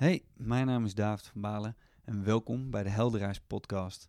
Hey, 0.00 0.22
mijn 0.36 0.66
naam 0.66 0.84
is 0.84 0.94
David 0.94 1.26
van 1.26 1.40
Balen 1.40 1.76
en 2.04 2.24
welkom 2.24 2.70
bij 2.70 2.82
de 2.82 2.88
Helderreis 2.88 3.40
podcast. 3.40 4.08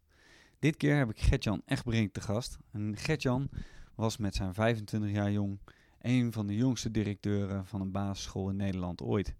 Dit 0.59 0.77
keer 0.77 0.97
heb 0.97 1.09
ik 1.09 1.19
Gertjan 1.19 1.61
Echtbrink 1.65 2.13
te 2.13 2.21
gast. 2.21 2.57
En 2.71 2.97
Gertjan 2.97 3.49
was 3.95 4.17
met 4.17 4.35
zijn 4.35 4.53
25 4.53 5.11
jaar 5.11 5.31
jong 5.31 5.59
een 6.01 6.31
van 6.31 6.47
de 6.47 6.55
jongste 6.55 6.91
directeuren 6.91 7.65
van 7.65 7.81
een 7.81 7.91
basisschool 7.91 8.49
in 8.49 8.55
Nederland 8.55 9.01
ooit. 9.01 9.35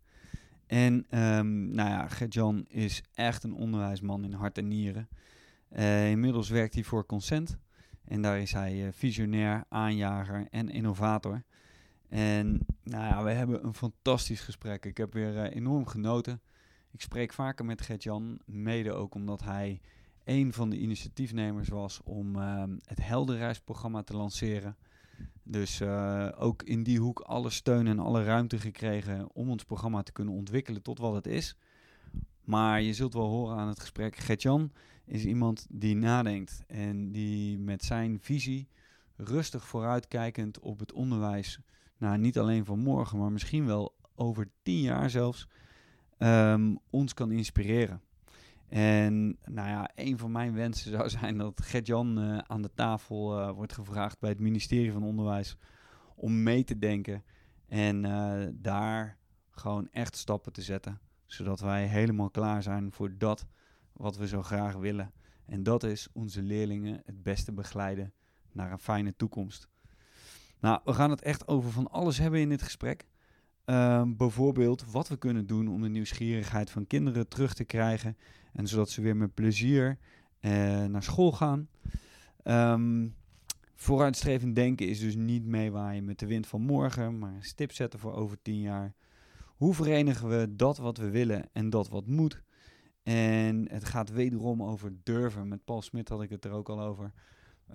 En 0.68 0.94
um, 0.94 1.72
nou 1.72 1.90
ja, 1.90 2.08
Gertjan 2.08 2.66
is 2.68 3.04
echt 3.14 3.44
een 3.44 3.54
onderwijsman 3.54 4.24
in 4.24 4.34
hart 4.34 4.58
en 4.58 4.68
nieren. 4.68 5.10
Uh, 5.76 6.10
inmiddels 6.10 6.50
werkt 6.50 6.74
hij 6.74 6.84
voor 6.84 7.06
Consent 7.06 7.58
en 8.06 8.22
daar 8.22 8.40
is 8.40 8.52
hij 8.52 8.86
uh, 8.86 8.88
visionair, 8.92 9.64
aanjager 9.70 10.48
en 10.50 10.70
innovator. 10.70 11.44
En 12.12 12.66
nou 12.84 13.04
ja, 13.04 13.24
we 13.24 13.32
hebben 13.32 13.66
een 13.66 13.74
fantastisch 13.74 14.42
gesprek. 14.42 14.86
Ik 14.86 14.98
heb 14.98 15.14
weer 15.14 15.34
uh, 15.34 15.56
enorm 15.56 15.86
genoten. 15.86 16.42
Ik 16.92 17.02
spreek 17.02 17.34
vaker 17.34 17.66
met 17.66 17.82
Gert-Jan, 17.82 18.40
mede 18.46 18.92
ook 18.92 19.16
omdat 19.16 19.44
hij 19.44 19.82
een 20.24 20.54
van 20.54 20.70
de 20.70 20.78
initiatiefnemers 20.78 21.70
was 21.70 22.02
om 22.04 22.36
uh, 22.36 22.64
het 22.86 23.06
Helderreisprogramma 23.06 24.04
te 24.04 24.16
lanceren. 24.16 24.78
Dus 25.44 25.82
uh, 25.82 26.30
ook 26.38 26.64
in 26.64 26.84
die 26.84 27.00
hoek 27.00 27.20
alle 27.20 27.50
steun 27.50 27.88
en 27.88 28.00
alle 28.00 28.24
ruimte 28.24 28.60
gekregen 28.60 29.34
om 29.34 29.50
ons 29.50 29.64
programma 29.64 30.04
te 30.04 30.12
kunnen 30.12 30.34
ontwikkelen 30.34 30.82
tot 30.82 31.00
wat 31.00 31.14
het 31.14 31.28
is. 31.28 31.58
Maar 32.44 32.82
je 32.82 32.94
zult 32.94 33.14
wel 33.14 33.28
horen 33.28 33.58
aan 33.58 33.68
het 33.68 33.80
gesprek, 33.80 34.16
Gert-Jan 34.16 34.72
is 35.06 35.26
iemand 35.26 35.68
die 35.70 35.96
nadenkt 35.96 36.64
en 36.68 37.12
die 37.12 37.60
met 37.60 37.84
zijn 37.84 38.20
visie 38.22 38.68
rustig 39.16 39.68
vooruitkijkend 39.68 40.60
op 40.60 40.80
het 40.80 40.94
onderwijs 40.94 41.60
nou, 42.02 42.18
niet 42.18 42.40
alleen 42.40 42.66
van 42.66 42.80
morgen, 42.80 43.18
maar 43.18 43.32
misschien 43.32 43.66
wel 43.66 43.96
over 44.16 44.50
tien 44.64 44.82
jaar 44.82 45.10
zelfs, 45.10 45.48
um, 46.18 46.80
ons 46.90 47.14
kan 47.14 47.32
inspireren. 47.32 48.02
En 48.68 49.38
nou 49.46 49.70
ja, 49.70 49.90
een 49.96 50.18
van 50.18 50.32
mijn 50.32 50.54
wensen 50.54 50.92
zou 50.92 51.10
zijn 51.10 51.38
dat 51.38 51.62
Gert-Jan 51.62 52.20
uh, 52.20 52.38
aan 52.38 52.62
de 52.62 52.74
tafel 52.74 53.40
uh, 53.40 53.52
wordt 53.52 53.74
gevraagd 53.74 54.20
bij 54.20 54.30
het 54.30 54.40
ministerie 54.40 54.92
van 54.92 55.04
Onderwijs 55.04 55.58
om 56.16 56.44
mee 56.44 56.64
te 56.64 56.80
denken 56.80 57.24
en 57.68 58.04
uh, 58.04 58.48
daar 58.54 59.18
gewoon 59.50 59.88
echt 59.92 60.16
stappen 60.16 60.54
te 60.54 60.62
zetten, 60.62 61.00
zodat 61.26 61.60
wij 61.60 61.86
helemaal 61.86 62.30
klaar 62.30 62.64
zijn 62.64 62.92
voor 62.92 63.18
dat 63.18 63.46
wat 63.94 64.18
we 64.18 64.28
zo 64.28 64.42
graag 64.42 64.76
willen. 64.76 65.12
En 65.46 65.64
dat 65.64 65.84
is 65.84 66.08
onze 66.14 66.42
leerlingen 66.42 67.02
het 67.06 67.24
beste 67.24 67.52
begeleiden 67.52 68.14
naar 68.52 68.72
een 68.72 68.80
fijne 68.80 69.16
toekomst. 69.16 69.70
Nou, 70.62 70.80
we 70.84 70.94
gaan 70.94 71.10
het 71.10 71.22
echt 71.22 71.48
over 71.48 71.72
van 71.72 71.92
alles 71.92 72.18
hebben 72.18 72.40
in 72.40 72.50
dit 72.50 72.62
gesprek. 72.62 73.06
Um, 73.66 74.18
bijvoorbeeld 74.18 74.92
wat 74.92 75.08
we 75.08 75.18
kunnen 75.18 75.48
doen 75.48 75.68
om 75.68 75.82
de 75.82 75.90
nieuwsgierigheid 75.90 76.70
van 76.70 76.88
kinderen 76.88 77.28
terug 77.28 77.54
te 77.54 77.64
krijgen. 77.64 78.18
En 78.54 78.68
zodat 78.68 78.90
ze 78.90 79.02
weer 79.02 79.16
met 79.16 79.34
plezier 79.34 79.98
uh, 80.42 80.52
naar 80.86 81.04
school 81.04 81.32
gaan. 81.32 81.68
Um, 82.44 83.16
vooruitstrevend 83.76 84.56
denken 84.56 84.88
is 84.88 85.00
dus 85.00 85.16
niet 85.16 85.46
meewaaien 85.46 86.06
met 86.06 86.20
de 86.20 86.26
wind 86.26 86.48
van 86.48 86.62
morgen, 86.62 87.20
maar 87.20 87.34
een 87.34 87.44
stip 87.44 87.72
zetten 87.72 88.00
voor 88.00 88.14
over 88.14 88.42
tien 88.42 88.60
jaar. 88.60 88.94
Hoe 89.46 89.74
verenigen 89.74 90.30
we 90.30 90.56
dat 90.56 90.78
wat 90.78 90.98
we 90.98 91.10
willen 91.10 91.50
en 91.54 91.70
dat 91.70 91.90
wat 91.90 92.08
moet? 92.08 92.42
En 93.04 93.68
het 93.72 93.86
gaat 93.86 94.10
wederom 94.10 94.64
over 94.64 94.94
durven. 95.04 95.48
Met 95.48 95.66
Paul 95.66 95.82
Smit 95.82 96.10
had 96.10 96.22
ik 96.22 96.30
het 96.30 96.46
er 96.46 96.52
ook 96.52 96.70
al 96.70 96.82
over. 96.82 97.12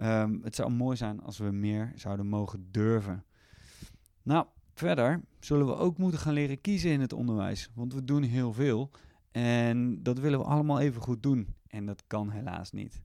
Um, 0.03 0.41
het 0.43 0.55
zou 0.55 0.71
mooi 0.71 0.97
zijn 0.97 1.23
als 1.23 1.39
we 1.39 1.51
meer 1.51 1.93
zouden 1.95 2.27
mogen 2.27 2.69
durven. 2.71 3.25
Nou, 4.23 4.47
verder 4.75 5.21
zullen 5.41 5.67
we 5.67 5.77
ook 5.77 5.99
moeten 5.99 6.21
gaan 6.21 6.33
leren 6.33 6.61
kiezen 6.61 6.91
in 6.91 7.01
het 7.01 7.13
onderwijs. 7.13 7.71
Want 7.75 7.95
we 7.95 8.05
doen 8.05 8.23
heel 8.23 8.53
veel. 8.53 8.91
En 9.31 10.03
dat 10.03 10.19
willen 10.19 10.39
we 10.39 10.45
allemaal 10.45 10.81
even 10.81 11.03
goed 11.03 11.23
doen. 11.23 11.55
En 11.69 11.87
dat 11.87 12.03
kan 12.07 12.31
helaas 12.31 12.73
niet. 12.73 13.03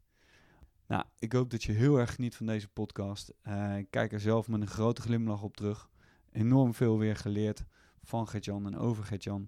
Nou, 0.88 1.04
ik 1.20 1.34
hoop 1.34 1.50
dat 1.50 1.64
je 1.64 1.72
heel 1.72 2.00
erg 2.00 2.16
geniet 2.16 2.36
van 2.36 2.46
deze 2.46 2.68
podcast. 2.68 3.34
Ik 3.78 3.88
kijk 3.90 4.14
er 4.14 4.20
zelf 4.20 4.48
met 4.48 4.62
een 4.62 4.68
grote 4.68 5.02
glimlach 5.02 5.44
op 5.44 5.58
terug. 5.58 5.90
Enorm 6.32 6.74
veel 6.74 6.98
weer 6.98 7.16
geleerd 7.16 7.66
van 8.04 8.28
Gertjan 8.28 8.66
en 8.66 8.78
over 8.78 9.04
Gertjan. 9.04 9.48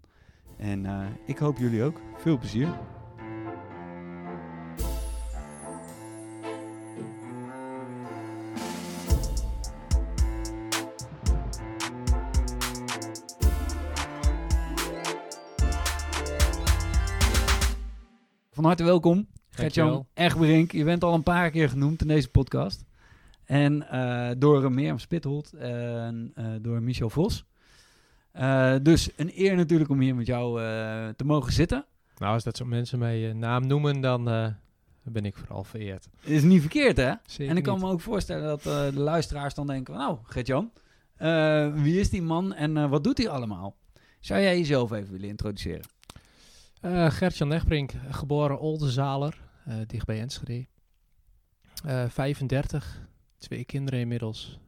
En 0.58 0.84
uh, 0.84 1.06
ik 1.26 1.38
hoop 1.38 1.58
jullie 1.58 1.84
ook. 1.84 2.02
Veel 2.18 2.38
plezier. 2.38 3.03
Van 18.64 18.72
harte 18.72 18.88
welkom, 18.88 19.28
Gertjan 19.50 20.08
Egberink. 20.14 20.72
Je 20.72 20.84
bent 20.84 21.04
al 21.04 21.14
een 21.14 21.24
paar 21.24 21.52
keer 21.52 21.70
genoemd 21.70 22.02
in 22.02 22.08
deze 22.08 22.30
podcast. 22.30 22.86
En 23.46 23.88
uh, 23.94 24.30
door 24.38 24.72
Mirjam 24.72 25.00
Spitholt 25.00 25.54
en 25.54 26.34
uh, 26.38 26.46
door 26.62 26.82
Michel 26.82 27.10
Vos. 27.10 27.46
Uh, 28.36 28.76
dus 28.82 29.10
een 29.16 29.32
eer 29.36 29.56
natuurlijk 29.56 29.90
om 29.90 30.00
hier 30.00 30.16
met 30.16 30.26
jou 30.26 30.60
te 31.16 31.24
mogen 31.24 31.54
zitten. 31.54 31.86
Nou, 32.18 32.34
als 32.34 32.44
dat 32.44 32.58
soort 32.58 32.70
mensen 32.70 33.00
mij 33.00 33.34
naam 33.34 33.68
noemen, 33.68 34.02
dan 34.02 34.24
ben 35.04 35.26
ik 35.26 35.38
vooral 35.38 35.64
vereerd. 35.64 36.10
Is 36.22 36.44
niet 36.44 36.62
verkeerd, 36.62 36.98
hè? 36.98 37.14
Zeker 37.26 37.52
en 37.52 37.58
ik 37.58 37.64
kan 37.64 37.76
niet. 37.76 37.84
me 37.84 37.92
ook 37.92 38.02
voorstellen 38.02 38.44
dat 38.44 38.64
de 38.64 38.92
luisteraars 38.94 39.54
dan 39.54 39.68
denken: 39.68 39.94
nou, 39.94 40.18
Gertjan, 40.24 40.72
wie 41.84 42.00
is 42.00 42.10
die 42.10 42.22
man 42.22 42.54
en 42.54 42.90
wat 42.90 43.04
doet 43.04 43.18
hij 43.18 43.30
allemaal? 43.30 43.76
Zou 44.20 44.42
jij 44.42 44.58
jezelf 44.58 44.92
even 44.92 45.12
willen 45.12 45.30
introduceren? 45.30 45.86
Uh, 46.86 47.12
Gertjan 47.12 47.52
Egbrink, 47.52 47.94
geboren 48.10 48.60
Oldenzaler, 48.60 49.42
uh, 49.68 49.76
dicht 49.88 50.06
bij 50.06 50.20
Enschede. 50.20 50.68
Uh, 51.86 52.10
35, 52.10 53.08
twee 53.38 53.66
kinderen 53.66 54.00
inmiddels. 54.00 54.60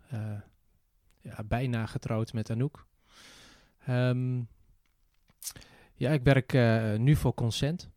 ja, 1.21 1.43
bijna 1.45 1.85
getrouwd 1.85 2.33
met 2.33 2.49
Anouk. 2.49 2.85
Um, 3.89 4.47
ja, 5.93 6.11
ik 6.11 6.23
werk 6.23 6.53
nu 6.99 7.15
voor 7.15 7.33
Consent. 7.33 7.89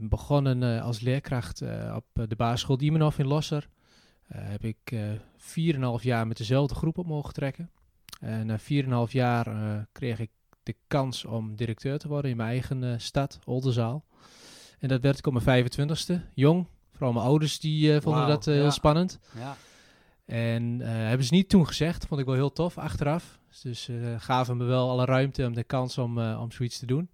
begonnen 0.00 0.82
als 0.82 1.00
leerkracht 1.00 1.62
op 1.94 2.06
de 2.12 2.36
basisschool 2.36 2.76
Diemenhof 2.76 3.18
in 3.18 3.26
Losser. 3.26 3.68
heb 4.26 4.64
ik 4.64 4.94
4,5 5.36 5.78
jaar 6.00 6.26
met 6.26 6.36
dezelfde 6.36 6.74
groep 6.74 6.98
op 6.98 7.06
mogen 7.06 7.34
trekken. 7.34 7.70
na 8.20 8.58
4,5 8.58 9.12
jaar 9.12 9.86
kreeg 9.92 10.18
ik 10.18 10.30
de 10.68 10.76
kans 10.86 11.24
om 11.24 11.56
directeur 11.56 11.98
te 11.98 12.08
worden 12.08 12.30
in 12.30 12.36
mijn 12.36 12.48
eigen 12.48 12.82
uh, 12.82 12.94
stad, 12.96 13.38
Oldenzaal. 13.44 14.04
En 14.78 14.88
dat 14.88 15.00
werd 15.00 15.18
ik 15.18 15.26
op 15.26 15.42
mijn 15.44 15.64
25ste, 15.64 16.12
jong. 16.34 16.66
Vooral 16.92 17.12
mijn 17.12 17.26
ouders 17.26 17.60
die 17.60 17.92
uh, 17.92 18.00
vonden 18.00 18.20
wow, 18.20 18.30
dat 18.30 18.44
ja. 18.44 18.52
heel 18.52 18.70
spannend. 18.70 19.18
Ja. 19.34 19.56
En 20.24 20.80
hebben 20.80 21.26
ze 21.26 21.34
niet 21.34 21.48
toen 21.48 21.66
gezegd, 21.66 22.06
vond 22.06 22.20
ik 22.20 22.26
wel 22.26 22.34
heel 22.34 22.52
tof 22.52 22.78
achteraf. 22.78 23.38
Dus 23.62 23.88
gaven 24.18 24.56
me 24.56 24.64
wel 24.64 24.90
alle 24.90 25.04
ruimte 25.04 25.46
om 25.46 25.54
de 25.54 25.64
kans 25.64 25.98
om, 25.98 26.18
om 26.18 26.52
zoiets 26.52 26.78
te 26.78 26.86
doen. 26.86 27.08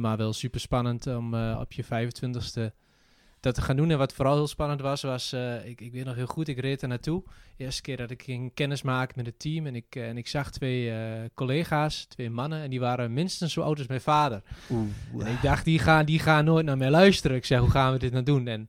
maar 0.00 0.16
wel 0.16 0.32
super 0.32 0.60
spannend 0.60 1.06
om 1.06 1.34
op 1.34 1.72
je 1.72 1.84
25ste 1.84 2.74
dat 3.46 3.54
te 3.54 3.62
gaan 3.62 3.76
doen. 3.76 3.90
En 3.90 3.98
wat 3.98 4.12
vooral 4.12 4.34
heel 4.34 4.46
spannend 4.46 4.80
was, 4.80 5.02
was, 5.02 5.32
uh, 5.32 5.66
ik, 5.66 5.80
ik 5.80 5.92
weet 5.92 6.04
nog 6.04 6.14
heel 6.14 6.26
goed, 6.26 6.48
ik 6.48 6.58
reed 6.58 6.82
er 6.82 6.88
naartoe. 6.88 7.22
De 7.56 7.64
eerste 7.64 7.82
keer 7.82 7.96
dat 7.96 8.10
ik 8.10 8.22
ging 8.22 8.54
kennis 8.54 8.82
maken 8.82 9.14
met 9.16 9.26
het 9.26 9.38
team. 9.38 9.66
En 9.66 9.74
ik, 9.74 9.96
uh, 9.96 10.08
en 10.08 10.16
ik 10.16 10.28
zag 10.28 10.50
twee 10.50 10.90
uh, 10.90 11.24
collega's, 11.34 12.04
twee 12.04 12.30
mannen. 12.30 12.62
En 12.62 12.70
die 12.70 12.80
waren 12.80 13.12
minstens 13.12 13.52
zo 13.52 13.60
oud 13.60 13.78
als 13.78 13.86
mijn 13.86 14.00
vader. 14.00 14.42
Oeh, 14.70 15.26
en 15.26 15.32
ik 15.32 15.42
dacht, 15.42 15.64
die 15.64 15.78
gaan, 15.78 16.04
die 16.04 16.18
gaan 16.18 16.44
nooit 16.44 16.64
naar 16.64 16.76
mij 16.76 16.90
luisteren. 16.90 17.36
Ik 17.36 17.44
zeg, 17.44 17.60
hoe 17.60 17.70
gaan 17.70 17.92
we 17.92 17.98
dit 17.98 18.12
nou 18.12 18.24
doen? 18.24 18.48
En, 18.48 18.68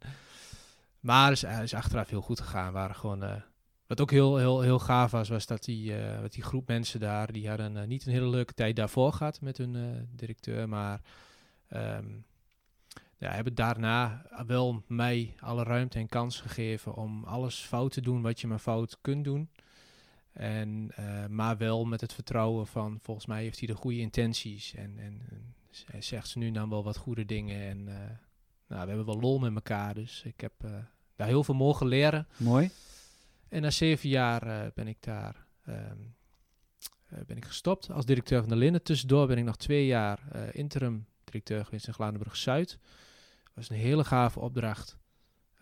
maar 1.00 1.30
het 1.30 1.44
is, 1.44 1.62
is 1.62 1.74
achteraf 1.74 2.10
heel 2.10 2.22
goed 2.22 2.40
gegaan. 2.40 2.74
Waren 2.74 2.96
gewoon, 2.96 3.44
wat 3.88 4.02
ook 4.02 4.12
heel, 4.12 4.38
heel, 4.38 4.62
heel 4.62 4.80
gaaf 4.80 5.12
was, 5.12 5.30
was 5.30 5.46
dat 5.46 5.64
die, 5.64 5.94
dat 6.22 6.34
die 6.34 6.44
groep 6.44 6.68
mensen 6.68 7.00
daar... 7.00 7.32
die 7.32 7.50
hadden 7.50 7.88
niet 7.88 8.06
een 8.06 8.14
hele 8.14 8.30
leuke 8.30 8.54
tijd 8.54 8.76
daarvoor 8.76 9.14
gehad 9.14 9.42
met 9.42 9.58
hun 9.58 10.08
directeur, 10.16 10.70
maar... 10.70 11.02
Um, 11.74 12.26
ja, 13.18 13.32
hebben 13.32 13.56
daarna 13.56 14.26
wel 14.48 14.84
mij 14.88 15.36
alle 15.40 15.64
ruimte 15.64 16.00
en 16.00 16.08
kans 16.08 16.42
gegeven 16.42 16.96
om 16.96 17.24
alles 17.24 17.60
fout 17.60 17.92
te 17.92 18.02
doen 18.02 18.22
wat 18.22 18.42
je 18.42 18.48
maar 18.48 18.60
fout 18.60 18.98
kunt 19.02 19.24
doen. 19.24 19.50
En, 20.32 20.92
uh, 21.00 21.26
maar 21.26 21.58
wel 21.58 21.86
met 21.86 22.02
het 22.02 22.14
vertrouwen 22.14 22.68
van, 22.68 23.00
volgens 23.02 23.26
mij 23.26 23.42
heeft 23.42 23.60
hij 23.60 23.68
de 23.68 23.76
goede 23.76 24.00
intenties. 24.00 24.74
En, 24.74 25.00
en, 25.00 25.22
en 25.30 25.56
hij 25.86 26.02
zegt 26.02 26.28
ze 26.28 26.38
nu 26.38 26.52
dan 26.52 26.70
wel 26.70 26.84
wat 26.84 26.98
goede 26.98 27.26
dingen. 27.26 27.62
En 27.62 27.78
uh, 27.78 27.96
nou, 28.68 28.82
we 28.82 28.88
hebben 28.88 29.06
wel 29.06 29.20
lol 29.20 29.40
met 29.40 29.56
elkaar. 29.56 29.94
Dus 29.94 30.24
ik 30.24 30.42
heb 30.42 30.54
uh, 30.66 30.72
daar 31.16 31.28
heel 31.28 31.44
veel 31.44 31.56
mogen 31.56 31.88
leren. 31.88 32.28
Mooi. 32.38 32.70
En 33.50 33.62
na 33.62 33.72
zeven 33.72 34.10
jaar 34.10 34.72
ben 34.74 34.88
ik 34.88 34.98
daar 35.00 35.46
um, 35.68 36.16
ben 37.26 37.38
ik 37.38 37.46
gestopt 37.46 37.92
als 37.92 38.06
directeur 38.06 38.40
van 38.40 38.50
de 38.50 38.56
Linden. 38.56 38.84
Tussendoor 38.84 39.28
ben 39.28 39.38
ik 39.38 39.44
nog 39.44 39.58
twee 39.58 39.86
jaar 39.86 40.20
interim 40.52 41.06
directeur 41.24 41.66
geweest 41.66 41.88
in 41.88 41.94
Gladenburg-Zuid. 41.94 42.70
Dat 42.70 42.80
was 43.58 43.70
een 43.70 43.76
hele 43.76 44.04
gave 44.04 44.40
opdracht. 44.40 44.98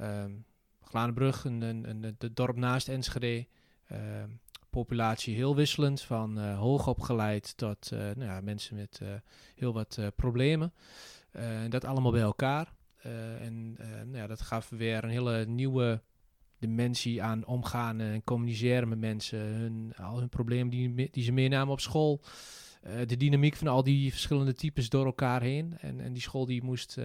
Um, 0.02 0.46
Gladenbrug, 0.82 1.44
een, 1.44 1.62
een, 1.62 1.90
een, 1.90 2.16
het 2.18 2.36
dorp 2.36 2.56
naast 2.56 2.88
Enschede. 2.88 3.48
Um, 3.92 4.40
populatie 4.70 5.36
heel 5.36 5.56
wisselend, 5.56 6.02
van 6.02 6.40
uh, 6.40 6.60
hoogopgeleid 6.60 7.58
tot 7.58 7.92
nou 7.92 8.24
ja, 8.24 8.42
mensen 8.42 8.76
met 8.76 9.02
heel 9.56 9.74
wat 9.74 10.00
problemen. 10.16 10.74
en 11.32 11.70
dat 11.70 11.86
allemaal 11.86 12.12
bij 12.12 12.22
elkaar. 12.22 12.74
en 13.40 13.74
nou 13.74 14.18
ja, 14.18 14.28
dat 14.28 14.42
gaf 14.42 14.70
weer 14.70 15.04
een 15.04 15.10
hele 15.10 15.46
nieuwe 15.46 16.02
dimensie 16.60 17.24
aan 17.24 17.46
omgaan 17.46 18.00
en 18.00 18.24
communiceren 18.24 18.90
met 18.90 19.00
mensen. 19.00 19.40
Hun, 19.40 19.94
al 19.98 20.20
hun 20.20 20.30
problemen 20.30 20.70
die, 20.70 21.10
die 21.12 21.24
ze 21.24 21.32
meenamen 21.32 21.74
op 21.74 21.80
school. 21.80 22.22
de 23.06 23.18
dynamiek 23.18 23.56
van 23.56 23.68
al 23.68 23.84
die 23.84 24.12
verschillende 24.12 24.54
types 24.54 24.90
door 24.90 25.06
elkaar 25.06 25.42
heen. 25.42 25.78
En, 25.80 26.00
en 26.00 26.14
die 26.14 26.22
school 26.22 26.46
die 26.46 26.64
moest, 26.64 26.98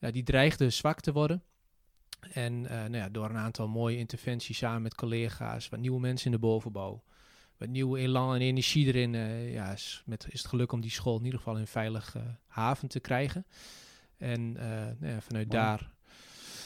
ja, 0.00 0.10
die 0.10 0.22
dreigde 0.22 0.70
zwak 0.70 1.00
te 1.00 1.12
worden. 1.12 1.42
En 2.32 2.52
uh, 2.52 2.70
nou 2.70 2.96
ja, 2.96 3.08
door 3.08 3.30
een 3.30 3.36
aantal 3.36 3.68
mooie 3.68 3.96
interventies 3.96 4.58
samen 4.58 4.82
met 4.82 4.94
collega's, 4.94 5.68
wat 5.68 5.80
nieuwe 5.80 6.00
mensen 6.00 6.26
in 6.26 6.32
de 6.32 6.38
bovenbouw, 6.38 7.02
wat 7.56 7.68
nieuwe 7.68 7.98
elan 7.98 8.34
en 8.34 8.40
energie 8.40 8.86
erin, 8.86 9.14
uh, 9.14 9.52
ja, 9.52 9.72
is, 9.72 10.02
met, 10.06 10.26
is 10.30 10.38
het 10.38 10.48
geluk 10.48 10.72
om 10.72 10.80
die 10.80 10.90
school 10.90 11.18
in 11.18 11.24
ieder 11.24 11.38
geval 11.38 11.54
in 11.54 11.60
een 11.60 11.66
veilige 11.66 12.36
haven 12.46 12.88
te 12.88 13.00
krijgen. 13.00 13.46
En 14.16 14.52
nou 14.52 14.96
ja, 15.00 15.20
vanuit, 15.20 15.50
daar, 15.50 15.90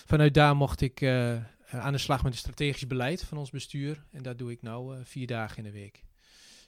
vanuit 0.07 0.35
daar 0.35 0.57
mocht 0.57 0.81
ik 0.81 1.03
aan 1.71 1.93
de 1.93 1.99
slag 1.99 2.23
met 2.23 2.33
het 2.33 2.41
strategisch 2.41 2.87
beleid 2.87 3.25
van 3.25 3.39
ons 3.39 3.51
bestuur. 3.51 4.05
En 4.11 4.23
dat 4.23 4.39
doe 4.39 4.51
ik 4.51 4.63
nu 4.63 4.71
vier 5.03 5.27
dagen 5.27 5.57
in 5.57 5.65
de 5.65 5.71
week. 5.71 6.05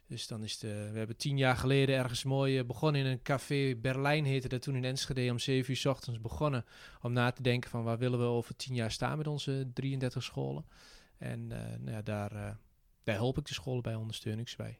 Dus 0.08 0.26
dan 0.26 0.42
is 0.42 0.58
de, 0.58 0.90
we 0.92 0.98
hebben 0.98 1.16
tien 1.16 1.36
jaar 1.36 1.56
geleden 1.56 1.96
ergens 1.96 2.24
mooi 2.24 2.58
uh, 2.58 2.64
begonnen 2.64 3.00
in 3.00 3.06
een 3.06 3.22
café. 3.22 3.76
Berlijn 3.76 4.24
heette 4.24 4.48
dat 4.48 4.62
toen 4.62 4.76
in 4.76 4.84
Enschede 4.84 5.30
om 5.30 5.38
zeven 5.38 5.70
uur 5.70 5.76
s 5.76 5.84
ochtends 5.84 6.20
begonnen. 6.20 6.64
Om 7.02 7.12
na 7.12 7.30
te 7.30 7.42
denken 7.42 7.70
van 7.70 7.84
waar 7.84 7.98
willen 7.98 8.18
we 8.18 8.24
over 8.24 8.56
tien 8.56 8.74
jaar 8.74 8.90
staan 8.90 9.18
met 9.18 9.26
onze 9.26 9.70
33 9.74 10.22
scholen. 10.22 10.64
En 11.18 11.40
uh, 11.40 11.58
nou 11.58 11.90
ja, 11.90 12.02
daar, 12.02 12.32
uh, 12.32 12.50
daar 13.04 13.14
help 13.14 13.38
ik 13.38 13.46
de 13.46 13.54
scholen 13.54 13.82
bij, 13.82 13.94
ondersteunings 13.94 14.56
bij. 14.56 14.78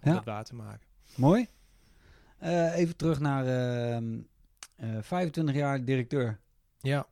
Om 0.00 0.10
ja. 0.10 0.14
dat 0.14 0.24
waar 0.24 0.44
te 0.44 0.54
maken. 0.54 0.86
Mooi. 1.16 1.46
even 2.74 2.96
terug 2.96 3.20
naar 3.20 3.44
25 5.00 5.54
ehm, 5.54 5.56
jaar 5.56 5.84
directeur. 5.84 6.40
Ja. 6.80 7.06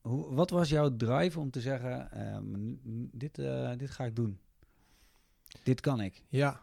Hoe, 0.00 0.34
wat 0.34 0.50
was 0.50 0.68
jouw 0.68 0.96
drive 0.96 1.40
om 1.40 1.50
te 1.50 1.60
zeggen, 1.60 2.10
ehm, 2.10 2.74
dit, 3.12 3.34
dit 3.78 3.90
ga 3.90 4.04
ik 4.04 4.16
doen? 4.16 4.38
Dit 5.62 5.80
kan 5.80 6.00
ik. 6.00 6.24
Ja, 6.28 6.60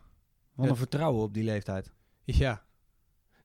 wat 0.56 0.70
een 0.70 0.76
vertrouwen 0.76 1.24
op 1.24 1.34
die 1.34 1.44
leeftijd. 1.44 1.92
Ja. 2.24 2.64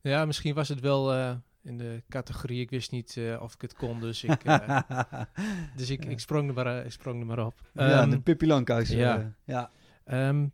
Ja, 0.01 0.25
misschien 0.25 0.55
was 0.55 0.69
het 0.69 0.81
wel 0.81 1.15
uh, 1.15 1.35
in 1.62 1.79
de 1.79 2.03
categorie. 2.09 2.61
Ik 2.61 2.71
wist 2.71 2.91
niet 2.91 3.17
uh, 3.17 3.43
of 3.43 3.55
ik 3.55 3.61
het 3.61 3.75
kon, 3.75 4.01
dus 4.01 4.25
ik, 4.25 4.45
uh, 4.45 4.81
dus 5.77 5.91
ik, 5.91 6.05
ik, 6.05 6.21
sprong 6.21 6.49
er 6.49 6.55
maar, 6.55 6.85
ik 6.85 6.93
sprong 6.93 7.21
er 7.21 7.27
maar 7.27 7.47
op. 7.47 7.61
Ja, 7.73 8.03
um, 8.03 8.11
de 8.11 8.21
Pippi 8.21 8.47
Lankhuis. 8.47 8.89
Ja. 8.89 9.35
ja. 9.45 9.71
Um, 10.05 10.53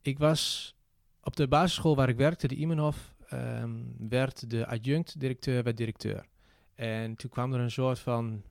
ik 0.00 0.18
was 0.18 0.74
op 1.22 1.36
de 1.36 1.48
basisschool 1.48 1.96
waar 1.96 2.08
ik 2.08 2.16
werkte, 2.16 2.48
de 2.48 2.54
Imenhof, 2.54 3.14
um, 3.32 3.94
werd 4.08 4.50
de 4.50 4.66
adjunct-directeur 4.66 5.62
bij 5.62 5.74
directeur. 5.74 6.26
En 6.74 7.16
toen 7.16 7.30
kwam 7.30 7.52
er 7.52 7.60
een 7.60 7.70
soort 7.70 7.98
van 7.98 8.42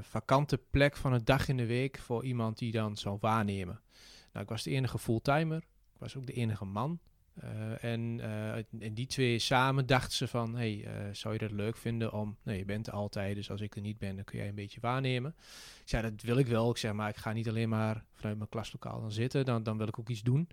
vakante 0.00 0.58
plek 0.70 0.96
van 0.96 1.12
een 1.12 1.24
dag 1.24 1.48
in 1.48 1.56
de 1.56 1.66
week 1.66 1.98
voor 1.98 2.24
iemand 2.24 2.58
die 2.58 2.72
dan 2.72 2.96
zou 2.96 3.16
waarnemen. 3.20 3.80
Nou, 4.32 4.44
ik 4.44 4.50
was 4.50 4.62
de 4.62 4.70
enige 4.70 4.98
fulltimer. 4.98 5.58
Ik 5.94 5.98
was 5.98 6.16
ook 6.16 6.26
de 6.26 6.32
enige 6.32 6.64
man. 6.64 7.00
En, 7.80 8.18
uh, 8.18 8.56
en 8.56 8.94
die 8.94 9.06
twee 9.06 9.38
samen 9.38 9.86
dachten 9.86 10.12
ze 10.12 10.28
van, 10.28 10.54
hey, 10.56 10.84
uh, 10.84 11.14
zou 11.14 11.32
je 11.32 11.40
dat 11.40 11.50
leuk 11.50 11.76
vinden 11.76 12.12
om, 12.12 12.36
nee, 12.42 12.58
je 12.58 12.64
bent 12.64 12.86
er 12.86 12.92
altijd, 12.92 13.34
dus 13.34 13.50
als 13.50 13.60
ik 13.60 13.74
er 13.74 13.80
niet 13.80 13.98
ben, 13.98 14.16
dan 14.16 14.24
kun 14.24 14.38
jij 14.38 14.48
een 14.48 14.54
beetje 14.54 14.80
waarnemen. 14.80 15.34
Ik 15.82 15.88
zei, 15.88 16.02
dat 16.02 16.22
wil 16.22 16.36
ik 16.36 16.46
wel. 16.46 16.70
Ik 16.70 16.76
zeg, 16.76 16.92
maar 16.92 17.08
ik 17.08 17.16
ga 17.16 17.32
niet 17.32 17.48
alleen 17.48 17.68
maar 17.68 18.04
vanuit 18.12 18.36
mijn 18.36 18.48
klaslokaal 18.48 19.00
dan 19.00 19.12
zitten, 19.12 19.44
dan, 19.44 19.62
dan 19.62 19.76
wil 19.76 19.86
ik 19.86 19.98
ook 19.98 20.08
iets 20.08 20.22
doen. 20.22 20.48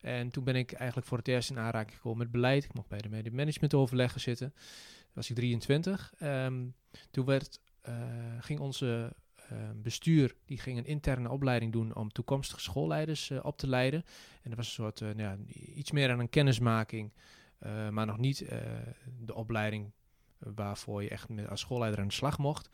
En 0.00 0.30
toen 0.30 0.44
ben 0.44 0.56
ik 0.56 0.72
eigenlijk 0.72 1.08
voor 1.08 1.18
het 1.18 1.28
eerst 1.28 1.50
in 1.50 1.58
aanraking 1.58 1.96
gekomen 1.96 2.18
met 2.18 2.30
beleid. 2.30 2.64
Ik 2.64 2.74
mocht 2.74 2.88
bij 2.88 3.22
de 3.22 3.30
management 3.32 3.74
overleggen 3.74 4.20
zitten. 4.20 4.54
was 5.12 5.30
ik 5.30 5.36
23. 5.36 6.12
Um, 6.20 6.28
ehm, 6.28 6.66
toen 7.10 7.24
werd, 7.24 7.60
ging 8.40 8.60
onze 8.60 9.12
bestuur 9.74 10.34
die 10.44 10.58
ging 10.58 10.78
een 10.78 10.86
interne 10.86 11.30
opleiding 11.30 11.72
doen 11.72 11.94
om 11.94 12.12
toekomstige 12.12 12.60
schoolleiders 12.60 13.30
uh, 13.30 13.38
op 13.42 13.58
te 13.58 13.66
leiden. 13.66 14.04
En 14.42 14.48
dat 14.50 14.56
was 14.56 14.66
een 14.66 14.72
soort, 14.72 15.00
nou 15.00 15.16
ja, 15.16 15.36
iets 15.74 15.90
meer 15.90 16.10
aan 16.10 16.18
een 16.18 16.30
kennismaking, 16.30 17.12
uh, 17.66 17.88
maar 17.88 18.06
nog 18.06 18.18
niet 18.18 18.44
de 19.18 19.34
opleiding 19.34 19.92
waarvoor 20.38 21.02
je 21.02 21.08
echt 21.08 21.28
met, 21.28 21.48
als 21.48 21.60
schoolleider 21.60 22.00
aan 22.00 22.08
de 22.08 22.14
slag 22.14 22.38
mocht. 22.38 22.68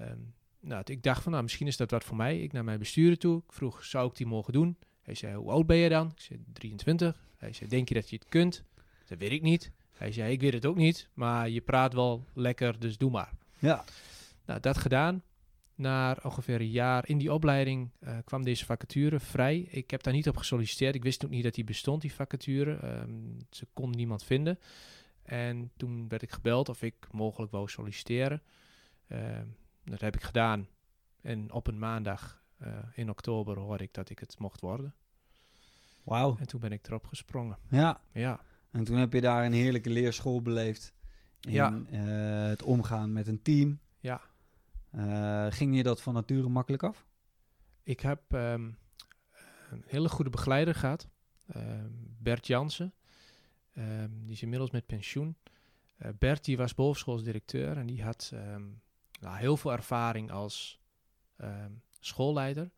Um, 0.00 0.34
nou, 0.62 0.82
ik 0.84 1.02
dacht 1.02 1.22
van, 1.22 1.32
nou, 1.32 1.42
misschien 1.42 1.66
is 1.66 1.76
dat 1.76 1.90
wat 1.90 2.04
voor 2.04 2.16
mij. 2.16 2.40
Ik 2.40 2.52
naar 2.52 2.64
mijn 2.64 2.78
bestuurder 2.78 3.18
toe. 3.18 3.42
Ik 3.46 3.52
vroeg, 3.52 3.84
zou 3.84 4.08
ik 4.08 4.16
die 4.16 4.26
mogen 4.26 4.52
doen? 4.52 4.76
Hij 5.02 5.14
zei, 5.14 5.34
hoe 5.34 5.50
oud 5.50 5.66
ben 5.66 5.76
je 5.76 5.88
dan? 5.88 6.10
Ik 6.10 6.20
zei, 6.20 6.44
23. 6.52 7.24
Hij 7.36 7.52
zei, 7.52 7.70
denk 7.70 7.88
je 7.88 7.94
dat 7.94 8.10
je 8.10 8.16
het 8.16 8.28
kunt? 8.28 8.64
Dat 9.06 9.18
weet 9.18 9.30
ik 9.30 9.42
niet. 9.42 9.70
Hij 9.92 10.12
zei, 10.12 10.32
ik 10.32 10.40
weet 10.40 10.52
het 10.52 10.66
ook 10.66 10.76
niet, 10.76 11.08
maar 11.14 11.48
je 11.48 11.60
praat 11.60 11.92
wel 11.92 12.24
lekker, 12.34 12.80
dus 12.80 12.98
doe 12.98 13.10
maar. 13.10 13.32
Ja. 13.58 13.84
Nou, 14.46 14.60
dat 14.60 14.78
gedaan 14.78 15.22
na 15.82 16.16
ongeveer 16.22 16.60
een 16.60 16.70
jaar 16.70 17.08
in 17.08 17.18
die 17.18 17.32
opleiding 17.32 17.90
uh, 18.00 18.18
kwam 18.24 18.42
deze 18.42 18.64
vacature 18.64 19.20
vrij. 19.20 19.58
Ik 19.58 19.90
heb 19.90 20.02
daar 20.02 20.12
niet 20.12 20.28
op 20.28 20.36
gesolliciteerd. 20.36 20.94
Ik 20.94 21.02
wist 21.02 21.24
ook 21.24 21.30
niet 21.30 21.42
dat 21.42 21.54
die 21.54 21.64
bestond, 21.64 22.00
die 22.00 22.12
vacature. 22.12 23.00
Um, 23.00 23.36
ze 23.50 23.66
kon 23.72 23.90
niemand 23.90 24.24
vinden. 24.24 24.58
En 25.22 25.70
toen 25.76 26.08
werd 26.08 26.22
ik 26.22 26.30
gebeld 26.30 26.68
of 26.68 26.82
ik 26.82 26.94
mogelijk 27.10 27.52
wou 27.52 27.68
solliciteren. 27.68 28.42
Uh, 29.08 29.18
dat 29.84 30.00
heb 30.00 30.14
ik 30.14 30.22
gedaan. 30.22 30.68
En 31.20 31.52
op 31.52 31.66
een 31.66 31.78
maandag 31.78 32.42
uh, 32.62 32.68
in 32.94 33.10
oktober 33.10 33.58
hoorde 33.58 33.84
ik 33.84 33.94
dat 33.94 34.10
ik 34.10 34.18
het 34.18 34.38
mocht 34.38 34.60
worden. 34.60 34.94
Wauw. 36.02 36.36
En 36.38 36.46
toen 36.46 36.60
ben 36.60 36.72
ik 36.72 36.86
erop 36.86 37.06
gesprongen. 37.06 37.58
Ja. 37.68 38.00
Ja. 38.12 38.40
En 38.70 38.84
toen 38.84 38.96
heb 38.96 39.12
je 39.12 39.20
daar 39.20 39.44
een 39.44 39.52
heerlijke 39.52 39.90
leerschool 39.90 40.42
beleefd. 40.42 40.94
In 41.40 41.52
ja. 41.52 41.82
Eh, 41.90 42.48
het 42.48 42.62
omgaan 42.62 43.12
met 43.12 43.26
een 43.26 43.42
team. 43.42 43.80
Uh, 44.92 45.46
ging 45.50 45.76
je 45.76 45.82
dat 45.82 46.02
van 46.02 46.14
nature 46.14 46.48
makkelijk 46.48 46.82
af? 46.82 47.06
Ik 47.82 48.00
heb 48.00 48.32
um, 48.32 48.78
een 49.70 49.84
hele 49.86 50.08
goede 50.08 50.30
begeleider 50.30 50.74
gehad, 50.74 51.08
uh, 51.56 51.62
Bert 52.18 52.46
Jansen. 52.46 52.94
Um, 53.78 54.22
die 54.24 54.32
is 54.32 54.42
inmiddels 54.42 54.70
met 54.70 54.86
pensioen. 54.86 55.36
Uh, 55.98 56.08
Bert 56.18 56.44
die 56.44 56.56
was 56.56 56.74
bovenschoolsdirecteur 56.74 57.76
en 57.76 57.86
die 57.86 58.02
had 58.02 58.32
nou, 59.20 59.36
heel 59.36 59.56
veel 59.56 59.72
ervaring 59.72 60.30
als 60.30 60.80
schoolleider. 62.00 62.70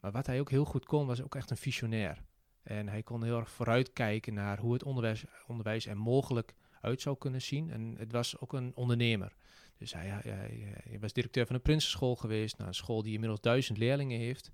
Maar 0.00 0.12
wat 0.12 0.26
hij 0.26 0.40
ook 0.40 0.50
heel 0.50 0.64
goed 0.64 0.84
kon, 0.84 1.06
was 1.06 1.22
ook 1.22 1.34
echt 1.34 1.50
een 1.50 1.56
visionair. 1.56 2.22
En 2.62 2.88
hij 2.88 3.02
kon 3.02 3.22
heel 3.22 3.38
erg 3.38 3.50
vooruitkijken 3.50 4.34
naar 4.34 4.58
hoe 4.58 4.72
het 4.72 4.82
onderwijs, 4.82 5.24
onderwijs 5.46 5.86
er 5.86 5.96
mogelijk 5.96 6.54
uit 6.80 7.00
zou 7.00 7.16
kunnen 7.18 7.42
zien. 7.42 7.70
En 7.70 7.94
het 7.98 8.12
was 8.12 8.38
ook 8.38 8.52
een 8.52 8.72
ondernemer. 8.74 9.36
Dus 9.80 9.92
hij, 9.92 10.08
hij, 10.08 10.98
was 11.00 11.12
directeur 11.12 11.46
van 11.46 11.54
een 11.54 11.62
prinsenschool 11.62 12.16
geweest. 12.16 12.56
Nou, 12.56 12.68
een 12.68 12.74
school 12.74 13.02
die 13.02 13.12
inmiddels 13.12 13.40
duizend 13.40 13.78
leerlingen 13.78 14.18
heeft. 14.18 14.50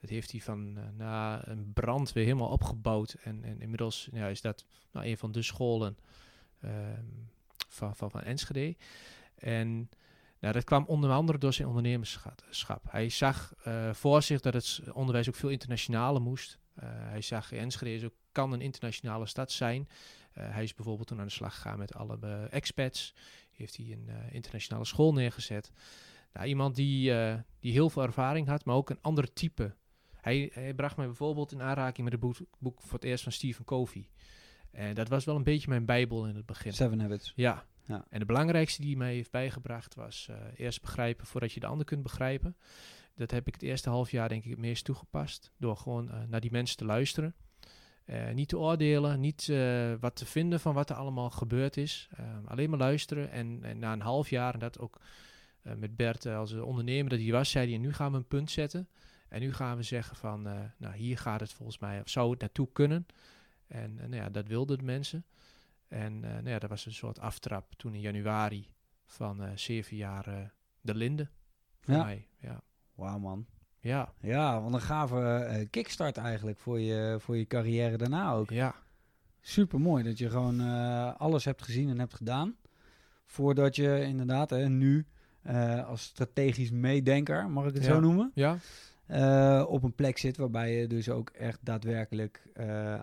Dat 0.00 0.10
heeft 0.10 0.30
hij 0.30 0.40
van 0.40 0.78
uh, 0.78 0.84
na 0.96 1.48
een 1.48 1.72
brand 1.72 2.12
weer 2.12 2.24
helemaal 2.24 2.48
opgebouwd. 2.48 3.16
En, 3.22 3.44
en 3.44 3.60
inmiddels 3.60 4.08
is 4.08 4.40
dat 4.40 4.64
nou, 4.92 5.06
een 5.06 5.18
van 5.18 5.32
de 5.32 5.42
scholen 5.42 5.98
uh, 6.64 6.70
van, 7.68 7.96
van, 7.96 8.22
Enschede. 8.22 8.76
En 9.34 9.90
nou, 10.38 10.54
dat 10.54 10.64
kwam 10.64 10.84
onder 10.84 11.10
andere 11.10 11.38
door 11.38 11.52
zijn 11.52 11.68
ondernemerschap. 11.68 12.82
Hij 12.88 13.08
zag 13.08 13.54
uh, 13.66 13.92
voor 13.92 14.22
zich 14.22 14.40
dat 14.40 14.54
het 14.54 14.80
onderwijs 14.92 15.28
ook 15.28 15.34
veel 15.34 15.48
internationaler 15.48 16.22
moest. 16.22 16.58
Uh, 16.78 16.84
hij 16.88 17.20
zag 17.20 17.52
Enschede 17.52 18.06
ook, 18.06 18.14
kan 18.36 18.52
een 18.52 18.60
internationale 18.60 19.26
stad 19.26 19.52
zijn. 19.52 19.88
Uh, 20.38 20.52
hij 20.52 20.62
is 20.62 20.74
bijvoorbeeld 20.74 21.08
toen 21.08 21.20
aan 21.20 21.26
de 21.26 21.32
slag 21.32 21.54
gegaan 21.54 21.78
met 21.78 21.94
alle 21.94 22.46
expats 22.50 23.14
heeft 23.50 23.76
hij 23.76 23.86
een 23.92 24.08
uh, 24.08 24.14
internationale 24.34 24.84
school 24.84 25.12
neergezet. 25.12 25.72
Nou, 26.32 26.46
iemand 26.46 26.74
die, 26.74 27.12
die 27.60 27.72
heel 27.72 27.90
veel 27.90 28.02
ervaring 28.02 28.46
had, 28.46 28.64
maar 28.64 28.74
ook 28.74 28.90
een 28.90 29.00
ander 29.00 29.32
type. 29.32 29.74
Hij, 30.26 30.50
hij 30.52 30.74
bracht 30.74 30.96
mij 30.96 31.06
bijvoorbeeld 31.06 31.52
in 31.52 31.62
aanraking 31.62 32.10
met 32.10 32.12
het 32.12 32.20
boek, 32.20 32.36
boek 32.58 32.82
voor 32.82 32.92
het 32.92 33.04
eerst 33.04 33.22
van 33.22 33.32
Stephen 33.32 33.64
Covey. 33.64 34.08
En 34.70 34.94
dat 34.94 35.08
was 35.08 35.24
wel 35.24 35.36
een 35.36 35.42
beetje 35.42 35.68
mijn 35.68 35.84
bijbel 35.84 36.26
in 36.26 36.36
het 36.36 36.46
begin. 36.46 36.72
Seven 36.72 37.00
Habits. 37.00 37.32
Ja. 37.36 37.64
ja. 37.84 38.04
En 38.08 38.18
de 38.18 38.24
belangrijkste 38.24 38.80
die 38.80 38.96
mij 38.96 39.14
heeft 39.14 39.30
bijgebracht 39.30 39.94
was 39.94 40.28
uh, 40.30 40.36
eerst 40.56 40.80
begrijpen 40.80 41.26
voordat 41.26 41.52
je 41.52 41.60
de 41.60 41.66
ander 41.66 41.86
kunt 41.86 42.02
begrijpen. 42.02 42.56
Dat 43.14 43.30
heb 43.30 43.46
ik 43.46 43.54
het 43.54 43.62
eerste 43.62 43.90
half 43.90 44.10
jaar 44.10 44.28
denk 44.28 44.44
ik 44.44 44.50
het 44.50 44.58
meest 44.58 44.84
toegepast. 44.84 45.52
Door 45.58 45.76
gewoon 45.76 46.28
naar 46.28 46.40
die 46.40 46.50
mensen 46.50 46.76
te 46.76 46.84
luisteren. 46.84 47.34
Uh, 48.06 48.30
niet 48.30 48.48
te 48.48 48.58
oordelen, 48.58 49.20
niet 49.20 49.48
uh, 49.48 49.92
wat 50.00 50.16
te 50.16 50.26
vinden 50.26 50.60
van 50.60 50.74
wat 50.74 50.90
er 50.90 50.96
allemaal 50.96 51.30
gebeurd 51.30 51.76
is. 51.76 52.08
Uh, 52.20 52.26
alleen 52.44 52.70
maar 52.70 52.78
luisteren. 52.78 53.30
En, 53.30 53.58
en, 53.62 53.78
na 53.78 53.92
een 53.92 54.00
half 54.00 54.30
jaar, 54.30 54.54
en 54.54 54.58
dat 54.58 54.78
ook 54.78 55.00
met 55.62 55.96
Bert 55.96 56.26
als 56.26 56.52
ondernemer 56.52 57.10
dat 57.10 57.20
hij 57.20 57.30
was, 57.30 57.50
zei 57.50 57.68
hij: 57.68 57.78
Nu 57.78 57.92
gaan 57.92 58.10
we 58.10 58.16
een 58.16 58.26
punt 58.26 58.50
zetten. 58.50 58.88
En 59.28 59.40
nu 59.40 59.52
gaan 59.52 59.76
we 59.76 59.82
zeggen: 59.82 60.16
van 60.16 60.42
nou, 60.76 60.94
hier 60.94 61.18
gaat 61.18 61.40
het 61.40 61.52
volgens 61.52 61.78
mij, 61.78 62.00
of 62.00 62.08
zou 62.08 62.30
het 62.30 62.40
naartoe 62.40 62.68
kunnen. 62.72 63.06
En 63.66 63.94
nou 63.94 64.14
ja, 64.14 64.30
dat 64.30 64.46
wilden 64.46 64.78
de 64.78 64.84
mensen. 64.84 65.24
En 65.88 66.20
nou 66.20 66.48
ja, 66.48 66.58
dat 66.58 66.70
was 66.70 66.86
een 66.86 66.92
soort 66.92 67.18
aftrap 67.18 67.74
toen 67.74 67.94
in 67.94 68.00
januari 68.00 68.70
van 69.06 69.58
zeven 69.58 69.96
jaar 69.96 70.52
de 70.80 70.94
Linde. 70.94 71.28
Voor 71.80 71.94
ja. 71.94 72.04
mij. 72.04 72.28
Ja. 72.38 72.62
Wauw, 72.94 73.18
man. 73.18 73.46
Ja, 73.86 74.12
Ja, 74.20 74.60
want 74.60 74.74
een 74.74 74.80
gave 74.80 75.20
eh, 75.20 75.66
kickstart 75.70 76.16
eigenlijk 76.16 76.58
voor 76.58 76.80
je, 76.80 77.16
voor 77.20 77.36
je 77.36 77.46
carrière 77.46 77.96
daarna 77.96 78.32
ook. 78.32 78.50
ja, 78.50 78.74
Super 79.40 79.80
mooi 79.80 80.02
dat 80.04 80.18
je 80.18 80.30
gewoon 80.30 80.60
eh, 80.60 81.14
alles 81.16 81.44
hebt 81.44 81.62
gezien 81.62 81.88
en 81.88 81.98
hebt 81.98 82.14
gedaan. 82.14 82.56
Voordat 83.24 83.76
je 83.76 84.02
inderdaad 84.04 84.50
hè, 84.50 84.68
nu 84.68 85.06
eh, 85.42 85.86
als 85.86 86.02
strategisch 86.02 86.70
meedenker, 86.70 87.50
mag 87.50 87.66
ik 87.66 87.74
het 87.74 87.84
Ja. 87.84 87.92
zo 87.92 88.00
noemen, 88.00 88.32
ja, 88.34 88.58
op 89.64 89.82
een 89.82 89.94
plek 89.94 90.18
zit 90.18 90.36
waarbij 90.36 90.76
je 90.80 90.86
dus 90.86 91.08
ook 91.08 91.30
echt 91.30 91.58
daadwerkelijk 91.62 92.42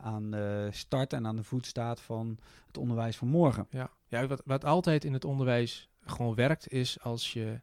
aan 0.02 0.32
de 0.32 0.68
start 0.72 1.13
en 1.13 1.28
aan 1.28 1.36
de 1.36 1.44
voet 1.44 1.66
staat 1.66 2.02
van 2.02 2.38
het 2.68 2.78
onderwijs 2.78 3.18
van 3.18 3.28
morgen. 3.28 3.68
ja. 3.70 3.90
ja 4.08 4.28
wat, 4.28 4.42
wat 4.46 4.66
altijd 4.66 5.04
in 5.06 5.13
het 5.13 5.25
onderwijs 5.25 5.90
gewoon 6.06 6.36
werkt, 6.36 6.72
is 6.72 7.00
als 7.02 7.34
je 7.34 7.62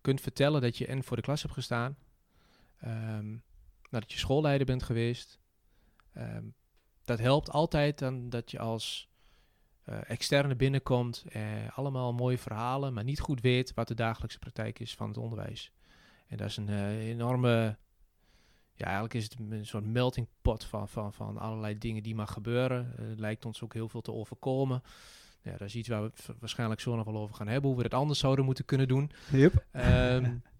kunt 0.00 0.20
vertellen 0.20 0.60
dat 0.60 0.76
je 0.76 0.86
en 0.86 1.04
voor 1.04 1.16
de 1.16 1.22
klas 1.22 1.42
hebt 1.42 1.54
gestaan, 1.54 1.96
ehm, 2.78 3.28
nou, 3.28 4.04
dat 4.04 4.12
je 4.12 4.18
schoolleider 4.18 4.66
bent 4.66 4.82
geweest. 4.82 5.38
Ehm, 6.12 6.44
dat 7.04 7.18
helpt 7.18 7.50
altijd 7.50 7.98
dan 7.98 8.28
dat 8.28 8.50
je 8.50 8.58
als 8.58 9.10
eh, 9.84 9.98
externe 10.06 10.56
binnenkomt, 10.56 11.24
eh, 11.28 11.42
allemaal 11.74 12.12
mooie 12.12 12.38
verhalen, 12.38 12.94
maar 12.94 13.04
niet 13.04 13.20
goed 13.20 13.40
weet 13.40 13.74
wat 13.74 13.88
de 13.88 13.94
dagelijkse 13.94 14.38
praktijk 14.38 14.78
is 14.78 14.94
van 14.94 15.08
het 15.08 15.16
onderwijs. 15.16 15.72
En 16.26 16.36
dat 16.36 16.48
is 16.48 16.56
een 16.56 16.68
eh, 16.68 17.08
enorme, 17.08 17.76
ja, 18.74 18.84
eigenlijk 18.84 19.14
is 19.14 19.24
het 19.24 19.36
een 19.50 19.66
soort 19.66 19.84
melting 19.84 20.28
pot 20.42 20.64
van, 20.64 20.88
van, 20.88 21.12
van 21.12 21.38
allerlei 21.38 21.78
dingen 21.78 22.02
die 22.02 22.14
mag 22.14 22.32
gebeuren. 22.32 22.94
Eh, 22.98 23.08
het 23.08 23.20
lijkt 23.20 23.44
ons 23.44 23.62
ook 23.62 23.74
heel 23.74 23.88
veel 23.88 24.00
te 24.00 24.12
overkomen. 24.12 24.82
Ja, 25.42 25.50
dat 25.50 25.68
is 25.68 25.74
iets 25.74 25.88
waar 25.88 26.02
we 26.02 26.10
het 26.14 26.30
waarschijnlijk 26.38 26.80
zo 26.80 26.96
nog 26.96 27.04
wel 27.04 27.16
over 27.16 27.34
gaan 27.34 27.48
hebben, 27.48 27.68
hoe 27.68 27.78
we 27.78 27.84
het 27.84 27.94
anders 27.94 28.18
zouden 28.18 28.44
moeten 28.44 28.64
kunnen 28.64 28.88
doen. 28.88 29.10
Yep. 29.32 29.66
Ehm, 29.70 30.36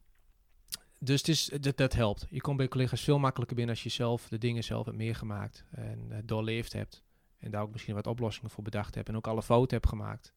dus 1.06 1.18
het 1.18 1.28
is, 1.28 1.50
dat, 1.60 1.76
dat 1.76 1.92
helpt. 1.92 2.26
Je 2.30 2.40
komt 2.40 2.56
bij 2.56 2.68
collega's 2.68 3.00
veel 3.00 3.18
makkelijker 3.18 3.56
binnen 3.56 3.74
als 3.74 3.84
je 3.84 3.90
zelf 3.90 4.28
de 4.28 4.38
dingen 4.38 4.64
zelf 4.64 4.84
hebt 4.84 4.96
meegemaakt 4.96 5.64
en 5.70 6.06
eh, 6.10 6.18
doorleefd 6.24 6.72
hebt. 6.72 7.02
En 7.38 7.50
daar 7.50 7.62
ook 7.62 7.72
misschien 7.72 7.94
wat 7.94 8.06
oplossingen 8.06 8.50
voor 8.50 8.64
bedacht 8.64 8.94
hebt 8.94 9.08
en 9.08 9.16
ook 9.16 9.26
alle 9.26 9.42
fouten 9.42 9.76
hebt 9.76 9.88
gemaakt. 9.88 10.32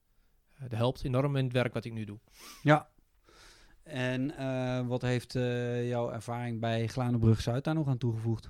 Eh, 0.54 0.62
dat 0.62 0.80
helpt 0.80 1.04
enorm 1.04 1.36
in 1.36 1.44
het 1.44 1.54
werk 1.54 1.74
wat 1.74 1.86
ik 1.86 1.94
nu 1.94 2.06
doe. 2.06 2.20
Ja. 2.64 2.90
En 3.84 4.38
eh, 4.38 4.88
wat 4.88 5.02
heeft 5.02 5.36
eh, 5.36 5.88
jouw 5.88 6.12
ervaring 6.12 6.60
bij 6.60 6.88
Glanenbrug 6.88 7.42
Zuid 7.42 7.64
daar 7.64 7.74
nog 7.74 7.88
aan 7.88 7.98
toegevoegd? 7.98 8.50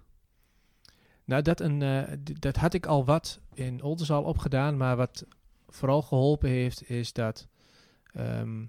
Nou, 1.26 1.42
dat, 1.42 1.60
een, 1.60 1.82
eh, 1.82 2.18
dat 2.40 2.56
had 2.56 2.74
ik 2.74 2.86
al 2.86 3.06
wat 3.06 3.40
in 3.54 3.84
Oldenzaal 3.84 4.24
opgedaan, 4.24 4.78
maar 4.78 4.96
wat 4.96 5.26
vooral 5.68 6.02
geholpen 6.02 6.50
heeft, 6.50 6.90
is 6.90 7.14
dat 7.14 7.48
ehm, 8.14 8.66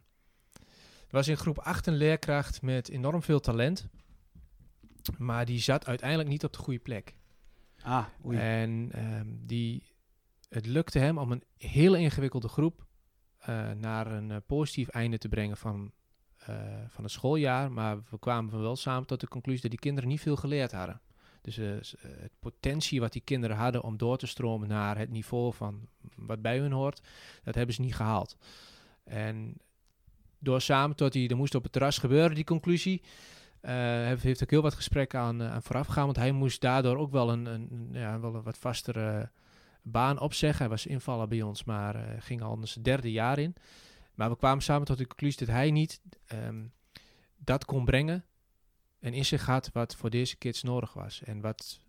er 1.10 1.16
was 1.16 1.28
in 1.28 1.36
groep 1.36 1.58
8 1.58 1.86
een 1.86 1.96
leerkracht 1.96 2.62
met 2.62 2.88
enorm 2.88 3.22
veel 3.22 3.40
talent, 3.40 3.88
maar 5.18 5.44
die 5.44 5.58
zat 5.58 5.86
uiteindelijk 5.86 6.28
niet 6.28 6.44
op 6.44 6.52
de 6.52 6.58
goede 6.58 6.78
plek. 6.78 7.14
Ah, 7.82 8.06
oei. 8.24 8.38
En 8.38 8.88
ehm, 8.92 9.26
die, 9.28 9.82
het 10.48 10.66
lukte 10.66 10.98
hem 10.98 11.18
om 11.18 11.32
een 11.32 11.42
hele 11.56 11.98
ingewikkelde 11.98 12.48
groep 12.48 12.86
eh, 13.38 13.70
naar 13.70 14.06
een 14.06 14.30
eh, 14.30 14.36
positief 14.46 14.88
einde 14.88 15.18
te 15.18 15.28
brengen 15.28 15.56
van, 15.56 15.92
eh, 16.36 16.56
van 16.88 17.04
het 17.04 17.12
schooljaar. 17.12 17.72
Maar 17.72 17.98
we 18.10 18.18
kwamen 18.18 18.60
wel 18.60 18.76
samen 18.76 19.06
tot 19.06 19.20
de 19.20 19.28
conclusie 19.28 19.62
dat 19.62 19.70
die 19.70 19.80
kinderen 19.80 20.08
niet 20.08 20.20
veel 20.20 20.36
geleerd 20.36 20.72
hadden. 20.72 21.00
Dus 21.40 21.56
het 22.00 22.32
potentie 22.38 23.00
wat 23.00 23.12
die 23.12 23.22
kinderen 23.22 23.56
hadden 23.56 23.82
om 23.82 23.96
door 23.96 24.18
te 24.18 24.26
stromen 24.26 24.68
naar 24.68 24.98
het 24.98 25.10
niveau 25.10 25.54
van 25.54 25.88
wat 26.16 26.42
bij 26.42 26.58
hun 26.58 26.72
hoort, 26.72 27.00
dat 27.42 27.54
hebben 27.54 27.74
ze 27.74 27.80
niet 27.80 27.94
gehaald. 27.94 28.36
En 29.04 29.56
door 30.40 30.60
samen 30.60 30.96
tot 30.96 31.12
die, 31.12 31.28
er 31.28 31.36
moest 31.36 31.54
op 31.54 31.62
het 31.62 31.72
terras 31.72 31.98
gebeuren, 31.98 32.34
die 32.34 32.44
conclusie, 32.44 33.02
eh, 33.60 33.74
heeft, 33.74 34.22
heeft 34.22 34.42
ook 34.42 34.50
heel 34.50 34.62
wat 34.62 34.74
gesprekken 34.74 35.20
aan, 35.20 35.40
eh, 35.40 35.52
aan 35.52 35.62
vooraf 35.62 35.86
gegaan. 35.86 36.04
Want 36.04 36.16
hij 36.16 36.32
moest 36.32 36.60
daardoor 36.60 36.96
ook 36.96 37.10
wel 37.10 37.30
een, 37.30 37.46
een, 37.46 37.88
ja, 37.92 38.20
wel 38.20 38.34
een 38.34 38.42
wat 38.42 38.58
vastere 38.58 39.30
baan 39.82 40.18
opzeggen. 40.18 40.58
Hij 40.58 40.68
was 40.68 40.86
invaller 40.86 41.28
bij 41.28 41.42
ons, 41.42 41.64
maar 41.64 41.94
eh, 41.94 42.16
ging 42.18 42.42
al 42.42 42.58
zijn 42.62 42.84
derde 42.84 43.12
jaar 43.12 43.38
in. 43.38 43.54
Maar 44.14 44.30
we 44.30 44.36
kwamen 44.36 44.62
samen 44.62 44.86
tot 44.86 44.98
de 44.98 45.06
conclusie 45.06 45.46
dat 45.46 45.54
hij 45.54 45.70
niet 45.70 46.00
ehm, 46.26 46.64
dat 47.36 47.64
kon 47.64 47.84
brengen 47.84 48.24
en 48.98 49.12
in 49.12 49.24
zich 49.24 49.46
had 49.46 49.70
wat 49.72 49.96
voor 49.96 50.10
deze 50.10 50.36
kids 50.36 50.62
nodig 50.62 50.92
was. 50.92 51.22
En 51.22 51.40
wat, 51.40 51.80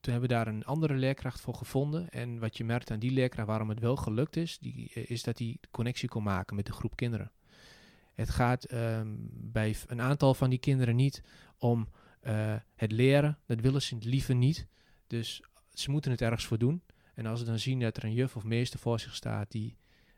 toen 0.00 0.12
hebben 0.12 0.28
we 0.30 0.34
daar 0.34 0.46
een 0.46 0.64
andere 0.64 0.94
leerkracht 0.94 1.40
voor 1.40 1.54
gevonden. 1.54 2.08
En 2.08 2.38
wat 2.38 2.56
je 2.56 2.64
merkt 2.64 2.90
aan 2.90 2.98
die 2.98 3.10
leerkracht, 3.10 3.48
waarom 3.48 3.68
het 3.68 3.80
wel 3.80 3.96
gelukt 3.96 4.36
is, 4.36 4.58
die, 4.58 4.92
is 4.92 5.22
dat 5.22 5.38
hij 5.38 5.58
connectie 5.70 6.08
kon 6.08 6.22
maken 6.22 6.56
met 6.56 6.66
de 6.66 6.72
groep 6.72 6.96
kinderen. 6.96 7.32
Het 8.18 8.30
gaat 8.30 8.64
ehm, 8.64 9.14
bij 9.30 9.76
een 9.86 10.00
aantal 10.00 10.34
van 10.34 10.50
die 10.50 10.58
kinderen 10.58 10.96
niet 10.96 11.22
om 11.58 11.88
eh, 12.20 12.54
het 12.74 12.92
leren. 12.92 13.38
Dat 13.46 13.60
willen 13.60 13.82
ze 13.82 13.96
liever 14.00 14.34
niet. 14.34 14.66
Dus 15.06 15.42
ze 15.72 15.90
moeten 15.90 16.10
het 16.10 16.20
ergens 16.20 16.46
voor 16.46 16.58
doen. 16.58 16.82
En 17.14 17.26
als 17.26 17.40
ze 17.40 17.46
dan 17.46 17.58
zien 17.58 17.80
dat 17.80 17.96
er 17.96 18.04
een 18.04 18.12
juf 18.12 18.36
of 18.36 18.44
meester 18.44 18.78
voor 18.78 19.00
zich 19.00 19.14
staat 19.14 19.50
die 19.50 19.76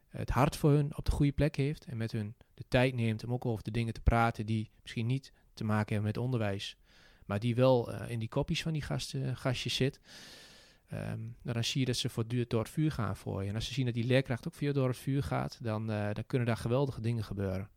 het 0.08 0.30
hart 0.30 0.56
voor 0.56 0.70
hun 0.70 0.96
op 0.96 1.04
de 1.04 1.10
goede 1.10 1.32
plek 1.32 1.56
heeft 1.56 1.84
en 1.84 1.96
met 1.96 2.12
hun 2.12 2.34
de 2.54 2.64
tijd 2.68 2.94
neemt 2.94 3.24
om 3.24 3.32
ook 3.32 3.46
over 3.46 3.64
de 3.64 3.70
dingen 3.70 3.92
te 3.92 4.00
praten 4.00 4.46
die 4.46 4.70
misschien 4.82 5.06
niet 5.06 5.32
te 5.54 5.64
maken 5.64 5.92
hebben 5.92 6.12
met 6.12 6.16
onderwijs, 6.16 6.76
maar 7.26 7.40
die 7.40 7.54
wel 7.54 7.92
eh, 7.92 8.10
in 8.10 8.18
die 8.18 8.28
kopjes 8.28 8.62
van 8.62 8.72
die 8.72 8.82
gasten, 8.82 9.36
gastjes 9.36 9.74
zit, 9.74 10.00
ehm, 10.86 11.20
nou, 11.20 11.54
dan 11.54 11.64
zie 11.64 11.80
je 11.80 11.86
dat 11.86 11.96
ze 11.96 12.08
voortdurend 12.08 12.50
door 12.50 12.62
het 12.62 12.70
vuur 12.70 12.92
gaan 12.92 13.16
voor 13.16 13.42
je. 13.42 13.48
En 13.48 13.54
als 13.54 13.66
ze 13.66 13.74
zien 13.74 13.84
dat 13.84 13.94
die 13.94 14.06
leerkracht 14.06 14.46
ook 14.46 14.54
via 14.54 14.72
door 14.72 14.88
het 14.88 14.98
vuur 14.98 15.22
gaat, 15.22 15.58
dan, 15.62 15.90
eh, 15.90 16.14
dan 16.14 16.26
kunnen 16.26 16.46
daar 16.46 16.56
geweldige 16.56 17.00
dingen 17.00 17.24
gebeuren. 17.24 17.68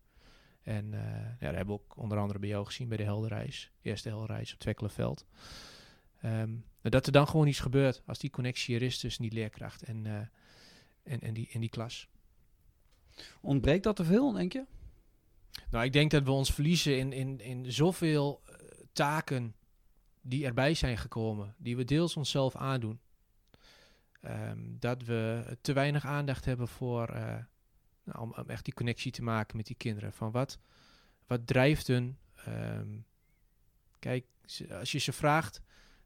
En 0.63 0.93
eh, 0.93 1.01
ja, 1.39 1.47
dat 1.47 1.55
hebben 1.55 1.75
we 1.75 1.81
ook 1.81 1.97
onder 1.97 2.17
andere 2.17 2.39
bij 2.39 2.49
jou 2.49 2.65
gezien 2.65 2.87
bij 2.87 2.97
de 2.97 3.03
Helderreis. 3.03 3.71
Eerste 3.81 4.09
Helderreis 4.09 4.53
op 4.53 4.59
Twekkelenveld. 4.59 5.25
Ehm, 6.21 6.51
nou, 6.51 6.89
dat 6.89 7.05
er 7.05 7.11
dan 7.11 7.27
gewoon 7.27 7.47
iets 7.47 7.59
gebeurt 7.59 8.03
als 8.05 8.19
die 8.19 8.29
connectie 8.29 8.75
er 8.75 8.81
is 8.81 8.99
tussen 8.99 9.21
die 9.21 9.31
leerkracht 9.31 9.83
en, 9.83 10.05
eh, 10.05 10.19
en, 11.03 11.19
en, 11.19 11.33
die, 11.33 11.49
en 11.51 11.59
die 11.59 11.69
klas. 11.69 12.07
Ontbreekt 13.41 13.83
dat 13.83 13.95
te 13.95 14.03
veel, 14.03 14.31
denk 14.31 14.53
je? 14.53 14.65
Nou, 15.69 15.85
ik 15.85 15.93
denk 15.93 16.11
dat 16.11 16.23
we 16.23 16.31
ons 16.31 16.53
verliezen 16.53 16.97
in, 16.97 17.11
in, 17.13 17.39
in 17.39 17.71
zoveel 17.71 18.41
eh, 18.45 18.55
taken 18.93 19.55
die 20.21 20.45
erbij 20.45 20.73
zijn 20.73 20.97
gekomen, 20.97 21.55
die 21.57 21.75
we 21.75 21.83
deels 21.83 22.17
onszelf 22.17 22.55
aandoen. 22.55 22.99
Ehm, 24.21 24.59
dat 24.79 25.03
we 25.03 25.43
te 25.61 25.73
weinig 25.73 26.05
aandacht 26.05 26.45
hebben 26.45 26.67
voor, 26.67 27.09
nou, 28.03 28.19
om, 28.19 28.33
om 28.37 28.49
echt 28.49 28.65
die 28.65 28.73
connectie 28.73 29.11
te 29.11 29.23
maken 29.23 29.57
met 29.57 29.65
die 29.65 29.75
kinderen. 29.75 30.13
Van 30.13 30.31
wat, 30.31 30.59
wat 31.27 31.47
drijft 31.47 31.87
hun? 31.87 32.17
Ehm, 32.35 32.97
kijk, 33.99 34.25
als 34.79 34.91
je 34.91 34.99
ze 34.99 35.11
vraagt, 35.11 35.61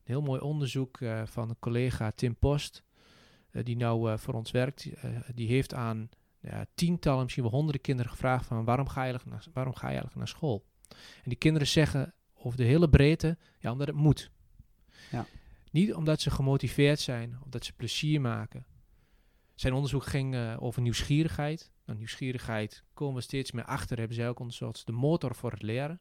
een 0.08 0.14
heel 0.14 0.22
mooi 0.22 0.42
onderzoek 0.42 1.02
eh, 1.02 1.22
van 1.26 1.50
een 1.50 1.60
collega 1.60 2.12
Tim 2.12 2.36
Post, 2.36 2.84
eh, 3.52 3.64
die 3.64 3.76
nou 3.76 4.12
eh, 4.12 4.18
voor 4.18 4.34
ons 4.34 4.52
werkt, 4.52 4.90
die 5.36 5.48
heeft 5.48 5.74
aan 5.74 6.10
ja, 6.40 6.66
tientallen, 6.74 7.22
misschien 7.22 7.44
wel 7.44 7.52
honderden 7.52 7.82
kinderen 7.82 8.12
gevraagd 8.12 8.46
van 8.46 8.66
waarom 8.66 8.88
ga 8.88 9.04
je 9.04 9.10
eigenlijk 9.10 9.36
naar, 9.46 9.54
waarom 9.54 9.74
ga 9.74 9.82
je 9.82 9.88
eigenlijk 9.88 10.18
naar 10.18 10.28
school? 10.28 10.66
En 10.90 11.30
die 11.30 11.38
kinderen 11.38 11.68
zeggen 11.68 12.14
over 12.34 12.58
de 12.58 12.64
hele 12.64 12.90
breedte, 12.90 13.38
ja, 13.60 13.72
omdat 13.72 13.88
het 13.88 13.96
moet. 13.96 14.32
Ja. 15.12 15.26
Niet 15.72 15.94
omdat 15.94 16.22
ze 16.22 16.32
gemotiveerd 16.32 17.00
zijn, 17.00 17.38
omdat 17.44 17.66
ze 17.66 17.74
plezier 17.74 18.22
maken. 18.22 18.66
Zijn 19.56 19.74
onderzoek 19.74 20.06
ging 20.06 20.56
over 20.58 20.82
nieuwsgierigheid. 20.82 21.72
Nou, 21.88 22.00
nieuwsgierigheid 22.00 22.84
komen 22.94 23.16
we 23.16 23.22
steeds 23.22 23.52
meer 23.52 23.66
achter, 23.66 23.98
hebben 23.98 24.16
zij 24.16 24.30
ook 24.30 24.40
onderzocht, 24.40 24.86
de 24.86 24.92
motor 24.92 25.36
voor 25.36 25.52
het 25.52 25.62
leren. 25.62 26.00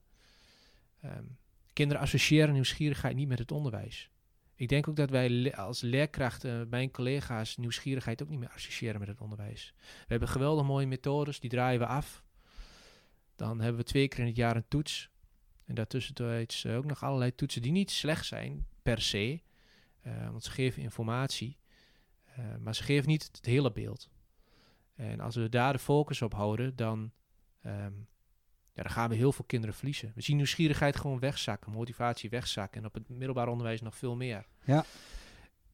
Ehm, 1.00 1.24
kinderen 1.72 2.02
associëren 2.02 2.52
nieuwsgierigheid 2.52 3.16
niet 3.16 3.28
met 3.28 3.38
het 3.38 3.52
onderwijs. 3.52 4.10
Ik 4.54 4.68
denk 4.68 4.88
ook 4.88 4.96
dat 4.96 5.10
wij 5.10 5.54
als 5.54 5.80
leerkrachten, 5.80 6.68
mijn 6.68 6.90
collega's, 6.90 7.56
nieuwsgierigheid 7.56 8.22
ook 8.22 8.28
niet 8.28 8.38
meer 8.38 8.50
associëren 8.50 8.98
met 8.98 9.08
het 9.08 9.20
onderwijs. 9.20 9.74
We 9.78 10.06
hebben 10.06 10.28
geweldig 10.28 10.66
mooie 10.66 10.86
methodes, 10.86 11.40
die 11.40 11.50
draaien 11.50 11.80
we 11.80 11.86
af. 11.86 12.24
Dan 13.36 13.60
hebben 13.60 13.80
we 13.80 13.86
twee 13.86 14.08
keer 14.08 14.20
in 14.20 14.26
het 14.26 14.36
jaar 14.36 14.56
een 14.56 14.68
toets. 14.68 15.10
En 15.64 15.74
daartussentijds 15.74 16.64
eh, 16.64 16.76
ook 16.76 16.84
nog 16.84 17.02
allerlei 17.02 17.34
toetsen 17.34 17.62
die 17.62 17.72
niet 17.72 17.90
slecht 17.90 18.26
zijn 18.26 18.66
per 18.82 19.00
se. 19.00 19.40
eh, 20.00 20.30
want 20.30 20.44
ze 20.44 20.50
geven 20.50 20.82
informatie. 20.82 21.58
eh, 22.24 22.56
maar 22.56 22.74
ze 22.74 22.82
geven 22.82 23.08
niet 23.08 23.28
het 23.32 23.46
hele 23.46 23.72
beeld. 23.72 24.08
En 24.96 25.20
als 25.20 25.34
we 25.34 25.48
daar 25.48 25.72
de 25.72 25.78
focus 25.78 26.22
op 26.22 26.34
houden, 26.34 26.76
dan, 26.76 27.12
ehm, 27.62 27.92
ja, 28.72 28.82
dan 28.82 28.90
gaan 28.90 29.08
we 29.08 29.14
heel 29.14 29.32
veel 29.32 29.44
kinderen 29.44 29.74
verliezen. 29.74 30.12
We 30.14 30.20
zien 30.22 30.36
nieuwsgierigheid 30.36 30.96
gewoon 30.96 31.18
wegzakken, 31.18 31.72
motivatie 31.72 32.30
wegzakken. 32.30 32.80
En 32.80 32.86
op 32.86 32.94
het 32.94 33.08
middelbaar 33.08 33.48
onderwijs 33.48 33.80
nog 33.80 33.96
veel 33.96 34.16
meer. 34.16 34.46
Ja. 34.64 34.84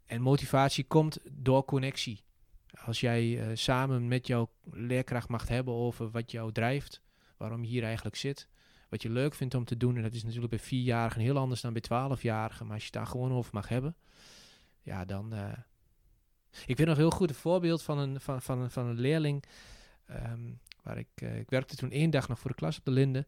En 0.07 0.23
motivatie 0.23 0.85
komt 0.85 1.19
door 1.31 1.65
connectie. 1.65 2.21
Als 2.85 3.01
jij 3.01 3.41
eh, 3.41 3.57
samen 3.57 4.09
met 4.09 4.27
jouw 4.27 4.51
leerkracht 4.71 5.29
mag 5.29 5.49
hebben 5.49 5.75
over 5.75 6.11
wat 6.11 6.31
jou 6.31 6.53
drijft, 6.53 7.03
waarom 7.37 7.63
je 7.63 7.69
hier 7.69 7.85
eigenlijk 7.85 8.17
zit, 8.17 8.49
wat 8.89 9.03
je 9.03 9.11
leuk 9.11 9.35
vindt 9.35 9.55
om 9.55 9.65
te 9.65 9.77
doen. 9.77 9.97
En 9.97 10.03
dat 10.03 10.15
is 10.15 10.23
natuurlijk 10.23 10.51
bij 10.51 10.59
vierjarigen 10.59 11.21
heel 11.21 11.37
anders 11.39 11.61
dan 11.61 11.73
bij 11.73 11.83
twaalfjarigen. 11.83 12.65
Maar 12.67 12.75
als 12.75 12.85
je 12.85 12.91
het 12.91 12.99
daar 12.99 13.07
gewoon 13.13 13.33
over 13.33 13.55
mag 13.55 13.69
hebben, 13.69 13.97
ja, 14.83 15.05
dan. 15.05 15.33
eh, 15.33 15.53
Ik 16.67 16.77
weet 16.77 16.87
nog 16.87 16.97
heel 16.97 17.11
goed 17.11 17.29
een 17.29 17.35
voorbeeld 17.35 17.83
van 17.83 17.99
een, 17.99 18.21
van, 18.21 18.43
van, 18.43 18.71
van 18.71 18.87
een 18.87 19.01
leerling. 19.01 19.45
ehm, 20.07 20.51
waar 20.83 20.99
ik, 20.99 21.09
eh, 21.15 21.39
ik 21.39 21.51
werkte 21.51 21.77
toen 21.77 21.91
één 21.91 22.11
dag 22.11 22.29
nog 22.29 22.39
voor 22.39 22.51
de 22.51 22.57
klas 22.57 22.79
op 22.79 22.85
de 22.85 22.91
Linde. 22.91 23.27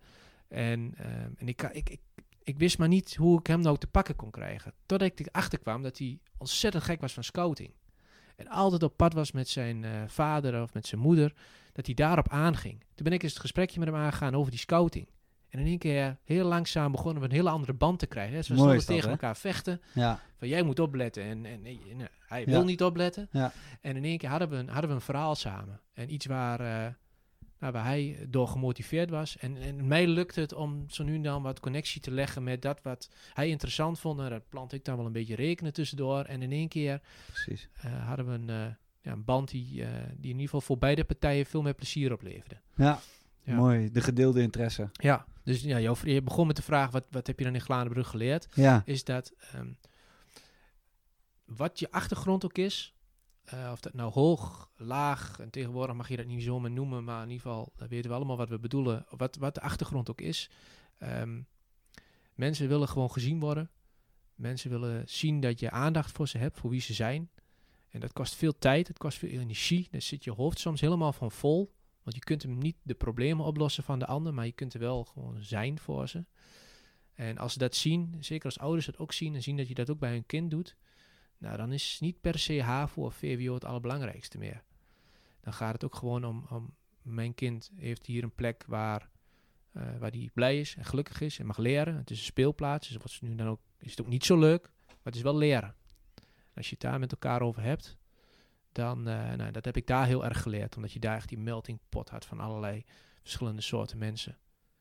En, 0.49 0.95
ehm, 0.97 1.31
en 1.37 1.49
ik, 1.49 1.63
ik, 1.63 1.91
ik, 1.91 2.01
ik 2.43 2.59
wist 2.59 2.79
maar 2.79 2.89
niet 2.89 3.15
hoe 3.15 3.39
ik 3.39 3.47
hem 3.47 3.61
nou 3.61 3.79
te 3.79 3.87
pakken 3.87 4.17
kon 4.17 4.31
krijgen. 4.31 4.73
Totdat 4.87 5.09
ik 5.09 5.27
erachter 5.27 5.59
kwam 5.59 5.83
dat 5.83 5.99
hij 5.99 6.19
ontzettend 6.39 6.85
gek 6.85 7.01
was 7.01 7.13
van 7.13 7.25
scouting. 7.25 7.73
En 8.37 8.49
altijd 8.49 8.83
op 8.83 8.97
pad 8.97 9.13
was 9.13 9.33
met 9.33 9.49
zijn 9.49 9.85
eh, 9.85 10.03
vader 10.07 10.63
of 10.63 10.75
met 10.75 10.87
zijn 10.87 11.01
moeder, 11.01 11.35
dat 11.73 11.87
hij 11.87 11.95
daarop 11.95 12.29
aanging. 12.29 12.81
Toen 12.95 13.05
ben 13.05 13.13
ik 13.13 13.23
eens 13.23 13.33
het 13.33 13.41
gesprekje 13.41 13.79
met 13.79 13.89
hem 13.89 13.97
aangegaan 13.97 14.35
over 14.35 14.51
die 14.51 14.61
scouting. 14.61 15.09
En 15.55 15.61
in 15.61 15.67
één 15.67 15.79
keer, 15.79 16.17
heel 16.25 16.47
langzaam, 16.47 16.93
begonnen 16.93 17.23
we 17.23 17.29
een 17.29 17.35
hele 17.35 17.51
andere 17.51 17.73
band 17.73 17.99
te 17.99 18.07
krijgen. 18.07 18.33
Hè. 18.35 18.55
Mooi 18.55 18.61
stonden 18.61 18.87
tegen 18.87 19.11
elkaar 19.11 19.37
vechten. 19.37 19.81
Ja, 19.93 20.21
Van 20.39 20.49
jij 20.49 20.63
moet 20.63 20.79
opletten. 20.79 21.23
En, 21.23 21.47
en, 21.47 21.65
en, 21.65 21.79
en, 21.91 22.01
eh, 22.01 22.07
hij 22.27 22.41
Ja. 22.41 22.47
wil 22.47 22.65
niet 22.65 22.83
opletten. 22.83 23.29
Ja. 23.31 23.53
En 23.81 23.97
in 23.97 24.05
één 24.05 24.19
keer 24.19 24.29
hadden 24.29 24.49
we 24.49 24.57
een, 24.57 24.69
hadden 24.69 24.89
we 24.91 24.97
een 24.97 25.01
verhaal 25.03 25.35
samen. 25.35 25.81
En 25.93 26.13
iets 26.13 26.27
waar, 26.27 26.61
eh, 26.61 26.93
nou, 27.59 27.73
waar 27.73 27.85
hij 27.85 28.27
door 28.29 28.49
gemotiveerd 28.49 29.11
was. 29.11 29.37
En, 29.37 29.57
en 29.57 29.87
mij 29.87 30.07
lukte 30.07 30.41
het 30.41 30.53
om 30.53 30.85
zo 30.89 31.05
nu 31.05 31.15
en 31.15 31.23
dan 31.23 31.43
wat 31.43 31.61
connectie 31.61 32.01
te 32.01 32.11
leggen 32.11 32.43
met 32.43 32.63
dat 32.63 32.83
wat 32.83 33.11
hij 33.35 33.49
interessant 33.49 33.99
vond. 34.01 34.21
En 34.21 34.31
dat 34.31 34.49
plant 34.49 34.73
ik 34.73 34.85
dan 34.85 34.97
wel 34.97 35.07
een 35.07 35.13
beetje 35.13 35.35
rekenen 35.35 35.73
tussendoor. 35.73 36.25
En 36.25 36.43
in 36.43 36.53
één 36.53 36.69
keer 36.69 37.01
precies. 37.27 37.69
eh, 37.81 38.07
hadden 38.07 38.27
we 38.27 38.53
een, 38.53 38.77
ja, 39.01 39.13
een 39.13 39.25
band 39.25 39.51
die, 39.51 39.67
die 39.75 39.85
in 40.17 40.23
ieder 40.27 40.41
geval 40.41 40.61
voor 40.61 40.79
beide 40.79 41.05
partijen 41.05 41.47
veel 41.47 41.63
meer 41.63 41.75
plezier 41.75 42.13
opleverde. 42.13 42.57
Ja, 42.77 43.01
Ja. 43.45 43.55
mooi. 43.55 43.91
De 43.91 44.01
gedeelde 44.01 44.41
interesse. 44.41 44.91
Ja, 44.93 45.27
dus 45.43 45.63
ja, 45.63 45.77
je 46.05 46.23
begon 46.23 46.47
met 46.47 46.57
de 46.57 46.63
vraag, 46.63 46.91
wat, 46.91 47.05
wat 47.11 47.27
heb 47.27 47.39
je 47.39 47.45
dan 47.45 47.55
in 47.55 47.61
Glanenbrug 47.61 48.09
geleerd? 48.09 48.49
Ja, 48.55 48.83
Is 48.85 49.05
dat 49.05 49.33
ehm, 49.53 49.73
wat 51.45 51.79
je 51.79 51.91
achtergrond 51.91 52.45
ook 52.45 52.59
is, 52.59 52.95
eh, 53.45 53.69
of 53.73 53.81
dat 53.81 53.95
nou 53.95 54.13
hoog, 54.13 54.71
laag, 54.77 55.39
en 55.41 55.51
tegenwoordig 55.51 55.97
mag 55.97 56.09
je 56.09 56.17
dat 56.17 56.27
niet 56.27 56.43
zo 56.43 56.61
meer 56.61 56.71
noemen, 56.71 57.05
maar 57.05 57.23
in 57.23 57.31
ieder 57.31 57.47
geval, 57.47 57.73
dan 57.77 57.89
weten 57.89 58.11
we 58.11 58.17
allemaal 58.17 58.37
wat 58.37 58.49
we 58.49 58.59
bedoelen, 58.59 59.07
wat, 59.09 59.37
wat 59.37 59.55
de 59.55 59.61
achtergrond 59.61 60.11
ook 60.11 60.21
is. 60.21 60.51
Ehm, 60.99 61.41
mensen 62.35 62.69
willen 62.69 62.89
gewoon 62.89 63.11
gezien 63.11 63.41
worden. 63.41 63.71
Mensen 64.35 64.71
willen 64.71 65.03
zien 65.09 65.41
dat 65.41 65.61
je 65.61 65.71
aandacht 65.71 66.13
voor 66.13 66.29
ze 66.29 66.39
hebt, 66.39 66.59
voor 66.59 66.71
wie 66.71 66.81
ze 66.81 66.93
zijn. 66.93 67.31
En 67.89 68.01
dat 68.01 68.13
kost 68.13 68.35
veel 68.35 68.59
tijd, 68.59 68.89
het 68.89 68.99
kost 68.99 69.19
veel 69.19 69.29
energie. 69.29 69.89
Daar 69.91 70.03
zit 70.03 70.25
je 70.25 70.33
hoofd 70.33 70.59
soms 70.59 70.81
helemaal 70.81 71.13
van 71.13 71.31
vol. 71.31 71.75
Want 72.05 72.17
je 72.17 72.23
kunt 72.23 72.43
hem 72.43 72.59
niet 72.59 72.77
de 72.83 72.95
problemen 72.95 73.45
oplossen 73.45 73.85
van 73.85 73.99
de 73.99 74.07
ander, 74.07 74.35
maar 74.35 74.47
je 74.47 74.53
kunt 74.53 74.75
er 74.75 74.81
wel 74.81 75.05
gewoon 75.05 75.43
zijn 75.43 75.79
voor 75.79 76.09
ze. 76.09 76.25
En 77.15 77.39
als 77.39 77.53
ze 77.53 77.59
dat 77.59 77.75
zien, 77.75 78.17
zeker 78.21 78.45
als 78.45 78.59
ouders 78.59 78.87
het 78.87 78.99
ook 78.99 79.13
zien 79.13 79.35
en 79.35 79.43
zien 79.43 79.57
dat 79.57 79.69
je 79.69 79.75
dat 79.75 79.91
ook 79.91 79.99
bij 79.99 80.11
hun 80.11 80.27
kind 80.27 80.51
doet, 80.51 80.77
nou 81.39 81.57
dan 81.57 81.73
is 81.73 82.01
niet 82.01 82.21
per 82.21 82.39
se 82.39 82.63
HAVO 82.63 83.05
of 83.05 83.15
VWO 83.15 83.55
het 83.55 83.65
allerbelangrijkste 83.65 84.39
meer. 84.39 84.63
Dan 85.41 85.53
gaat 85.53 85.73
het 85.73 85.85
ook 85.85 85.95
gewoon 85.95 86.25
om, 86.25 86.47
om 86.51 86.75
mijn 87.03 87.35
kind 87.35 87.71
heeft 87.77 88.07
hier 88.07 88.23
een 88.23 88.35
plek 88.35 88.65
waar, 88.67 89.11
eh 89.73 89.99
waar 89.99 90.11
die 90.11 90.31
blij 90.35 90.61
is 90.61 90.77
en 90.77 90.85
gelukkig 90.85 91.21
is 91.21 91.39
en 91.39 91.47
mag 91.47 91.59
leren. 91.59 91.97
Het 91.97 92.11
is 92.11 92.19
een 92.19 92.25
speelplaats, 92.25 92.89
dus 92.89 92.97
wat 92.97 93.11
ze 93.11 93.25
nu 93.25 93.35
dan 93.35 93.47
ook, 93.47 93.61
is 93.79 93.91
het 93.91 94.01
ook 94.01 94.07
niet 94.07 94.25
zo 94.25 94.39
leuk, 94.39 94.71
maar 94.87 94.97
het 95.03 95.15
is 95.15 95.23
wel 95.23 95.37
leren. 95.37 95.75
Als 96.55 96.67
je 96.67 96.73
het 96.73 96.81
daar 96.81 96.99
met 96.99 97.13
elkaar 97.13 97.43
over 97.43 97.63
hebt, 97.63 97.97
dan, 98.75 99.09
eh, 99.09 99.33
nou, 99.33 99.51
dat 99.51 99.65
heb 99.65 99.77
ik 99.77 99.87
daar 99.87 100.07
heel 100.07 100.25
erg 100.25 100.43
geleerd. 100.43 100.77
Omdat 100.77 100.93
je 100.93 100.99
daar 100.99 101.17
echt 101.17 101.29
die 101.29 101.39
melting 101.39 101.79
pot 101.89 102.09
had 102.09 102.25
van 102.25 102.41
allerlei 102.41 102.85
verschillende 103.23 103.61
soorten 103.63 103.99
mensen. 103.99 104.39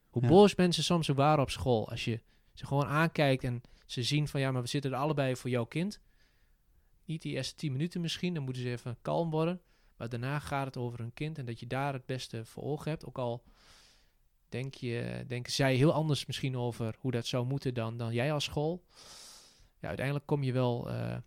Hoe 0.09 0.21
Ja. 0.21 0.27
boos 0.27 0.55
mensen 0.55 0.83
soms 0.83 1.09
ook 1.11 1.17
waren 1.17 1.41
op 1.43 1.49
school. 1.49 1.89
Als 1.89 2.05
je 2.05 2.21
ze 2.53 2.65
gewoon 2.65 2.85
aankijkt 2.85 3.43
en 3.43 3.61
ze 3.85 4.03
zien 4.03 4.27
van 4.27 4.39
ja, 4.39 4.51
maar 4.51 4.61
we 4.61 4.67
zitten 4.67 4.91
er 4.91 4.97
allebei 4.97 5.35
voor 5.35 5.49
jouw 5.49 5.65
kind. 5.65 5.99
Niet 7.05 7.21
die 7.21 7.33
eerste 7.33 7.55
tien 7.55 7.71
minuten 7.71 8.01
misschien, 8.01 8.33
dan 8.33 8.43
moeten 8.43 8.61
ze 8.61 8.69
even 8.69 8.97
kalm 9.01 9.29
worden. 9.29 9.61
Maar 9.97 10.09
daarna 10.09 10.39
gaat 10.39 10.65
het 10.65 10.77
over 10.77 10.99
hun 10.99 11.13
kind 11.13 11.37
en 11.37 11.45
dat 11.45 11.59
je 11.59 11.67
daar 11.67 11.93
het 11.93 12.05
beste 12.05 12.45
voor 12.45 12.63
ogen 12.63 12.91
hebt. 12.91 13.05
Ook 13.05 13.17
al 13.17 13.43
denk 14.49 14.73
je, 14.73 15.23
denken 15.27 15.51
zij 15.53 15.75
heel 15.75 15.93
anders 15.93 16.25
misschien 16.25 16.57
over 16.57 16.95
hoe 16.99 17.11
dat 17.11 17.25
zou 17.25 17.45
moeten 17.45 17.73
dan, 17.73 17.97
dan 17.97 18.13
jij 18.13 18.33
als 18.33 18.43
school. 18.43 18.83
Ja, 19.79 19.87
uiteindelijk 19.87 20.25
kom 20.25 20.43
je 20.43 20.51
wel 20.51 20.89
eh, 20.89 21.17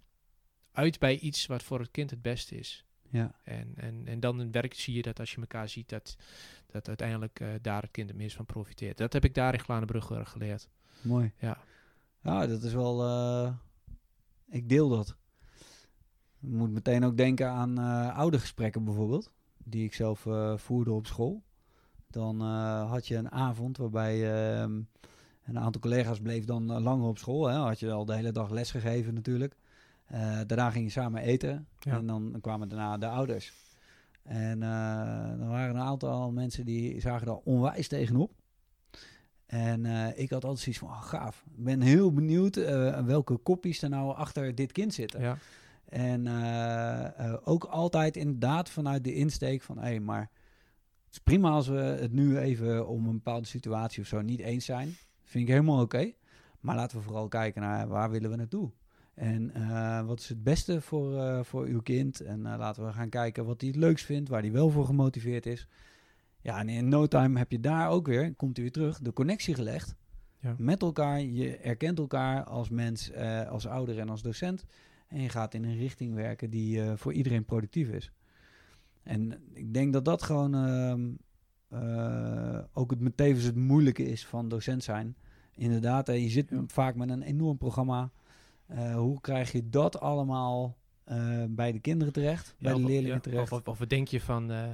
uit 0.76 0.99
bij 0.99 1.18
iets 1.18 1.47
wat 1.47 1.62
voor 1.62 1.78
het 1.78 1.90
kind 1.90 2.11
het 2.11 2.23
beste 2.23 2.56
is. 2.59 2.85
ja. 3.11 3.35
En, 3.45 3.73
en, 3.76 4.02
en 4.06 4.21
dan 4.21 4.40
in 4.40 4.50
werk 4.52 4.75
zie 4.75 4.95
je 4.95 5.02
dat 5.02 5.19
als 5.21 5.30
je 5.30 5.41
elkaar 5.41 5.69
ziet, 5.69 5.89
dat, 5.89 6.17
dat 6.67 6.89
uiteindelijk 6.89 7.41
eh, 7.41 7.49
daar 7.62 7.82
het 7.82 7.91
kind 7.91 8.08
het 8.08 8.19
meest 8.19 8.36
van 8.36 8.47
profiteert. 8.47 8.97
Dat 8.99 9.12
heb 9.12 9.25
ik 9.25 9.34
daar 9.34 9.52
in 9.52 9.60
Glanenbrug 9.60 10.10
erg 10.10 10.30
geleerd. 10.30 10.69
Mooi. 11.00 11.32
Ja. 11.39 11.58
Ja, 12.23 12.47
dat 12.47 12.62
is 12.62 12.73
wel... 12.73 13.02
eh, 13.02 13.52
ik 14.50 14.69
deel 14.69 14.89
dat. 14.89 15.17
Ik 16.41 16.49
moet 16.52 16.71
meteen 16.71 17.04
ook 17.04 17.17
denken 17.17 17.49
aan 17.49 17.78
eh 17.78 18.17
oude 18.19 18.39
gesprekken 18.39 18.84
bijvoorbeeld. 18.84 19.30
Die 19.58 19.84
ik 19.84 19.95
zelf 19.95 20.26
eh, 20.26 20.56
voerde 20.56 20.93
op 20.93 21.06
school. 21.06 21.43
Dan 22.10 22.41
eh, 22.41 22.91
had 22.91 23.06
je 23.06 23.17
een 23.17 23.30
avond 23.30 23.76
waarbij 23.76 24.15
ehm, 24.32 24.80
een 25.45 25.58
aantal 25.58 25.80
collega's 25.80 26.21
bleef 26.21 26.45
dan 26.45 26.73
eh, 26.73 26.80
langer 26.82 27.08
op 27.08 27.19
school. 27.19 27.47
Hè. 27.47 27.54
Had 27.56 27.78
je 27.78 27.93
al 27.93 28.04
de 28.04 28.15
hele 28.15 28.32
dag 28.32 28.50
les 28.50 28.71
gegeven 28.71 29.15
natuurlijk. 29.15 29.56
Eh, 30.06 30.40
daarna 30.47 30.71
ging 30.71 30.84
je 30.84 30.90
samen 30.90 31.23
eten. 31.23 31.66
Ja. 31.78 31.92
En 31.92 32.06
dan 32.06 32.38
kwamen 32.40 32.69
daarna 32.69 32.99
de 32.99 33.08
ouders. 33.08 33.52
En 34.23 34.62
eh 34.62 35.40
er 35.40 35.49
waren 35.49 35.75
een 35.75 35.82
aantal 35.82 36.32
mensen 36.32 36.64
die 36.64 37.00
zagen 37.00 37.26
daar 37.26 37.36
onwijs 37.36 37.88
tegenop. 37.88 38.32
En 39.47 39.86
eh, 39.86 40.19
ik 40.19 40.30
had 40.30 40.45
altijd 40.45 40.62
zoiets 40.62 40.80
van, 40.80 40.88
oh, 40.88 41.02
gaaf. 41.02 41.45
Ik 41.56 41.64
ben 41.64 41.80
heel 41.80 42.12
benieuwd 42.12 42.54
welke 43.04 43.36
kopjes 43.36 43.82
er 43.82 43.88
nou 43.88 44.14
achter 44.14 44.54
dit 44.54 44.73
kind 44.73 44.95
zitten. 44.95 45.21
Ja. 45.21 45.38
En 45.84 46.28
ook 47.45 47.64
altijd 47.64 48.16
inderdaad 48.16 48.71
vanuit 48.71 49.04
de 49.04 49.14
insteek 49.14 49.62
van... 49.62 49.78
hé, 49.78 49.82
hey, 49.82 50.00
maar 50.00 50.30
het 51.06 51.14
is 51.14 51.19
prima 51.19 51.50
als 51.50 51.69
we 51.69 51.78
het 51.78 52.12
nu 52.12 52.38
even 52.38 52.88
om 52.88 53.06
een 53.06 53.12
bepaalde 53.12 53.47
situatie 53.47 54.02
of 54.02 54.08
zo 54.08 54.21
niet 54.21 54.40
eens 54.40 54.64
zijn. 54.64 54.97
Vind 55.23 55.45
ik 55.45 55.50
helemaal 55.50 55.80
oké. 55.80 56.12
Maar 56.60 56.76
laten 56.76 56.97
we 56.97 57.02
vooral 57.02 57.28
kijken 57.28 57.62
naar 57.62 57.88
waar 57.88 58.10
willen 58.10 58.30
we 58.30 58.36
naartoe. 58.36 58.71
En 59.16 59.54
eh, 59.54 60.06
wat 60.06 60.20
is 60.20 60.28
het 60.28 60.42
beste 60.42 60.80
voor, 60.80 61.18
eh, 61.20 61.42
voor 61.42 61.64
uw 61.64 61.80
kind? 61.80 62.20
En 62.20 62.46
eh, 62.46 62.58
laten 62.58 62.86
we 62.86 62.92
gaan 62.92 63.08
kijken 63.08 63.44
wat 63.44 63.60
hij 63.60 63.70
het 63.70 63.78
leukst 63.78 64.04
vindt, 64.04 64.28
waar 64.28 64.40
hij 64.40 64.52
wel 64.52 64.70
voor 64.70 64.84
gemotiveerd 64.86 65.46
is. 65.46 65.68
Ja, 66.40 66.58
en 66.58 66.68
in 66.68 66.88
no 66.88 67.06
time 67.06 67.38
heb 67.38 67.50
je 67.50 67.60
daar 67.60 67.90
ook 67.90 68.06
weer, 68.06 68.34
komt 68.34 68.56
hij 68.56 68.64
weer 68.64 68.72
terug, 68.74 68.98
de 68.98 69.12
connectie 69.12 69.54
gelegd. 69.54 69.94
Ja. 70.40 70.54
Met 70.58 70.82
elkaar, 70.82 71.20
je 71.20 71.56
erkent 71.56 71.98
elkaar 71.98 72.44
als 72.44 72.68
mens, 72.68 73.12
als 73.48 73.66
ouder 73.66 73.98
en 73.98 74.08
als 74.08 74.22
docent. 74.22 74.64
En 75.08 75.20
je 75.20 75.28
gaat 75.28 75.54
in 75.54 75.64
een 75.64 75.76
richting 75.76 76.14
werken 76.14 76.50
die 76.50 76.82
voor 76.96 77.12
iedereen 77.12 77.44
productief 77.44 77.88
is. 77.88 78.12
En 79.02 79.32
ik 79.52 79.74
denk 79.74 79.92
dat 79.92 80.04
dat 80.04 80.22
gewoon 80.22 80.54
ehm, 80.54 81.08
eh, 81.68 82.58
ook 82.72 82.90
het, 82.90 83.16
tevens 83.16 83.44
het 83.44 83.56
moeilijke 83.56 84.04
is 84.04 84.26
van 84.26 84.48
docent 84.48 84.84
zijn. 84.84 85.16
Inderdaad, 85.54 86.06
je 86.06 86.28
zit 86.28 86.50
Ja. 86.50 86.62
vaak 86.66 86.94
met 86.94 87.10
een 87.10 87.22
enorm 87.22 87.58
programma. 87.58 88.10
Eh, 88.66 88.94
hoe 88.94 89.20
krijg 89.20 89.52
je 89.52 89.68
dat 89.68 90.00
allemaal 90.00 90.76
eh, 91.04 91.44
bij 91.48 91.72
de 91.72 91.78
kinderen 91.78 92.12
terecht, 92.12 92.54
bij 92.58 92.72
de 92.72 92.84
leerlingen 92.84 93.14
ja, 93.14 93.20
terecht? 93.20 93.52
Of, 93.52 93.66
of, 93.66 93.78
wat 93.78 93.88
denk 93.88 94.08
je 94.08 94.20
van, 94.20 94.50
eh, 94.50 94.68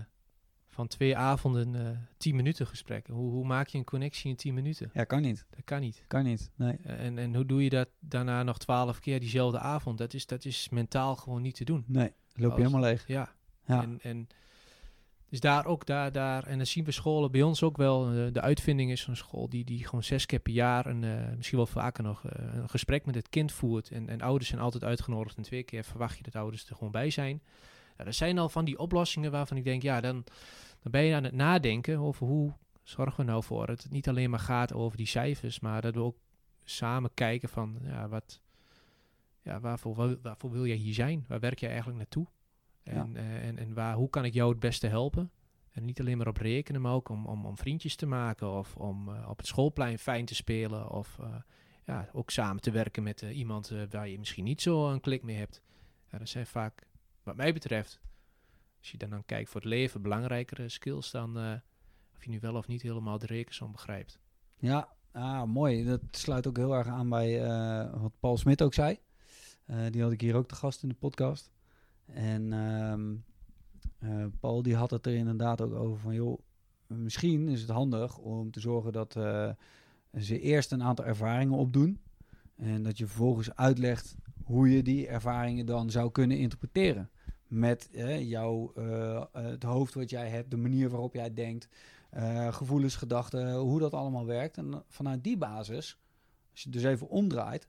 van 0.69 0.87
twee 0.87 1.17
avonden 1.17 2.09
tien 2.17 2.37
minuten 2.37 2.67
gesprekken? 2.67 3.15
Hoe, 3.15 3.31
hoe 3.31 3.47
maak 3.47 3.67
je 3.67 3.79
een 3.79 3.85
connectie 3.85 4.31
in 4.31 4.37
tien 4.37 4.55
minuten? 4.55 4.91
Ja, 4.95 5.05
kan 5.05 5.23
niet. 5.23 5.47
Dat 5.51 5.65
kan 5.65 5.81
niet. 5.81 6.05
Kan 6.07 6.25
niet. 6.25 6.51
Nee. 6.57 6.77
En, 6.83 7.19
en 7.19 7.35
hoe 7.35 7.47
doe 7.47 7.65
je 7.65 7.71
dat 7.71 7.89
daarna 8.01 8.43
nog 8.43 8.59
twaalf 8.59 9.01
keer 9.01 9.21
diezelfde 9.21 9.59
avond? 9.59 9.99
Dat 9.99 10.15
is, 10.15 10.27
dat 10.27 10.45
is 10.45 10.69
mentaal 10.69 11.17
gewoon 11.17 11.43
niet 11.43 11.55
te 11.55 11.65
doen. 11.65 11.85
Nee, 11.87 12.13
loop 12.33 12.51
Als- 12.51 12.61
je 12.61 12.67
helemaal 12.67 12.91
leeg. 12.91 13.07
Ja. 13.07 13.33
Ja. 13.67 13.83
En, 13.83 13.99
en 14.03 14.29
dus 15.33 15.41
daar 15.41 15.67
ook, 15.67 15.87
daar, 15.87 16.13
daar, 16.13 16.47
en 16.47 16.57
dan 16.57 16.67
zien 16.67 16.85
we 16.85 16.91
scholen 16.91 17.31
bij 17.31 17.43
ons 17.43 17.63
ook 17.63 17.77
wel, 17.77 18.11
eh, 18.13 18.33
de 18.33 18.41
uitvinding 18.41 18.91
is 18.91 19.01
zo'n 19.01 19.17
school 19.17 19.49
die, 19.49 19.65
die 19.65 19.85
gewoon 19.85 20.03
zes 20.03 20.27
keer 20.27 20.39
per 20.39 20.53
jaar, 20.53 20.87
een, 20.87 21.05
eh, 21.05 21.37
misschien 21.37 21.59
wel 21.59 21.67
vaker 21.67 22.05
nog, 22.05 22.25
eh, 22.25 22.55
een 22.55 22.69
gesprek 22.69 23.07
met 23.07 23.15
het 23.15 23.29
kind 23.29 23.53
voert. 23.53 23.91
En, 23.91 24.09
en 24.09 24.21
ouders 24.21 24.49
zijn 24.49 24.61
altijd 24.61 24.85
uitgenodigd 24.85 25.37
en 25.37 25.43
twee 25.43 25.63
keer 25.63 25.85
verwacht 25.85 26.17
je 26.17 26.23
dat 26.23 26.37
ouders 26.37 26.69
er 26.69 26.75
gewoon 26.77 26.93
bij 26.93 27.11
zijn. 27.11 27.43
Ja, 27.99 28.05
er 28.05 28.13
zijn 28.13 28.39
al 28.39 28.49
van 28.49 28.65
die 28.65 28.79
oplossingen 28.79 29.31
waarvan 29.31 29.57
ik 29.57 29.65
denk, 29.65 29.83
ja, 29.83 30.01
dan, 30.01 30.25
dan 30.83 30.93
ben 30.93 31.03
je 31.03 31.15
aan 31.15 31.25
het 31.25 31.35
nadenken 31.35 31.99
over 31.99 32.27
hoe 32.27 32.53
zorgen 32.83 33.25
we 33.25 33.31
nou 33.31 33.43
voor 33.43 33.67
dat 33.67 33.83
het 33.83 33.93
niet 33.93 34.09
alleen 34.09 34.31
maar 34.31 34.39
gaat 34.41 34.73
over 34.73 34.97
die 34.97 35.07
cijfers, 35.07 35.61
maar 35.61 35.83
dat 35.83 35.95
we 35.95 36.01
ook 36.01 36.17
samen 36.65 37.11
kijken 37.15 37.49
van, 37.49 37.79
ja, 37.83 38.09
wat, 38.09 38.41
ja, 39.43 39.61
waarvoor, 39.61 39.97
wil- 39.97 40.19
waarvoor 40.23 40.51
wil 40.51 40.67
jij 40.67 40.77
hier 40.77 40.95
zijn? 40.95 41.25
Waar 41.29 41.41
werk 41.41 41.59
jij 41.59 41.69
eigenlijk 41.69 41.99
naartoe? 41.99 42.27
En, 42.83 43.17
eh, 43.17 43.47
en, 43.47 43.59
en 43.59 43.75
waar, 43.75 43.95
hoe 43.95 44.11
kan 44.11 44.25
ik 44.25 44.35
jou 44.35 44.51
het 44.51 44.61
beste 44.61 44.87
helpen? 44.87 45.31
En 45.71 45.85
niet 45.85 46.01
alleen 46.01 46.17
maar 46.17 46.29
op 46.29 46.37
rekenen, 46.37 46.81
maar 46.81 46.93
ook 46.93 47.09
om, 47.09 47.27
om, 47.27 47.47
om 47.47 47.57
vriendjes 47.57 47.97
te 47.97 48.07
maken 48.07 48.51
of 48.51 48.77
om 48.77 49.09
eh, 49.09 49.29
op 49.29 49.37
het 49.37 49.47
schoolplein 49.47 49.99
fijn 49.99 50.25
te 50.25 50.35
spelen. 50.35 50.91
Of 50.91 51.19
eh, 51.21 51.35
ja, 51.85 52.09
ook 52.13 52.31
samen 52.31 52.63
te 52.63 52.71
werken 52.71 53.03
met 53.03 53.21
iemand 53.21 53.73
waar 53.91 54.09
je 54.09 54.19
misschien 54.19 54.45
niet 54.45 54.63
zo 54.63 54.91
een 54.91 55.01
klik 55.01 55.23
mee 55.23 55.37
hebt. 55.37 55.63
Ja, 56.11 56.19
dat 56.19 56.29
zijn 56.29 56.47
vaak, 56.47 56.87
wat 57.23 57.37
mij 57.37 57.53
betreft, 57.53 58.01
als 58.79 58.91
je 58.91 58.99
dan, 58.99 59.11
dan 59.11 59.25
kijkt 59.25 59.51
voor 59.51 59.61
het 59.61 59.71
leven, 59.71 60.03
belangrijkere 60.03 60.69
skills 60.69 61.11
dan 61.11 61.37
of 62.15 62.25
je 62.25 62.31
nu 62.31 62.41
wel 62.41 62.55
of 62.55 62.67
niet 62.67 62.83
helemaal 62.83 63.19
de 63.19 63.27
rekensom 63.27 63.73
begrijpt. 63.73 64.19
Ja, 64.59 64.89
ah, 65.13 65.45
mooi. 65.45 65.85
Dat 65.85 66.01
sluit 66.11 66.47
ook 66.47 66.57
heel 66.57 66.75
erg 66.75 66.87
aan 66.87 67.09
bij 67.09 67.41
wat 67.91 68.13
Paul 68.21 68.37
Smit 68.37 68.63
ook 68.63 68.75
zei. 68.75 68.99
Die 69.91 70.03
had 70.03 70.13
ik 70.13 70.21
hier 70.21 70.37
ook 70.37 70.49
te 70.49 70.55
gast 70.55 70.83
in 70.83 70.89
de 70.89 70.95
podcast. 70.95 71.52
En 72.13 72.53
ehm, 72.53 73.15
eh, 73.99 74.27
Paul 74.41 74.63
die 74.63 74.77
had 74.77 74.91
het 74.91 75.07
er 75.07 75.15
inderdaad 75.15 75.61
ook 75.61 75.73
over 75.73 75.99
van... 76.01 76.15
joh, 76.15 76.41
misschien 76.87 77.49
is 77.49 77.61
het 77.61 77.71
handig 77.71 78.19
om 78.19 78.51
te 78.51 78.61
zorgen 78.61 78.93
dat... 78.93 79.17
eh, 79.17 79.51
ze 80.21 80.41
eerst 80.41 80.73
een 80.73 80.83
aantal 80.83 81.05
ervaringen 81.05 81.59
opdoen. 81.59 82.01
En 82.57 82.83
dat 82.83 82.99
je 82.99 83.07
vervolgens 83.07 83.55
uitlegt 83.55 84.17
hoe 84.45 84.71
je 84.71 84.83
die 84.83 85.09
ervaringen 85.09 85.67
dan 85.67 85.91
zou 85.91 86.11
kunnen 86.11 86.39
interpreteren. 86.39 87.11
Met 87.47 87.89
jouw, 88.21 88.73
eh, 88.75 89.25
het 89.33 89.63
hoofd 89.63 89.95
wat 89.95 90.11
jij 90.11 90.29
hebt, 90.29 90.51
de 90.51 90.57
manier 90.57 90.91
waarop 90.91 91.15
jij 91.15 91.35
denkt, 91.35 91.69
gevoelens, 92.51 92.97
gedachten, 92.97 93.55
hoe 93.55 93.79
dat 93.79 93.95
allemaal 93.95 94.27
werkt. 94.27 94.57
En 94.57 94.85
vanuit 94.89 95.25
die 95.25 95.37
basis, 95.37 95.99
als 96.51 96.63
je 96.63 96.71
dus 96.71 96.85
even 96.85 97.09
omdraait, 97.09 97.69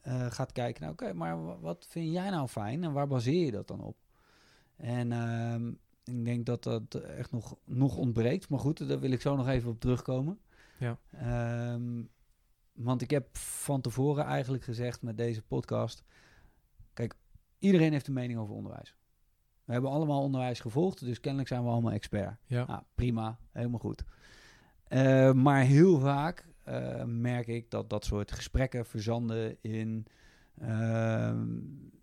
eh, 0.00 0.26
gaat 0.30 0.52
kijken, 0.52 0.80
nou, 0.82 0.92
oké, 0.92 1.12
maar 1.12 1.44
wa- 1.44 1.58
wat 1.58 1.86
vind 1.88 2.12
jij 2.12 2.30
nou 2.30 2.48
fijn 2.48 2.84
en 2.84 2.92
waar 2.92 3.06
baseer 3.06 3.44
je 3.44 3.50
dat 3.50 3.66
dan 3.68 3.80
op? 3.80 3.96
En 4.76 5.12
ehm, 5.12 5.68
ik 6.04 6.24
denk 6.24 6.46
dat 6.46 6.62
dat 6.62 6.94
echt 6.94 7.32
nog, 7.32 7.56
nog 7.64 7.96
ontbreekt. 7.96 8.48
Maar 8.48 8.58
goed, 8.58 8.88
daar 8.88 9.00
wil 9.00 9.10
ik 9.10 9.20
zo 9.20 9.36
nog 9.36 9.48
even 9.48 9.70
op 9.70 9.80
terugkomen. 9.80 10.38
Ja. 10.78 10.98
Ehm, 11.10 12.02
want 12.72 13.02
ik 13.02 13.10
heb 13.10 13.36
van 13.36 13.80
tevoren 13.80 14.24
eigenlijk 14.24 14.64
gezegd 14.64 15.02
met 15.02 15.16
deze 15.16 15.42
podcast... 15.42 16.04
Kijk, 16.94 17.14
iedereen 17.58 17.92
heeft 17.92 18.06
een 18.06 18.12
mening 18.12 18.38
over 18.38 18.54
onderwijs. 18.54 18.94
We 19.64 19.72
hebben 19.72 19.90
allemaal 19.90 20.22
onderwijs 20.22 20.60
gevolgd, 20.60 21.00
dus 21.00 21.20
kennelijk 21.20 21.48
zijn 21.48 21.62
we 21.62 21.68
allemaal 21.68 21.92
expert. 21.92 22.36
Ja. 22.46 22.66
Nou, 22.66 22.82
prima, 22.94 23.38
helemaal 23.52 23.78
goed. 23.78 24.04
Eh, 24.84 25.32
maar 25.32 25.62
heel 25.62 25.98
vaak 25.98 26.46
eh, 26.68 27.04
merk 27.04 27.46
ik 27.46 27.70
dat 27.70 27.90
dat 27.90 28.04
soort 28.04 28.32
gesprekken 28.32 28.86
verzanden 28.86 29.56
in 29.60 30.06
ehm, 30.60 31.38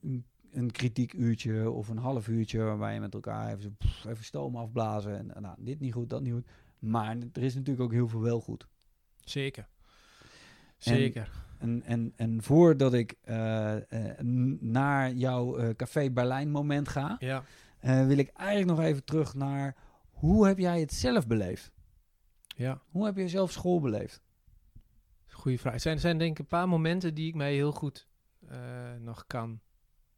een, 0.02 0.26
een 0.52 0.72
kritiekuurtje 0.72 1.70
of 1.72 1.88
een 1.90 1.98
half 1.98 2.28
uurtje 2.28 2.60
waarbij 2.64 2.94
je 2.94 3.00
met 3.00 3.14
elkaar 3.14 3.54
even, 3.56 3.76
pff, 3.78 4.06
even 4.06 4.24
stoom 4.24 4.56
afblazen. 4.56 5.18
En, 5.36 5.42
nou, 5.42 5.56
dit 5.60 5.80
niet 5.80 5.94
goed, 5.94 6.10
dat 6.10 6.22
niet 6.22 6.34
goed. 6.34 6.48
Maar 6.80 7.18
er 7.34 7.44
is 7.44 7.54
natuurlijk 7.56 7.84
ook 7.86 7.92
heel 7.92 8.08
veel 8.08 8.22
wel 8.22 8.42
goed. 8.42 8.68
Zeker. 9.24 9.68
Zeker. 10.78 11.30
En, 11.58 11.84
en, 11.84 12.14
en 12.16 12.44
voordat 12.44 12.94
ik 12.94 13.16
eh, 13.22 13.76
eh, 13.76 14.20
naar 14.60 15.12
jouw 15.12 15.74
Café 15.76 16.12
Berlijn 16.12 16.52
moment 16.52 16.88
ga, 16.88 17.16
Ja. 17.20 17.44
wil 17.82 18.18
ik 18.18 18.30
eigenlijk 18.30 18.78
nog 18.78 18.88
even 18.88 19.04
terug 19.04 19.34
naar 19.34 19.76
hoe 20.10 20.48
heb 20.48 20.58
jij 20.58 20.80
het 20.80 20.94
zelf 20.94 21.28
beleefd? 21.28 21.72
Ja. 22.56 22.82
Hoe 22.90 23.06
heb 23.06 23.18
je 23.18 23.28
zelf 23.28 23.52
school 23.52 23.80
beleefd? 23.80 24.22
Goeie 25.46 25.60
vraag. 25.60 25.74
Er 25.74 25.80
zijn, 25.80 26.00
zijn 26.00 26.18
denk 26.18 26.32
ik 26.32 26.40
een 26.40 26.46
paar 26.46 26.68
momenten 26.68 27.14
die 27.14 27.28
ik 27.28 27.36
mij 27.36 27.54
heel 27.54 27.72
goed 27.72 28.08
eh, 28.48 28.94
nog 29.00 29.28
kan 29.28 29.62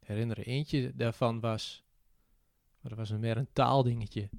herinneren. 0.00 0.44
Eentje 0.44 0.94
daarvan 0.94 1.40
was, 1.40 1.84
maar 2.80 2.90
dat 2.90 3.08
was 3.08 3.18
meer 3.18 3.36
een 3.36 3.52
taaldingetje, 3.52 4.30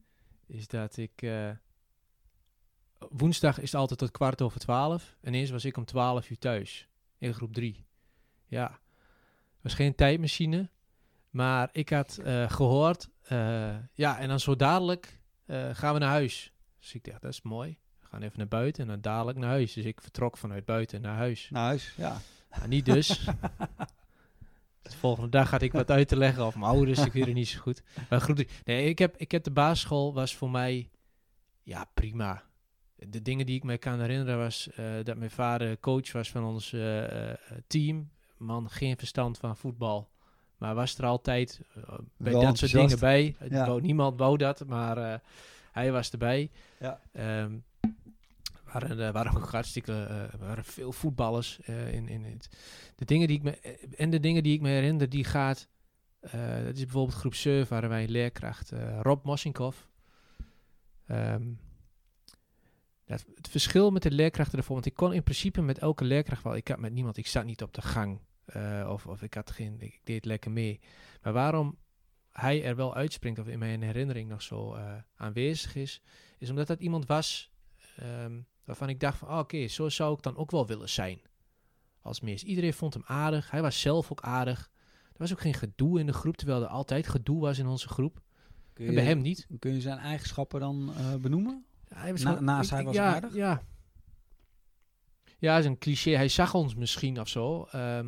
is 0.46 0.68
dat 0.68 0.98
ik... 0.98 1.22
eh, 1.22 1.52
woensdag 3.10 3.60
is 3.60 3.72
het 3.72 3.80
altijd 3.80 4.00
tot 4.00 4.12
kwart 4.12 4.42
over 4.42 4.60
twaalf. 4.60 5.18
En 5.22 5.34
eerst 5.34 5.52
was 5.52 5.66
ik 5.66 5.78
om 5.78 5.86
twaalf 5.86 6.30
uur 6.30 6.38
thuis, 6.38 6.90
in 7.18 7.34
groep 7.34 7.54
drie. 7.54 7.86
Ja, 8.46 8.80
was 9.62 9.74
geen 9.74 9.96
tijdmachine, 9.96 10.70
maar 11.30 11.70
ik 11.72 11.90
had 11.90 12.18
eh, 12.18 12.50
gehoord, 12.50 13.10
eh, 13.22 13.78
ja, 13.94 14.20
en 14.20 14.28
dan 14.28 14.40
zo 14.40 14.56
dadelijk 14.56 15.20
gaan 15.72 15.94
we 15.94 16.00
naar 16.00 16.10
huis. 16.10 16.54
Dus 16.80 16.94
ik 16.94 17.04
dacht, 17.04 17.22
dat 17.22 17.32
is 17.32 17.42
mooi. 17.42 17.80
Gaan 18.10 18.22
even 18.22 18.38
naar 18.38 18.48
buiten 18.48 18.84
en 18.84 18.90
dan 18.90 19.02
dadelijk 19.02 19.38
naar 19.38 19.50
huis. 19.50 19.74
Dus 19.74 19.86
ik 19.86 20.02
vertrok 20.02 20.38
vanuit 20.38 20.66
buiten 20.66 21.02
naar 21.02 21.16
huis. 21.16 21.50
Naar 21.50 21.66
huis, 21.66 21.94
ja. 21.98 22.22
Nou, 22.52 22.68
niet 22.68 22.86
dus. 22.86 23.08
de 24.82 24.98
volgende 24.98 25.30
dag 25.30 25.52
had 25.52 25.62
ik 25.62 25.72
wat 25.72 25.92
uit 25.92 26.08
te 26.08 26.18
leggen 26.18 26.46
of 26.46 26.56
mijn 26.56 26.72
ouders, 26.72 27.06
ik 27.06 27.14
weet 27.14 27.26
het 27.26 27.34
niet 27.34 27.48
zo 27.48 27.60
goed. 27.60 27.84
Maar 28.10 28.22
groep 28.22 28.36
drie. 28.36 28.48
Nee, 28.66 28.90
ik 28.90 29.00
heb, 29.00 29.18
ik 29.18 29.32
heb 29.32 29.44
de 29.44 29.52
basisschool 29.52 30.14
was 30.14 30.36
voor 30.36 30.50
mij, 30.50 30.90
ja, 31.64 31.86
prima. 31.94 32.44
De 32.96 33.22
dingen 33.22 33.46
die 33.46 33.56
ik 33.56 33.64
me 33.64 33.78
kan 33.78 34.00
herinneren 34.00 34.38
was 34.38 34.70
eh, 34.76 34.86
dat 35.04 35.18
mijn 35.18 35.32
vader 35.32 35.80
coach 35.80 36.12
was 36.12 36.30
van 36.30 36.44
ons 36.44 36.74
eh, 36.74 37.32
eh, 37.32 37.38
team. 37.68 38.10
Man, 38.38 38.70
geen 38.70 38.98
verstand 38.98 39.38
van 39.38 39.58
voetbal. 39.58 40.10
Maar 40.58 40.76
was 40.76 40.98
er 40.98 41.06
altijd 41.06 41.62
bij 42.18 42.32
Wel 42.32 42.42
dat 42.42 42.58
soort 42.58 42.72
dingen 42.72 43.00
bij. 43.00 43.36
Ja. 43.50 43.78
niemand 43.78 44.20
wou 44.20 44.38
dat, 44.38 44.66
maar 44.66 45.22
hij 45.72 45.92
was 45.92 46.12
erbij. 46.12 46.52
Ja. 46.80 47.02
Ehm, 47.12 47.52
waren, 48.74 49.00
er 49.00 49.12
waren 49.12 49.36
ook 49.36 49.52
hartstikke 49.52 50.04
eh, 50.04 50.40
waren 50.40 50.64
veel 50.64 50.92
voetballers 50.92 51.62
eh, 51.62 51.94
in, 51.94 52.08
in 52.08 52.24
het. 52.24 52.50
De 52.96 53.06
dingen 53.06 53.28
die 53.28 53.38
ik 53.38 53.44
me 53.44 53.52
en 53.98 54.10
de 54.10 54.20
dingen 54.20 54.44
die 54.44 54.54
ik 54.54 54.62
me 54.62 54.70
herinner, 54.70 55.10
die 55.10 55.24
gaat. 55.24 55.68
dat 56.64 56.76
is 56.76 56.84
bijvoorbeeld 56.84 57.18
groep 57.18 57.36
7, 57.36 57.68
waren 57.70 57.90
wij 57.90 58.08
leerkracht 58.08 58.72
Rob 59.02 59.26
Mossinkhoff. 59.26 59.90
Ehm, 61.06 61.54
het 63.06 63.50
verschil 63.50 63.92
met 63.92 64.04
de 64.04 64.12
leerkrachten 64.12 64.58
ervoor, 64.58 64.74
want 64.74 64.86
ik 64.86 64.94
kon 64.94 65.14
in 65.14 65.24
principe 65.24 65.62
met 65.62 65.78
elke 65.78 66.04
leerkracht 66.04 66.44
wel. 66.44 66.56
Ik 66.56 66.68
had 66.68 66.80
met 66.80 66.94
niemand, 66.94 67.18
ik 67.18 67.28
zat 67.28 67.46
niet 67.46 67.62
op 67.62 67.74
de 67.74 67.82
gang 67.82 68.20
of, 68.88 69.08
of 69.08 69.22
ik 69.22 69.34
had 69.34 69.52
geen, 69.52 69.76
ik 69.80 70.00
deed 70.04 70.26
lekker 70.26 70.52
mee. 70.52 70.80
Maar 71.22 71.34
waarom 71.34 71.78
hij 72.32 72.64
er 72.64 72.76
wel 72.76 72.96
uitspringt 72.96 73.40
of 73.40 73.48
in 73.48 73.60
mijn 73.60 73.82
herinnering 73.82 74.30
nog 74.30 74.42
zo 74.42 74.78
aanwezig 75.16 75.76
is, 75.76 76.02
is 76.38 76.50
omdat 76.50 76.68
dat 76.68 76.80
iemand 76.80 77.06
was 77.06 77.52
ehm, 78.00 78.42
waarvan 78.64 78.90
ik 78.90 79.00
dacht 79.00 79.18
van, 79.18 79.28
ah, 79.28 79.40
oké, 79.40 79.68
zo 79.68 79.90
zou 79.90 80.14
ik 80.14 80.22
dan 80.22 80.36
ook 80.38 80.52
wel 80.52 80.68
willen 80.68 80.90
zijn 80.90 81.22
als 82.02 82.20
meest. 82.20 82.44
Iedereen 82.44 82.74
vond 82.74 82.94
hem 82.94 83.04
aardig, 83.06 83.52
hij 83.52 83.62
was 83.62 83.82
zelf 83.82 84.12
ook 84.12 84.22
aardig. 84.22 84.70
Er 85.12 85.18
was 85.18 85.32
ook 85.32 85.42
geen 85.42 85.54
gedoe 85.54 86.00
in 86.00 86.06
de 86.06 86.14
groep, 86.14 86.38
terwijl 86.38 86.62
er 86.62 86.68
altijd 86.68 87.08
gedoe 87.08 87.42
was 87.42 87.58
in 87.58 87.68
onze 87.68 87.88
groep. 87.88 88.22
En 88.74 88.94
bij 88.94 89.04
hem 89.04 89.22
niet. 89.22 89.48
Kun 89.60 89.74
je 89.74 89.82
zijn 89.82 89.98
eigenschappen 89.98 90.60
dan 90.60 90.94
eh, 90.98 91.16
benoemen? 91.16 91.66
Hij 91.88 92.12
was 92.12 92.22
Na- 92.22 92.30
gewoon- 92.30 92.44
naast 92.46 92.70
ik- 92.70 92.76
hij 92.76 92.86
was 92.86 92.96
ja, 92.96 93.14
aardig? 93.14 93.34
Ja. 93.34 93.64
Ja, 95.38 95.58
is 95.58 95.66
een 95.66 95.78
cliché. 95.78 96.12
Hij 96.12 96.28
zag 96.28 96.54
ons 96.54 96.76
misschien 96.76 97.20
of 97.20 97.28
zo. 97.28 97.64
ehm, 97.72 98.08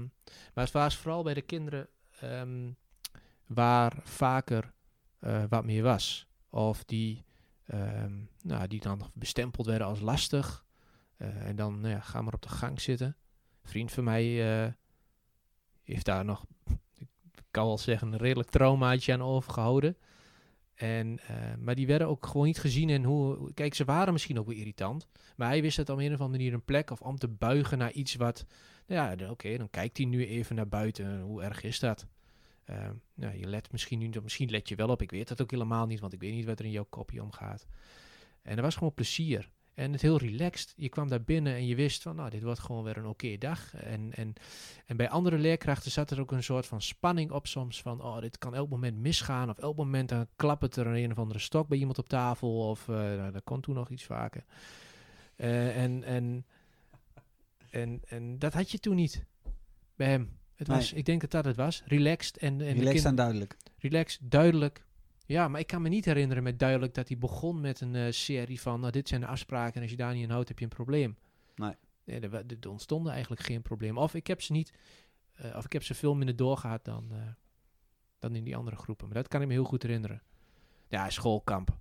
maar 0.54 0.63
het 0.63 0.71
was 0.71 0.97
vooral 0.97 1.23
bij 1.23 1.34
de 1.34 1.41
kinderen 1.41 1.88
ehm, 2.19 2.71
waar 3.47 3.93
vaker 4.04 4.73
eh, 5.19 5.43
wat 5.49 5.65
meer 5.65 5.84
was. 5.84 6.27
Of 6.49 6.84
die, 6.84 7.23
ehm, 7.71 8.13
nou, 8.41 8.67
die 8.67 8.79
dan 8.79 9.12
bestempeld 9.13 9.67
werden 9.67 9.88
als 9.88 9.99
lastig. 9.99 10.65
Eh, 11.17 11.47
en 11.47 11.55
dan, 11.55 11.79
nou 11.79 11.93
ja, 11.93 11.99
ga 11.99 12.21
maar 12.21 12.34
op 12.34 12.41
de 12.41 12.49
gang 12.49 12.81
zitten. 12.81 13.07
Een 13.07 13.69
vriend 13.69 13.91
van 13.91 14.03
mij 14.03 14.53
eh, 14.63 14.71
heeft 15.84 16.05
daar 16.05 16.25
nog, 16.25 16.45
ik 16.99 17.07
kan 17.51 17.65
wel 17.65 17.77
zeggen, 17.77 18.12
een 18.12 18.19
redelijk 18.19 18.49
traumaatje 18.49 19.13
aan 19.13 19.21
overgehouden. 19.21 19.97
En, 20.73 21.19
eh, 21.27 21.36
maar 21.60 21.75
die 21.75 21.88
werden 21.88 22.07
ook 22.07 22.25
gewoon 22.25 22.45
niet 22.45 22.60
gezien 22.60 22.89
en 22.89 23.03
hoe... 23.03 23.53
Kijk, 23.53 23.73
ze 23.73 23.86
waren 23.86 24.13
misschien 24.13 24.39
ook 24.39 24.47
wel 24.47 24.55
irritant. 24.55 25.07
Maar 25.36 25.47
hij 25.47 25.62
wist 25.62 25.77
het 25.77 25.89
op 25.89 25.97
een 25.97 26.13
of 26.13 26.19
andere 26.19 26.29
manier 26.29 26.53
een 26.53 26.65
plek 26.65 26.89
of 26.89 27.01
om 27.01 27.17
te 27.17 27.27
buigen 27.27 27.77
naar 27.77 27.91
iets 27.91 28.15
wat... 28.15 28.45
Nou 28.88 29.17
ja, 29.17 29.29
oké, 29.29 29.57
dan 29.57 29.69
kijkt 29.69 29.97
hij 29.97 30.05
nu 30.05 30.25
even 30.25 30.55
naar 30.55 30.67
buiten. 30.67 31.21
Hoe 31.21 31.43
erg 31.43 31.63
is 31.63 31.79
dat? 31.79 32.07
Nou, 33.13 33.38
je 33.38 33.47
let 33.47 33.71
misschien 33.71 34.00
nu... 34.00 34.10
Misschien 34.24 34.50
let 34.50 34.69
je 34.69 34.76
wel 34.76 34.89
op. 34.89 35.02
Ik 35.02 35.12
weet 35.12 35.28
dat 35.28 35.41
ook 35.41 35.52
helemaal 35.52 35.86
niet, 35.86 36.00
want 36.00 36.13
ik 36.13 36.19
weet 36.19 36.34
niet 36.34 36.45
wat 36.45 36.60
er 36.60 36.65
in 36.65 36.71
jouw 36.71 36.88
kopje 36.89 37.24
omgaat. 37.24 37.65
En 38.41 38.56
er 38.58 38.62
was 38.62 38.76
gewoon 38.76 38.93
plezier. 38.93 39.52
En 39.74 39.91
het 39.91 40.02
heel 40.02 40.17
relaxed. 40.17 40.74
Je 40.76 40.89
kwam 40.89 41.08
daar 41.08 41.24
binnen 41.24 41.54
en 41.54 41.65
je 41.65 41.76
wist 41.76 42.02
van, 42.02 42.15
nou, 42.15 42.30
dit 42.30 42.43
wordt 42.43 42.60
gewoon 42.60 42.84
weer 42.84 42.97
een 42.97 43.06
oké 43.06 43.38
dag. 43.38 43.74
En, 43.76 44.13
en, 44.13 44.34
en 44.86 44.97
bij 44.97 45.10
andere 45.10 45.38
leerkrachten 45.38 45.91
zat 45.91 46.12
er 46.12 46.19
ook 46.19 46.32
een 46.32 46.43
soort 46.43 46.65
van 46.65 46.82
spanning 46.82 47.32
op 47.32 47.47
soms. 47.47 47.82
Van, 47.82 48.02
oh, 48.02 48.19
dit 48.19 48.38
kan 48.38 48.56
elk 48.56 48.69
moment 48.69 48.97
misgaan. 48.97 49.50
Of 49.50 49.58
elk 49.58 49.78
moment 49.78 50.10
dan 50.10 50.28
klappert 50.36 50.76
er 50.76 50.88
een 50.88 51.12
of 51.12 51.17
andere 51.17 51.39
stok 51.39 51.67
bij 51.67 51.78
iemand 51.78 51.97
op 51.97 52.10
tafel. 52.10 52.69
Of 52.69 52.88
eh, 52.88 52.95
nou, 52.95 53.32
dat 53.32 53.43
kon 53.43 53.62
toen 53.62 53.76
nog 53.76 53.89
iets 53.89 54.04
vaker. 54.04 54.45
Eh, 55.36 55.84
en, 55.84 56.04
en, 56.04 56.45
en, 57.69 58.02
en 58.08 58.39
dat 58.39 58.54
had 58.54 58.71
je 58.71 58.80
toen 58.80 58.95
niet 58.95 59.26
bij 59.95 60.08
hem. 60.08 60.39
Het 60.62 60.69
was, 60.69 60.91
Nee. 60.91 61.00
Ik 61.00 61.06
denk 61.06 61.21
dat 61.21 61.32
dat 61.32 61.45
het 61.45 61.56
was. 61.56 61.84
Relaxed 61.86 62.38
en, 62.38 62.62
en 62.62 62.78
Relaxed 62.78 63.06
en 63.06 63.15
duidelijk. 63.15 63.58
relaxed, 63.78 64.32
duidelijk. 64.32 64.86
Ja, 65.26 65.47
maar 65.47 65.60
ik 65.60 65.67
kan 65.67 65.82
me 65.82 65.89
niet 65.89 66.06
herinneren 66.06 66.43
met 66.43 66.60
duidelijk 66.60 66.93
dat 66.93 67.08
hij 67.08 67.17
begon 67.17 67.62
met 67.62 67.82
een 67.82 67.95
eh, 67.95 68.12
serie 68.12 68.62
van, 68.62 68.80
nou, 68.80 68.91
dit 68.91 69.08
zijn 69.08 69.21
de 69.21 69.28
afspraken 69.28 69.76
en 69.76 69.82
als 69.82 69.91
je 69.91 69.97
daar 69.97 70.13
niet 70.13 70.24
aan 70.24 70.32
houdt, 70.32 70.47
heb 70.47 70.60
je 70.60 70.63
een 70.63 70.71
probleem. 70.71 71.17
Nee. 71.56 71.76
Nee, 72.04 72.19
er, 72.19 72.34
er 72.34 72.69
ontstonden 72.69 73.12
eigenlijk 73.12 73.41
geen 73.41 73.62
probleem. 73.62 73.97
Of 73.97 74.13
ik 74.13 74.28
heb 74.28 74.41
ze 74.41 74.52
niet, 74.52 74.74
eh, 75.34 75.56
of 75.56 75.65
ik 75.65 75.74
heb 75.74 75.84
ze 75.84 75.93
veel 75.93 76.15
minder 76.15 76.36
doorgehad 76.36 76.86
dan, 76.86 77.08
eh, 77.12 77.17
dan 78.19 78.36
in 78.36 78.43
die 78.43 78.56
andere 78.56 78.76
groepen. 78.76 79.06
Maar 79.08 79.15
dat 79.15 79.28
kan 79.28 79.41
ik 79.41 79.47
me 79.47 79.54
heel 79.54 79.63
goed 79.63 79.84
herinneren. 79.84 80.21
Ja, 80.88 81.10
schoolkamp. 81.10 81.78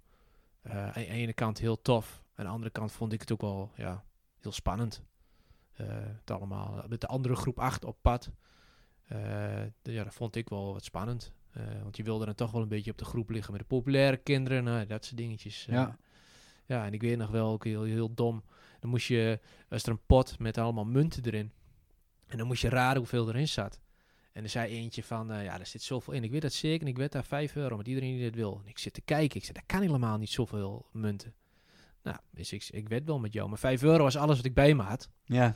Aan 0.63 0.93
de 0.95 1.07
ene 1.07 1.33
kant 1.33 1.59
heel 1.59 1.83
tof, 1.83 2.23
aan 2.35 2.45
de 2.45 2.51
andere 2.51 2.71
kant 2.71 2.93
vond 2.93 3.13
ik 3.13 3.21
het 3.21 3.33
ook 3.33 3.41
wel, 3.41 3.73
ja, 3.77 4.05
heel 4.41 4.53
spannend. 4.53 5.03
Het 5.73 6.31
allemaal, 6.31 6.85
met 6.89 7.01
de 7.01 7.07
andere 7.07 7.37
groep 7.37 7.59
8 7.59 7.85
op 7.85 7.97
pad. 8.01 8.31
Eh, 9.11 9.63
ja, 9.83 10.05
dat 10.05 10.15
vond 10.15 10.37
ik 10.37 10.49
wel 10.49 10.73
wat 10.73 10.85
spannend. 10.85 11.33
Eh, 11.51 11.83
want 11.83 11.97
je 11.97 12.03
wilde 12.03 12.25
dan 12.25 12.35
toch 12.35 12.51
wel 12.51 12.63
een 12.63 12.69
beetje 12.69 12.91
op 12.91 12.99
de 12.99 13.05
groep 13.05 13.31
liggen 13.31 13.53
met 13.53 13.61
de 13.61 13.67
populaire 13.67 14.17
kinderen. 14.17 14.65
Nou, 14.65 14.87
dat 14.87 15.05
soort 15.05 15.17
dingetjes. 15.17 15.67
eh. 15.69 15.75
Ja. 15.75 15.97
ja, 16.67 16.87
en 16.87 16.93
ik 16.93 17.01
weet 17.01 17.19
nog 17.19 17.31
wel, 17.31 17.51
ook 17.53 17.65
heel, 17.65 17.83
heel 17.83 18.15
dom. 18.15 18.45
Dan 18.81 18.91
moest 18.91 19.07
je, 19.07 19.41
was 19.69 19.83
er 19.83 19.89
een 19.91 20.05
pot 20.07 20.39
met 20.39 20.59
allemaal 20.59 20.85
munten 20.85 21.25
erin. 21.25 21.53
En 22.27 22.39
dan 22.39 22.47
moest 22.47 22.63
je 22.63 22.69
raden 22.69 22.99
hoeveel 22.99 23.29
erin 23.29 23.49
zat. 23.49 23.81
En 24.33 24.43
er 24.43 24.49
zei 24.49 24.73
eentje 24.75 25.03
van, 25.03 25.27
ja, 25.27 25.59
er 25.59 25.67
zit 25.67 25.83
zoveel 25.83 26.13
in. 26.15 26.25
Ik 26.25 26.31
weet 26.31 26.43
dat 26.43 26.53
zeker 26.53 26.81
en 26.81 26.87
ik 26.93 26.97
weet 26.97 27.13
daar 27.13 27.25
5 27.25 27.57
euro, 27.57 27.77
met 27.77 27.89
iedereen 27.89 28.13
die 28.13 28.21
dit 28.21 28.35
wil. 28.35 28.61
En 28.65 28.69
ik 28.69 28.79
zit 28.79 28.93
te 28.95 29.01
kijken. 29.01 29.37
Ik 29.37 29.45
zei, 29.45 29.53
dat 29.59 29.67
kan 29.67 29.81
helemaal 29.81 30.19
niet 30.19 30.31
zoveel 30.31 30.87
munten. 30.93 31.35
Nou, 32.03 32.17
dus 32.31 32.53
ik, 32.53 32.69
ik 32.71 32.89
werd 32.89 33.05
wel 33.05 33.19
met 33.19 33.33
jou. 33.33 33.49
Maar 33.49 33.59
5 33.59 33.83
euro 33.83 34.03
was 34.03 34.17
alles 34.17 34.37
wat 34.37 34.45
ik 34.45 34.55
bij 34.55 34.75
me 34.75 34.83
had. 34.83 35.11
Ja. 35.25 35.55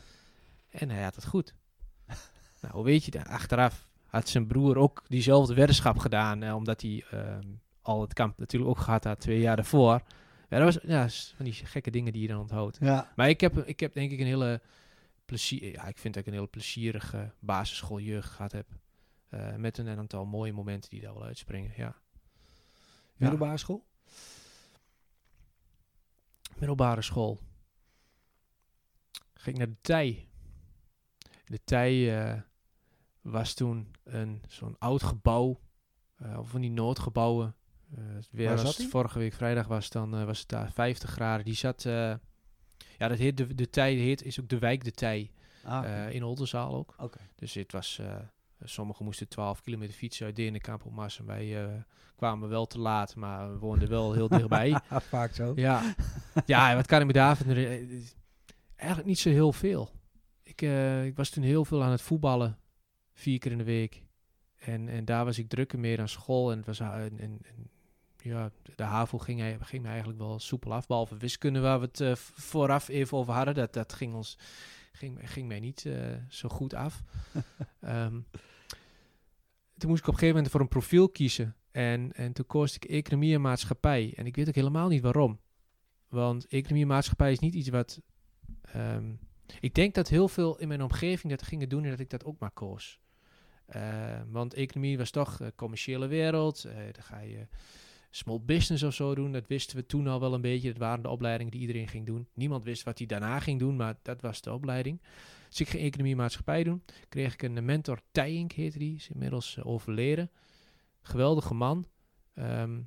En 0.71 0.90
hij 0.90 1.03
had 1.03 1.14
het 1.14 1.27
goed. 1.27 1.55
Nou, 2.64 2.77
hoe 2.77 2.85
weet 2.85 3.05
je 3.05 3.11
dat? 3.11 3.27
Achteraf 3.27 3.88
had 4.07 4.29
zijn 4.29 4.46
broer 4.46 4.77
ook 4.77 5.05
diezelfde 5.09 5.55
weddenschap 5.55 5.98
gedaan. 5.98 6.42
eh, 6.42 6.55
omdat 6.55 6.81
hij 6.81 7.05
ehm, 7.11 7.48
al 7.83 8.00
het 8.00 8.12
kamp 8.12 8.38
natuurlijk 8.38 8.70
ook 8.70 8.79
gehad 8.79 9.05
had 9.05 9.20
twee 9.20 9.40
jaar 9.40 9.57
daarvoor. 9.57 10.03
Ja, 10.48 10.59
dat 10.59 10.74
was 10.74 10.79
ja, 10.83 11.09
van 11.37 11.44
die 11.44 11.53
gekke 11.53 11.90
dingen 11.90 12.12
die 12.12 12.22
je 12.22 12.29
dan 12.29 12.40
onthoudt. 12.40 12.79
Ja. 12.81 13.12
Maar 13.16 13.29
ik 13.29 13.40
heb, 13.40 13.59
ik 13.59 13.81
heb 13.81 13.94
denk 13.94 14.11
ik 14.11 14.18
een 14.18 14.27
hele 14.27 14.61
plezier... 15.24 15.72
Ja, 15.72 15.87
ik 15.87 15.98
vind 15.98 16.14
dat 16.14 16.22
ik 16.22 16.29
een 16.29 16.38
hele 16.38 16.50
plezierige 16.50 17.33
basisschooljeugd 17.38 18.31
gehad 18.31 18.53
heb. 18.53 18.66
Eh, 19.29 19.55
met 19.55 19.79
een 19.79 19.88
aantal 19.88 20.24
mooie 20.27 20.53
momenten 20.53 20.90
die 20.90 21.00
daar 21.00 21.14
wel 21.14 21.24
uitspringen, 21.24 21.72
ja. 21.77 21.85
Ja. 21.85 21.94
Middelbare 23.16 23.59
school? 23.59 23.85
middelbare 26.59 27.03
school. 27.03 27.40
Ging 29.35 29.59
naar 29.59 29.66
de 29.66 29.81
Tij. 29.81 30.29
De 31.44 31.64
Tij 31.64 32.22
eh, 32.22 32.40
was 33.25 33.55
toen 33.55 33.89
een 34.03 34.43
zo'n 34.49 34.77
oud 34.79 35.03
gebouw, 35.03 35.61
eh, 36.17 36.39
of 36.39 36.49
van 36.49 36.61
die 36.61 36.71
noodgebouwen. 36.71 37.55
Eh, 37.95 38.05
weer 38.31 38.55
Waar 38.55 38.63
was 38.63 38.87
vorige 38.87 39.19
week 39.19 39.33
vrijdag 39.33 39.67
was, 39.67 39.91
dan 39.91 40.17
eh, 40.17 40.25
was 40.25 40.39
het 40.39 40.49
daar 40.49 40.73
50 40.73 41.11
graden. 41.11 41.45
Die 41.45 41.55
zat, 41.55 41.83
ja, 41.83 42.21
dat 42.99 43.19
heet 43.19 43.37
de, 43.37 43.55
de 43.55 43.71
Tij, 43.71 43.95
heet, 43.95 44.23
is 44.23 44.41
ook 44.41 44.49
de 44.49 44.59
wijk 44.59 44.85
de 44.85 44.91
Tij, 44.91 45.31
Ah, 45.63 46.11
in 46.11 46.25
Oldenzaal 46.25 46.75
ook. 46.75 46.95
Oké. 46.99 47.19
Dus 47.37 47.55
het 47.55 47.73
was, 47.73 48.01
sommigen 48.63 49.05
moesten 49.05 49.29
12 49.29 49.61
kilometer 49.61 49.95
fietsen 49.95 50.27
uit 50.27 50.37
Denenkamp 50.37 50.85
op 50.85 50.93
Mars. 50.93 51.19
En 51.19 51.27
wij 51.27 51.85
kwamen 52.17 52.49
wel 52.49 52.67
te 52.67 52.79
laat, 52.79 53.17
maar 53.17 53.53
we 53.53 53.59
woonden 53.59 53.89
wel 53.89 54.13
heel 54.13 54.29
dichtbij. 54.29 54.81
Vaak 54.91 55.35
zo. 55.35 55.53
Ja, 55.55 55.95
ja 56.47 56.75
wat 56.75 56.87
kan 56.87 57.01
ik 57.01 57.07
me 57.07 57.13
daarvan... 57.13 57.47
Eigenlijk 58.77 59.07
niet 59.07 59.19
zo 59.19 59.29
heel 59.29 59.53
veel. 59.53 59.91
Ik, 60.43 60.61
ik 61.05 61.17
was 61.17 61.31
toen 61.31 61.43
heel 61.43 61.65
veel 61.65 61.83
aan 61.83 61.91
het 61.91 62.03
voetballen. 62.03 62.59
Vier 63.14 63.38
keer 63.38 63.53
in 63.53 63.59
de 63.59 63.64
week. 63.64 64.03
En, 64.59 64.88
en 64.88 65.05
daar 65.05 65.24
was 65.24 65.38
ik 65.38 65.48
drukker 65.48 65.79
meer 65.79 66.00
aan 66.00 66.09
school. 66.09 66.50
En, 66.50 66.57
het 66.57 66.66
was, 66.66 66.81
eh, 66.81 67.05
en, 67.05 67.18
en, 67.18 67.38
en 67.42 67.70
ja, 68.22 68.50
de 68.77 68.83
HAVO 68.83 69.18
ging, 69.18 69.57
ging 69.61 69.83
me 69.83 69.88
eigenlijk 69.88 70.18
wel 70.18 70.38
soepel 70.38 70.72
af. 70.72 70.87
Behalve 70.87 71.16
wiskunde 71.16 71.61
waar 71.61 71.81
we 71.81 71.87
het 71.87 72.00
eh, 72.00 72.14
vooraf 72.16 72.88
even 72.88 73.18
over 73.18 73.33
hadden. 73.33 73.55
Dat, 73.55 73.72
dat 73.72 73.92
ging, 73.92 74.14
ons, 74.14 74.38
ging, 74.92 75.31
ging 75.31 75.48
mij 75.48 75.61
niet 75.61 75.87
eh, 75.87 76.16
zo 76.29 76.48
goed 76.48 76.74
af. 76.74 77.03
Ehm, 77.81 78.20
toen 79.79 79.88
moest 79.88 80.03
ik 80.03 80.09
op 80.09 80.12
een 80.12 80.18
gegeven 80.18 80.35
moment 80.35 80.50
voor 80.50 80.61
een 80.61 80.68
profiel 80.68 81.09
kiezen. 81.09 81.57
En, 81.70 82.12
en 82.12 82.33
toen 82.33 82.46
koos 82.46 82.74
ik 82.74 82.85
economie 82.85 83.35
en 83.35 83.40
maatschappij. 83.40 84.12
En 84.16 84.27
ik 84.27 84.37
weet 84.37 84.48
ook 84.48 84.55
helemaal 84.55 84.88
niet 84.88 85.03
waarom. 85.03 85.40
Want 86.09 86.46
economie 86.46 86.83
en 86.83 86.88
maatschappij 86.88 87.33
is 87.33 87.38
niet 87.38 87.55
iets 87.55 87.68
wat... 87.68 88.00
ehm, 88.62 89.12
ik 89.61 89.74
denk 89.74 89.94
dat 89.94 90.09
heel 90.09 90.29
veel 90.29 90.59
in 90.59 90.68
mijn 90.68 90.83
omgeving 90.83 91.33
dat 91.33 91.42
gingen 91.42 91.68
doen 91.68 91.85
en 91.85 91.90
dat 91.90 92.00
ik 92.00 92.11
dat 92.11 92.24
ook 92.24 92.38
maar 92.38 92.50
koos. 92.50 93.00
Eh, 93.75 94.21
want 94.31 94.55
economie 94.55 94.99
was 94.99 95.11
toch 95.11 95.41
eh, 95.41 95.49
commerciële 95.57 96.07
wereld. 96.07 96.65
eh 96.65 96.75
dan 96.93 97.03
ga 97.03 97.21
je 97.21 97.47
small 98.11 98.41
business 98.41 98.83
of 98.83 98.95
zo 98.95 99.15
doen. 99.15 99.33
Dat 99.33 99.47
wisten 99.47 99.77
we 99.77 99.87
toen 99.87 100.07
al 100.07 100.21
wel 100.21 100.35
een 100.35 100.41
beetje. 100.41 100.69
Dat 100.69 100.79
waren 100.79 101.03
de 101.03 101.09
opleidingen 101.09 101.53
die 101.53 101.61
iedereen 101.61 101.89
ging 101.89 102.07
doen. 102.07 102.29
Niemand 102.35 102.65
wist 102.65 102.83
wat 102.83 102.99
hij 102.99 103.07
daarna 103.07 103.41
ging 103.41 103.59
doen, 103.59 103.77
maar 103.77 103.95
dat 104.03 104.21
was 104.21 104.41
de 104.41 104.53
opleiding. 104.53 105.01
Dus 105.49 105.61
ik 105.61 105.69
ging 105.69 105.83
economie 105.83 106.17
maatschappij 106.17 106.65
doen. 106.65 106.83
Kreeg 107.09 107.33
ik 107.33 107.43
een 107.43 107.65
mentor, 107.65 108.01
Tijink 108.11 108.53
heette 108.53 108.79
die. 108.79 108.95
Is 108.95 109.09
inmiddels 109.09 109.63
overleden. 109.63 110.31
Geweldige 111.03 111.55
man. 111.55 111.87
Ehm, 112.35 112.81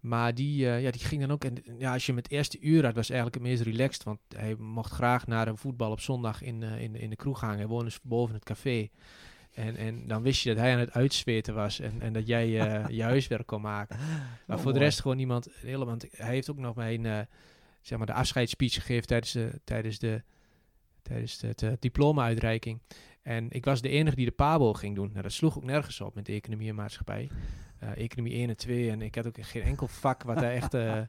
maar 0.00 0.34
die, 0.34 0.56
ja, 0.56 0.90
die 0.90 1.00
ging 1.00 1.20
dan 1.20 1.30
ook. 1.30 1.44
En 1.44 1.78
ja, 1.78 1.92
als 1.92 2.06
je 2.06 2.12
hem 2.12 2.22
het 2.22 2.30
eerste 2.30 2.60
uur 2.60 2.84
had, 2.84 2.94
was 2.94 3.10
eigenlijk 3.10 3.40
het 3.40 3.48
meest 3.48 3.62
relaxed. 3.62 4.02
Want 4.02 4.20
hij 4.28 4.54
mocht 4.54 4.92
graag 4.92 5.26
naar 5.26 5.48
een 5.48 5.58
voetbal 5.58 5.90
op 5.90 6.00
zondag 6.00 6.42
in, 6.42 6.62
in, 6.62 6.94
in 6.94 7.10
de 7.10 7.16
kroeg 7.16 7.40
hangen. 7.40 7.58
Hij 7.58 7.66
woonde 7.66 7.84
dus 7.84 8.00
boven 8.02 8.34
het 8.34 8.44
café. 8.44 8.88
En, 9.52 9.76
en 9.76 10.06
dan 10.06 10.22
wist 10.22 10.42
je 10.42 10.48
dat 10.48 10.58
hij 10.58 10.72
aan 10.72 10.78
het 10.78 10.92
uitzweten 10.92 11.54
was. 11.54 11.80
En, 11.80 12.00
en 12.00 12.12
dat 12.12 12.26
jij 12.26 12.60
eh, 12.60 12.88
je 12.98 13.02
huiswerk 13.02 13.46
kon 13.46 13.60
maken. 13.60 13.96
Maar 14.46 14.56
Oh, 14.56 14.62
voor 14.62 14.72
de 14.72 14.78
rest 14.78 15.00
gewoon 15.00 15.16
niemand. 15.16 15.48
Hele, 15.52 15.84
want 15.84 16.06
hij 16.10 16.28
heeft 16.34 16.50
ook 16.50 16.58
nog 16.58 16.74
mijn 16.74 17.06
eh, 17.06 17.18
zeg 17.80 17.98
maar 17.98 18.06
de 18.06 18.12
afscheidsspeech 18.12 18.74
gegeven 18.74 19.06
tijdens 19.06 19.32
de, 19.32 19.60
tijdens 19.64 19.98
de, 19.98 20.22
tijdens 21.02 21.38
de, 21.38 21.52
de 21.54 21.76
diploma-uitreiking. 21.80 22.80
En 23.22 23.50
ik 23.50 23.64
was 23.64 23.80
de 23.82 23.88
enige 23.88 24.16
die 24.16 24.24
de 24.26 24.30
PABO 24.32 24.72
ging 24.72 24.94
doen. 24.94 25.08
Nou, 25.10 25.22
dat 25.22 25.32
sloeg 25.32 25.56
ook 25.56 25.64
nergens 25.64 26.00
op 26.00 26.14
met 26.14 26.26
de 26.26 26.32
economie 26.32 26.68
en 26.68 26.74
maatschappij. 26.74 27.30
Eh, 27.78 27.96
economie 27.96 28.34
1 28.34 28.48
en 28.48 28.56
2. 28.56 28.90
En 28.90 29.02
ik 29.02 29.14
had 29.14 29.26
ook 29.26 29.36
geen 29.40 29.62
enkel 29.62 29.86
vak 29.88 30.22
wat 30.22 30.36
daar 30.38 30.52
echt 30.52 30.74
eh, 30.74 30.98
eh, 30.98 31.06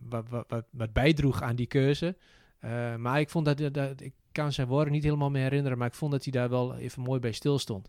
wat, 0.00 0.28
wat, 0.28 0.44
wat, 0.48 0.64
wat 0.70 0.92
bijdroeg 0.92 1.42
aan 1.42 1.56
die 1.56 1.66
keuze. 1.66 2.16
Eh, 2.58 2.96
maar 2.96 3.20
ik 3.20 3.30
vond 3.30 3.44
dat, 3.44 3.58
dat, 3.58 3.74
dat- 3.74 4.00
ik 4.00 4.12
kan 4.32 4.52
zijn 4.52 4.66
woorden 4.68 4.92
niet 4.92 5.02
helemaal 5.04 5.30
meer 5.30 5.42
herinneren, 5.42 5.78
maar 5.78 5.86
ik 5.86 5.94
vond 5.94 6.12
dat 6.12 6.22
hij 6.22 6.32
daar 6.32 6.48
wel 6.48 6.76
even 6.76 7.02
mooi 7.02 7.20
bij 7.20 7.32
stil 7.32 7.58
stond. 7.58 7.88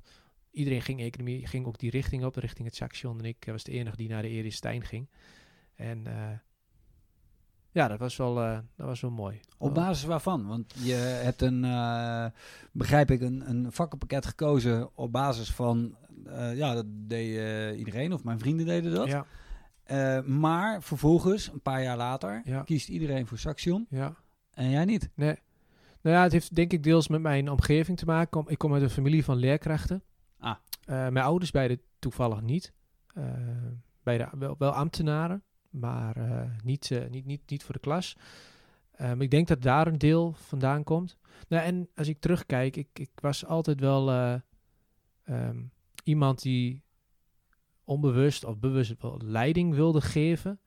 Iedereen 0.51 0.81
ging 0.81 1.01
economie, 1.01 1.47
ging 1.47 1.65
ook 1.65 1.79
die 1.79 1.89
richting 1.89 2.25
op, 2.25 2.35
richting 2.35 2.67
het 2.67 2.75
Saxion. 2.75 3.19
En 3.19 3.25
ik 3.25 3.43
was 3.45 3.63
de 3.63 3.71
enige 3.71 3.95
die 3.97 4.09
naar 4.09 4.21
de 4.21 4.27
Eris 4.29 4.55
Stijn 4.55 4.83
ging. 4.85 5.07
En 5.75 6.07
eh, 6.07 6.37
ja, 7.71 7.87
dat 7.87 7.99
was 7.99 8.15
wel, 8.17 8.41
eh, 8.41 8.57
dat 8.75 8.85
was 8.87 9.01
wel 9.01 9.11
mooi. 9.11 9.39
Op 9.57 9.73
basis 9.73 10.03
waarvan? 10.05 10.47
Want 10.47 10.73
je 10.83 10.93
hebt 10.93 11.41
een, 11.41 11.63
eh, 11.65 12.25
begrijp 12.71 13.11
ik, 13.11 13.21
een, 13.21 13.49
een 13.49 13.71
vakkenpakket 13.71 14.25
gekozen 14.25 14.89
op 14.97 15.11
basis 15.11 15.51
van, 15.51 15.95
eh, 16.25 16.55
ja, 16.55 16.73
dat 16.73 16.85
deed 16.87 17.37
eh, 17.37 17.77
iedereen, 17.79 18.13
of 18.13 18.23
mijn 18.23 18.39
vrienden 18.39 18.65
deden 18.65 18.93
dat. 18.93 19.07
Ja, 19.07 19.25
Eh, 19.83 20.21
maar 20.21 20.83
vervolgens, 20.83 21.47
een 21.47 21.61
paar 21.61 21.83
jaar 21.83 21.97
later, 21.97 22.41
Ja. 22.45 22.61
kiest 22.61 22.89
iedereen 22.89 23.27
voor 23.27 23.37
Saxion 23.37 23.85
ja. 23.89 24.15
en 24.53 24.69
jij 24.69 24.85
niet. 24.85 25.09
Nee. 25.15 25.35
Nou 26.03 26.15
ja, 26.15 26.23
het 26.23 26.31
heeft 26.31 26.55
denk 26.55 26.71
ik 26.73 26.83
deels 26.83 27.07
met 27.07 27.21
mijn 27.21 27.49
omgeving 27.49 27.97
te 27.97 28.05
maken. 28.05 28.29
Kom- 28.29 28.49
Ik 28.49 28.57
kom 28.57 28.73
uit 28.73 28.81
een 28.83 28.89
familie 28.89 29.23
van 29.23 29.35
leerkrachten. 29.37 30.03
Ah. 30.39 30.55
Eh, 30.85 30.95
mijn 30.95 31.25
ouders 31.25 31.51
beide 31.51 31.79
toevallig 31.99 32.41
niet. 32.41 32.73
Eh 33.13 33.23
beide 34.03 34.29
wel, 34.37 34.55
wel 34.57 34.71
ambtenaren, 34.71 35.43
maar 35.69 36.15
eh, 36.17 36.49
niet, 36.63 36.91
niet, 37.09 37.25
niet, 37.25 37.49
niet 37.49 37.63
voor 37.63 37.73
de 37.73 37.79
klas. 37.79 38.15
Maar 38.97 39.21
ik 39.21 39.31
denk 39.31 39.47
dat 39.47 39.61
daar 39.61 39.87
een 39.87 39.97
deel 39.97 40.33
vandaan 40.33 40.83
komt. 40.83 41.17
Nou, 41.47 41.63
en 41.63 41.89
als 41.95 42.07
ik 42.07 42.19
terugkijk, 42.19 42.75
ik, 42.75 42.87
ik 42.93 43.09
was 43.15 43.45
altijd 43.45 43.79
wel 43.79 44.11
eh, 44.11 44.35
ehm, 45.23 45.61
iemand 46.03 46.41
die 46.41 46.83
onbewust 47.83 48.43
of 48.43 48.59
bewust 48.59 49.01
wel 49.01 49.19
leiding 49.23 49.73
wilde 49.73 50.01
geven, 50.01 50.59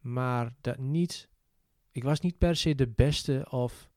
maar 0.00 0.54
dat 0.60 0.78
niet. 0.78 1.28
Ik 1.90 2.02
was 2.02 2.20
niet 2.20 2.38
per 2.38 2.56
se 2.56 2.74
de 2.74 2.88
beste 2.88 3.46
of. 3.50 3.89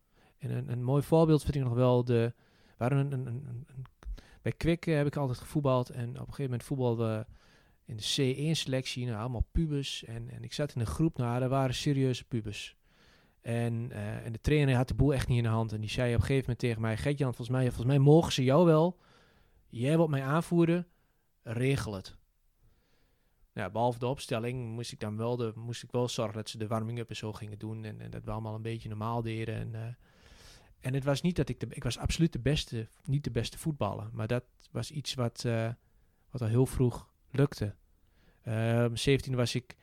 En 0.43 0.71
een, 0.71 0.83
mooi 0.83 1.03
voorbeeld 1.03 1.43
vind 1.43 1.55
ik 1.55 1.63
nog 1.63 1.73
wel 1.73 2.03
de. 2.03 2.33
waren 2.77 2.97
een, 2.97 3.25
een, 3.25 3.55
bij 4.41 4.51
Kwik 4.51 4.85
eh, 4.85 4.95
heb 4.95 5.07
ik 5.07 5.15
altijd 5.15 5.37
gevoetbald 5.37 5.89
en 5.89 6.09
op 6.09 6.15
een 6.15 6.19
gegeven 6.19 6.43
moment 6.43 6.63
voetbalden 6.63 7.27
in 7.85 7.97
de 7.97 8.35
C1-selectie, 8.35 9.05
nou, 9.05 9.19
allemaal 9.19 9.47
pubers. 9.51 10.03
En, 10.03 10.29
en 10.29 10.43
ik 10.43 10.53
zat 10.53 10.75
in 10.75 10.81
een 10.81 10.87
groep, 10.87 11.17
nou, 11.17 11.39
daar 11.39 11.49
waren 11.49 11.75
serieuze 11.75 12.25
pubers. 12.25 12.75
En, 13.41 13.91
eh, 13.91 14.25
en 14.25 14.31
de 14.31 14.41
trainer 14.41 14.75
had 14.75 14.87
de 14.87 14.93
boel 14.93 15.13
echt 15.13 15.27
niet 15.27 15.37
in 15.37 15.43
de 15.43 15.49
hand. 15.49 15.71
En 15.71 15.81
die 15.81 15.89
zei 15.89 16.09
op 16.09 16.19
een 16.19 16.25
gegeven 16.25 16.41
moment 16.41 16.59
tegen 16.59 16.81
mij: 16.81 16.97
Gert-Jan, 16.97 17.33
volgens 17.33 17.57
mij, 17.57 17.65
volgens 17.65 17.85
mij 17.85 17.99
mogen 17.99 18.31
ze 18.31 18.43
jou 18.43 18.65
wel. 18.65 18.97
Jij 19.67 19.95
wilt 19.95 20.09
mij 20.09 20.23
aanvoeren, 20.23 20.87
regel 21.41 21.93
het. 21.93 22.17
Ja, 23.53 23.69
behalve 23.69 23.99
de 23.99 24.07
opstelling 24.07 24.73
moest 24.73 24.91
ik 24.91 24.99
dan 24.99 25.17
wel, 25.17 25.35
de, 25.35 25.51
moest 25.55 25.83
ik 25.83 25.91
wel 25.91 26.07
zorgen 26.07 26.35
dat 26.35 26.49
ze 26.49 26.57
de 26.57 26.67
warming-up 26.67 27.09
en 27.09 27.15
zo 27.15 27.33
gingen 27.33 27.59
doen. 27.59 27.83
En, 27.83 28.01
en 28.01 28.11
dat 28.11 28.23
we 28.23 28.31
allemaal 28.31 28.55
een 28.55 28.61
beetje 28.61 28.89
normaal 28.89 29.21
deden. 29.21 29.55
En, 29.55 29.75
eh, 29.75 29.93
en 30.83 30.93
het 30.93 31.03
was 31.03 31.21
niet 31.21 31.35
dat 31.35 31.49
ik 31.49 31.59
de, 31.59 31.67
ik 31.69 31.83
was 31.83 31.97
absoluut 31.97 32.33
de 32.33 32.39
beste, 32.39 32.87
niet 33.05 33.23
de 33.23 33.31
beste 33.31 33.57
voetballer. 33.57 34.09
Maar 34.11 34.27
dat 34.27 34.43
was 34.71 34.91
iets 34.91 35.13
wat, 35.13 35.45
eh, 35.45 35.69
wat 36.29 36.41
al 36.41 36.47
heel 36.47 36.65
vroeg 36.65 37.09
lukte. 37.31 37.75
Ehm 38.43 38.95
17 38.95 39.35
was 39.35 39.55
ik 39.55 39.75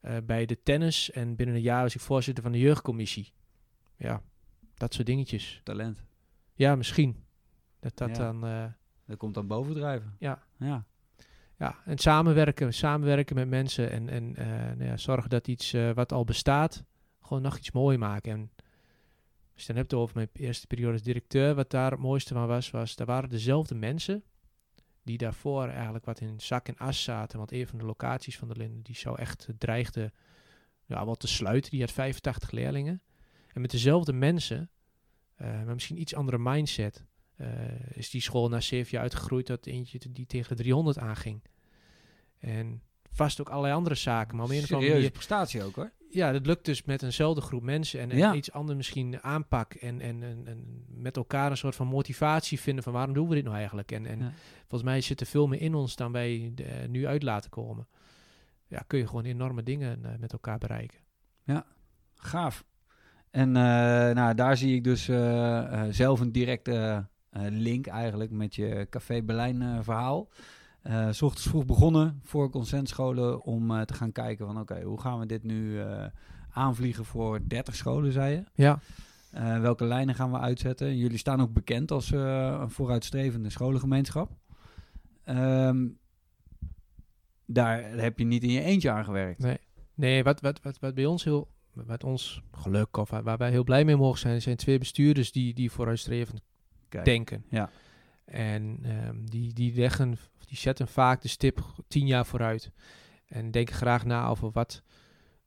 eh, 0.00 0.16
bij 0.24 0.46
de 0.46 0.62
tennis 0.62 1.10
en 1.10 1.36
binnen 1.36 1.54
een 1.56 1.60
jaar 1.62 1.82
was 1.82 1.94
ik 1.94 2.00
voorzitter 2.00 2.42
van 2.42 2.52
de 2.52 2.58
jeugdcommissie. 2.58 3.32
Ja, 3.96 4.22
dat 4.74 4.94
soort 4.94 5.06
dingetjes. 5.06 5.60
Talent. 5.64 6.04
Ja, 6.54 6.76
misschien. 6.76 7.24
Dat 7.80 7.96
dat 7.96 8.08
Ja. 8.08 8.14
dan... 8.14 8.44
eh, 8.46 8.64
Dat 9.06 9.16
komt 9.16 9.34
dan 9.34 9.46
bovendrijven. 9.46 10.16
Ja. 10.18 10.42
Ja. 10.58 10.84
Ja, 11.58 11.76
en 11.84 11.98
samenwerken, 11.98 12.74
samenwerken 12.74 13.36
met 13.36 13.48
mensen 13.48 13.90
en, 13.90 14.08
en 14.08 14.30
nou 14.78 14.84
ja, 14.84 14.96
zorgen 14.96 15.30
dat 15.30 15.48
iets 15.48 15.74
wat 15.94 16.12
al 16.12 16.24
bestaat, 16.24 16.84
gewoon 17.20 17.42
nog 17.42 17.58
iets 17.58 17.70
mooi 17.72 17.98
maken. 17.98 18.32
En 18.32 18.50
als 19.56 19.64
je 19.64 19.72
het 19.72 19.76
dan 19.76 19.76
hebt 19.76 19.94
over 19.94 20.16
mijn 20.16 20.28
eerste 20.32 20.66
periode 20.66 20.92
als 20.92 21.02
directeur, 21.02 21.54
wat 21.54 21.70
daar 21.70 21.90
het 21.90 22.00
mooiste 22.00 22.34
van 22.34 22.46
was, 22.46 22.70
was, 22.70 22.96
daar 22.96 23.06
waren 23.06 23.28
dezelfde 23.28 23.74
mensen 23.74 24.24
die 25.02 25.18
daarvoor 25.18 25.68
eigenlijk 25.68 26.04
wat 26.04 26.20
in 26.20 26.40
zak 26.40 26.68
en 26.68 26.76
as 26.76 27.02
zaten. 27.02 27.38
Want 27.38 27.52
een 27.52 27.66
van 27.66 27.78
de 27.78 27.84
locaties 27.84 28.38
van 28.38 28.48
de 28.48 28.56
Linden, 28.56 28.82
die 28.82 28.96
zou 28.96 29.18
echt 29.18 29.48
dreigde 29.58 30.12
ja, 30.84 31.04
wat 31.04 31.20
te 31.20 31.26
sluiten. 31.26 31.70
Die 31.70 31.80
had 31.80 31.92
85 31.92 32.50
leerlingen. 32.50 33.02
En 33.52 33.60
met 33.60 33.70
dezelfde 33.70 34.12
mensen, 34.12 34.70
eh, 35.34 35.46
maar 35.48 35.74
misschien 35.74 36.00
iets 36.00 36.14
andere 36.14 36.38
mindset, 36.38 37.04
eh, 37.36 37.90
is 37.90 38.10
die 38.10 38.20
school 38.20 38.48
na 38.48 38.60
zeven 38.60 38.90
jaar 38.90 39.02
uitgegroeid 39.02 39.46
tot 39.46 39.66
eentje 39.66 39.98
die 40.10 40.26
tegen 40.26 40.56
de 40.56 40.62
300 40.62 40.98
aanging. 40.98 41.42
En 42.38 42.82
vast 43.10 43.40
ook 43.40 43.48
allerlei 43.48 43.74
andere 43.74 43.94
zaken. 43.94 44.36
Maar 44.36 44.44
om 44.44 44.52
een 44.52 44.62
of 44.62 44.72
andere 44.72 44.92
manier... 44.92 45.10
prestatie 45.10 45.62
ook 45.62 45.74
hoor. 45.74 45.92
Ja, 46.10 46.32
dat 46.32 46.46
lukt 46.46 46.64
dus 46.64 46.84
met 46.84 47.02
eenzelfde 47.02 47.40
groep 47.40 47.62
mensen 47.62 48.00
en, 48.00 48.10
en 48.10 48.16
Ja. 48.16 48.34
iets 48.34 48.52
anders 48.52 48.76
misschien 48.76 49.22
aanpak 49.22 49.74
en, 49.74 50.00
en, 50.00 50.22
en, 50.22 50.42
en 50.46 50.84
met 50.88 51.16
elkaar 51.16 51.50
een 51.50 51.56
soort 51.56 51.74
van 51.74 51.86
motivatie 51.86 52.60
vinden 52.60 52.84
van 52.84 52.92
waarom 52.92 53.14
doen 53.14 53.28
we 53.28 53.34
dit 53.34 53.44
nou 53.44 53.56
eigenlijk? 53.56 53.92
En, 53.92 54.06
en 54.06 54.18
Ja. 54.18 54.32
volgens 54.60 54.82
mij 54.82 55.00
zit 55.00 55.20
er 55.20 55.26
veel 55.26 55.46
meer 55.46 55.60
in 55.60 55.74
ons 55.74 55.96
dan 55.96 56.12
wij 56.12 56.52
eh, 56.56 56.88
nu 56.88 57.06
uit 57.06 57.22
laten 57.22 57.50
komen. 57.50 57.88
Ja, 58.66 58.82
kun 58.86 58.98
je 58.98 59.06
gewoon 59.06 59.24
enorme 59.24 59.62
dingen 59.62 60.04
eh, 60.04 60.10
met 60.18 60.32
elkaar 60.32 60.58
bereiken. 60.58 60.98
Gaaf. 62.14 62.64
En 63.30 63.56
eh, 63.56 63.62
nou, 64.14 64.34
daar 64.34 64.56
zie 64.56 64.74
ik 64.74 64.84
dus 64.84 65.04
zelf 65.90 66.20
een 66.20 66.32
directe 66.32 67.06
link 67.48 67.86
eigenlijk 67.86 68.30
met 68.30 68.54
je 68.54 68.86
Café 68.90 69.22
Berlijn 69.22 69.84
verhaal. 69.84 70.28
S 71.10 71.22
ochtends 71.22 71.48
vroeg 71.48 71.64
begonnen 71.64 72.20
voor 72.22 72.50
consentscholen 72.50 73.42
om 73.42 73.70
eh, 73.70 73.80
te 73.80 73.94
gaan 73.94 74.12
kijken 74.12 74.46
van 74.46 74.60
oké, 74.60 74.82
hoe 74.82 75.00
gaan 75.00 75.18
we 75.18 75.26
dit 75.26 75.42
nu 75.42 75.80
eh, 75.80 76.04
aanvliegen 76.50 77.04
voor 77.04 77.40
30 77.48 77.74
scholen, 77.74 78.12
zei 78.12 78.34
je? 78.34 78.44
Ja, 78.54 78.80
welke 79.60 79.84
lijnen 79.84 80.14
gaan 80.14 80.30
we 80.30 80.38
uitzetten? 80.38 80.96
Jullie 80.96 81.18
staan 81.18 81.40
ook 81.40 81.52
bekend 81.52 81.90
als 81.90 82.10
een 82.10 82.70
vooruitstrevende 82.70 83.50
scholengemeenschap. 83.50 84.30
Ehm, 85.24 85.86
daar 87.46 87.90
heb 87.90 88.18
je 88.18 88.24
niet 88.24 88.42
in 88.42 88.50
je 88.50 88.60
eentje 88.60 88.90
aan 88.90 89.04
gewerkt. 89.04 89.38
nee. 89.38 89.58
Nee, 89.96 90.22
wat, 90.22 90.40
wat, 90.40 90.60
wat, 90.62 90.78
wat 90.78 90.94
bij 90.94 91.06
ons 91.06 91.24
heel, 91.24 91.48
wat 91.72 92.04
ons 92.04 92.42
geluk 92.52 92.96
of 92.96 93.10
waar, 93.10 93.22
waar 93.22 93.36
wij 93.36 93.50
heel 93.50 93.64
blij 93.64 93.84
mee 93.84 93.96
mogen 93.96 94.18
zijn, 94.18 94.42
zijn 94.42 94.56
twee 94.56 94.78
bestuurders 94.78 95.32
die, 95.32 95.54
die 95.54 95.70
vooruitstrevend 95.70 96.40
Kijk, 96.88 97.04
denken. 97.04 97.44
Ja. 97.48 97.70
En 98.26 98.78
ehm, 98.82 99.24
die, 99.24 99.52
die 99.52 99.74
leggen, 99.74 100.18
die 100.46 100.58
zetten 100.58 100.88
vaak 100.88 101.22
de 101.22 101.28
stip 101.28 101.60
tien 101.88 102.06
jaar 102.06 102.26
vooruit. 102.26 102.70
En 103.26 103.50
denken 103.50 103.74
graag 103.74 104.04
na 104.04 104.28
over 104.28 104.50
wat, 104.50 104.82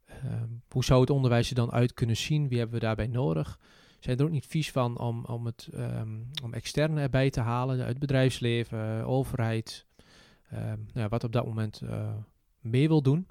ehm, 0.06 0.48
hoe 0.70 0.84
zou 0.84 1.02
het 1.02 1.10
onderwijs 1.10 1.50
er 1.50 1.56
dan 1.56 1.72
uit 1.72 1.94
kunnen 1.94 2.18
zien? 2.18 2.48
Wie 2.48 2.58
hebben 2.58 2.80
we 2.80 2.86
daarbij 2.86 3.08
nodig? 3.08 3.60
Zijn 4.00 4.18
er 4.18 4.26
ook 4.26 4.32
niet 4.32 4.46
vies 4.46 4.72
van 4.72 5.00
om, 5.00 5.26
om, 5.26 5.46
het, 5.46 5.70
ehm, 5.74 6.18
om 6.44 6.54
externe 6.54 7.02
erbij 7.02 7.30
te 7.30 7.42
halen 7.42 7.82
uit 7.82 8.00
bedrijfsleven, 8.00 9.06
overheid, 9.06 9.86
nou 10.50 10.78
ja, 10.94 11.08
wat 11.08 11.24
op 11.24 11.32
dat 11.32 11.46
moment 11.46 11.82
eh, 11.82 12.16
mee 12.60 12.88
wil 12.88 13.02
doen. 13.02 13.28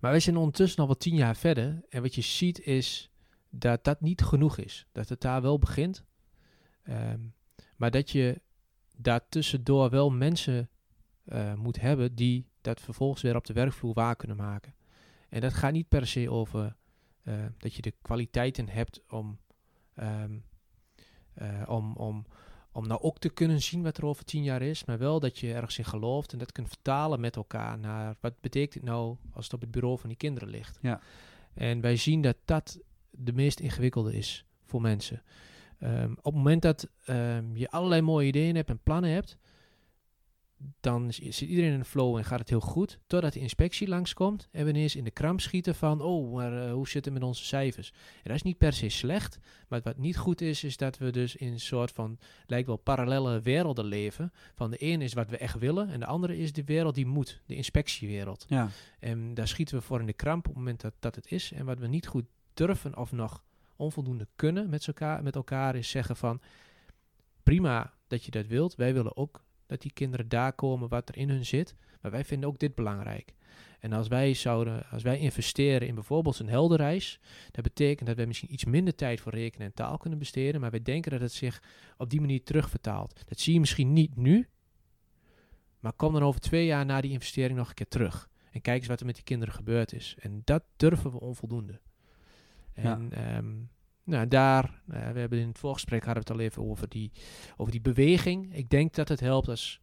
Maar 0.00 0.10
wij 0.10 0.20
zijn 0.20 0.36
ondertussen 0.36 0.80
al 0.80 0.86
wel 0.86 0.96
tien 0.96 1.14
jaar 1.14 1.36
verder. 1.36 1.82
En 1.88 2.02
wat 2.02 2.14
je 2.14 2.20
ziet 2.20 2.60
is 2.60 3.10
dat 3.50 3.84
dat 3.84 4.00
niet 4.00 4.22
genoeg 4.22 4.58
is. 4.58 4.86
Dat 4.92 5.08
het 5.08 5.20
daar 5.20 5.42
wel 5.42 5.58
begint. 5.58 6.04
Ehm, 6.82 7.20
maar 7.76 7.90
dat 7.90 8.10
je 8.10 8.40
daartussendoor 8.96 9.90
wel 9.90 10.10
mensen 10.10 10.68
eh, 11.24 11.54
moet 11.54 11.80
hebben 11.80 12.14
die 12.14 12.46
dat 12.60 12.80
vervolgens 12.80 13.22
weer 13.22 13.36
op 13.36 13.46
de 13.46 13.52
werkvloer 13.52 13.94
waar 13.94 14.16
kunnen 14.16 14.36
maken. 14.36 14.74
En 15.28 15.40
dat 15.40 15.54
gaat 15.54 15.72
niet 15.72 15.88
per 15.88 16.06
se 16.06 16.30
over 16.30 16.76
eh, 17.22 17.34
dat 17.58 17.74
je 17.74 17.82
de 17.82 17.94
kwaliteiten 18.02 18.68
hebt 18.68 19.00
om, 19.08 19.38
ehm, 19.94 20.38
eh, 21.34 21.62
om, 21.66 21.96
om, 21.96 22.26
om 22.72 22.86
nou 22.86 23.00
ook 23.00 23.18
te 23.18 23.28
kunnen 23.28 23.62
zien 23.62 23.82
wat 23.82 23.96
er 23.96 24.06
over 24.06 24.24
tien 24.24 24.42
jaar 24.42 24.62
is, 24.62 24.84
maar 24.84 24.98
wel 24.98 25.20
dat 25.20 25.38
je 25.38 25.52
ergens 25.52 25.78
in 25.78 25.84
gelooft 25.84 26.32
en 26.32 26.38
dat 26.38 26.52
kunt 26.52 26.68
vertalen 26.68 27.20
met 27.20 27.36
elkaar 27.36 27.78
naar 27.78 28.16
wat 28.20 28.40
betekent 28.40 28.74
het 28.74 28.82
nou 28.84 29.16
als 29.32 29.44
het 29.44 29.54
op 29.54 29.60
het 29.60 29.70
bureau 29.70 29.98
van 29.98 30.08
die 30.08 30.18
kinderen 30.18 30.48
ligt. 30.48 30.78
Ja. 30.82 31.00
En 31.54 31.80
wij 31.80 31.96
zien 31.96 32.20
dat 32.20 32.36
dat 32.44 32.78
de 33.10 33.32
meest 33.32 33.60
ingewikkelde 33.60 34.14
is 34.16 34.46
voor 34.64 34.80
mensen. 34.80 35.22
Ehm, 35.82 36.12
op 36.12 36.24
het 36.24 36.34
moment 36.34 36.62
dat 36.62 36.88
ehm, 37.04 37.56
je 37.56 37.70
allerlei 37.70 38.00
mooie 38.00 38.26
ideeën 38.26 38.56
hebt 38.56 38.68
en 38.68 38.82
plannen 38.82 39.10
hebt, 39.10 39.38
dan 40.80 41.12
zit 41.12 41.40
iedereen 41.40 41.72
in 41.72 41.78
de 41.78 41.84
flow 41.84 42.16
en 42.16 42.24
gaat 42.24 42.38
het 42.38 42.48
heel 42.48 42.60
goed. 42.60 42.98
Totdat 43.06 43.32
de 43.32 43.40
inspectie 43.40 43.88
langskomt 43.88 44.48
en 44.50 44.64
we 44.64 44.70
ineens 44.70 44.96
in 44.96 45.04
de 45.04 45.10
kramp 45.10 45.40
schieten 45.40 45.74
van, 45.74 46.00
oh, 46.00 46.34
maar 46.34 46.66
eh, 46.66 46.72
hoe 46.72 46.88
zit 46.88 47.04
het 47.04 47.14
met 47.14 47.22
onze 47.22 47.44
cijfers? 47.44 47.90
En 47.90 48.22
dat 48.22 48.34
is 48.34 48.42
niet 48.42 48.58
per 48.58 48.72
se 48.72 48.88
slecht, 48.88 49.38
maar 49.68 49.80
wat 49.82 49.98
niet 49.98 50.16
goed 50.16 50.40
is, 50.40 50.64
is 50.64 50.76
dat 50.76 50.98
we 50.98 51.10
dus 51.10 51.36
in 51.36 51.52
een 51.52 51.60
soort 51.60 51.90
van, 51.90 52.18
lijkt 52.46 52.66
wel 52.66 52.76
parallele 52.76 53.40
werelden 53.40 53.84
leven. 53.84 54.32
Van 54.54 54.70
de 54.70 54.76
ene 54.76 55.04
is 55.04 55.12
wat 55.12 55.30
we 55.30 55.36
echt 55.36 55.58
willen 55.58 55.88
en 55.88 56.00
de 56.00 56.06
andere 56.06 56.38
is 56.38 56.52
de 56.52 56.64
wereld 56.64 56.94
die 56.94 57.06
moet, 57.06 57.40
de 57.46 57.54
inspectiewereld. 57.54 58.44
Ja, 58.48 58.68
En 58.98 59.34
daar 59.34 59.48
schieten 59.48 59.76
we 59.76 59.82
voor 59.82 60.00
in 60.00 60.06
de 60.06 60.12
kramp 60.12 60.48
op 60.48 60.54
het 60.54 60.62
moment 60.62 60.80
dat, 60.80 60.94
dat 60.98 61.14
het 61.14 61.32
is. 61.32 61.52
En 61.52 61.64
wat 61.64 61.78
we 61.78 61.86
niet 61.86 62.06
goed 62.06 62.24
durven 62.54 62.96
of 62.96 63.12
nog 63.12 63.42
onvoldoende 63.82 64.28
kunnen 64.36 64.70
met 64.70 64.86
elkaar, 64.86 65.22
met 65.22 65.34
elkaar 65.34 65.76
is 65.76 65.90
zeggen 65.90 66.16
van 66.16 66.40
prima 67.42 67.92
dat 68.06 68.24
je 68.24 68.30
dat 68.30 68.46
wilt. 68.46 68.74
Wij 68.74 68.94
willen 68.94 69.16
ook 69.16 69.44
dat 69.66 69.82
die 69.82 69.92
kinderen 69.92 70.28
daar 70.28 70.52
komen 70.52 70.88
wat 70.88 71.08
er 71.08 71.16
in 71.16 71.28
hun 71.28 71.46
zit. 71.46 71.74
Maar 72.00 72.10
wij 72.10 72.24
vinden 72.24 72.48
ook 72.48 72.58
dit 72.58 72.74
belangrijk. 72.74 73.34
En 73.78 73.92
als 73.92 74.08
wij 74.08 74.34
zouden, 74.34 74.86
als 74.90 75.02
wij 75.02 75.18
investeren 75.18 75.88
in 75.88 75.94
bijvoorbeeld 75.94 76.38
een 76.38 76.48
helderreis, 76.48 77.20
dat 77.50 77.64
betekent 77.64 78.08
dat 78.08 78.16
wij 78.16 78.26
misschien 78.26 78.52
iets 78.52 78.64
minder 78.64 78.94
tijd 78.94 79.20
voor 79.20 79.32
rekenen 79.32 79.66
en 79.66 79.74
taal 79.74 79.98
kunnen 79.98 80.18
besteden. 80.18 80.60
Maar 80.60 80.70
wij 80.70 80.82
denken 80.82 81.10
dat 81.10 81.20
het 81.20 81.32
zich 81.32 81.62
op 81.96 82.10
die 82.10 82.20
manier 82.20 82.42
terugvertaalt. 82.42 83.22
Dat 83.28 83.40
zie 83.40 83.52
je 83.52 83.60
misschien 83.60 83.92
niet 83.92 84.16
nu, 84.16 84.48
maar 85.80 85.92
kom 85.92 86.12
dan 86.12 86.22
over 86.22 86.40
twee 86.40 86.66
jaar 86.66 86.86
na 86.86 87.00
die 87.00 87.10
investering 87.10 87.58
nog 87.58 87.68
een 87.68 87.74
keer 87.74 87.88
terug. 87.88 88.30
En 88.50 88.60
kijk 88.60 88.78
eens 88.78 88.88
wat 88.88 89.00
er 89.00 89.06
met 89.06 89.14
die 89.14 89.24
kinderen 89.24 89.54
gebeurd 89.54 89.92
is. 89.92 90.16
En 90.18 90.40
dat 90.44 90.62
durven 90.76 91.10
we 91.10 91.20
onvoldoende. 91.20 91.80
En 92.74 93.12
ehm, 93.12 93.52
nou, 94.04 94.28
daar, 94.28 94.82
eh, 94.88 95.10
we 95.10 95.18
hebben 95.18 95.38
in 95.38 95.48
het 95.48 95.58
voorgesprek 95.58 96.04
hadden 96.04 96.22
we 96.24 96.32
het 96.32 96.38
al 96.40 96.44
even 96.46 96.62
over 96.70 96.88
die, 96.88 97.12
over 97.56 97.72
die 97.72 97.80
beweging. 97.80 98.54
Ik 98.54 98.70
denk 98.70 98.94
dat 98.94 99.08
het 99.08 99.20
helpt 99.20 99.48
als 99.48 99.80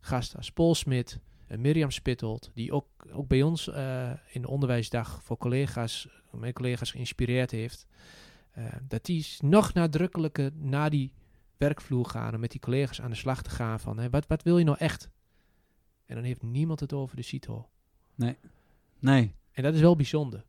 gasten 0.00 0.38
als 0.38 0.52
Paul 0.52 0.74
Smit 0.74 1.20
en 1.46 1.60
Mirjam 1.60 1.90
Spittold, 1.90 2.50
die 2.54 2.72
ook, 2.72 2.86
ook 3.12 3.28
bij 3.28 3.42
ons 3.42 3.68
eh, 3.68 4.10
in 4.30 4.40
de 4.42 4.48
onderwijsdag 4.48 5.22
voor 5.22 5.36
collega's, 5.36 6.08
mijn 6.30 6.52
collega's 6.52 6.90
geïnspireerd 6.90 7.50
heeft. 7.50 7.86
eh, 8.52 8.64
dat 8.88 9.04
die 9.04 9.26
nog 9.38 9.72
nadrukkelijker 9.74 10.50
naar 10.54 10.90
die 10.90 11.12
werkvloer 11.56 12.06
gaan 12.06 12.32
en 12.32 12.40
met 12.40 12.50
die 12.50 12.60
collega's 12.60 13.00
aan 13.00 13.10
de 13.10 13.16
slag 13.16 13.42
te 13.42 13.50
gaan 13.50 13.80
van 13.80 13.98
hè, 13.98 14.10
wat, 14.10 14.26
wat 14.26 14.42
wil 14.42 14.58
je 14.58 14.64
nou 14.64 14.76
echt? 14.78 15.10
En 16.06 16.14
dan 16.14 16.24
heeft 16.24 16.42
niemand 16.42 16.80
het 16.80 16.92
over 16.92 17.16
de 17.16 17.22
CITO. 17.22 17.68
nee. 18.98 19.34
En 19.52 19.62
dat 19.62 19.74
is 19.74 19.80
wel 19.80 19.96
bijzonder. 19.96 20.44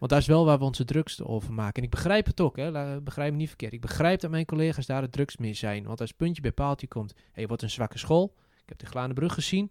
Want 0.00 0.12
dat 0.12 0.20
is 0.20 0.26
wel 0.26 0.44
waar 0.44 0.58
we 0.58 0.64
onze 0.64 0.84
drukste 0.84 1.26
over 1.26 1.52
maken. 1.52 1.74
En 1.74 1.82
ik 1.82 1.90
begrijp 1.90 2.26
het 2.26 2.40
ook, 2.40 2.56
hè. 2.56 3.00
Begrijp 3.00 3.32
me 3.32 3.38
niet 3.38 3.48
verkeerd. 3.48 3.72
Ik 3.72 3.80
begrijp 3.80 4.20
dat 4.20 4.30
mijn 4.30 4.44
collega's 4.44 4.86
daar 4.86 5.02
het 5.02 5.12
drukst 5.12 5.38
mee 5.38 5.54
zijn. 5.54 5.84
Want 5.84 6.00
als 6.00 6.12
puntje 6.12 6.42
bij 6.42 6.52
paaltje 6.52 6.88
komt, 6.88 7.14
hey, 7.32 7.42
je 7.42 7.48
wordt 7.48 7.62
een 7.62 7.70
zwakke 7.70 7.98
school. 7.98 8.34
Ik 8.62 8.68
heb 8.68 8.78
de 8.78 8.86
Glanenbrug 8.86 9.34
gezien. 9.34 9.70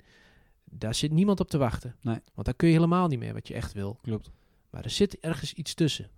Daar 0.63 0.95
zit 0.95 1.11
niemand 1.11 1.39
op 1.39 1.49
te 1.49 1.57
wachten. 1.57 1.95
Nee. 2.01 2.19
Want 2.33 2.45
daar 2.45 2.55
kun 2.55 2.67
je 2.67 2.73
helemaal 2.73 3.07
niet 3.07 3.19
meer 3.19 3.33
wat 3.33 3.47
je 3.47 3.53
echt 3.53 3.73
wil. 3.73 3.99
Klopt. 4.01 4.31
Maar 4.69 4.83
er 4.83 4.89
zit 4.89 5.19
ergens 5.19 5.53
iets 5.53 5.73
tussen. 5.73 6.09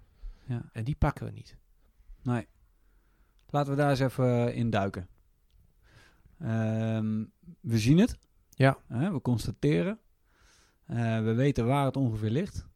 Ja. 0.46 0.70
En 0.74 0.84
die 0.84 0.96
pakken 0.96 1.26
we 1.26 1.32
niet. 1.32 1.58
Nee. 2.22 2.48
Laten 3.50 3.72
we 3.72 3.78
daar 3.78 3.90
eens 3.90 4.00
even 4.00 4.48
eh, 4.48 4.56
in 4.58 4.70
duiken. 4.70 5.08
Ehm, 6.40 7.24
we 7.60 7.78
zien 7.78 7.98
het. 7.98 8.18
Ja. 8.50 8.78
We 8.88 9.20
constateren. 9.22 10.00
Eh, 10.86 11.24
we 11.24 11.34
weten 11.34 11.66
waar 11.66 11.86
het 11.86 11.98
ongeveer 11.98 12.30
ligt. 12.30 12.70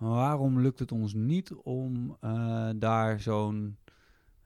Waarom 0.00 0.60
lukt 0.60 0.78
het 0.78 0.92
ons 0.92 1.14
niet 1.14 1.54
om 1.54 2.16
eh, 2.20 2.70
daar 2.76 3.20
zo'n 3.20 3.76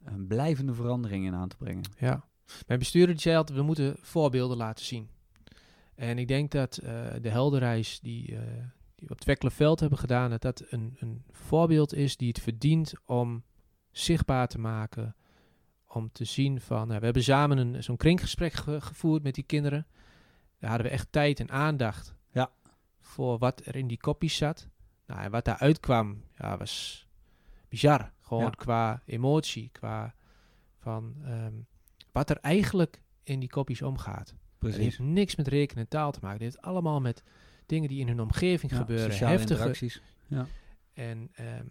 eh, 0.04 0.12
blijvende 0.28 0.74
verandering 0.74 1.24
in 1.26 1.34
aan 1.34 1.48
te 1.48 1.56
brengen? 1.56 1.82
Ja. 1.98 2.24
Mijn 2.66 2.78
bestuurder 2.78 3.20
zei 3.20 3.36
altijd, 3.36 3.58
we 3.58 3.64
moeten 3.64 3.96
voorbeelden 4.00 4.56
laten 4.56 4.84
zien. 4.84 5.08
En 5.94 6.18
ik 6.18 6.28
denk 6.28 6.50
dat 6.50 6.76
eh, 6.76 7.06
de 7.20 7.28
helderreis 7.28 8.00
die, 8.00 8.26
die 8.26 9.06
we 9.06 9.12
op 9.12 9.16
het 9.18 9.24
Wekkelenveld 9.24 9.80
hebben 9.80 9.98
gedaan, 9.98 10.30
dat 10.30 10.42
dat 10.42 10.64
een, 10.68 10.96
een 10.98 11.24
voorbeeld 11.30 11.94
is 11.94 12.16
die 12.16 12.28
het 12.28 12.40
verdient 12.40 12.92
om 13.06 13.42
zichtbaar 13.90 14.48
te 14.48 14.58
maken. 14.58 15.14
Om 15.88 16.12
te 16.12 16.24
zien 16.24 16.60
van, 16.60 16.86
nou, 16.86 16.98
we 16.98 17.04
hebben 17.04 17.22
samen 17.22 17.58
een, 17.58 17.82
zo'n 17.82 17.96
kringgesprek 17.96 18.52
ge- 18.52 18.80
gevoerd 18.80 19.22
met 19.22 19.34
die 19.34 19.44
kinderen. 19.44 19.86
Daar 20.58 20.70
hadden 20.70 20.88
we 20.88 20.92
echt 20.94 21.12
tijd 21.12 21.40
en 21.40 21.50
aandacht 21.50 22.14
Ja. 22.32 22.50
voor 23.00 23.38
wat 23.38 23.62
er 23.66 23.76
in 23.76 23.86
die 23.86 23.98
kopjes 23.98 24.36
zat. 24.36 24.68
Nou, 25.06 25.20
en 25.20 25.30
wat 25.30 25.44
daaruit 25.44 25.80
kwam, 25.80 26.22
ja, 26.38 26.56
was 26.56 27.06
bizar. 27.68 28.12
Gewoon 28.20 28.42
Ja. 28.44 28.50
qua 28.50 29.02
emotie, 29.06 29.68
qua 29.72 30.14
van 30.78 31.14
ehm, 31.24 31.54
wat 32.12 32.30
er 32.30 32.36
eigenlijk 32.38 33.00
in 33.22 33.40
die 33.40 33.48
kopjes 33.48 33.82
omgaat. 33.82 34.28
Het 34.28 34.36
Precies. 34.58 34.78
heeft 34.82 34.98
niks 34.98 35.36
met 35.36 35.48
rekenen 35.48 35.82
en 35.84 35.88
taal 35.90 36.12
te 36.12 36.18
maken. 36.22 36.44
Het 36.44 36.52
heeft 36.54 36.66
allemaal 36.66 37.00
met 37.00 37.22
dingen 37.66 37.88
die 37.88 38.00
in 38.00 38.08
hun 38.08 38.20
omgeving 38.20 38.72
Ja, 38.72 38.78
gebeuren. 38.78 39.16
Heftige. 39.16 39.40
interacties. 39.40 40.02
En 40.92 41.30
ehm, 41.34 41.66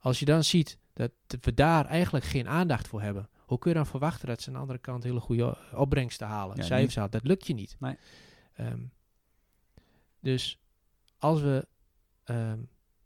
als 0.00 0.18
je 0.18 0.24
dan 0.24 0.44
ziet 0.44 0.78
dat 0.92 1.10
we 1.40 1.54
daar 1.54 1.84
eigenlijk 1.86 2.24
geen 2.24 2.48
aandacht 2.48 2.88
voor 2.88 3.00
hebben, 3.02 3.28
hoe 3.38 3.58
kun 3.58 3.70
je 3.70 3.76
dan 3.76 3.86
verwachten 3.86 4.28
dat 4.28 4.40
ze 4.42 4.48
aan 4.48 4.54
de 4.54 4.60
andere 4.60 4.78
kant 4.78 5.02
hele 5.02 5.20
goede 5.20 5.58
opbrengsten 5.74 6.26
halen? 6.26 6.56
Ja, 6.56 6.62
cijfers 6.62 6.94
halen? 6.96 7.10
Dat 7.10 7.24
lukt 7.26 7.46
je 7.46 7.54
niet. 7.54 7.76
Nee. 7.78 7.96
Ehm, 8.54 8.80
dus 10.20 10.58
als 11.18 11.40
we. 11.40 11.66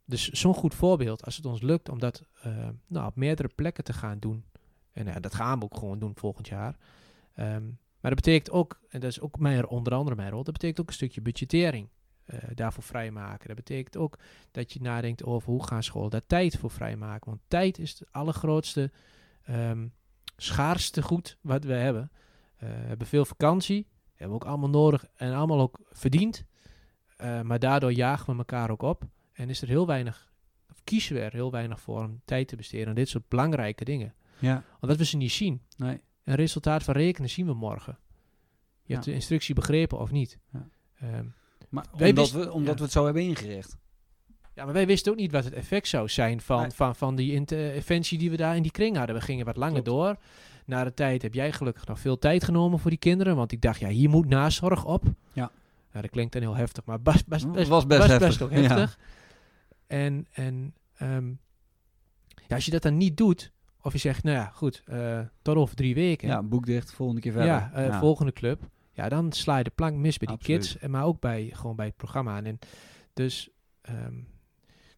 Dus 0.05 0.29
zo'n 0.29 0.53
goed 0.53 0.75
voorbeeld, 0.75 1.25
als 1.25 1.35
het 1.35 1.45
ons 1.45 1.61
lukt 1.61 1.89
om 1.89 1.99
dat 1.99 2.23
ehm, 2.41 2.73
nou, 2.87 3.07
op 3.07 3.15
meerdere 3.15 3.49
plekken 3.55 3.83
te 3.83 3.93
gaan 3.93 4.19
doen. 4.19 4.45
En 4.91 5.05
ja, 5.05 5.19
dat 5.19 5.35
gaan 5.35 5.59
we 5.59 5.65
ook 5.65 5.77
gewoon 5.77 5.99
doen 5.99 6.11
volgend 6.15 6.47
jaar. 6.47 6.77
Ehm, 7.35 7.63
maar 7.99 8.11
dat 8.11 8.15
betekent 8.15 8.51
ook, 8.51 8.79
en 8.89 8.99
dat 8.99 9.09
is 9.09 9.19
ook 9.19 9.39
mijn, 9.39 9.67
onder 9.67 9.93
andere 9.93 10.15
mijn 10.15 10.29
rol, 10.31 10.43
dat 10.43 10.53
betekent 10.53 10.79
ook 10.79 10.87
een 10.87 10.93
stukje 10.93 11.21
budgettering. 11.21 11.87
eh, 12.23 12.39
daarvoor 12.53 12.83
vrijmaken. 12.83 13.47
Dat 13.47 13.55
betekent 13.55 13.97
ook 13.97 14.19
dat 14.51 14.73
je 14.73 14.81
nadenkt 14.81 15.23
over 15.23 15.49
hoe 15.49 15.67
gaan 15.67 15.83
scholen 15.83 16.09
daar 16.09 16.25
tijd 16.27 16.57
voor 16.57 16.69
vrijmaken. 16.71 17.29
Want 17.29 17.41
tijd 17.47 17.77
is 17.77 17.99
het 17.99 18.07
allergrootste, 18.11 18.91
ehm, 19.43 19.87
schaarste 20.37 21.01
goed 21.01 21.37
wat 21.41 21.63
we 21.63 21.73
hebben. 21.73 22.11
Eh, 22.57 22.69
we 22.69 22.87
hebben 22.87 23.07
veel 23.07 23.25
vakantie, 23.25 23.87
hebben 24.13 24.37
we 24.37 24.43
ook 24.43 24.49
allemaal 24.49 24.69
nodig 24.69 25.05
en 25.15 25.33
allemaal 25.33 25.59
ook 25.59 25.79
verdiend. 25.91 26.45
Eh, 27.17 27.41
maar 27.41 27.59
daardoor 27.59 27.93
jagen 27.93 28.31
we 28.33 28.37
elkaar 28.37 28.69
ook 28.69 28.81
op. 28.81 29.03
En 29.33 29.49
is 29.49 29.61
er 29.61 29.67
heel 29.67 29.87
weinig, 29.87 30.31
of 30.71 30.81
kiezen 30.83 31.15
we 31.15 31.21
er 31.21 31.31
heel 31.31 31.51
weinig 31.51 31.79
voor 31.81 31.99
om 32.03 32.21
tijd 32.25 32.47
te 32.47 32.55
besteden 32.55 32.87
aan 32.87 32.95
dit 32.95 33.09
soort 33.09 33.27
belangrijke 33.27 33.83
dingen. 33.85 34.13
Ja, 34.39 34.63
Omdat 34.79 34.97
we 34.97 35.05
ze 35.05 35.17
niet 35.17 35.31
zien. 35.31 35.61
nee. 35.77 36.01
Een 36.23 36.35
resultaat 36.35 36.83
van 36.83 36.93
rekenen 36.93 37.29
zien 37.29 37.45
we 37.45 37.53
morgen. 37.53 37.97
Je 38.83 38.93
hebt 38.93 39.05
de 39.05 39.13
instructie 39.13 39.55
begrepen 39.55 39.99
of 39.99 40.11
niet. 40.11 40.37
Ja. 40.53 40.67
Ehm, 40.99 41.25
Maar 41.69 41.85
omdat, 41.91 42.13
wisten- 42.15 42.39
we, 42.39 42.51
omdat 42.51 42.71
ja. 42.73 42.77
we 42.77 42.83
het 42.83 42.91
zo 42.91 43.05
hebben 43.05 43.23
ingericht. 43.23 43.77
ja, 44.53 44.63
maar 44.65 44.73
wij 44.73 44.85
wisten 44.87 45.11
ook 45.11 45.17
niet 45.17 45.31
wat 45.31 45.43
het 45.43 45.53
effect 45.53 45.87
zou 45.87 46.09
zijn 46.09 46.41
van, 46.41 46.61
Nee. 46.61 46.71
van, 46.71 46.95
van 46.95 47.15
die 47.15 47.31
interventie 47.33 48.17
die 48.17 48.29
we 48.29 48.37
daar 48.37 48.55
in 48.55 48.61
die 48.61 48.71
kring 48.71 48.97
hadden. 48.97 49.15
We 49.15 49.21
gingen 49.21 49.45
wat 49.45 49.55
langer 49.57 49.81
Klopt. 49.81 49.87
door. 49.99 50.17
Na 50.65 50.83
de 50.83 50.93
tijd 50.93 51.21
heb 51.21 51.33
jij 51.33 51.51
gelukkig 51.51 51.85
nog 51.87 51.99
veel 51.99 52.19
tijd 52.19 52.43
genomen 52.43 52.79
voor 52.79 52.89
die 52.89 52.99
kinderen. 52.99 53.35
Want 53.35 53.51
ik 53.51 53.61
dacht, 53.61 53.79
ja, 53.79 53.87
hier 53.89 54.09
moet 54.09 54.27
nazorg 54.27 54.85
op. 54.85 55.03
Ja. 55.33 55.51
Nou, 55.91 56.01
dat 56.05 56.09
klinkt 56.09 56.33
dan 56.33 56.41
heel 56.41 56.55
heftig, 56.55 56.85
maar 56.85 57.01
best, 57.01 57.27
best, 57.27 57.45
was 57.67 57.85
best 57.87 58.07
heftig, 58.07 58.41
ook 58.41 58.51
ja. 58.51 58.89
En, 59.93 60.27
en 60.31 60.75
ehm, 60.93 61.29
ja, 62.47 62.55
als 62.55 62.65
je 62.65 62.71
dat 62.71 62.81
dan 62.81 62.97
niet 62.97 63.17
doet, 63.17 63.51
of 63.81 63.91
je 63.93 63.99
zegt, 63.99 64.23
nou 64.23 64.37
ja, 64.37 64.45
goed, 64.45 64.81
eh, 64.85 65.19
tot 65.41 65.55
over 65.55 65.75
drie 65.75 65.95
weken. 65.95 66.27
Ja, 66.27 66.43
boek 66.43 66.65
dicht, 66.65 66.91
volgende 66.93 67.21
keer 67.21 67.31
verder. 67.31 67.49
Ja, 67.49 67.71
eh, 67.73 67.99
volgende 67.99 68.31
club. 68.33 68.69
Ja, 68.91 69.09
dan 69.09 69.31
sla 69.31 69.57
je 69.57 69.63
de 69.63 69.69
plank 69.69 69.97
mis 69.97 70.17
bij 70.17 70.27
die 70.27 70.35
Absoluut. 70.37 70.59
kids. 70.61 70.77
En 70.77 70.91
maar 70.91 71.03
ook 71.05 71.19
bij, 71.19 71.49
gewoon 71.53 71.75
bij 71.75 71.85
het 71.85 71.95
programma. 71.95 72.43
En 72.43 72.59
dus 73.13 73.49
ehm 73.81 74.15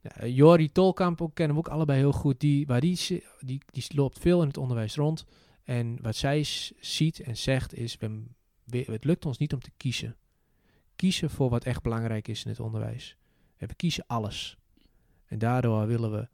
ja, 0.02 0.28
Jori 0.28 0.72
Tolkamp 0.72 1.22
ook, 1.22 1.36
kennen 1.36 1.56
we 1.56 1.62
ook 1.62 1.74
allebei 1.74 2.00
heel 2.00 2.12
goed. 2.12 2.40
Die, 2.40 2.66
waar 2.66 2.80
die, 2.82 3.24
die, 3.40 3.62
die 3.72 3.86
loopt 3.96 4.20
veel 4.20 4.42
in 4.42 4.48
het 4.48 4.58
onderwijs 4.58 4.96
rond. 4.96 5.26
En 5.64 5.98
wat 6.02 6.16
zij 6.16 6.44
ziet 6.80 7.20
en 7.20 7.38
zegt 7.38 7.74
is, 7.74 7.98
we, 7.98 8.24
we- 8.64 8.86
het 8.92 9.04
lukt 9.04 9.26
ons 9.26 9.38
niet 9.38 9.54
om 9.54 9.60
te 9.60 9.72
kiezen. 9.78 10.16
Kiezen 10.96 11.30
voor 11.30 11.50
wat 11.50 11.64
echt 11.64 11.82
belangrijk 11.82 12.28
is 12.28 12.44
in 12.44 12.50
het 12.50 12.60
onderwijs. 12.60 13.18
En 13.58 13.68
we 13.68 13.74
kiezen 13.76 14.04
alles. 14.08 14.58
En 15.36 15.42
daardoor 15.42 15.88
willen 15.88 16.12
we 16.12 16.28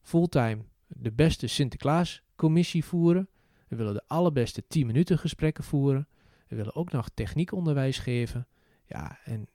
fulltime 0.00 0.62
de 0.86 1.12
beste 1.12 1.46
Sinterklaas-commissie 1.46 2.84
voeren. 2.84 3.28
We 3.68 3.76
willen 3.76 3.94
de 3.94 4.02
allerbeste 4.06 4.66
10 4.66 4.86
minuten 4.86 5.18
gesprekken 5.18 5.64
voeren. 5.64 6.08
We 6.48 6.56
willen 6.56 6.74
ook 6.74 6.92
nog 6.92 7.08
techniekonderwijs 7.14 7.98
geven. 7.98 8.46
Ja, 8.86 9.18
en, 9.24 9.48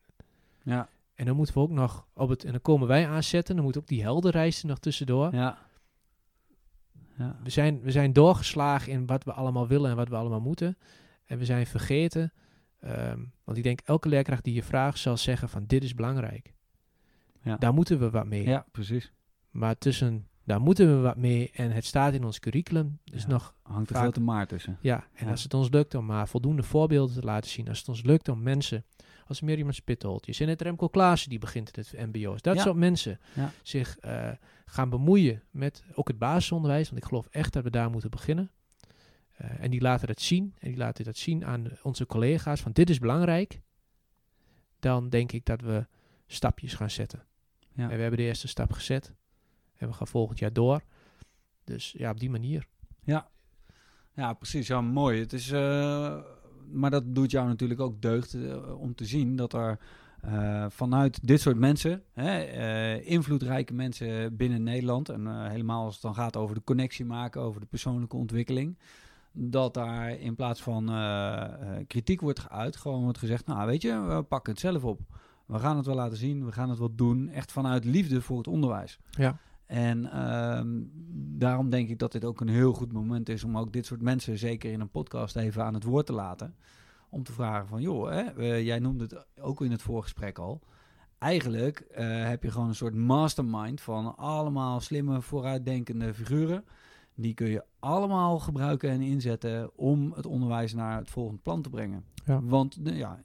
Ja, 0.63 0.89
en 1.15 1.25
dan 1.25 1.35
moeten 1.35 1.53
we 1.53 1.59
ook 1.59 1.69
nog 1.69 2.07
op 2.13 2.29
het. 2.29 2.43
En 2.43 2.51
dan 2.51 2.61
komen 2.61 2.87
wij 2.87 3.07
aanzetten. 3.07 3.55
Dan 3.55 3.63
moet 3.63 3.77
ook 3.77 3.87
die 3.87 4.01
heldenreis 4.01 4.61
er 4.61 4.67
nog 4.67 4.79
tussendoor. 4.79 5.33
ja. 5.33 5.57
Ja, 7.17 7.39
We, 7.43 7.49
zijn, 7.49 7.81
we 7.81 7.91
zijn 7.91 8.13
doorgeslagen 8.13 8.91
in 8.91 9.05
wat 9.05 9.23
we 9.23 9.33
allemaal 9.33 9.67
willen 9.67 9.89
en 9.89 9.95
wat 9.95 10.09
we 10.09 10.15
allemaal 10.15 10.41
moeten. 10.41 10.77
En 11.25 11.37
we 11.37 11.45
zijn 11.45 11.67
vergeten. 11.67 12.33
ehm, 12.79 13.23
want 13.43 13.57
ik 13.57 13.63
denk 13.63 13.79
elke 13.83 14.09
leerkracht 14.09 14.43
die 14.43 14.53
je 14.53 14.63
vraagt 14.63 14.99
zal 14.99 15.17
zeggen 15.17 15.49
van 15.49 15.65
dit 15.65 15.83
is 15.83 15.93
belangrijk. 15.95 16.53
Ja. 17.43 17.57
Daar 17.57 17.73
moeten 17.73 17.99
we 17.99 18.09
wat 18.09 18.25
mee. 18.25 18.43
ja 18.47 18.65
precies. 18.71 19.11
Maar 19.49 19.77
tussen 19.77 20.27
daar 20.43 20.61
moeten 20.61 20.95
we 20.95 21.01
wat 21.01 21.17
mee 21.17 21.49
en 21.53 21.71
het 21.71 21.85
staat 21.85 22.13
in 22.13 22.23
ons 22.23 22.39
curriculum. 22.39 22.99
Dus 23.03 23.21
Ja. 23.21 23.27
nog 23.27 23.55
Hangt 23.61 23.89
er 23.89 23.93
Vaak- 23.95 24.03
grote 24.03 24.21
maar 24.21 24.47
tussen. 24.47 24.77
Ja, 24.81 25.07
en 25.13 25.25
Ja. 25.25 25.31
als 25.31 25.43
het 25.43 25.53
ons 25.53 25.69
lukt 25.69 25.95
om 25.95 26.05
maar 26.05 26.27
voldoende 26.27 26.63
voorbeelden 26.63 27.15
te 27.15 27.21
laten 27.25 27.49
zien, 27.49 27.67
als 27.67 27.79
het 27.79 27.87
ons 27.89 28.03
lukt 28.03 28.27
om 28.29 28.41
mensen 28.43 28.85
als 29.27 29.41
Miriam 29.41 29.71
Spitholtjes 29.71 30.39
en 30.39 30.47
het 30.49 30.61
Remco 30.61 30.87
Klaassen 30.87 31.29
die 31.29 31.39
begint 31.39 31.77
in 31.77 31.83
het 31.89 32.13
MBO's, 32.15 32.41
dat 32.41 32.55
Ja. 32.55 32.61
soort 32.61 32.75
mensen 32.75 33.19
zich 33.63 33.97
eh, 33.97 34.31
gaan 34.65 34.89
bemoeien 34.89 35.43
met 35.51 35.83
ook 35.93 36.07
het 36.07 36.17
basisonderwijs, 36.17 36.89
want 36.89 37.01
ik 37.01 37.07
geloof 37.07 37.27
echt 37.31 37.53
dat 37.53 37.63
we 37.63 37.69
daar 37.69 37.89
moeten 37.89 38.09
beginnen. 38.09 38.51
Eh, 39.31 39.63
en 39.63 39.69
die 39.71 39.81
laten 39.81 40.07
dat 40.07 40.21
zien 40.21 40.53
en 40.59 40.67
die 40.69 40.77
laten 40.77 41.03
dat 41.05 41.17
zien 41.17 41.45
aan 41.45 41.67
onze 41.83 42.05
collega's 42.05 42.61
van 42.61 42.71
dit 42.71 42.89
is 42.89 42.99
belangrijk. 42.99 43.61
Dan 44.79 45.09
denk 45.09 45.31
ik 45.31 45.45
dat 45.45 45.61
we 45.61 45.87
stapjes 46.27 46.73
gaan 46.73 46.89
zetten. 46.89 47.23
Ja. 47.73 47.83
En 47.83 47.95
we 47.95 48.01
hebben 48.01 48.19
de 48.19 48.25
eerste 48.25 48.47
stap 48.47 48.71
gezet 48.71 49.13
en 49.77 49.87
we 49.87 49.93
gaan 49.93 50.07
volgend 50.07 50.39
jaar 50.39 50.53
door. 50.53 50.81
Dus 51.63 51.91
ja, 51.97 52.11
op 52.11 52.19
die 52.19 52.29
manier. 52.29 52.67
Ja, 54.19 54.33
precies. 54.33 54.67
Ja, 54.67 54.81
mooi. 54.81 55.19
Het 55.19 55.33
is, 55.33 55.51
eh, 55.51 56.17
maar 56.71 56.89
dat 56.89 57.15
doet 57.15 57.31
jou 57.31 57.47
natuurlijk 57.47 57.79
ook 57.79 58.01
deugd 58.01 58.33
eh, 58.33 58.79
om 58.79 58.95
te 58.95 59.05
zien 59.05 59.35
dat 59.35 59.53
er 59.53 59.79
eh, 60.21 60.65
vanuit 60.69 61.27
dit 61.27 61.41
soort 61.41 61.57
mensen, 61.57 62.03
hè, 62.13 62.99
invloedrijke 63.01 63.73
mensen 63.73 64.35
binnen 64.35 64.63
Nederland, 64.63 65.09
en 65.09 65.49
helemaal 65.49 65.85
als 65.85 65.93
het 65.93 66.03
dan 66.03 66.15
gaat 66.15 66.37
over 66.37 66.55
de 66.55 66.63
connectie 66.63 67.05
maken, 67.05 67.41
over 67.41 67.61
de 67.61 67.67
persoonlijke 67.67 68.15
ontwikkeling, 68.15 68.77
dat 69.31 69.73
daar 69.73 70.09
in 70.09 70.35
plaats 70.35 70.61
van 70.61 70.85
kritiek 71.87 72.21
wordt 72.21 72.39
geuit, 72.39 72.75
gewoon 72.75 73.03
wordt 73.03 73.17
gezegd, 73.17 73.45
nou 73.45 73.67
weet 73.67 73.81
je, 73.81 74.01
we 74.01 74.23
pakken 74.23 74.51
het 74.51 74.61
zelf 74.61 74.83
op. 74.83 74.99
We 75.49 75.59
gaan 75.59 75.77
het 75.77 75.85
wel 75.85 75.95
laten 75.95 76.17
zien, 76.17 76.45
we 76.45 76.51
gaan 76.51 76.69
het 76.69 76.79
wel 76.79 76.95
doen, 76.95 77.29
echt 77.29 77.51
vanuit 77.51 77.85
liefde 77.85 78.21
voor 78.21 78.37
het 78.37 78.47
onderwijs. 78.47 78.99
Ja. 79.09 79.37
En 79.65 80.11
ehm, 80.11 80.67
daarom 81.37 81.69
denk 81.69 81.89
ik 81.89 81.99
dat 81.99 82.11
dit 82.11 82.25
ook 82.25 82.41
een 82.41 82.49
heel 82.49 82.73
goed 82.73 82.93
moment 82.93 83.29
is 83.29 83.43
om 83.43 83.57
ook 83.57 83.73
dit 83.73 83.85
soort 83.85 84.01
mensen, 84.01 84.37
zeker 84.37 84.71
in 84.71 84.79
een 84.79 84.89
podcast, 84.89 85.35
even 85.35 85.63
aan 85.63 85.73
het 85.73 85.83
woord 85.83 86.05
te 86.05 86.13
laten. 86.13 86.55
Om 87.09 87.23
te 87.23 87.31
vragen 87.31 87.67
van, 87.67 87.81
joh, 87.81 88.09
hè, 88.09 88.21
eh, 88.21 88.65
jij 88.65 88.79
noemde 88.79 89.03
het 89.03 89.25
ook 89.41 89.61
in 89.61 89.71
het 89.71 89.81
voorgesprek 89.81 90.37
al. 90.37 90.61
Eigenlijk 91.17 91.79
eh, 91.79 92.27
heb 92.27 92.43
je 92.43 92.51
gewoon 92.51 92.67
een 92.67 92.75
soort 92.75 92.95
mastermind 92.95 93.81
van 93.81 94.17
allemaal 94.17 94.79
slimme, 94.79 95.21
vooruitdenkende 95.21 96.13
figuren. 96.13 96.65
Die 97.21 97.33
kun 97.33 97.49
je 97.49 97.63
allemaal 97.79 98.39
gebruiken 98.39 98.89
en 98.89 99.01
inzetten 99.01 99.77
om 99.77 100.11
het 100.15 100.25
onderwijs 100.25 100.73
naar 100.73 100.97
het 100.97 101.09
volgende 101.09 101.41
plan 101.41 101.61
te 101.61 101.69
brengen. 101.69 102.03
Ja. 102.25 102.41
Want, 102.43 102.83
nou 102.83 102.95
ja, 102.95 103.21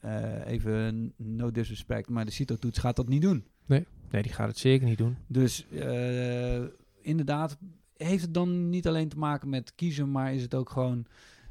eh, 0.00 0.46
even 0.46 1.12
no 1.16 1.50
disrespect, 1.50 2.08
maar 2.08 2.24
de 2.24 2.30
CITO-toets 2.30 2.78
gaat 2.78 2.96
dat 2.96 3.08
niet 3.08 3.22
doen. 3.22 3.44
Nee, 3.66 3.86
die 4.10 4.32
gaat 4.32 4.48
het 4.48 4.58
zeker 4.58 4.86
niet 4.86 4.98
doen. 4.98 5.16
Dus 5.26 5.68
eh, 5.68 6.62
inderdaad, 7.00 7.58
heeft 7.96 8.22
het 8.22 8.34
dan 8.34 8.70
niet 8.70 8.88
alleen 8.88 9.08
te 9.08 9.18
maken 9.18 9.48
met 9.48 9.74
kiezen, 9.74 10.10
maar 10.10 10.34
is 10.34 10.42
het 10.42 10.54
ook 10.54 10.70
gewoon 10.70 11.06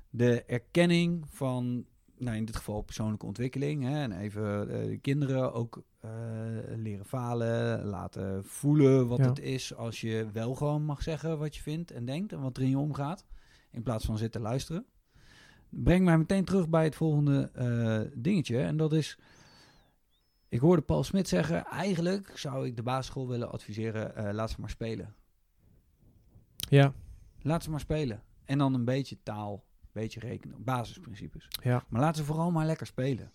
de 0.10 0.44
erkenning 0.44 1.26
van, 1.30 1.86
nou 2.20 2.38
in 2.38 2.46
dit 2.46 2.56
geval 2.56 2.82
persoonlijke 2.82 3.26
ontwikkeling. 3.26 3.84
Hè, 3.84 4.02
en 4.02 4.12
even 4.12 4.68
de 4.68 4.98
kinderen 5.02 5.54
ook 5.54 5.84
eh, 6.00 6.12
leren 6.76 7.06
falen, 7.06 7.86
laten 7.86 8.46
voelen 8.46 9.08
wat 9.08 9.18
Ja. 9.18 9.26
het 9.28 9.40
is 9.40 9.76
als 9.76 10.02
je 10.02 10.28
wel 10.34 10.56
gewoon 10.56 10.84
mag 10.84 11.04
zeggen 11.04 11.38
wat 11.40 11.56
je 11.56 11.62
vindt 11.62 11.92
en 11.92 12.06
denkt 12.06 12.32
en 12.34 12.42
wat 12.42 12.58
er 12.58 12.64
in 12.64 12.70
je 12.70 12.78
omgaat. 12.78 13.26
In 13.72 13.84
plaats 13.84 14.06
van 14.06 14.18
zitten 14.18 14.42
luisteren. 14.42 14.86
Breng 15.70 16.06
mij 16.06 16.18
meteen 16.18 16.46
terug 16.46 16.70
bij 16.70 16.84
het 16.84 16.96
volgende 16.96 17.50
eh, 17.54 18.12
dingetje. 18.22 18.60
En 18.60 18.78
dat 18.78 18.94
is. 18.94 19.18
Ik 20.50 20.60
hoorde 20.60 20.82
Paul 20.82 21.04
Smit 21.04 21.28
zeggen: 21.28 21.66
eigenlijk 21.66 22.38
zou 22.38 22.66
ik 22.66 22.76
de 22.76 22.84
basisschool 22.84 23.28
willen 23.28 23.52
adviseren: 23.52 24.34
laat 24.36 24.50
ze 24.50 24.62
maar 24.62 24.70
spelen. 24.70 25.16
Ja, 26.70 26.94
Laat 27.42 27.64
ze 27.64 27.70
maar 27.70 27.80
spelen. 27.80 28.24
En 28.46 28.58
dan 28.58 28.74
een 28.74 28.86
beetje 28.86 29.18
taal, 29.24 29.64
beetje 29.98 30.20
rekenen, 30.20 30.64
basisprincipes. 30.64 31.48
ja. 31.64 31.84
Maar 31.90 32.02
laat 32.02 32.16
ze 32.16 32.24
vooral 32.24 32.52
maar 32.52 32.66
lekker 32.66 32.88
spelen. 32.88 33.32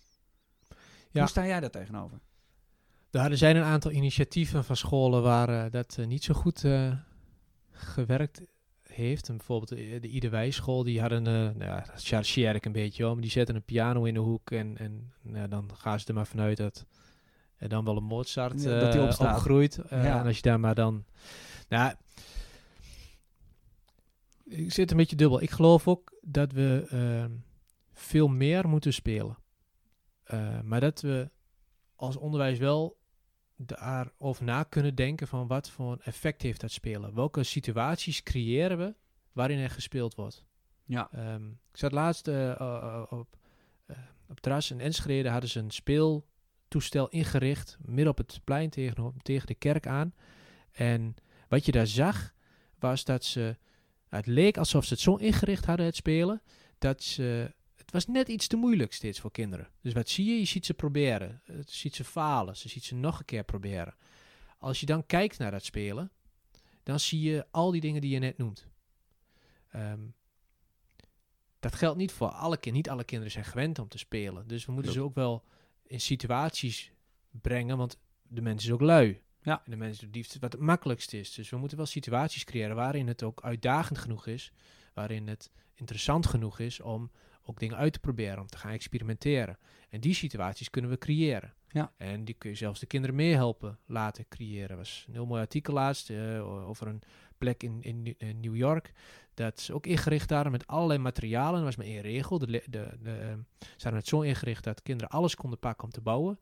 Ja. 1.11 1.19
Hoe 1.19 1.29
sta 1.29 1.45
jij 1.45 1.59
daar 1.59 1.69
tegenover? 1.69 2.19
Daar 3.09 3.31
er 3.31 3.37
zijn 3.37 3.55
een 3.55 3.63
aantal 3.63 3.91
initiatieven 3.91 4.63
van 4.63 4.75
scholen 4.75 5.21
waar 5.21 5.49
eh, 5.49 5.71
dat 5.71 5.95
eh, 5.99 6.05
niet 6.05 6.23
zo 6.23 6.33
goed 6.33 6.63
eh, 6.63 6.91
gewerkt 7.71 8.41
heeft. 8.83 9.29
En 9.29 9.37
bijvoorbeeld 9.37 9.69
de, 9.69 9.99
de 9.99 10.07
Iederwijsschool, 10.07 10.83
die 10.83 11.01
hadden, 11.01 11.23
nou 11.23 11.63
ja, 11.63 11.85
dat 11.93 12.03
chargeer 12.03 12.55
ik 12.55 12.65
een 12.65 12.71
beetje 12.71 13.07
om, 13.07 13.21
die 13.21 13.29
zetten 13.29 13.55
een 13.55 13.63
piano 13.63 14.03
in 14.03 14.13
de 14.13 14.19
hoek 14.19 14.51
en, 14.51 14.77
en 14.77 15.13
nou, 15.21 15.47
dan 15.47 15.69
gaan 15.77 15.99
ze 15.99 16.07
er 16.07 16.13
maar 16.13 16.27
vanuit 16.27 16.57
dat 16.57 16.85
er 17.57 17.69
dan 17.69 17.85
wel 17.85 17.97
een 17.97 18.03
Mozart 18.03 18.61
Ja, 18.63 18.79
dat 18.79 18.91
die 18.91 19.27
opgroeit. 19.27 19.79
Ja. 19.89 20.19
En 20.19 20.25
als 20.25 20.35
je 20.35 20.41
daar 20.41 20.59
maar 20.59 20.75
dan... 20.75 21.05
Nou, 21.69 21.93
ik 24.43 24.71
zit 24.71 24.91
een 24.91 24.97
beetje 24.97 25.15
dubbel. 25.15 25.41
Ik 25.41 25.51
geloof 25.51 25.87
ook 25.87 26.17
dat 26.21 26.51
we 26.51 26.85
ehm, 26.89 27.31
veel 27.93 28.27
meer 28.27 28.67
moeten 28.67 28.93
spelen. 28.93 29.37
Eh, 30.23 30.61
maar 30.61 30.79
dat 30.79 31.01
we 31.01 31.29
als 31.95 32.17
onderwijs 32.17 32.57
wel 32.57 33.01
daarover 33.55 34.43
na 34.43 34.63
kunnen 34.63 34.95
denken 34.95 35.27
van 35.27 35.47
wat 35.47 35.69
voor 35.69 35.97
effect 36.03 36.41
heeft 36.41 36.61
dat 36.61 36.71
spelen. 36.71 37.15
Welke 37.15 37.43
situaties 37.43 38.23
creëren 38.23 38.77
we 38.77 38.95
waarin 39.31 39.59
er 39.59 39.69
gespeeld 39.69 40.15
wordt. 40.15 40.45
Ja. 40.85 41.11
Ehm, 41.11 41.49
ik 41.49 41.77
zat 41.77 41.91
laatst 41.91 42.27
eh, 42.27 42.51
eh, 42.51 43.03
op, 43.09 43.37
op 44.29 44.39
terras 44.39 44.71
in 44.71 44.79
Enschede, 44.79 45.29
hadden 45.29 45.49
ze 45.49 45.59
een 45.59 45.71
speeltoestel 45.71 47.09
ingericht, 47.09 47.77
midden 47.81 48.07
op 48.07 48.17
het 48.17 48.39
plein 48.43 48.69
tegen, 48.69 49.13
tegen 49.21 49.47
de 49.47 49.55
kerk 49.55 49.87
aan. 49.87 50.13
En 50.71 51.15
wat 51.47 51.65
je 51.65 51.71
daar 51.71 51.87
zag, 51.87 52.33
was 52.79 53.03
dat 53.03 53.23
ze, 53.23 53.57
het 54.15 54.27
leek 54.27 54.57
alsof 54.57 54.85
ze 54.85 54.93
het 54.93 55.01
zo 55.01 55.15
ingericht 55.15 55.65
hadden, 55.65 55.85
het 55.85 55.95
spelen, 55.95 56.41
dat 56.77 57.03
ze, 57.03 57.53
het 57.75 57.91
was 57.91 58.07
net 58.07 58.27
iets 58.27 58.47
te 58.47 58.55
moeilijk 58.55 58.93
steeds 58.93 59.19
voor 59.19 59.31
kinderen. 59.31 59.69
Dus 59.81 59.93
wat 59.93 60.09
zie 60.09 60.25
je? 60.25 60.39
Je 60.39 60.45
ziet 60.45 60.65
ze 60.65 60.73
proberen. 60.73 61.41
Je 61.45 61.63
ziet 61.65 61.95
ze 61.95 62.03
falen. 62.03 62.57
Ze 62.57 62.69
ziet 62.69 62.83
ze 62.83 62.95
nog 62.95 63.19
een 63.19 63.25
keer 63.25 63.43
proberen. 63.43 63.95
Als 64.57 64.79
je 64.79 64.85
dan 64.85 65.05
kijkt 65.05 65.37
naar 65.37 65.51
dat 65.51 65.63
spelen, 65.63 66.11
dan 66.83 66.99
zie 66.99 67.21
je 67.21 67.45
al 67.51 67.71
die 67.71 67.81
dingen 67.81 68.01
die 68.01 68.11
je 68.11 68.19
net 68.19 68.37
noemt. 68.37 68.67
Ehm, 69.69 70.01
dat 71.59 71.75
geldt 71.75 71.97
niet 71.97 72.11
voor 72.11 72.27
alle 72.29 72.57
kinderen. 72.57 72.77
Niet 72.77 72.89
alle 72.89 73.03
kinderen 73.03 73.33
zijn 73.33 73.45
gewend 73.45 73.79
om 73.79 73.87
te 73.87 73.97
spelen. 73.97 74.47
Dus 74.47 74.65
we 74.65 74.71
moeten 74.71 74.91
ze 74.91 75.01
ook 75.01 75.15
wel 75.15 75.43
in 75.83 76.01
situaties 76.01 76.91
brengen, 77.31 77.77
want 77.77 77.97
de 78.21 78.41
mens 78.41 78.63
is 78.63 78.71
ook 78.71 78.81
lui. 78.81 79.22
Ja. 79.43 79.61
En 79.65 79.71
de 79.71 79.77
mens 79.77 79.99
doet 79.99 80.15
liefst 80.15 80.39
wat 80.39 80.51
het 80.51 80.61
makkelijkst 80.61 81.13
is. 81.13 81.33
Dus 81.33 81.49
we 81.49 81.57
moeten 81.57 81.77
wel 81.77 81.85
situaties 81.85 82.43
creëren 82.43 82.75
waarin 82.75 83.07
het 83.07 83.23
ook 83.23 83.41
uitdagend 83.43 83.97
genoeg 83.97 84.27
is. 84.27 84.51
Waarin 84.93 85.27
het 85.27 85.51
interessant 85.75 86.25
genoeg 86.25 86.59
is 86.59 86.81
om 86.81 87.11
ook 87.45 87.59
dingen 87.59 87.77
uit 87.77 87.93
te 87.93 87.99
proberen, 87.99 88.39
om 88.39 88.47
te 88.47 88.57
gaan 88.57 88.71
experimenteren. 88.71 89.57
En 89.89 89.99
die 89.99 90.13
situaties 90.13 90.69
kunnen 90.69 90.91
we 90.91 90.97
creëren. 90.97 91.53
Ja. 91.67 91.91
En 91.97 92.25
die 92.25 92.35
kun 92.35 92.49
je 92.49 92.55
zelfs 92.55 92.79
de 92.79 92.85
kinderen 92.85 93.15
meehelpen 93.15 93.79
laten 93.85 94.27
creëren. 94.27 94.77
was 94.77 95.05
een 95.07 95.13
heel 95.13 95.25
mooi 95.25 95.41
artikel 95.41 95.73
laatst 95.73 96.09
eh, 96.09 96.67
over 96.67 96.87
een 96.87 97.01
plek 97.37 97.63
in, 97.63 97.77
in, 97.81 98.15
in 98.17 98.39
New 98.39 98.55
York. 98.55 98.93
Dat 99.33 99.59
is 99.59 99.71
ook 99.71 99.85
ingericht 99.85 100.29
daar 100.29 100.51
met 100.51 100.67
allerlei 100.67 100.99
materialen. 100.99 101.59
Er 101.59 101.65
was 101.65 101.75
maar 101.75 101.85
één 101.85 102.01
regel. 102.01 102.39
De, 102.39 102.45
de, 102.45 102.63
de, 102.69 103.11
eh, 103.11 103.33
ze 103.59 103.83
hadden 103.83 103.99
het 103.99 104.07
zo 104.07 104.21
ingericht 104.21 104.63
dat 104.63 104.81
kinderen 104.81 105.11
alles 105.11 105.35
konden 105.35 105.59
pakken 105.59 105.83
om 105.83 105.91
te 105.91 106.01
bouwen. 106.01 106.39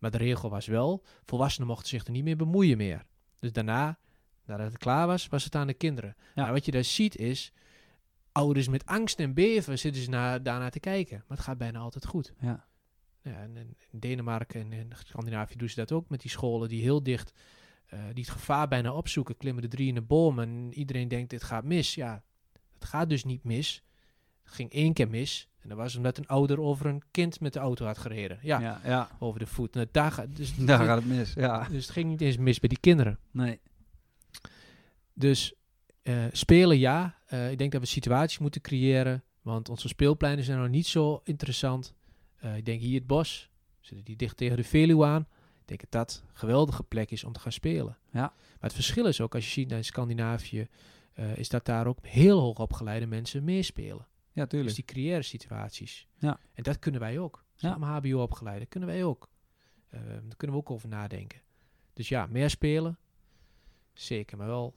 Maar 0.00 0.10
de 0.10 0.18
regel 0.18 0.50
was 0.50 0.66
wel, 0.66 1.04
volwassenen 1.24 1.68
mochten 1.68 1.88
zich 1.88 2.04
er 2.04 2.10
niet 2.12 2.24
meer 2.24 2.36
bemoeien 2.36 2.76
meer. 2.76 3.04
Dus 3.38 3.52
daarna, 3.52 3.98
nadat 4.44 4.66
het 4.66 4.78
klaar 4.78 5.06
was, 5.06 5.28
was 5.28 5.44
het 5.44 5.54
aan 5.54 5.66
de 5.66 5.74
kinderen. 5.74 6.16
Ja. 6.34 6.52
Wat 6.52 6.64
je 6.64 6.70
daar 6.70 6.84
ziet 6.84 7.16
is, 7.16 7.52
ouders 8.32 8.68
met 8.68 8.86
angst 8.86 9.20
en 9.20 9.34
beven 9.34 9.78
zitten 9.78 10.02
ze 10.02 10.10
naar, 10.10 10.42
daarnaar 10.42 10.70
te 10.70 10.80
kijken. 10.80 11.24
Maar 11.28 11.36
het 11.36 11.46
gaat 11.46 11.58
bijna 11.58 11.78
altijd 11.78 12.06
goed. 12.06 12.32
Ja. 12.40 12.68
Ja, 13.22 13.40
en 13.40 13.56
in 13.56 13.76
Denemarken 13.90 14.60
en 14.60 14.72
in 14.72 14.92
Scandinavië 15.04 15.56
doen 15.56 15.68
ze 15.68 15.74
dat 15.74 15.92
ook 15.92 16.08
met 16.08 16.20
die 16.20 16.30
scholen 16.30 16.68
die 16.68 16.82
heel 16.82 17.02
dicht, 17.02 17.32
uh, 17.94 18.00
die 18.12 18.24
het 18.24 18.32
gevaar 18.32 18.68
bijna 18.68 18.92
opzoeken, 18.92 19.36
klimmen 19.36 19.62
de 19.62 19.68
drie 19.68 19.88
in 19.88 19.94
de 19.94 20.02
boom 20.02 20.38
en 20.38 20.72
iedereen 20.72 21.08
denkt 21.08 21.30
dit 21.30 21.42
gaat 21.42 21.64
mis. 21.64 21.94
Ja, 21.94 22.22
het 22.74 22.84
gaat 22.84 23.08
dus 23.08 23.24
niet 23.24 23.44
mis. 23.44 23.84
Het 24.42 24.52
ging 24.52 24.72
één 24.72 24.92
keer 24.92 25.08
mis. 25.08 25.48
En 25.62 25.68
dat 25.68 25.78
was 25.78 25.96
omdat 25.96 26.18
een 26.18 26.26
ouder 26.26 26.60
over 26.60 26.86
een 26.86 27.02
kind 27.10 27.40
met 27.40 27.52
de 27.52 27.58
auto 27.58 27.86
had 27.86 27.98
gereden. 27.98 28.38
Ja, 28.42 28.60
Ja, 28.60 28.80
ja. 28.84 29.10
over 29.18 29.38
de 29.38 29.46
voet. 29.46 29.74
Nou, 29.74 29.86
daar, 29.90 30.12
gaat, 30.12 30.36
dus, 30.36 30.56
Daar 30.66 30.84
gaat 30.84 30.98
het 30.98 31.06
mis. 31.06 31.32
Ja. 31.32 31.68
dus 31.68 31.82
het 31.82 31.92
ging 31.92 32.08
niet 32.08 32.20
eens 32.20 32.36
mis 32.36 32.60
bij 32.60 32.68
die 32.68 32.80
kinderen. 32.80 33.18
Nee. 33.30 33.60
Dus 35.12 35.54
eh, 36.02 36.24
spelen 36.32 36.78
ja. 36.78 37.14
Eh, 37.26 37.50
ik 37.50 37.58
denk 37.58 37.72
dat 37.72 37.80
we 37.80 37.86
situaties 37.86 38.38
moeten 38.38 38.60
creëren. 38.60 39.24
Want 39.42 39.68
onze 39.68 39.88
speelpleinen 39.88 40.44
zijn 40.44 40.58
nog 40.58 40.68
niet 40.68 40.86
zo 40.86 41.20
interessant. 41.24 41.94
Eh, 42.36 42.56
ik 42.56 42.64
denk 42.64 42.80
hier 42.80 42.98
het 42.98 43.06
bos. 43.06 43.50
Zitten 43.80 44.04
die 44.04 44.16
dicht 44.16 44.36
tegen 44.36 44.56
de 44.56 44.64
Veluwe 44.64 45.06
aan. 45.06 45.26
Ik 45.60 45.66
denk 45.66 45.80
dat 45.80 45.90
dat 45.90 46.22
een 46.28 46.36
geweldige 46.36 46.82
plek 46.82 47.10
is 47.10 47.24
om 47.24 47.32
te 47.32 47.40
gaan 47.40 47.52
spelen. 47.52 47.98
Ja. 48.12 48.20
Maar 48.20 48.58
het 48.60 48.72
verschil 48.72 49.06
is 49.06 49.20
ook, 49.20 49.34
als 49.34 49.44
je 49.44 49.50
ziet 49.50 49.68
naar 49.68 49.84
Scandinavië, 49.84 50.68
is 51.34 51.48
dat 51.48 51.64
daar 51.64 51.86
ook 51.86 51.98
heel 52.02 52.40
hoog 52.40 52.58
opgeleide 52.58 53.06
mensen 53.06 53.44
meespelen. 53.44 54.06
Ja, 54.32 54.42
Dus 54.42 54.48
tuurlijk. 54.48 54.74
die 54.74 54.84
creëren 54.84 55.24
situaties. 55.24 56.08
Ja. 56.18 56.38
En 56.52 56.62
dat 56.62 56.78
kunnen 56.78 57.00
wij 57.00 57.18
ook. 57.18 57.44
Ja. 57.54 57.70
Samen 57.70 57.88
HBO 57.88 58.22
opgeleide, 58.22 58.66
kunnen 58.66 58.88
wij 58.88 59.04
ook. 59.04 59.28
Eh, 59.88 60.00
daar 60.04 60.36
kunnen 60.36 60.56
we 60.56 60.62
ook 60.62 60.70
over 60.70 60.88
nadenken. 60.88 61.40
Dus 61.92 62.08
ja, 62.08 62.26
meer 62.26 62.50
spelen. 62.50 62.98
Zeker, 63.92 64.36
maar 64.36 64.46
wel 64.46 64.74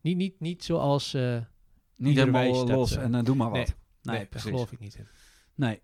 niet, 0.00 0.16
niet, 0.16 0.40
niet 0.40 0.64
zoals... 0.64 1.14
eh, 1.14 1.40
Niet 1.96 2.16
helemaal 2.16 2.52
dat, 2.66 2.68
los 2.76 2.96
eh, 2.96 3.02
en 3.02 3.14
eh, 3.14 3.22
doe 3.24 3.34
maar 3.36 3.50
wat. 3.50 3.56
nee, 3.56 3.66
Nee, 4.02 4.16
nee, 4.16 4.26
daar 4.30 4.40
geloof 4.40 4.72
ik 4.72 4.78
niet 4.78 4.94
in. 4.94 5.06
Nee. 5.54 5.82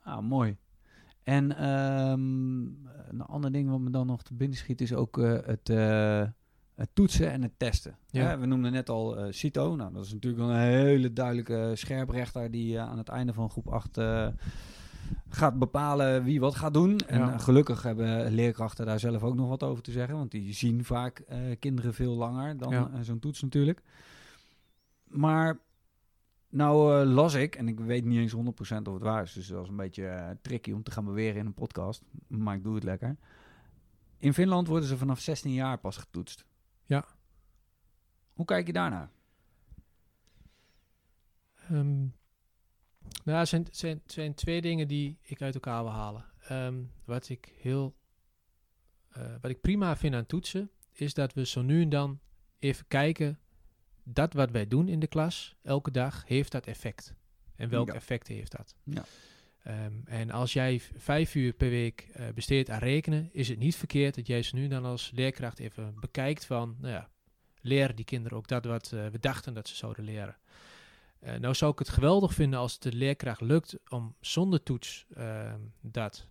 Ah, 0.00 0.22
mooi. 0.22 0.56
En 1.22 1.56
ehm, 1.56 2.62
een 3.10 3.20
ander 3.26 3.52
ding 3.52 3.68
wat 3.70 3.80
me 3.80 3.90
dan 3.90 4.06
nog 4.06 4.22
te 4.22 4.34
binnen 4.34 4.56
schiet 4.58 4.80
is 4.80 4.92
ook 4.92 5.16
het, 5.16 5.68
het 6.74 6.88
toetsen 6.92 7.30
en 7.30 7.42
het 7.42 7.52
testen. 7.58 7.96
Ja. 8.10 8.26
Hè, 8.28 8.38
we 8.38 8.46
noemden 8.46 8.72
net 8.72 8.88
al 8.90 9.16
eh 9.16 9.32
Cito. 9.32 9.76
Nou, 9.76 9.92
dat 9.92 10.04
is 10.04 10.12
natuurlijk 10.12 10.42
een 10.42 10.56
hele 10.56 11.12
duidelijke 11.12 11.70
scherprechter 11.74 12.50
die 12.50 12.76
eh, 12.76 12.88
aan 12.88 12.98
het 12.98 13.08
einde 13.08 13.32
van 13.32 13.50
groep 13.50 13.68
8 13.68 13.98
eh, 13.98 14.28
gaat 15.28 15.58
bepalen 15.58 16.24
wie 16.24 16.40
wat 16.40 16.54
gaat 16.54 16.74
doen. 16.74 16.98
En 16.98 17.18
Ja. 17.18 17.38
gelukkig 17.38 17.82
hebben 17.82 18.32
leerkrachten 18.32 18.86
daar 18.86 19.00
zelf 19.00 19.22
ook 19.22 19.34
nog 19.34 19.48
wat 19.48 19.62
over 19.62 19.82
te 19.82 19.92
zeggen, 19.92 20.16
want 20.16 20.30
die 20.30 20.52
zien 20.52 20.84
vaak 20.84 21.24
kinderen 21.58 21.94
veel 21.94 22.14
langer 22.14 22.56
dan 22.56 22.72
Ja. 22.72 23.02
zo'n 23.02 23.18
toets 23.18 23.42
natuurlijk. 23.42 23.82
Maar 25.04 25.58
nou 26.48 27.04
las 27.04 27.34
ik, 27.34 27.56
en 27.56 27.68
ik 27.68 27.80
weet 27.80 28.04
niet 28.04 28.18
eens 28.18 28.32
100% 28.32 28.88
of 28.88 28.94
het 28.94 29.02
waar 29.02 29.22
is, 29.22 29.32
dus 29.32 29.46
dat 29.46 29.62
is 29.62 29.68
een 29.68 29.76
beetje 29.76 30.36
tricky 30.42 30.72
om 30.72 30.82
te 30.82 30.90
gaan 30.90 31.04
beweren 31.04 31.40
in 31.40 31.46
een 31.46 31.54
podcast, 31.54 32.02
maar 32.28 32.54
ik 32.56 32.62
doe 32.64 32.74
het 32.74 32.84
lekker. 32.84 33.16
In 34.18 34.34
Finland 34.34 34.66
worden 34.68 34.88
ze 34.88 34.96
vanaf 34.96 35.20
16 35.20 35.52
jaar 35.52 35.78
pas 35.78 35.96
getoetst. 35.96 36.44
Ja. 36.86 37.04
Hoe 38.32 38.44
kijk 38.44 38.66
je 38.66 38.72
daarnaar? 38.72 39.10
Ehm, 41.68 42.00
nou, 43.24 43.38
er 43.38 43.46
zijn, 43.46 43.66
zijn, 43.70 44.02
zijn 44.06 44.34
twee 44.34 44.60
dingen 44.60 44.88
die 44.88 45.18
ik 45.22 45.42
uit 45.42 45.54
elkaar 45.54 45.82
wil 45.82 45.92
halen. 45.92 46.24
Ehm, 46.48 46.82
wat 47.04 47.28
ik 47.28 47.54
heel, 47.60 47.96
eh, 49.08 49.34
wat 49.40 49.50
ik 49.50 49.60
prima 49.60 49.96
vind 49.96 50.14
aan 50.14 50.26
toetsen, 50.26 50.70
is 50.92 51.14
dat 51.14 51.32
we 51.32 51.46
zo 51.46 51.62
nu 51.62 51.82
en 51.82 51.88
dan 51.88 52.20
even 52.58 52.86
kijken, 52.88 53.38
dat 54.02 54.32
wat 54.32 54.50
wij 54.50 54.68
doen 54.68 54.88
in 54.88 55.00
de 55.00 55.06
klas, 55.06 55.56
elke 55.62 55.90
dag, 55.90 56.24
heeft 56.26 56.52
dat 56.52 56.66
effect? 56.66 57.14
En 57.56 57.68
welk 57.68 57.88
Ja. 57.88 57.94
effect 57.94 58.26
heeft 58.28 58.50
dat? 58.56 58.76
Ja. 58.82 59.04
Ehm, 59.64 59.92
en 60.04 60.30
als 60.30 60.52
jij 60.52 60.80
vijf 60.96 61.34
uur 61.34 61.52
per 61.52 61.70
week 61.70 62.08
eh, 62.12 62.28
besteedt 62.34 62.70
aan 62.70 62.78
rekenen, 62.78 63.28
is 63.32 63.48
het 63.48 63.58
niet 63.58 63.76
verkeerd 63.76 64.14
dat 64.14 64.26
jij 64.26 64.42
ze 64.42 64.54
nu 64.54 64.68
dan 64.68 64.84
als 64.84 65.10
leerkracht 65.14 65.58
even 65.58 65.94
bekijkt 66.00 66.44
van, 66.44 66.76
nou 66.80 66.92
ja, 66.92 67.08
leren 67.60 67.96
die 67.96 68.04
kinderen 68.04 68.38
ook 68.38 68.48
dat 68.48 68.64
wat 68.64 68.92
eh, 68.92 69.06
we 69.06 69.18
dachten 69.18 69.54
dat 69.54 69.68
ze 69.68 69.76
zouden 69.76 70.04
leren. 70.04 70.36
Eh, 71.18 71.34
nou 71.34 71.54
zou 71.54 71.72
ik 71.72 71.78
het 71.78 71.88
geweldig 71.88 72.34
vinden 72.34 72.58
als 72.58 72.78
de 72.78 72.92
leerkracht 72.92 73.40
lukt 73.40 73.76
om 73.88 74.14
zonder 74.20 74.62
toets 74.62 75.06
ehm, 75.14 75.60
dat 75.80 76.26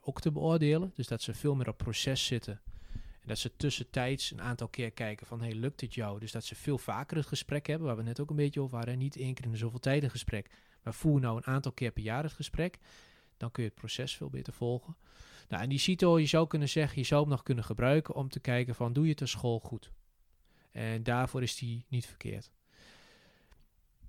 ook 0.00 0.20
te 0.20 0.32
beoordelen. 0.32 0.92
Dus 0.94 1.06
dat 1.06 1.22
ze 1.22 1.34
veel 1.34 1.54
meer 1.54 1.68
op 1.68 1.78
proces 1.78 2.26
zitten. 2.26 2.60
En 2.92 3.28
dat 3.28 3.38
ze 3.38 3.56
tussentijds 3.56 4.30
een 4.30 4.40
aantal 4.40 4.68
keer 4.68 4.90
kijken 4.90 5.26
van, 5.26 5.40
hey, 5.40 5.54
lukt 5.54 5.80
het 5.80 5.94
jou? 5.94 6.20
Dus 6.20 6.32
dat 6.32 6.44
ze 6.44 6.54
veel 6.54 6.78
vaker 6.78 7.16
het 7.16 7.26
gesprek 7.26 7.66
hebben, 7.66 7.86
waar 7.86 7.96
we 7.96 8.02
net 8.02 8.20
ook 8.20 8.30
een 8.30 8.36
beetje 8.36 8.60
over 8.60 8.76
hadden. 8.76 8.98
Niet 8.98 9.16
één 9.16 9.34
keer 9.34 9.44
in 9.44 9.50
de 9.50 9.56
zoveel 9.56 9.78
tijd 9.78 10.02
een 10.02 10.10
gesprek, 10.10 10.50
maar 10.82 10.94
voer 10.94 11.20
nou 11.20 11.36
een 11.36 11.46
aantal 11.46 11.72
keer 11.72 11.90
per 11.90 12.02
jaar 12.02 12.22
het 12.22 12.32
gesprek. 12.32 12.78
Dan 13.36 13.50
kun 13.50 13.62
je 13.62 13.68
het 13.68 13.78
proces 13.78 14.16
veel 14.16 14.30
beter 14.30 14.52
volgen. 14.52 14.96
Nou, 15.48 15.62
en 15.62 15.68
die 15.68 15.78
CITO, 15.78 16.18
je 16.18 16.26
zou 16.26 16.46
kunnen 16.46 16.68
zeggen, 16.68 16.98
je 16.98 17.06
zou 17.06 17.20
hem 17.20 17.30
nog 17.30 17.42
kunnen 17.42 17.64
gebruiken 17.64 18.14
om 18.14 18.28
te 18.28 18.40
kijken 18.40 18.74
van, 18.74 18.92
doe 18.92 19.04
je 19.04 19.10
het 19.10 19.20
op 19.20 19.28
school 19.28 19.60
goed? 19.60 19.92
En 20.70 21.02
daarvoor 21.02 21.42
is 21.42 21.56
die 21.56 21.84
niet 21.88 22.06
verkeerd. 22.06 22.50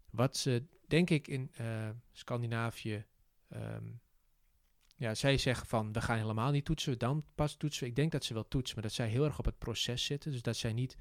Wat 0.09 0.37
ze, 0.37 0.63
denk 0.87 1.09
ik, 1.09 1.27
in 1.27 1.51
eh, 1.53 1.89
Scandinavië. 2.11 3.05
ehm, 3.49 3.85
ja, 4.95 5.15
zij 5.15 5.37
zeggen 5.37 5.67
van 5.67 5.93
we 5.93 6.01
gaan 6.01 6.17
helemaal 6.17 6.51
niet 6.51 6.65
toetsen, 6.65 6.97
dan 6.97 7.25
pas 7.35 7.55
toetsen. 7.55 7.87
Ik 7.87 7.95
denk 7.95 8.11
dat 8.11 8.23
ze 8.23 8.33
wel 8.33 8.47
toetsen, 8.47 8.75
maar 8.75 8.83
dat 8.83 8.93
zij 8.93 9.07
heel 9.07 9.25
erg 9.25 9.39
op 9.39 9.45
het 9.45 9.57
proces 9.57 10.05
zitten. 10.05 10.31
Dus 10.31 10.41
dat 10.41 10.57
zij 10.57 10.73
niet 10.73 10.97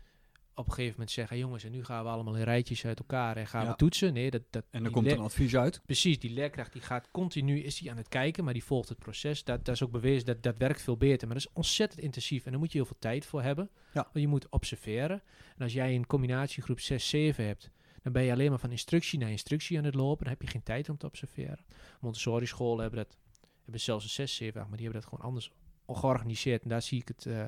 op 0.58 0.66
een 0.66 0.72
gegeven 0.72 0.92
moment 0.92 1.10
zeggen: 1.10 1.38
jongens, 1.38 1.64
en 1.64 1.70
nu 1.70 1.84
gaan 1.84 2.04
we 2.04 2.10
allemaal 2.10 2.36
in 2.36 2.42
rijtjes 2.42 2.86
uit 2.86 2.98
elkaar 2.98 3.36
en 3.36 3.46
gaan 3.46 3.64
Ja. 3.64 3.70
we 3.70 3.76
toetsen. 3.76 4.12
Nee, 4.12 4.30
dat, 4.30 4.42
dat, 4.50 4.64
En 4.70 4.82
die 4.82 4.92
komt 4.92 5.06
een 5.06 5.18
advies 5.18 5.56
uit. 5.56 5.80
Precies, 5.86 6.18
die 6.18 6.30
leerkracht 6.30 6.72
die 6.72 6.82
gaat 6.82 7.08
continu, 7.10 7.60
is 7.62 7.78
die 7.78 7.90
aan 7.90 7.96
het 7.96 8.08
kijken, 8.08 8.44
maar 8.44 8.52
die 8.52 8.64
volgt 8.64 8.88
het 8.88 8.98
proces. 8.98 9.44
Dat, 9.44 9.64
dat 9.64 9.74
is 9.74 9.82
ook 9.82 9.90
bewezen, 9.90 10.26
dat, 10.26 10.42
dat 10.42 10.54
werkt 10.58 10.82
veel 10.82 10.96
beter. 10.96 11.26
Maar 11.28 11.36
dat 11.36 11.46
is 11.46 11.52
ontzettend 11.52 12.00
intensief 12.00 12.44
en 12.44 12.50
daar 12.50 12.60
moet 12.60 12.72
je 12.72 12.78
heel 12.78 12.86
veel 12.86 12.96
tijd 12.98 13.26
voor 13.26 13.42
hebben. 13.42 13.70
Ja. 13.92 14.02
Want 14.02 14.24
je 14.24 14.28
moet 14.28 14.48
observeren. 14.48 15.22
En 15.56 15.62
als 15.62 15.72
jij 15.72 15.94
een 15.94 16.06
combinatiegroep 16.06 16.80
6, 16.80 17.08
7 17.08 17.44
hebt, 17.46 17.70
dan 18.02 18.12
ben 18.12 18.22
je 18.22 18.32
alleen 18.32 18.50
maar 18.50 18.58
van 18.58 18.70
instructie 18.70 19.18
naar 19.18 19.30
instructie 19.30 19.78
aan 19.78 19.84
het 19.84 19.94
lopen. 19.94 20.24
Dan 20.24 20.32
heb 20.32 20.42
je 20.42 20.48
geen 20.48 20.62
tijd 20.62 20.88
om 20.88 20.96
te 20.96 21.06
observeren. 21.06 21.64
Montessori 22.00 22.46
scholen 22.46 22.80
hebben 22.80 22.98
dat, 23.04 23.16
hebben 23.62 23.80
zelfs 23.80 24.04
een 24.04 24.10
6, 24.10 24.34
7, 24.34 24.60
8, 24.60 24.68
maar 24.68 24.78
die 24.78 24.86
hebben 24.86 25.02
dat 25.02 25.10
gewoon 25.10 25.30
anders 25.30 25.52
georganiseerd. 25.86 26.62
En 26.62 26.68
daar 26.68 26.82
zie 26.82 27.00
ik 27.00 27.08
het, 27.08 27.26
eh, 27.26 27.44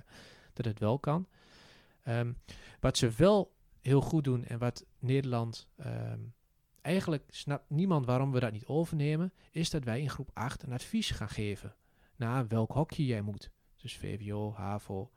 dat 0.53 0.65
het 0.65 0.79
wel 0.79 0.99
kan. 0.99 1.27
Ehm, 2.03 2.33
wat 2.81 2.97
ze 2.97 3.11
wel 3.17 3.53
heel 3.81 4.01
goed 4.01 4.25
doen 4.25 4.45
en 4.45 4.59
wat 4.59 4.87
Nederland 4.99 5.69
ehm, 5.77 6.21
eigenlijk 6.81 7.25
snapt 7.29 7.71
niemand 7.71 8.07
waarom 8.07 8.33
we 8.33 8.41
dat 8.41 8.53
niet 8.53 8.67
overnemen, 8.67 9.33
is 9.51 9.71
dat 9.71 9.85
wij 9.85 10.01
in 10.01 10.11
groep 10.11 10.31
8 10.33 10.63
een 10.63 10.73
advies 10.73 11.11
gaan 11.11 11.29
geven 11.29 11.75
naar 12.17 12.49
welk 12.49 12.73
hokje 12.73 13.07
jij 13.07 13.23
moet. 13.23 13.51
Dus 13.77 13.97
VWO, 13.97 14.53
HAVO. 14.53 15.11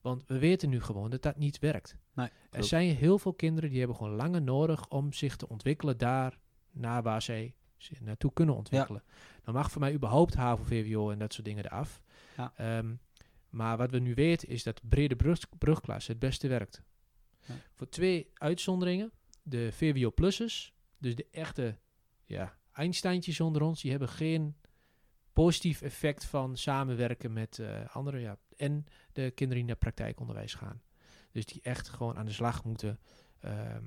Want 0.00 0.26
we 0.26 0.38
weten 0.38 0.68
nu 0.68 0.80
gewoon 0.80 1.10
dat 1.10 1.22
dat 1.22 1.36
niet 1.36 1.58
werkt. 1.58 1.96
Nee, 2.14 2.28
er 2.50 2.64
zijn 2.64 2.96
heel 2.96 3.18
veel 3.18 3.34
kinderen 3.34 3.70
die 3.70 3.78
hebben 3.78 3.96
gewoon 3.96 4.14
langer 4.14 4.42
nodig 4.42 4.88
om 4.88 5.12
zich 5.12 5.36
te 5.36 5.48
ontwikkelen 5.48 5.98
daar 5.98 6.38
naar 6.70 7.02
waar 7.02 7.22
zij 7.22 7.54
zich 7.76 8.00
naartoe 8.00 8.32
kunnen 8.32 8.56
ontwikkelen. 8.56 9.02
Dan 9.42 9.54
mag 9.54 9.70
voor 9.70 9.80
mij 9.80 9.92
überhaupt 9.92 10.34
HAVO, 10.34 10.64
VWO 10.64 11.10
en 11.10 11.18
dat 11.18 11.32
soort 11.32 11.46
dingen 11.46 11.64
eraf. 11.64 12.02
Ja. 12.36 12.52
Ehm, 12.56 12.94
maar 13.50 13.76
wat 13.76 13.90
we 13.90 13.98
nu 13.98 14.14
weten 14.14 14.48
is 14.48 14.62
dat 14.62 14.80
brede 14.88 15.16
brug, 15.16 15.38
brugklasse 15.58 16.10
het 16.10 16.20
beste 16.20 16.48
werkt. 16.48 16.82
Ja. 17.46 17.54
Voor 17.72 17.88
twee 17.88 18.30
uitzonderingen. 18.34 19.12
De 19.42 19.72
VWO-plussers, 19.72 20.74
dus 20.98 21.14
de 21.14 21.26
echte 21.30 21.78
ja, 22.24 22.58
Einsteintjes 22.72 23.40
onder 23.40 23.62
ons, 23.62 23.82
die 23.82 23.90
hebben 23.90 24.08
geen 24.08 24.56
positief 25.32 25.82
effect 25.82 26.24
van 26.24 26.56
samenwerken 26.56 27.32
met 27.32 27.58
uh, 27.58 27.94
anderen. 27.94 28.20
Ja. 28.20 28.38
En 28.56 28.86
de 29.12 29.30
kinderen 29.30 29.62
die 29.62 29.64
naar 29.64 29.76
praktijkonderwijs 29.76 30.54
gaan. 30.54 30.82
Dus 31.32 31.46
die 31.46 31.62
echt 31.62 31.88
gewoon 31.88 32.16
aan 32.16 32.26
de 32.26 32.32
slag 32.32 32.64
moeten 32.64 32.98
ehm, 33.40 33.84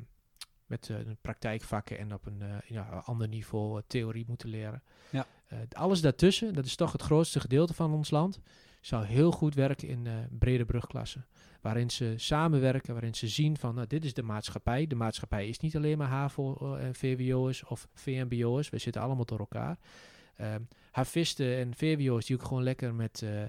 met 0.66 0.90
uh, 0.90 0.98
praktijkvakken 1.22 1.98
en 1.98 2.14
op 2.14 2.26
een 2.26 2.42
uh, 2.42 2.58
ja, 2.66 3.04
ander 3.06 3.28
niveau 3.28 3.82
theorie 3.88 4.26
moeten 4.28 4.50
leren. 4.50 4.84
Ja. 5.10 5.28
alles 5.72 6.02
daartussen, 6.02 6.54
dat 6.54 6.66
is 6.66 6.76
toch 6.76 6.92
het 6.92 7.02
grootste 7.02 7.40
gedeelte 7.40 7.74
van 7.74 7.94
ons 7.94 8.10
land, 8.10 8.42
zou 8.86 9.06
heel 9.06 9.32
goed 9.32 9.56
werken 9.56 9.88
in 9.88 10.08
brede 10.40 10.66
brugklassen. 10.66 11.26
Waarin 11.62 11.90
ze 11.90 12.14
samenwerken, 12.16 12.94
waarin 12.94 13.16
ze 13.16 13.28
zien 13.28 13.58
van 13.58 13.76
nou, 13.76 13.88
dit 13.88 14.06
is 14.06 14.14
de 14.14 14.24
maatschappij. 14.24 14.88
De 14.88 14.96
maatschappij 14.96 15.48
is 15.48 15.60
niet 15.60 15.76
alleen 15.76 15.98
maar 15.98 16.08
HAVO 16.08 16.76
en 16.76 16.96
VWO'ers 16.96 17.64
of 17.64 17.88
VMBO'ers. 17.94 18.70
We 18.70 18.78
zitten 18.78 19.02
allemaal 19.02 19.26
door 19.26 19.40
elkaar. 19.40 19.78
Um, 20.42 20.68
havisten 20.92 21.58
en 21.58 21.76
VWO's 21.76 22.26
die 22.26 22.36
ook 22.36 22.44
gewoon 22.44 22.64
lekker 22.64 22.94
met 22.94 23.22
uh, 23.24 23.42
uh, 23.42 23.48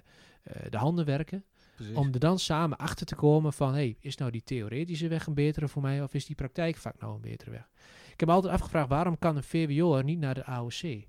de 0.70 0.76
handen 0.76 1.04
werken. 1.04 1.44
Precies. 1.76 1.96
Om 1.96 2.12
er 2.12 2.18
dan 2.18 2.38
samen 2.38 2.78
achter 2.78 3.06
te 3.06 3.14
komen 3.14 3.52
van, 3.52 3.72
hey, 3.72 3.96
is 4.00 4.16
nou 4.16 4.30
die 4.30 4.42
theoretische 4.42 5.08
weg 5.08 5.26
een 5.26 5.34
betere 5.34 5.68
voor 5.68 5.82
mij 5.82 6.02
of 6.02 6.14
is 6.14 6.26
die 6.26 6.36
praktijkvak 6.36 7.00
nou 7.00 7.14
een 7.14 7.20
betere 7.20 7.50
weg? 7.50 7.68
Ik 8.12 8.20
heb 8.20 8.28
me 8.28 8.34
altijd 8.34 8.52
afgevraagd, 8.52 8.88
waarom 8.88 9.18
kan 9.18 9.36
een 9.36 9.42
VWO'er 9.42 10.04
niet 10.04 10.18
naar 10.18 10.34
de 10.34 10.44
AOC? 10.44 11.04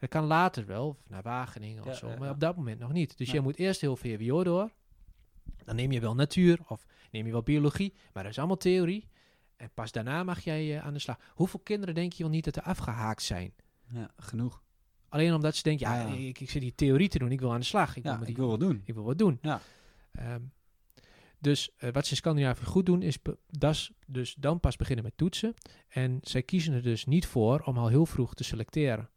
Dat 0.00 0.08
kan 0.08 0.24
later 0.24 0.66
wel, 0.66 0.96
naar 1.08 1.22
Wageningen 1.22 1.80
of 1.82 1.88
Ja, 1.88 1.94
zo, 1.94 2.08
ja, 2.08 2.16
maar 2.18 2.30
op 2.30 2.40
dat 2.40 2.56
moment 2.56 2.78
nog 2.80 2.92
niet. 2.92 3.08
Dus 3.18 3.26
Nee. 3.26 3.36
jij 3.36 3.44
moet 3.44 3.56
eerst 3.58 3.80
heel 3.80 3.96
VWO 3.96 4.44
door. 4.44 4.70
Dan 5.64 5.76
neem 5.76 5.92
je 5.92 6.00
wel 6.00 6.14
natuur 6.14 6.58
of 6.68 6.86
neem 7.10 7.26
je 7.26 7.32
wel 7.32 7.42
biologie, 7.42 7.94
maar 8.12 8.22
dat 8.22 8.32
is 8.32 8.38
allemaal 8.38 8.56
theorie. 8.56 9.08
En 9.56 9.70
pas 9.74 9.92
daarna 9.92 10.22
mag 10.24 10.40
jij 10.40 10.76
eh, 10.76 10.84
aan 10.86 10.92
de 10.92 10.98
slag. 10.98 11.18
Hoeveel 11.34 11.60
kinderen 11.60 11.94
denk 11.94 12.12
je 12.12 12.22
wel 12.22 12.32
niet 12.32 12.44
dat 12.44 12.56
er 12.56 12.62
afgehaakt 12.62 13.22
zijn? 13.22 13.52
Ja, 13.92 14.10
genoeg. 14.16 14.62
Alleen 15.08 15.34
omdat 15.34 15.56
ze 15.56 15.62
denken, 15.62 15.88
ja. 15.90 16.06
Ik, 16.06 16.40
ik 16.40 16.50
zit 16.50 16.60
die 16.62 16.74
theorie 16.74 17.08
te 17.08 17.18
doen, 17.18 17.32
ik 17.32 17.40
wil 17.40 17.52
aan 17.52 17.60
de 17.60 17.66
slag. 17.66 17.96
Ik, 17.96 18.02
wil, 18.02 18.18
ik 18.24 18.36
wil 18.36 18.48
wat 18.48 18.60
doen. 18.60 18.82
ik 18.84 18.94
wil 18.94 19.04
wat 19.04 19.18
doen. 19.18 19.38
Ja. 19.42 19.60
Ehm, 20.12 20.40
dus 21.38 21.70
eh, 21.76 21.92
wat 21.92 22.04
ze 22.04 22.10
in 22.10 22.16
Scandinavië 22.16 22.64
goed 22.64 22.86
doen, 22.86 23.02
is 23.02 23.18
das, 23.48 23.92
dus 24.06 24.34
dan 24.34 24.60
pas 24.60 24.76
beginnen 24.76 25.04
met 25.04 25.16
toetsen. 25.16 25.54
En 25.88 26.18
zij 26.22 26.42
kiezen 26.42 26.74
er 26.74 26.82
dus 26.82 27.04
niet 27.06 27.26
voor 27.26 27.60
om 27.60 27.78
al 27.78 27.88
heel 27.88 28.06
vroeg 28.06 28.34
te 28.34 28.44
selecteren. 28.44 29.08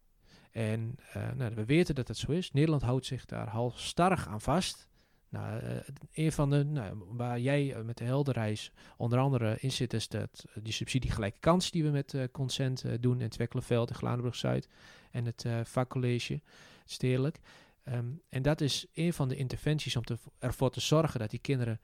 En 0.54 0.96
eh, 1.12 1.32
nou, 1.32 1.54
we 1.54 1.64
weten 1.64 1.94
dat 1.94 2.06
dat 2.06 2.16
zo 2.16 2.32
is. 2.32 2.52
Nederland 2.52 2.82
houdt 2.82 3.06
zich 3.06 3.24
daar 3.24 3.48
halstarrig 3.48 4.28
aan 4.28 4.40
vast. 4.40 4.88
Nou, 5.28 5.60
eh, 5.60 5.76
een 6.12 6.32
van 6.32 6.50
de, 6.50 6.64
nou, 6.64 7.04
waar 7.08 7.40
jij 7.40 7.74
eh, 7.74 7.82
met 7.82 7.98
de 7.98 8.04
helderreis 8.04 8.72
onder 8.96 9.18
andere 9.18 9.56
in 9.60 9.72
zit, 9.72 9.92
is 9.92 10.08
dat, 10.08 10.44
die 10.54 10.72
subsidie 10.72 11.10
gelijke 11.10 11.38
kans 11.40 11.70
die 11.70 11.84
we 11.84 11.90
met 11.90 12.28
Consent 12.32 12.84
doen 13.00 13.20
in 13.20 13.28
Twekkelenveld 13.28 13.88
en 13.88 13.94
Gladenbrug-Zuid 13.94 14.68
en 15.10 15.24
het 15.24 15.46
vakcollege 15.64 16.40
stedelijk. 16.84 17.38
Ehm, 17.82 18.06
en 18.28 18.42
dat 18.42 18.60
is 18.60 18.86
een 18.92 19.12
van 19.12 19.28
de 19.28 19.36
interventies 19.36 19.96
om 19.96 20.02
ervoor 20.38 20.70
te 20.70 20.80
zorgen 20.80 21.20
dat 21.20 21.30
die 21.30 21.40
kinderen 21.40 21.80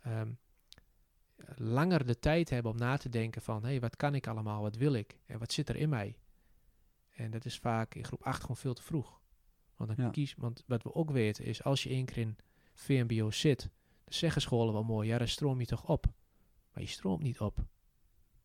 ehm, 0.00 0.30
langer 1.56 2.06
de 2.06 2.18
tijd 2.18 2.50
hebben 2.50 2.72
om 2.72 2.78
na 2.78 2.96
te 2.96 3.08
denken 3.08 3.42
van, 3.42 3.64
hé, 3.64 3.78
wat 3.78 3.96
kan 3.96 4.14
ik 4.14 4.26
allemaal, 4.26 4.62
wat 4.62 4.76
wil 4.76 4.92
ik 4.92 5.18
en 5.26 5.38
wat 5.38 5.52
zit 5.52 5.68
er 5.68 5.76
in 5.76 5.88
mij? 5.88 6.16
En 7.20 7.30
dat 7.30 7.44
is 7.44 7.58
vaak 7.58 7.94
in 7.94 8.04
groep 8.04 8.22
8 8.22 8.40
gewoon 8.40 8.56
veel 8.56 8.74
te 8.74 8.82
vroeg. 8.82 9.20
Want, 9.76 9.96
dan 9.96 10.04
Ja. 10.04 10.10
kies, 10.10 10.34
want 10.34 10.64
wat 10.66 10.82
we 10.82 10.94
ook 10.94 11.10
weten 11.10 11.44
is, 11.44 11.62
als 11.64 11.82
je 11.82 11.88
één 11.88 12.04
keer 12.04 12.18
in 12.18 12.36
VMBO 12.74 13.30
zit, 13.30 13.60
dan 14.04 14.14
zeggen 14.14 14.42
scholen 14.42 14.72
wel 14.72 14.84
mooi, 14.84 15.08
ja, 15.08 15.18
dan 15.18 15.28
stroom 15.28 15.60
je 15.60 15.66
toch 15.66 15.88
op. 15.88 16.06
Maar 16.72 16.82
je 16.82 16.88
stroomt 16.88 17.22
niet 17.22 17.40
op. 17.40 17.64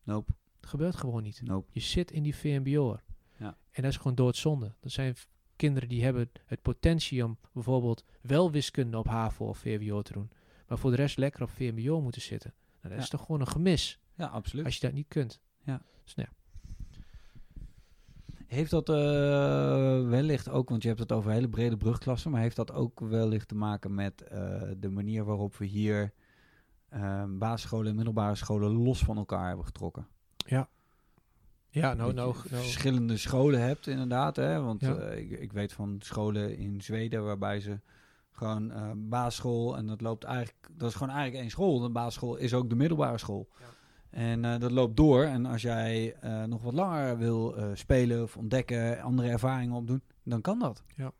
Nope, 0.02 0.32
Het 0.60 0.66
gebeurt 0.68 0.96
gewoon 0.96 1.22
niet. 1.22 1.40
nope. 1.42 1.68
Je 1.72 1.80
zit 1.80 2.10
in 2.10 2.22
die 2.22 2.36
VMBO'er. 2.36 3.04
Ja. 3.38 3.56
En 3.70 3.82
dat 3.82 3.90
is 3.90 3.96
gewoon 3.96 4.14
doodzonde. 4.14 4.74
Er 4.80 4.90
zijn 4.90 5.14
kinderen 5.56 5.88
die 5.88 6.04
hebben 6.04 6.30
het 6.46 6.62
potentie 6.62 7.24
om 7.24 7.38
bijvoorbeeld 7.52 8.04
wel 8.20 8.50
wiskunde 8.50 8.98
op 8.98 9.06
HAVO 9.06 9.46
of 9.48 9.58
VWO 9.58 10.02
te 10.02 10.12
doen. 10.12 10.30
Maar 10.68 10.78
voor 10.78 10.90
de 10.90 10.96
rest 10.96 11.16
lekker 11.18 11.42
op 11.42 11.50
VMBO 11.50 12.00
moeten 12.00 12.22
zitten. 12.22 12.54
Nou, 12.80 12.94
dat 12.94 13.02
is 13.02 13.10
toch 13.10 13.20
gewoon 13.24 13.40
een 13.40 13.46
gemis 13.48 13.98
Ja, 14.14 14.26
absoluut. 14.26 14.64
als 14.64 14.74
je 14.74 14.80
dat 14.80 14.92
niet 14.92 15.08
kunt. 15.08 15.40
Ja. 15.64 15.82
Dus, 16.04 16.14
nou, 16.14 16.28
ja. 16.30 16.36
Heeft 18.46 18.70
dat 18.70 18.88
eh, 18.88 18.94
wellicht 20.08 20.48
ook, 20.48 20.68
want 20.68 20.82
je 20.82 20.88
hebt 20.88 21.00
het 21.00 21.12
over 21.12 21.30
hele 21.30 21.48
brede 21.48 21.76
brugklassen, 21.76 22.30
maar 22.30 22.40
heeft 22.40 22.56
dat 22.56 22.72
ook 22.72 23.00
wellicht 23.00 23.48
te 23.48 23.54
maken 23.54 23.94
met 23.94 24.22
eh, 24.22 24.62
de 24.78 24.90
manier 24.90 25.24
waarop 25.24 25.56
we 25.56 25.64
hier 25.64 26.12
eh, 26.88 27.24
basisscholen 27.28 27.90
en 27.90 27.96
middelbare 27.96 28.34
scholen 28.34 28.70
los 28.70 29.04
van 29.04 29.16
elkaar 29.16 29.46
hebben 29.46 29.66
getrokken? 29.66 30.06
ja, 31.76 31.94
nou, 31.94 32.06
Dat 32.06 32.14
nou, 32.14 32.34
je 32.42 32.48
nou, 32.50 32.62
verschillende 32.62 33.16
scholen 33.16 33.60
hebt 33.60 33.86
inderdaad, 33.86 34.36
hè? 34.36 34.60
want 34.60 34.80
Ja. 34.80 34.94
eh, 34.94 35.18
ik, 35.18 35.30
ik 35.30 35.52
weet 35.52 35.72
van 35.72 35.96
scholen 35.98 36.56
in 36.56 36.80
Zweden 36.80 37.24
waarbij 37.24 37.60
ze 37.60 37.80
gewoon 38.32 38.70
eh, 38.70 38.90
basisschool 38.94 39.76
en 39.76 39.86
dat 39.86 40.00
loopt 40.00 40.24
eigenlijk, 40.24 40.68
dat 40.72 40.88
is 40.88 40.94
gewoon 40.94 41.12
eigenlijk 41.12 41.40
één 41.42 41.50
school. 41.50 41.80
De 41.80 41.90
basisschool 41.90 42.36
is 42.36 42.54
ook 42.54 42.68
de 42.68 42.76
middelbare 42.76 43.18
school. 43.18 43.48
Ja. 43.58 43.64
En 44.10 44.44
eh, 44.44 44.58
dat 44.60 44.70
loopt 44.70 44.96
door. 44.96 45.24
En 45.24 45.46
als 45.46 45.62
jij 45.62 46.14
eh, 46.14 46.44
nog 46.44 46.62
wat 46.62 46.72
langer 46.72 47.18
wil 47.18 47.56
eh, 47.56 47.70
spelen 47.74 48.22
of 48.22 48.36
ontdekken, 48.36 49.02
andere 49.02 49.28
ervaringen 49.28 49.74
opdoen, 49.74 50.02
dan 50.22 50.40
kan 50.40 50.58
dat. 50.58 50.82
Ja. 50.96 51.12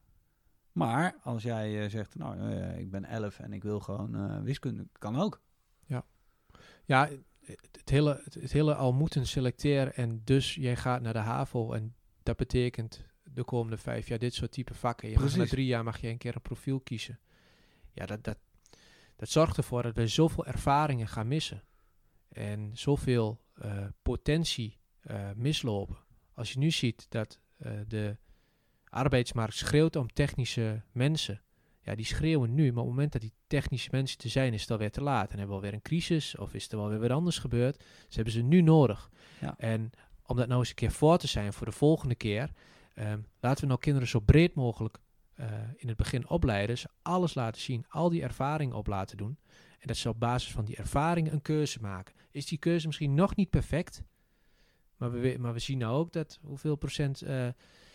Maar 0.72 1.16
als 1.22 1.42
jij 1.42 1.88
zegt, 1.88 2.14
nou, 2.14 2.50
ik 2.78 2.90
ben 2.90 3.04
11 3.04 3.38
en 3.38 3.52
ik 3.52 3.62
wil 3.62 3.80
gewoon 3.80 4.42
wiskunde, 4.42 4.86
kan 4.92 5.16
ook. 5.16 5.40
ja, 6.84 7.08
het, 7.40 7.68
het 7.72 7.90
hele, 7.90 8.20
het, 8.24 8.34
het 8.34 8.52
hele 8.52 8.74
al 8.74 8.92
moeten 8.92 9.26
selecteren 9.26 9.94
en 9.94 10.20
dus 10.24 10.54
jij 10.54 10.76
gaat 10.76 11.00
naar 11.00 11.12
de 11.12 11.18
HAVO 11.18 11.72
en 11.72 11.94
dat 12.22 12.36
betekent 12.36 13.04
de 13.22 13.44
komende 13.44 13.76
vijf 13.76 14.08
jaar 14.08 14.18
dit 14.18 14.34
soort 14.34 14.52
type 14.52 14.74
vakken. 14.74 15.08
Je 15.08 15.14
mag 15.14 15.22
Precies. 15.22 15.40
na 15.40 15.46
drie 15.46 15.66
jaar 15.66 15.84
mag 15.84 16.00
je 16.00 16.08
een 16.08 16.18
keer 16.18 16.34
een 16.34 16.42
profiel 16.42 16.80
kiezen. 16.80 17.18
Ja, 17.92 18.06
dat, 18.06 18.24
dat, 18.24 18.38
dat 19.16 19.28
zorgt 19.28 19.56
ervoor 19.56 19.82
dat 19.82 19.94
we 19.94 20.06
zoveel 20.06 20.46
ervaringen 20.46 21.08
gaan 21.08 21.28
missen. 21.28 21.62
En 22.36 22.70
zoveel 22.72 23.40
eh, 23.54 23.84
potentie 24.02 24.78
eh, 25.00 25.30
mislopen. 25.36 25.96
Als 26.34 26.52
je 26.52 26.58
nu 26.58 26.70
ziet 26.70 27.06
dat 27.08 27.40
eh, 27.56 27.72
de 27.88 28.16
arbeidsmarkt 28.84 29.54
schreeuwt 29.54 29.96
om 29.96 30.12
technische 30.12 30.82
mensen. 30.92 31.42
Ja, 31.80 31.94
die 31.94 32.04
schreeuwen 32.04 32.54
nu, 32.54 32.62
maar 32.62 32.82
op 32.82 32.86
het 32.86 32.94
moment 32.94 33.12
dat 33.12 33.20
die 33.20 33.32
technische 33.46 33.88
mensen 33.92 34.18
te 34.18 34.28
zijn, 34.28 34.52
is 34.52 34.60
het 34.60 34.70
alweer 34.70 34.90
te 34.90 35.02
laat. 35.02 35.30
En 35.30 35.38
hebben 35.38 35.48
we 35.48 35.54
alweer 35.54 35.72
een 35.72 35.82
crisis 35.82 36.36
of 36.36 36.54
is 36.54 36.68
er 36.68 36.76
wel 36.78 36.88
weer 36.88 36.98
wat 36.98 37.10
anders 37.10 37.38
gebeurd. 37.38 37.76
Ze 38.08 38.14
hebben 38.14 38.32
ze 38.32 38.42
nu 38.42 38.60
nodig. 38.60 39.10
Ja. 39.40 39.54
En 39.58 39.90
om 40.22 40.36
dat 40.36 40.48
nou 40.48 40.60
eens 40.60 40.68
een 40.68 40.74
keer 40.74 40.92
voor 40.92 41.18
te 41.18 41.26
zijn 41.26 41.52
voor 41.52 41.66
de 41.66 41.72
volgende 41.72 42.14
keer, 42.14 42.50
ehm, 42.94 43.20
laten 43.40 43.60
we 43.60 43.66
nou 43.66 43.80
kinderen 43.80 44.08
zo 44.08 44.20
breed 44.20 44.54
mogelijk 44.54 44.98
in 45.76 45.88
het 45.88 45.96
begin 45.96 46.28
opleiden. 46.28 46.78
Ze 46.78 46.88
alles 47.02 47.34
laten 47.34 47.60
zien, 47.60 47.84
al 47.88 48.08
die 48.08 48.22
ervaringen 48.22 48.76
op 48.76 48.86
laten 48.86 49.16
doen. 49.16 49.38
En 49.78 49.86
dat 49.86 49.96
ze 49.96 50.08
op 50.08 50.20
basis 50.20 50.52
van 50.52 50.64
die 50.64 50.76
ervaringen 50.76 51.32
een 51.32 51.42
keuze 51.42 51.80
maken. 51.80 52.14
Is 52.36 52.46
die 52.46 52.58
keuze 52.58 52.86
misschien 52.86 53.14
nog 53.14 53.36
niet 53.36 53.50
perfect? 53.50 54.02
Maar 54.96 55.10
we, 55.12 55.18
we- 55.18 55.38
maar 55.38 55.52
we 55.52 55.58
zien 55.58 55.78
nou 55.78 55.96
ook 55.96 56.12
dat 56.12 56.38
hoeveel 56.42 56.76
procent, 56.76 57.22
eh, 57.22 57.48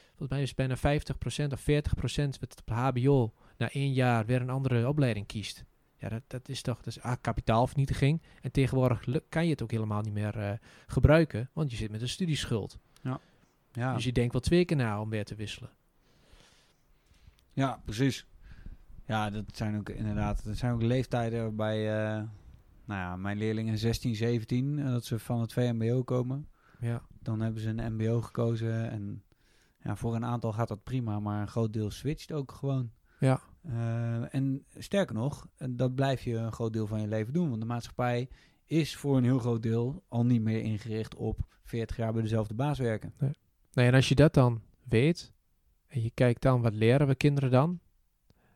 volgens 0.08 0.30
mij 0.30 0.42
is 0.42 0.48
het 0.48 0.58
bijna 0.58 0.78
50 0.78 1.18
procent 1.18 1.54
of 1.54 1.60
40 1.60 1.96
procent 1.96 2.40
wat 2.40 2.52
op 2.60 2.68
het 2.70 2.78
HBO 2.78 3.34
na 3.58 3.70
één 3.72 3.94
jaar 3.94 4.26
weer 4.26 4.42
een 4.42 4.50
andere 4.50 4.88
opleiding 4.88 5.28
kiest. 5.28 5.64
Ja, 5.98 6.10
dat, 6.10 6.22
dat 6.28 6.50
is 6.50 6.62
toch 6.62 6.78
dat 6.78 6.88
is, 6.88 7.02
ah, 7.02 7.16
kapitaalvernietiging. 7.22 8.22
En 8.42 8.52
tegenwoordig 8.52 9.06
kan 9.30 9.44
je 9.46 9.52
het 9.52 9.62
ook 9.62 9.72
helemaal 9.72 10.02
niet 10.02 10.14
meer 10.14 10.38
eh, 10.40 10.54
gebruiken, 10.88 11.50
want 11.54 11.72
je 11.72 11.78
zit 11.78 11.92
met 11.92 12.02
een 12.02 12.10
studieschuld. 12.10 12.78
Ja, 13.72 13.94
Dus 13.94 14.04
je 14.04 14.12
denkt 14.12 14.32
wel 14.32 14.42
twee 14.42 14.66
keer 14.66 14.78
na 14.78 15.02
om 15.02 15.10
weer 15.10 15.26
te 15.26 15.36
wisselen. 15.36 15.70
ja 17.54 17.82
precies. 17.86 18.26
Ja, 19.06 19.30
dat 19.30 19.44
zijn 19.54 19.78
ook 19.78 19.90
inderdaad, 19.90 20.44
dat 20.44 20.58
zijn 20.58 20.74
ook 20.74 20.82
leeftijden 20.82 21.42
waarbij, 21.42 22.06
eh, 22.18 22.24
nou 22.92 23.04
ja, 23.04 23.16
mijn 23.16 23.38
leerlingen 23.38 23.78
16, 23.78 24.16
17, 24.16 24.80
eh, 24.80 24.86
dat 24.86 25.06
ze 25.06 25.20
van 25.20 25.42
het 25.42 25.54
VMBO 25.54 26.04
komen. 26.04 26.48
Ja, 26.80 27.02
Dan 27.20 27.42
hebben 27.42 27.62
ze 27.62 27.70
een 27.70 27.94
MBO 27.94 28.22
gekozen 28.22 28.90
en 28.92 29.24
ja, 29.84 29.96
voor 29.96 30.16
een 30.16 30.26
aantal 30.26 30.54
gaat 30.54 30.68
dat 30.68 30.84
prima, 30.84 31.20
maar 31.20 31.42
een 31.42 31.48
groot 31.48 31.74
deel 31.74 31.92
switcht 31.92 32.32
ook 32.32 32.52
gewoon. 32.52 32.92
ja, 33.20 33.42
Eh, 33.62 34.34
en 34.34 34.66
sterker 34.78 35.16
nog, 35.16 35.48
eh, 35.58 35.68
dat 35.72 35.96
blijf 35.96 36.22
je 36.22 36.36
een 36.36 36.52
groot 36.52 36.74
deel 36.74 36.88
van 36.88 37.02
je 37.02 37.08
leven 37.08 37.34
doen. 37.34 37.50
Want 37.50 37.62
de 37.62 37.68
maatschappij 37.68 38.30
is 38.66 38.96
voor 38.96 39.18
een 39.18 39.24
heel 39.24 39.40
groot 39.40 39.64
deel 39.64 40.04
al 40.08 40.26
niet 40.26 40.42
meer 40.42 40.62
ingericht 40.62 41.16
op 41.16 41.40
40 41.64 41.98
jaar 41.98 42.14
bij 42.14 42.22
dezelfde 42.22 42.54
baas 42.54 42.80
werken. 42.80 43.14
Nee, 43.74 43.88
en 43.88 43.94
als 43.94 44.10
je 44.10 44.16
dat 44.16 44.34
dan 44.34 44.62
weet, 44.84 45.34
en 45.88 46.02
je 46.02 46.12
kijkt 46.14 46.42
dan, 46.42 46.62
wat 46.62 46.74
leren 46.74 47.08
we 47.08 47.16
kinderen 47.16 47.52
dan? 47.52 47.80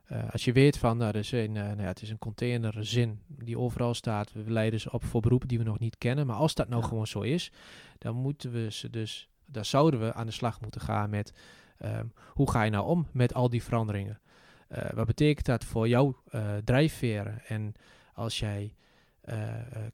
Eh, 0.06 0.30
als 0.32 0.46
je 0.46 0.52
weet 0.52 0.78
van, 0.78 0.98
nou, 0.98 1.10
er 1.10 1.20
is 1.20 1.32
een, 1.32 1.58
eh, 1.58 1.64
nou 1.64 1.82
ja, 1.82 1.88
het 1.88 2.02
is 2.02 2.10
een 2.10 2.18
containerzin 2.18 3.20
die 3.28 3.58
overal 3.60 3.94
staat. 3.94 4.32
We 4.32 4.52
leiden 4.52 4.80
ze 4.80 4.92
op 4.92 5.04
voor 5.04 5.22
beroepen 5.22 5.48
die 5.48 5.58
we 5.58 5.64
nog 5.64 5.80
niet 5.80 5.98
kennen. 5.98 6.28
Maar 6.28 6.36
als 6.36 6.54
dat 6.54 6.68
nou 6.70 6.82
Ja. 6.82 6.88
gewoon 6.88 7.08
zo 7.08 7.22
is, 7.22 7.52
dan 7.98 8.16
moeten 8.16 8.52
we 8.52 8.72
ze 8.72 8.90
dus, 8.90 9.30
daar 9.46 9.66
zouden 9.66 10.00
we 10.00 10.14
aan 10.14 10.26
de 10.26 10.32
slag 10.32 10.62
moeten 10.62 10.82
gaan 10.82 11.10
met, 11.10 11.34
ehm, 11.78 12.06
hoe 12.28 12.52
ga 12.52 12.64
je 12.64 12.72
nou 12.72 12.86
om 12.86 13.08
met 13.12 13.34
al 13.34 13.50
die 13.50 13.64
veranderingen? 13.64 14.20
Eh, 14.68 14.90
wat 14.94 15.06
betekent 15.06 15.46
dat 15.46 15.64
voor 15.64 15.88
jouw 15.88 16.22
drijfveren? 16.64 17.46
En 17.48 17.74
als 18.14 18.40
jij 18.40 18.74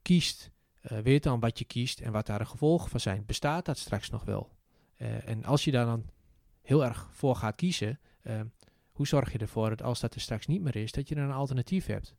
kiest, 0.02 0.52
weet 0.82 1.24
dan 1.24 1.40
wat 1.40 1.60
je 1.60 1.66
kiest 1.66 2.00
en 2.00 2.12
wat 2.12 2.26
daar 2.26 2.40
de 2.40 2.46
gevolgen 2.46 2.90
van 2.90 3.00
zijn. 3.00 3.24
Bestaat 3.26 3.66
dat 3.66 3.78
straks 3.78 4.10
nog 4.10 4.24
wel? 4.24 4.50
En 5.26 5.46
als 5.46 5.64
je 5.64 5.72
daar 5.72 5.86
dan 5.86 6.06
heel 6.62 6.86
erg 6.86 7.10
voor 7.12 7.36
gaat 7.36 7.56
kiezen, 7.56 8.00
eh, 8.22 8.40
hoe 8.92 9.08
zorg 9.08 9.32
je 9.32 9.38
ervoor 9.38 9.70
dat 9.70 9.84
als 9.84 10.00
dat 10.00 10.16
er 10.16 10.22
straks 10.22 10.48
niet 10.48 10.62
meer 10.62 10.76
is, 10.76 10.92
dat 10.92 11.10
je 11.10 11.16
een 11.16 11.32
alternatief 11.32 11.86
hebt? 11.86 12.16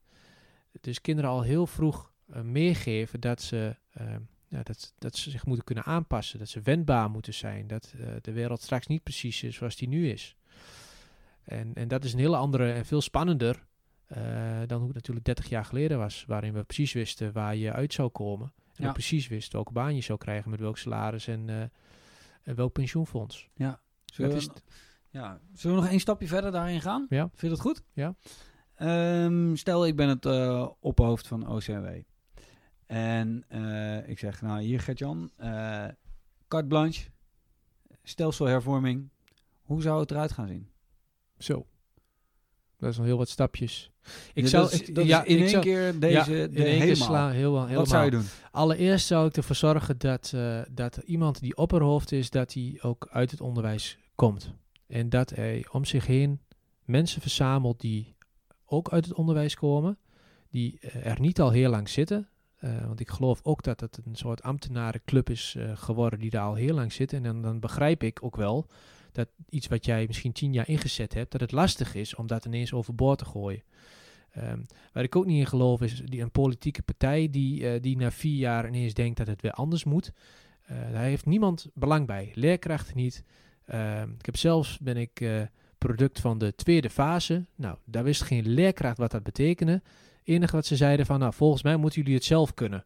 Dus 0.80 1.00
kinderen 1.00 1.30
al 1.30 1.42
heel 1.42 1.66
vroeg 1.66 2.12
eh, 2.32 2.40
meegeven 2.42 3.20
dat 3.20 3.42
ze, 3.42 3.76
eh, 3.92 4.14
ja, 4.48 4.62
dat, 4.62 4.94
dat 4.98 5.16
ze 5.16 5.30
zich 5.30 5.46
moeten 5.46 5.64
kunnen 5.64 5.84
aanpassen, 5.84 6.38
dat 6.38 6.48
ze 6.48 6.60
wendbaar 6.60 7.10
moeten 7.10 7.34
zijn, 7.34 7.66
dat 7.66 7.94
eh, 7.98 8.06
de 8.20 8.32
wereld 8.32 8.62
straks 8.62 8.86
niet 8.86 9.02
precies 9.02 9.42
is 9.42 9.56
zoals 9.56 9.76
die 9.76 9.88
nu 9.88 10.08
is. 10.10 10.36
En, 11.44 11.74
en 11.74 11.88
dat 11.88 12.04
is 12.04 12.12
een 12.12 12.18
hele 12.18 12.36
andere 12.36 12.72
en 12.72 12.86
veel 12.86 13.00
spannender 13.00 13.64
dan 14.66 14.78
hoe 14.78 14.86
het 14.86 14.94
natuurlijk 14.94 15.26
30 15.26 15.48
jaar 15.48 15.64
geleden 15.64 15.98
was, 15.98 16.24
waarin 16.26 16.52
we 16.52 16.62
precies 16.62 16.92
wisten 16.92 17.32
waar 17.32 17.56
je 17.56 17.72
uit 17.72 17.92
zou 17.92 18.08
komen. 18.08 18.52
En 18.74 18.84
Ja. 18.84 18.92
precies 18.92 19.28
wist 19.28 19.52
welke 19.52 19.72
baan 19.72 19.94
je 19.94 20.00
zou 20.00 20.18
krijgen, 20.18 20.50
met 20.50 20.60
welk 20.60 20.78
salaris 20.78 21.26
en, 21.26 21.70
en 22.42 22.54
welk 22.54 22.72
pensioenfonds. 22.72 23.48
Zullen 24.04 24.30
Dat 24.30 24.44
we, 24.44 24.54
is 24.54 24.62
ja. 25.12 25.40
Zullen 25.54 25.76
we 25.76 25.82
nog 25.82 25.90
één 25.90 26.00
stapje 26.00 26.26
verder 26.26 26.52
daarin 26.52 26.80
gaan? 26.80 27.06
Ja. 27.08 27.28
Vind 27.28 27.40
je 27.40 27.48
dat 27.48 27.60
goed? 27.60 27.82
Ja. 27.92 28.14
Ehm, 28.74 29.54
stel, 29.54 29.86
ik 29.86 29.96
ben 29.96 30.08
het 30.08 30.26
eh, 30.26 30.68
opperhoofd 30.80 31.26
van 31.26 31.48
OCW. 31.48 31.86
En 32.86 33.44
eh, 33.48 34.08
ik 34.08 34.18
zeg, 34.18 34.42
nou 34.42 34.60
hier 34.62 34.80
Gert-Jan, 34.80 35.30
eh 35.36 35.84
carte 36.48 36.66
blanche, 36.68 37.10
stelselhervorming. 38.02 39.08
Hoe 39.62 39.82
zou 39.82 40.00
het 40.00 40.10
eruit 40.10 40.32
gaan 40.32 40.48
zien? 40.48 40.68
Zo. 41.38 41.66
Dat 42.78 42.90
is 42.90 42.98
al 42.98 43.04
heel 43.04 43.16
wat 43.18 43.28
stapjes. 43.28 43.90
Ik 44.34 44.42
Ja, 44.42 44.48
zou, 44.48 44.62
dat 44.62 44.72
is, 44.72 44.80
ik- 44.82 44.94
dat 44.94 45.04
is 45.04 45.10
ja, 45.10 45.24
in 45.24 45.38
één 45.38 45.48
zou- 45.48 45.62
keer 45.62 45.98
deze 45.98 46.16
ja, 46.16 46.46
de 46.46 46.52
in 46.58 46.64
één 46.64 46.80
keer 46.80 46.96
slaan, 46.96 47.30
heel, 47.30 47.54
helemaal. 47.54 47.74
Wat 47.76 47.88
zou 47.88 48.04
je 48.04 48.10
doen? 48.10 48.24
Allereerst 48.50 49.06
zou 49.06 49.26
ik 49.28 49.36
ervoor 49.36 49.56
zorgen 49.56 49.98
dat, 49.98 50.34
dat 50.70 50.96
iemand 50.96 51.40
die 51.40 51.56
opperhoofd 51.56 52.12
is, 52.12 52.30
dat 52.30 52.52
hij 52.52 52.78
ook 52.82 53.08
uit 53.10 53.30
het 53.30 53.40
onderwijs 53.40 53.98
komt. 54.14 54.54
En 54.92 55.08
dat 55.08 55.30
hij 55.30 55.66
om 55.70 55.84
zich 55.84 56.06
heen 56.06 56.40
mensen 56.84 57.20
verzamelt 57.20 57.80
die 57.80 58.14
ook 58.64 58.92
uit 58.92 59.04
het 59.04 59.14
onderwijs 59.14 59.54
komen, 59.54 59.98
die 60.50 60.78
eh, 60.80 61.06
er 61.06 61.20
niet 61.20 61.40
al 61.40 61.50
heel 61.50 61.70
lang 61.70 61.88
zitten. 61.88 62.28
Eh, 62.56 62.86
want 62.86 63.00
ik 63.00 63.08
geloof 63.08 63.40
ook 63.42 63.62
dat 63.62 63.80
het 63.80 63.98
een 64.04 64.16
soort 64.16 64.42
ambtenarenclub 64.42 65.30
is 65.30 65.54
eh, 65.58 65.76
geworden 65.76 66.18
die 66.18 66.30
daar 66.30 66.44
al 66.44 66.54
heel 66.54 66.74
lang 66.74 66.92
zit. 66.92 67.12
En 67.12 67.22
dan, 67.22 67.42
dan 67.42 67.60
begrijp 67.60 68.02
ik 68.02 68.18
ook 68.22 68.36
wel 68.36 68.66
dat 69.12 69.28
iets 69.48 69.66
wat 69.66 69.84
jij 69.84 70.06
misschien 70.06 70.32
tien 70.32 70.52
jaar 70.52 70.68
ingezet 70.68 71.14
hebt, 71.14 71.32
dat 71.32 71.40
het 71.40 71.52
lastig 71.52 71.94
is 71.94 72.14
om 72.14 72.26
dat 72.26 72.44
ineens 72.44 72.72
overboord 72.72 73.18
te 73.18 73.24
gooien. 73.24 73.62
Ehm, 74.32 74.60
waar 74.92 75.02
ik 75.02 75.16
ook 75.16 75.26
niet 75.26 75.38
in 75.38 75.46
geloof 75.46 75.80
is 75.80 76.02
die, 76.04 76.20
een 76.20 76.30
politieke 76.30 76.82
partij 76.82 77.30
die, 77.30 77.80
die 77.80 77.96
na 77.96 78.10
vier 78.10 78.38
jaar 78.38 78.66
ineens 78.66 78.94
denkt 78.94 79.16
dat 79.16 79.26
het 79.26 79.42
weer 79.42 79.52
anders 79.52 79.84
moet. 79.84 80.12
Daar 80.66 81.02
heeft 81.02 81.26
niemand 81.26 81.68
belang 81.74 82.06
bij. 82.06 82.30
Leerkrachten 82.34 82.96
niet. 82.96 83.24
Ehm, 83.72 84.10
ik 84.18 84.26
heb 84.26 84.36
zelfs, 84.36 84.78
ben 84.78 84.96
ik 84.96 85.20
eh, 85.20 85.42
product 85.78 86.20
van 86.20 86.38
de 86.38 86.54
tweede 86.54 86.90
fase. 86.90 87.44
Nou, 87.54 87.76
daar 87.84 88.04
wist 88.04 88.22
geen 88.22 88.48
leerkracht 88.48 88.98
wat 88.98 89.10
dat 89.10 89.22
betekende. 89.22 89.82
Enige 90.24 90.56
wat 90.56 90.66
ze 90.66 90.76
zeiden 90.76 91.06
van, 91.06 91.18
nou, 91.18 91.32
volgens 91.32 91.62
mij 91.62 91.76
moeten 91.76 92.00
jullie 92.00 92.16
het 92.16 92.24
zelf 92.24 92.54
kunnen. 92.54 92.84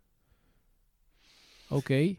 Oké, 1.68 2.14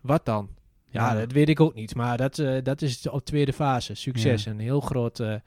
wat 0.00 0.24
dan? 0.24 0.48
Ja, 0.86 1.12
Ja. 1.12 1.18
dat 1.20 1.32
weet 1.32 1.48
ik 1.48 1.60
ook 1.60 1.74
niet. 1.74 1.94
Maar 1.94 2.16
dat, 2.16 2.38
eh, 2.38 2.62
dat 2.62 2.82
is 2.82 3.08
op 3.08 3.24
tweede 3.24 3.52
fase. 3.52 3.94
Succes. 3.94 4.44
Ja. 4.44 4.50
Een 4.50 4.58
heel 4.58 4.80
groot... 4.80 5.20
eh, 5.20 5.32
en 5.32 5.42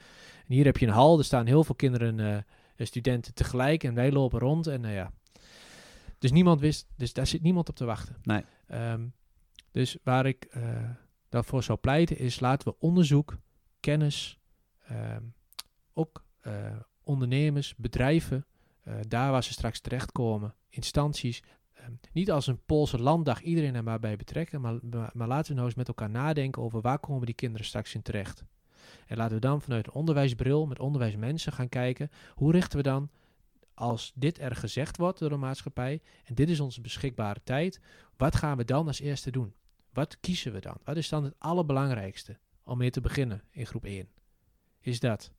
hier 0.47 0.65
heb 0.65 0.77
je 0.77 0.85
een 0.85 0.91
hal. 0.93 1.17
Er 1.17 1.23
staan 1.23 1.45
heel 1.45 1.63
veel 1.63 1.75
kinderen, 1.75 2.19
eh, 2.19 2.85
studenten 2.85 3.33
tegelijk. 3.33 3.83
En 3.83 3.93
wij 3.93 4.11
lopen 4.11 4.39
rond. 4.39 4.67
En 4.67 4.81
nou 4.81 4.93
ja. 4.93 5.11
Dus 6.19 6.31
niemand 6.31 6.59
wist... 6.59 6.87
Dus 6.97 7.13
daar 7.13 7.27
zit 7.27 7.41
niemand 7.41 7.69
op 7.69 7.75
te 7.75 7.85
wachten. 7.85 8.15
Nee. 8.23 8.41
Ehm, 8.67 9.01
dus 9.71 9.97
waar 10.03 10.25
ik 10.25 10.47
daarvoor 11.33 11.63
zou 11.63 11.77
pleiten 11.77 12.17
is... 12.17 12.39
Laten 12.39 12.67
we 12.67 12.75
onderzoek, 12.79 13.37
kennis... 13.79 14.39
ehm, 14.87 15.23
ook 15.93 16.23
eh, 16.39 16.75
ondernemers, 17.03 17.75
bedrijven... 17.75 18.45
eh, 18.83 18.95
daar 19.07 19.31
waar 19.31 19.43
ze 19.43 19.51
straks 19.51 19.79
terechtkomen, 19.79 20.55
instanties, 20.69 21.43
Ehm, 21.83 21.91
niet 22.11 22.31
als 22.31 22.47
een 22.47 22.63
Poolse 22.65 22.99
landdag 22.99 23.41
iedereen 23.41 23.75
er 23.75 23.83
maar 23.83 23.99
bij 23.99 24.15
betrekken, 24.15 24.61
maar, 24.61 24.79
maar, 24.81 25.11
maar 25.13 25.27
laten 25.27 25.47
we 25.47 25.53
nou 25.53 25.65
eens 25.67 25.75
met 25.77 25.87
elkaar 25.87 26.09
nadenken 26.09 26.61
over 26.61 26.81
waar 26.81 26.99
komen 26.99 27.25
die 27.25 27.35
kinderen 27.35 27.65
straks 27.65 27.95
in 27.95 28.01
terecht. 28.01 28.43
En 29.07 29.17
laten 29.17 29.35
we 29.35 29.41
dan 29.41 29.61
vanuit 29.61 29.87
een 29.87 29.93
onderwijsbril 29.93 30.65
met 30.65 30.79
onderwijsmensen 30.79 31.53
gaan 31.53 31.69
kijken, 31.69 32.09
hoe 32.33 32.51
richten 32.51 32.77
we 32.77 32.83
dan, 32.83 33.09
als 33.73 34.11
dit 34.15 34.39
er 34.39 34.55
gezegd 34.55 34.97
wordt 34.97 35.19
door 35.19 35.29
de 35.29 35.35
maatschappij, 35.35 36.01
en 36.23 36.35
dit 36.35 36.49
is 36.49 36.59
onze 36.59 36.81
beschikbare 36.81 37.41
tijd, 37.43 37.79
wat 38.17 38.35
gaan 38.35 38.57
we 38.57 38.65
dan 38.65 38.87
als 38.87 38.99
eerste 38.99 39.31
doen? 39.31 39.53
Wat 39.93 40.19
kiezen 40.19 40.53
we 40.53 40.59
dan? 40.59 40.77
Wat 40.83 40.97
is 40.97 41.09
dan 41.09 41.23
het 41.23 41.35
allerbelangrijkste 41.37 42.37
om 42.63 42.77
mee 42.77 42.89
te 42.89 43.01
beginnen 43.01 43.43
in 43.49 43.65
groep 43.65 43.85
1? 43.85 44.09
Is 44.79 44.99
dat 44.99 45.31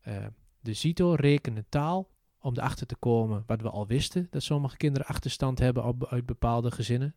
eh, 0.00 0.26
de 0.60 0.74
CITO 0.74 1.14
rekenen 1.14 1.66
taal 1.68 2.10
om 2.38 2.56
erachter 2.56 2.86
te 2.86 2.96
komen 2.96 3.42
wat 3.46 3.60
we 3.60 3.70
al 3.70 3.86
wisten, 3.86 4.26
dat 4.30 4.42
sommige 4.42 4.76
kinderen 4.76 5.06
achterstand 5.06 5.58
hebben 5.58 6.08
uit 6.08 6.26
bepaalde 6.26 6.70
gezinnen? 6.70 7.14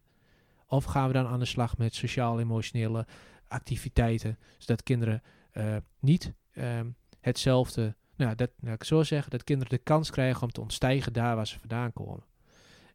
Of 0.65 0.83
gaan 0.83 1.07
we 1.07 1.13
dan 1.13 1.27
aan 1.27 1.39
de 1.39 1.45
slag 1.45 1.77
met 1.77 1.95
sociaal-emotionele 1.95 3.07
activiteiten, 3.47 4.39
zodat 4.57 4.83
kinderen 4.83 5.23
eh, 5.51 5.75
niet 5.99 6.33
ehm, 6.51 6.89
hetzelfde, 7.19 7.95
nou, 8.15 8.35
dat, 8.35 8.51
nou, 8.59 8.73
ik 8.73 8.83
zo 8.83 9.03
zeggen, 9.03 9.31
dat 9.31 9.43
kinderen 9.43 9.77
de 9.77 9.83
kans 9.83 10.09
krijgen 10.09 10.43
om 10.43 10.51
te 10.51 10.61
ontstijgen 10.61 11.13
daar 11.13 11.35
waar 11.35 11.47
ze 11.47 11.59
vandaan 11.59 11.93
komen. 11.93 12.25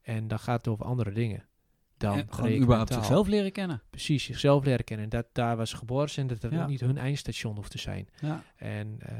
En 0.03 0.29
dan 0.29 0.39
gaat 0.39 0.57
het 0.57 0.68
over 0.68 0.85
andere 0.85 1.12
dingen. 1.12 1.47
Dan 2.03 2.19
En 2.19 2.27
gewoon 2.31 2.53
überhaupt 2.53 2.93
zichzelf 2.93 3.27
leren 3.27 3.53
kennen. 3.53 3.83
Precies, 3.91 4.25
zichzelf 4.25 4.65
leren 4.65 4.85
kennen. 4.85 5.05
En 5.05 5.11
dat 5.11 5.27
daar 5.33 5.67
ze 5.67 5.77
geboren 5.77 6.11
zijn, 6.11 6.27
dat 6.27 6.41
dat 6.41 6.53
Ja. 6.53 6.67
niet 6.67 6.81
hun 6.81 6.99
eindstation 6.99 7.57
hoeft 7.57 7.71
te 7.71 7.79
zijn. 7.79 8.09
Ja. 8.21 8.43
En, 8.57 8.97
eh, 8.99 9.15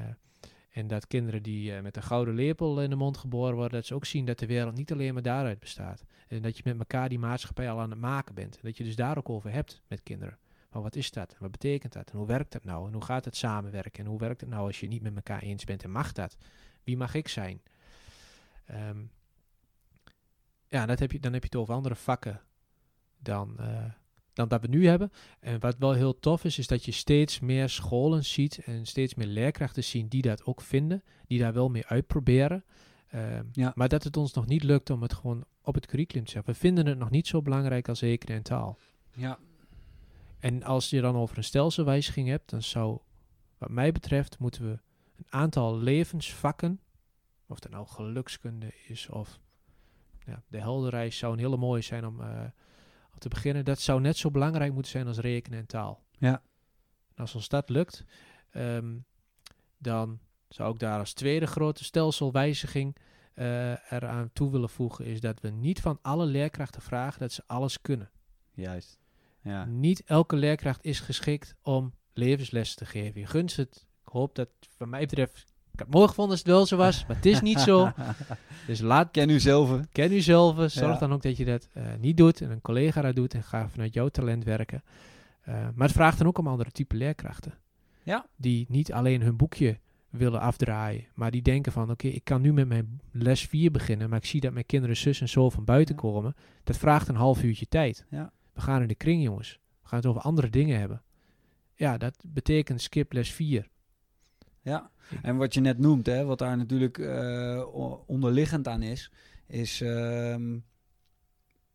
en 0.71 0.87
dat 0.87 1.07
kinderen 1.07 1.43
die 1.43 1.75
eh, 1.75 1.83
met 1.83 1.97
een 1.97 2.03
gouden 2.03 2.35
lepel 2.35 2.83
in 2.83 2.91
de 2.91 2.97
mond 2.97 3.17
geboren 3.17 3.55
worden, 3.55 3.73
dat 3.73 3.87
ze 3.87 3.95
ook 3.95 4.05
zien 4.05 4.25
dat 4.25 4.39
de 4.39 4.47
wereld 4.47 4.75
niet 4.75 4.93
alleen 4.93 5.13
maar 5.15 5.23
daaruit 5.23 5.61
bestaat. 5.61 6.05
En 6.29 6.43
dat 6.43 6.57
je 6.57 6.63
met 6.65 6.79
elkaar 6.79 7.09
die 7.09 7.19
maatschappij 7.19 7.71
al 7.71 7.81
aan 7.81 7.91
het 7.91 7.99
maken 7.99 8.35
bent. 8.35 8.55
En 8.55 8.61
dat 8.63 8.77
je 8.77 8.85
dus 8.85 8.97
daar 8.97 9.19
ook 9.19 9.29
over 9.29 9.53
hebt 9.53 9.83
met 9.89 10.03
kinderen. 10.03 10.39
Maar 10.71 10.83
wat 10.83 10.97
is 10.97 11.11
dat? 11.11 11.33
En 11.33 11.37
wat 11.41 11.51
betekent 11.51 11.93
dat? 11.93 12.11
En 12.11 12.19
hoe 12.19 12.27
werkt 12.27 12.53
dat 12.53 12.65
nou? 12.65 12.87
En 12.87 12.93
hoe 12.93 13.05
gaat 13.05 13.25
het 13.25 13.37
samenwerken? 13.37 14.05
En 14.05 14.11
hoe 14.11 14.19
werkt 14.19 14.41
het 14.41 14.51
nou 14.51 14.67
als 14.67 14.81
je 14.81 14.85
het 14.87 14.95
niet 14.95 15.03
met 15.03 15.15
elkaar 15.17 15.43
eens 15.43 15.65
bent? 15.65 15.83
En 15.85 15.91
mag 15.91 16.13
dat? 16.13 16.37
Wie 16.85 16.97
mag 16.97 17.15
ik 17.15 17.29
zijn? 17.29 17.63
Ehm, 18.65 18.99
ja, 20.69 20.87
dat 20.87 20.99
heb 20.99 21.13
je, 21.13 21.21
dan 21.21 21.33
heb 21.33 21.43
je 21.43 21.49
het 21.49 21.59
over 21.59 21.75
andere 21.75 21.95
vakken 21.95 22.41
dan, 23.23 23.59
eh, 23.59 23.85
dan 24.33 24.49
dat 24.49 24.61
we 24.61 24.69
nu 24.69 24.87
hebben. 24.87 25.13
En 25.41 25.61
wat 25.61 25.79
wel 25.79 25.93
heel 25.93 26.19
tof 26.19 26.45
is, 26.45 26.59
is 26.59 26.67
dat 26.67 26.85
je 26.85 26.93
steeds 26.93 27.41
meer 27.41 27.69
scholen 27.69 28.25
ziet 28.25 28.59
en 28.59 28.87
steeds 28.87 29.15
meer 29.15 29.27
leerkrachten 29.27 29.85
zien 29.85 30.09
die 30.09 30.23
dat 30.23 30.45
ook 30.45 30.61
vinden, 30.61 31.03
die 31.27 31.39
daar 31.39 31.53
wel 31.53 31.69
mee 31.69 31.87
uitproberen. 31.87 32.65
Ehm, 33.09 33.45
Ja. 33.53 33.73
Maar 33.75 33.89
dat 33.89 34.05
het 34.05 34.17
ons 34.17 34.33
nog 34.33 34.47
niet 34.47 34.63
lukt 34.63 34.91
om 34.91 35.03
het 35.03 35.13
gewoon 35.15 35.45
op 35.63 35.75
het 35.75 35.87
curriculum 35.87 36.25
te 36.25 36.31
zetten. 36.31 36.53
We 36.53 36.59
vinden 36.59 36.87
het 36.87 36.99
nog 36.99 37.11
niet 37.11 37.27
zo 37.27 37.43
belangrijk 37.43 37.89
als 37.89 38.01
rekenen 38.01 38.37
en 38.37 38.43
taal. 38.43 38.79
Ja. 39.15 39.39
En 40.39 40.63
als 40.63 40.91
je 40.91 41.01
dan 41.01 41.17
over 41.17 41.37
een 41.37 41.45
stelselwijziging 41.45 42.29
hebt, 42.29 42.51
dan 42.51 42.63
zou, 42.63 42.99
wat 43.59 43.71
mij 43.71 43.93
betreft, 43.93 44.39
moeten 44.39 44.71
we 44.71 44.79
een 45.17 45.27
aantal 45.29 45.79
levensvakken, 45.79 46.81
of 47.47 47.59
dat 47.59 47.71
nou 47.71 47.87
gelukskunde 47.87 48.73
is 48.89 49.09
of 49.09 49.41
ja, 50.27 50.43
de 50.49 50.59
helderreis 50.61 51.19
zou 51.19 51.33
een 51.33 51.39
hele 51.39 51.57
mooie 51.57 51.81
zijn 51.83 52.07
om, 52.07 52.21
eh, 52.21 52.45
om 53.13 53.19
te 53.19 53.29
beginnen. 53.29 53.65
Dat 53.65 53.81
zou 53.81 54.01
net 54.01 54.17
zo 54.17 54.31
belangrijk 54.31 54.73
moeten 54.73 54.91
zijn 54.91 55.07
als 55.07 55.19
rekenen 55.19 55.59
en 55.59 55.67
taal. 55.67 56.03
Ja. 56.19 56.43
En 57.15 57.17
als 57.17 57.35
ons 57.35 57.49
dat 57.49 57.69
lukt, 57.69 58.05
ehm, 58.51 58.99
dan 59.79 60.21
zou 60.49 60.73
ik 60.73 60.79
daar 60.79 60.99
als 60.99 61.13
tweede 61.13 61.47
grote 61.47 61.85
stelselwijziging 61.85 62.97
eh 63.33 63.93
eraan 63.93 64.31
toe 64.33 64.51
willen 64.51 64.69
voegen, 64.69 65.05
is 65.05 65.21
dat 65.21 65.41
we 65.41 65.49
niet 65.49 65.81
van 65.81 65.99
alle 66.03 66.27
leerkrachten 66.27 66.83
vragen 66.83 67.21
dat 67.21 67.33
ze 67.33 67.43
alles 67.47 67.81
kunnen. 67.81 68.11
Juist. 68.51 68.99
Ja. 69.41 69.65
Niet 69.65 70.03
elke 70.05 70.37
leerkracht 70.37 70.85
is 70.85 71.01
geschikt 71.01 71.55
om 71.63 71.95
levenslessen 72.13 72.77
te 72.77 72.87
geven. 72.87 73.21
Je 73.21 73.27
gunst 73.27 73.57
het. 73.57 73.87
Ik 74.05 74.13
hoop 74.13 74.35
dat, 74.35 74.49
wat 74.77 74.89
mij 74.89 75.01
betreft, 75.01 75.52
ik 75.73 75.79
had 75.79 75.87
het 75.87 75.95
mooi 75.97 76.09
gevonden 76.09 76.33
als 76.33 76.41
het 76.43 76.49
wel 76.49 76.67
zo 76.67 76.77
was, 76.77 77.07
maar 77.07 77.17
het 77.17 77.27
is 77.27 77.41
niet 77.41 77.61
zo. 77.61 77.93
Dus 78.67 78.81
laat, 78.81 79.11
Ken 79.11 79.31
u 79.31 79.41
zelf. 79.41 79.81
ken 79.93 80.13
u 80.13 80.21
zelf. 80.21 80.55
Zorg 80.57 80.75
Ja. 80.93 80.99
dan 80.99 81.13
ook 81.13 81.23
dat 81.23 81.37
je 81.37 81.45
dat 81.45 81.69
eh, 81.73 81.85
niet 82.01 82.17
doet 82.17 82.41
en 82.41 82.51
een 82.51 82.61
collega 82.61 83.03
dat 83.03 83.15
doet 83.17 83.35
en 83.35 83.43
ga 83.43 83.69
vanuit 83.69 83.95
jouw 83.95 84.09
talent 84.09 84.45
werken. 84.45 84.83
Eh, 85.43 85.55
maar 85.75 85.87
het 85.87 85.97
vraagt 85.97 86.19
dan 86.19 86.27
ook 86.27 86.39
om 86.39 86.47
andere 86.47 86.71
type 86.71 86.97
leerkrachten. 86.97 87.55
Ja. 88.03 88.27
Die 88.37 88.67
niet 88.69 88.93
alleen 88.93 89.23
hun 89.23 89.37
boekje 89.37 89.79
willen 90.11 90.41
afdraaien, 90.41 91.07
maar 91.15 91.31
die 91.31 91.43
denken 91.43 91.73
van, 91.73 91.91
oké, 91.91 92.07
ik 92.09 92.25
kan 92.25 92.41
nu 92.41 92.53
met 92.53 92.69
mijn 92.69 93.01
les 93.13 93.47
4 93.47 93.71
beginnen, 93.71 94.09
maar 94.09 94.19
ik 94.19 94.25
zie 94.27 94.41
dat 94.41 94.53
mijn 94.53 94.67
kinderen 94.67 94.97
zus 94.97 95.21
en 95.21 95.29
zo 95.29 95.51
van 95.51 95.65
buiten 95.65 95.95
Ja. 95.95 96.01
komen. 96.01 96.35
Dat 96.65 96.77
vraagt 96.77 97.09
een 97.09 97.17
half 97.17 97.43
uurtje 97.43 97.67
tijd. 97.69 98.07
Ja. 98.11 98.33
We 98.53 98.61
gaan 98.61 98.83
in 98.83 98.89
de 98.89 98.95
kring, 98.95 99.23
jongens. 99.23 99.59
We 99.83 99.89
gaan 99.89 99.99
het 99.99 100.09
over 100.09 100.23
andere 100.23 100.49
dingen 100.51 100.79
hebben. 100.79 101.03
Ja, 101.75 101.99
dat 101.99 102.17
betekent 102.27 102.81
skip 102.81 103.13
les 103.13 103.33
4. 103.33 103.69
Ja, 104.63 104.91
en 105.23 105.37
wat 105.37 105.55
je 105.55 105.61
net 105.61 105.79
noemt, 105.79 106.07
hè, 106.07 106.25
wat 106.25 106.39
daar 106.39 106.57
natuurlijk 106.57 106.99
eh, 106.99 107.65
onderliggend 108.07 108.69
aan 108.69 108.83
is, 108.83 109.13
is 109.47 109.81
ehm, 109.81 110.59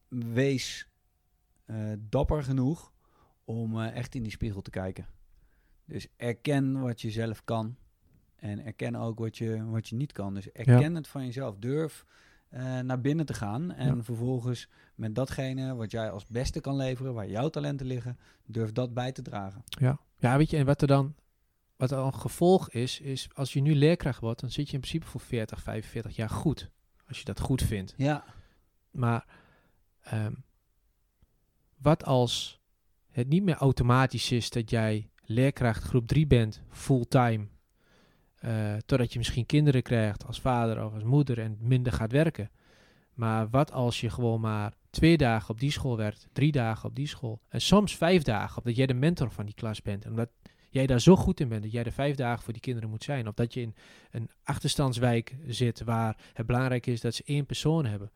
wees 0.08 0.88
eh, 1.66 1.92
dapper 2.00 2.44
genoeg 2.44 2.92
om 3.44 3.80
eh, 3.82 3.96
echt 3.96 4.16
in 4.16 4.24
die 4.24 4.32
spiegel 4.32 4.62
te 4.62 4.70
kijken. 4.70 5.06
Dus 5.86 6.08
erken 6.16 6.82
wat 6.82 7.02
je 7.02 7.12
zelf 7.12 7.44
kan. 7.44 7.76
En 8.36 8.66
erken 8.66 8.96
ook 8.96 9.20
wat 9.20 9.38
je, 9.38 9.66
wat 9.66 9.88
je 9.88 9.96
niet 9.96 10.12
kan. 10.12 10.34
Dus 10.34 10.52
erken 10.52 10.96
het 10.96 11.08
van 11.08 11.26
jezelf. 11.26 11.56
Durf 11.58 12.06
naar 12.84 13.02
binnen 13.02 13.26
te 13.26 13.34
gaan. 13.34 13.74
En 13.74 13.96
Ja. 13.96 14.04
vervolgens 14.04 14.70
met 14.96 15.16
datgene 15.16 15.76
wat 15.76 15.92
jij 15.92 16.12
als 16.12 16.26
beste 16.26 16.60
kan 16.62 16.76
leveren, 16.76 17.14
waar 17.14 17.30
jouw 17.30 17.50
talenten 17.50 17.86
liggen, 17.86 18.18
durf 18.46 18.72
dat 18.72 18.94
bij 18.94 19.12
te 19.12 19.22
dragen. 19.22 19.64
Ja. 19.68 20.00
ja, 20.18 20.38
weet 20.38 20.50
je, 20.50 20.58
en 20.58 20.66
wat 20.66 20.82
er 20.82 20.88
dan 20.88 21.16
wat 21.78 21.92
er 21.92 21.98
een 21.98 22.14
gevolg 22.14 22.70
is, 22.70 23.00
is 23.00 23.28
als 23.34 23.54
je 23.54 23.62
nu 23.62 23.76
leerkracht 23.76 24.20
wordt, 24.20 24.40
dan 24.40 24.52
zit 24.52 24.68
je 24.68 24.74
in 24.74 24.80
principe 24.80 25.06
voor 25.06 25.22
40, 25.22 25.62
45 25.62 26.16
jaar 26.16 26.30
goed. 26.30 26.70
Als 27.08 27.18
je 27.20 27.26
dat 27.26 27.40
goed 27.40 27.62
vindt. 27.62 27.94
Ja, 27.98 28.24
Maar 28.92 29.26
ehm, 30.02 30.34
wat 31.78 32.06
als 32.06 32.62
het 33.12 33.28
niet 33.28 33.44
meer 33.44 33.56
automatisch 33.56 34.32
is 34.32 34.50
dat 34.50 34.70
jij 34.70 35.10
leerkracht 35.22 35.84
groep 35.84 36.08
3 36.08 36.28
bent, 36.28 36.62
fulltime, 36.70 37.48
eh 38.36 38.76
totdat 38.86 39.12
je 39.12 39.18
misschien 39.18 39.46
kinderen 39.46 39.82
krijgt 39.82 40.26
als 40.26 40.42
vader 40.42 40.86
of 40.86 40.94
als 40.94 41.04
moeder 41.04 41.40
en 41.40 41.58
minder 41.60 41.94
gaat 41.94 42.12
werken. 42.12 42.52
Maar 43.14 43.50
wat 43.50 43.72
als 43.72 44.02
je 44.02 44.10
gewoon 44.10 44.42
maar 44.42 44.74
twee 44.90 45.18
dagen 45.18 45.50
op 45.50 45.60
die 45.60 45.72
school 45.72 45.98
werkt, 45.98 46.28
drie 46.34 46.52
dagen 46.52 46.90
op 46.90 46.96
die 46.96 47.08
school 47.08 47.42
en 47.48 47.62
soms 47.62 47.96
vijf 47.96 48.24
dagen, 48.24 48.58
omdat 48.58 48.76
jij 48.76 48.86
de 48.86 48.94
mentor 48.94 49.32
van 49.32 49.46
die 49.46 49.56
klas 49.56 49.82
bent 49.82 50.06
en 50.06 50.10
omdat 50.10 50.30
jij 50.78 50.88
daar 50.88 51.02
zo 51.02 51.16
goed 51.16 51.40
in 51.40 51.48
bent 51.48 51.64
dat 51.64 51.72
jij 51.72 51.84
er 51.84 51.92
vijf 51.92 52.16
dagen 52.16 52.44
voor 52.44 52.54
die 52.54 52.62
kinderen 52.62 52.90
moet 52.90 53.04
zijn. 53.04 53.28
Of 53.28 53.34
dat 53.34 53.54
je 53.54 53.62
in 53.62 53.76
een 54.12 54.30
achterstandswijk 54.44 55.36
zit 55.48 55.84
waar 55.84 56.18
het 56.34 56.46
belangrijk 56.46 56.86
is 56.86 57.02
dat 57.02 57.16
ze 57.16 57.24
één 57.26 57.46
persoon 57.46 57.86
hebben. 57.86 58.12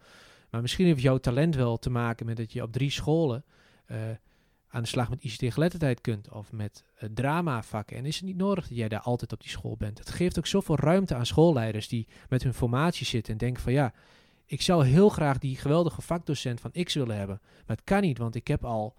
Maar 0.49 0.61
misschien 0.61 0.85
heeft 0.85 1.01
jouw 1.01 1.17
talent 1.17 1.55
wel 1.55 1.77
te 1.77 1.89
maken 1.89 2.25
met 2.25 2.37
dat 2.37 2.53
je 2.53 2.63
op 2.63 2.71
drie 2.71 2.89
scholen 2.91 3.43
eh, 3.85 3.97
aan 4.67 4.81
de 4.81 4.87
slag 4.87 5.09
met 5.09 5.23
ICT-geletterdheid 5.23 6.01
kunt 6.01 6.29
of 6.29 6.51
met 6.51 6.83
uh, 7.03 7.09
dramavakken. 7.13 7.97
En 7.97 8.05
is 8.05 8.15
het 8.15 8.25
niet 8.25 8.37
nodig 8.37 8.67
dat 8.67 8.77
jij 8.77 8.87
daar 8.89 9.01
altijd 9.01 9.31
op 9.31 9.41
die 9.41 9.49
school 9.49 9.75
bent. 9.77 9.97
Het 9.97 10.09
geeft 10.09 10.37
ook 10.37 10.47
zoveel 10.47 10.75
ruimte 10.75 11.15
aan 11.15 11.25
schoolleiders 11.25 11.87
die 11.87 12.07
met 12.29 12.43
hun 12.43 12.53
formatie 12.53 13.05
zitten 13.05 13.33
en 13.33 13.39
denken 13.39 13.63
van 13.63 13.73
ja, 13.73 13.93
ik 14.45 14.61
zou 14.61 14.85
heel 14.85 15.09
graag 15.09 15.37
die 15.37 15.55
geweldige 15.55 16.01
vakdocent 16.01 16.59
van 16.59 16.71
X 16.83 16.93
willen 16.93 17.17
hebben. 17.17 17.39
Maar 17.41 17.75
het 17.75 17.85
kan 17.85 18.01
niet, 18.01 18.17
want 18.17 18.35
ik 18.35 18.47
heb 18.47 18.65
al 18.65 18.95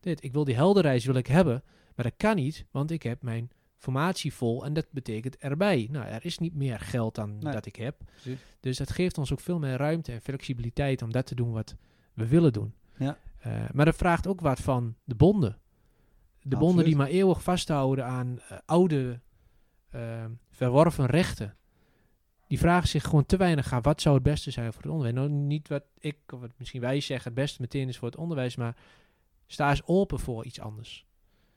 dit. 0.00 0.24
Ik 0.24 0.32
wil 0.32 0.44
die 0.44 0.54
helderreis 0.54 1.04
wil 1.04 1.14
ik 1.14 1.26
hebben, 1.26 1.62
maar 1.96 2.04
dat 2.04 2.14
kan 2.16 2.36
niet, 2.36 2.66
want 2.70 2.90
ik 2.90 3.02
heb 3.02 3.22
mijn 3.22 3.50
formatie 3.76 4.34
vol 4.34 4.64
en 4.64 4.72
dat 4.72 4.86
betekent 4.90 5.36
erbij. 5.36 5.88
Nou, 5.90 6.06
er 6.06 6.24
is 6.24 6.38
niet 6.38 6.54
meer 6.54 6.80
geld 6.80 7.14
dan 7.14 7.38
Nee. 7.38 7.52
dat 7.52 7.66
ik 7.66 7.76
heb. 7.76 7.96
Precies. 8.04 8.40
Dus 8.60 8.76
dat 8.76 8.90
geeft 8.90 9.18
ons 9.18 9.32
ook 9.32 9.40
veel 9.40 9.58
meer 9.58 9.76
ruimte 9.76 10.12
en 10.12 10.20
flexibiliteit 10.20 11.02
om 11.02 11.12
dat 11.12 11.26
te 11.26 11.34
doen 11.34 11.52
wat 11.52 11.76
we 12.14 12.26
willen 12.26 12.52
doen. 12.52 12.74
Ja. 12.98 13.18
Eh, 13.38 13.64
maar 13.72 13.84
dat 13.84 13.96
vraagt 13.96 14.26
ook 14.26 14.40
wat 14.40 14.60
van 14.60 14.96
de 15.04 15.14
bonden. 15.14 15.58
De 16.42 16.56
bonden 16.56 16.84
die 16.84 16.96
maar 16.96 17.08
eeuwig 17.08 17.42
vasthouden 17.42 18.04
aan 18.04 18.40
eh, 18.48 18.58
oude, 18.64 19.20
eh, 19.90 20.24
verworven 20.50 21.06
rechten. 21.06 21.56
Die 22.48 22.58
vragen 22.58 22.88
zich 22.88 23.04
gewoon 23.04 23.26
te 23.26 23.36
weinig 23.36 23.72
aan 23.72 23.82
wat 23.82 24.00
zou 24.00 24.14
het 24.14 24.24
beste 24.24 24.50
zijn 24.50 24.72
voor 24.72 24.82
het 24.82 24.90
onderwijs. 24.90 25.14
Nou, 25.16 25.28
niet 25.28 25.68
wat 25.68 25.84
ik 25.98 26.16
of 26.32 26.40
wat 26.40 26.50
misschien 26.56 26.80
wij 26.80 27.00
zeggen 27.00 27.30
het 27.30 27.40
beste 27.40 27.60
meteen 27.60 27.88
is 27.88 27.98
voor 27.98 28.08
het 28.08 28.16
onderwijs, 28.16 28.56
maar 28.56 28.76
sta 29.46 29.70
eens 29.70 29.86
open 29.86 30.18
voor 30.18 30.44
iets 30.44 30.60
anders. 30.60 31.05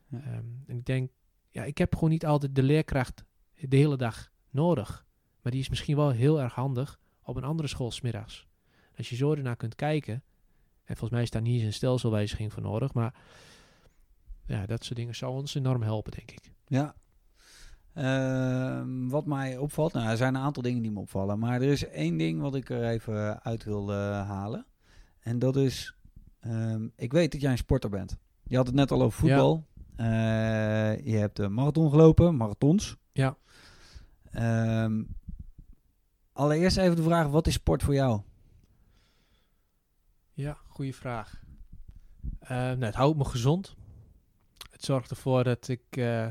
Ja. 0.09 0.17
Ehm, 0.17 0.45
en 0.67 0.77
ik 0.77 0.85
denk, 0.85 1.11
ja, 1.49 1.63
ik 1.63 1.77
heb 1.77 1.93
gewoon 1.93 2.09
niet 2.09 2.25
altijd 2.25 2.55
de 2.55 2.63
leerkracht 2.63 3.23
de 3.59 3.75
hele 3.77 3.97
dag 3.97 4.31
nodig. 4.49 5.05
Maar 5.41 5.51
die 5.51 5.61
is 5.61 5.69
misschien 5.69 5.95
wel 5.95 6.09
heel 6.09 6.41
erg 6.41 6.53
handig 6.53 6.99
op 7.23 7.35
een 7.35 7.43
andere 7.43 7.67
school 7.67 7.91
's 7.91 8.01
middags. 8.01 8.47
Als 8.97 9.09
je 9.09 9.15
zo 9.15 9.33
ernaar 9.33 9.55
kunt 9.55 9.75
kijken, 9.75 10.13
en 10.83 10.95
volgens 10.95 11.11
mij 11.11 11.21
is 11.21 11.29
daar 11.29 11.41
niet 11.41 11.53
eens 11.55 11.63
een 11.63 11.73
stelselwijziging 11.73 12.53
voor 12.53 12.61
nodig, 12.61 12.93
maar 12.93 13.13
ja, 14.45 14.65
dat 14.65 14.83
soort 14.83 14.95
dingen 14.99 15.15
zou 15.15 15.33
ons 15.33 15.55
enorm 15.55 15.81
helpen, 15.81 16.11
denk 16.11 16.31
ik. 16.31 16.51
Ja. 16.67 16.95
Ehm, 17.93 19.07
wat 19.07 19.25
mij 19.25 19.57
opvalt, 19.57 19.93
nou, 19.93 20.09
er 20.09 20.17
zijn 20.17 20.35
een 20.35 20.41
aantal 20.41 20.63
dingen 20.63 20.81
die 20.81 20.91
me 20.91 20.99
opvallen, 20.99 21.39
maar 21.39 21.61
er 21.61 21.71
is 21.71 21.87
één 21.87 22.17
ding 22.17 22.41
wat 22.41 22.55
ik 22.55 22.69
er 22.69 22.83
even 22.89 23.43
uit 23.43 23.63
wil 23.63 23.91
halen. 23.93 24.65
En 25.19 25.39
dat 25.39 25.55
is, 25.55 25.95
ehm, 26.39 26.87
ik 26.95 27.11
weet 27.11 27.31
dat 27.31 27.41
jij 27.41 27.51
een 27.51 27.57
sporter 27.57 27.89
bent. 27.89 28.17
Je 28.43 28.55
had 28.55 28.65
het 28.65 28.75
net 28.75 28.91
al 28.91 29.01
over 29.01 29.27
Ja. 29.27 29.35
voetbal. 29.35 29.67
Eh, 29.75 29.78
je 31.03 31.15
hebt 31.17 31.35
de 31.35 31.49
marathon 31.49 31.89
gelopen, 31.89 32.35
marathons. 32.35 32.95
Ja. 33.11 33.37
Ehm, 34.31 35.03
allereerst 36.33 36.77
even 36.77 36.95
de 36.95 37.03
vraag, 37.03 37.27
wat 37.27 37.47
is 37.47 37.53
sport 37.53 37.83
voor 37.83 37.93
jou? 37.93 38.21
Ja, 40.33 40.57
goede 40.67 40.93
vraag. 40.93 41.41
Eh, 42.39 42.49
nou, 42.49 42.83
het 42.85 42.95
houdt 42.95 43.17
me 43.17 43.25
gezond. 43.25 43.75
Het 44.71 44.83
zorgt 44.83 45.09
ervoor 45.09 45.43
dat 45.43 45.67
ik 45.67 45.83
eh, 45.89 46.27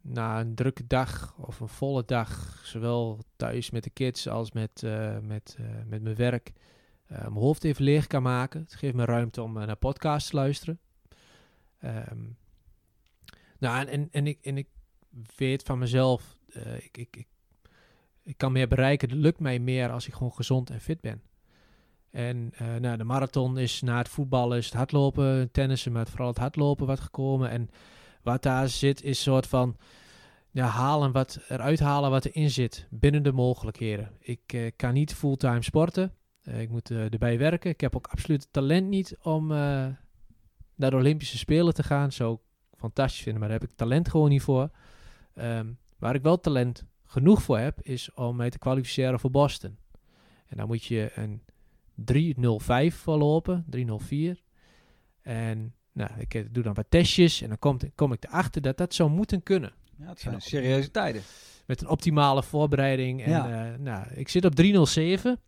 na 0.00 0.40
een 0.40 0.54
drukke 0.54 0.86
dag 0.86 1.34
of 1.38 1.60
een 1.60 1.68
volle 1.68 2.04
dag, 2.04 2.60
zowel 2.64 3.18
thuis 3.36 3.70
met 3.70 3.84
de 3.84 3.90
kids 3.90 4.28
als 4.28 4.52
met, 4.52 4.82
eh, 4.82 5.18
met, 5.18 5.56
eh, 5.58 5.66
met 5.86 6.02
mijn 6.02 6.16
werk, 6.16 6.52
eh, 7.06 7.18
mijn 7.18 7.32
hoofd 7.32 7.64
even 7.64 7.84
leeg 7.84 8.06
kan 8.06 8.22
maken. 8.22 8.60
Het 8.60 8.74
geeft 8.74 8.94
me 8.94 9.04
ruimte 9.04 9.42
om 9.42 9.58
eh, 9.58 9.66
naar 9.66 9.76
podcasts 9.76 10.30
te 10.30 10.36
luisteren. 10.36 10.80
Ehm, 11.78 12.20
nou, 13.62 13.78
en, 13.78 13.88
en, 13.88 14.08
en, 14.10 14.26
ik, 14.26 14.38
en 14.42 14.56
ik 14.56 14.68
weet 15.36 15.62
van 15.62 15.78
mezelf, 15.78 16.36
eh, 16.52 16.74
ik, 16.74 16.96
ik, 16.96 17.16
ik, 17.16 17.26
ik 18.22 18.36
kan 18.36 18.52
meer 18.52 18.68
bereiken. 18.68 19.08
Het 19.08 19.18
lukt 19.18 19.40
mij 19.40 19.58
meer 19.58 19.90
als 19.90 20.06
ik 20.06 20.14
gewoon 20.14 20.32
gezond 20.32 20.70
en 20.70 20.80
fit 20.80 21.00
ben. 21.00 21.22
En 22.10 22.50
eh, 22.54 22.74
nou, 22.74 22.96
de 22.96 23.04
marathon 23.04 23.58
is 23.58 23.80
na 23.80 23.98
het 23.98 24.08
voetballen, 24.08 24.58
is 24.58 24.64
het 24.64 24.74
hardlopen, 24.74 25.50
tennissen, 25.50 25.92
maar 25.92 26.06
vooral 26.06 26.28
het 26.28 26.38
hardlopen 26.38 26.86
wat 26.86 27.00
gekomen. 27.00 27.50
En 27.50 27.70
wat 28.22 28.42
daar 28.42 28.68
zit, 28.68 29.02
is 29.02 29.22
soort 29.22 29.46
van 29.46 29.76
ja, 30.50 30.66
halen 30.66 31.12
wat, 31.12 31.38
eruit 31.48 31.80
halen 31.80 32.10
wat 32.10 32.24
erin 32.24 32.50
zit, 32.50 32.86
binnen 32.90 33.22
de 33.22 33.32
mogelijkheden. 33.32 34.10
Ik 34.18 34.52
eh, 34.52 34.70
kan 34.76 34.92
niet 34.92 35.14
fulltime 35.14 35.62
sporten. 35.62 36.14
Ik 36.42 36.70
moet 36.70 36.90
erbij 36.90 37.38
werken. 37.38 37.70
Ik 37.70 37.80
heb 37.80 37.96
ook 37.96 38.06
absoluut 38.06 38.48
talent 38.50 38.88
niet 38.88 39.16
om 39.22 39.46
naar 39.46 40.90
de 40.90 40.96
Olympische 40.96 41.38
Spelen 41.38 41.74
te 41.74 41.82
gaan. 41.82 42.08
Ik 42.08 42.38
fantastisch 42.82 43.22
vinden, 43.22 43.40
maar 43.40 43.48
daar 43.50 43.60
heb 43.60 43.68
ik 43.70 43.76
talent 43.76 44.08
gewoon 44.08 44.28
niet 44.28 44.42
voor. 44.42 44.70
Ehm, 45.34 45.66
waar 45.98 46.14
ik 46.14 46.22
wel 46.22 46.40
talent 46.40 46.84
genoeg 47.04 47.42
voor 47.42 47.58
heb, 47.58 47.78
is 47.82 48.14
om 48.14 48.36
mij 48.36 48.50
te 48.50 48.58
kwalificeren 48.58 49.20
voor 49.20 49.30
Boston. 49.30 49.76
En 50.48 50.56
dan 50.56 50.66
moet 50.66 50.84
je 50.84 51.10
een 51.14 51.42
3.05 51.94 52.96
voor 52.96 53.16
lopen, 53.16 53.64
3.04. 53.70 54.42
En 55.22 55.74
nou, 55.92 56.10
ik 56.18 56.34
eh, 56.34 56.44
doe 56.50 56.62
dan 56.62 56.74
wat 56.74 56.86
testjes 56.88 57.42
en 57.42 57.48
dan 57.48 57.58
kom, 57.58 57.78
kom 57.94 58.12
ik 58.12 58.24
erachter 58.24 58.62
dat 58.62 58.76
dat 58.76 58.94
zou 58.94 59.10
moeten 59.10 59.42
kunnen. 59.42 59.72
Ja, 59.98 60.08
het 60.08 60.20
zijn 60.20 60.34
Ja. 60.34 60.40
serieuze 60.40 60.90
tijden. 60.90 61.22
Met 61.66 61.80
een 61.80 61.88
optimale 61.88 62.42
voorbereiding. 62.42 63.22
En 63.24 63.30
Ja. 63.30 63.72
eh, 63.72 63.78
nou, 63.78 64.06
ik 64.14 64.28
zit 64.28 64.44
op 64.44 64.54
3.07. 64.54 65.40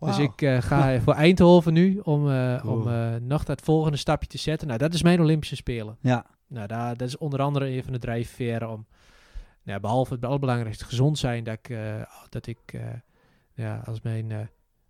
Dus 0.00 0.18
ik 0.18 0.42
eh, 0.42 0.62
ga 0.62 1.00
voor 1.00 1.14
Eindhoven 1.14 1.72
nu 1.72 1.98
om, 1.98 2.22
om 2.64 2.88
nog 3.26 3.44
dat 3.44 3.60
volgende 3.60 3.96
stapje 3.96 4.28
te 4.28 4.38
zetten. 4.38 4.66
Nou, 4.66 4.78
dat 4.78 4.94
is 4.94 5.02
mijn 5.02 5.20
Olympische 5.20 5.56
Spelen. 5.56 5.96
Ja, 6.00 6.26
Nou, 6.46 6.66
daar, 6.66 6.96
dat 6.96 7.08
is 7.08 7.18
onder 7.18 7.40
andere 7.40 7.66
een 7.66 7.84
van 7.84 7.92
de 7.92 7.98
drijfveren 7.98 8.70
om, 8.70 8.86
nou, 9.62 9.80
behalve 9.80 10.14
het 10.14 10.24
allerbelangrijkste, 10.24 10.84
gezond 10.84 11.18
zijn, 11.18 11.44
dat 11.44 11.54
ik, 11.54 11.68
eh, 11.68 12.02
dat 12.28 12.46
ik 12.46 12.58
eh, 12.66 12.86
ja, 13.54 13.82
als, 13.84 14.00
mijn, 14.00 14.30
eh, 14.30 14.46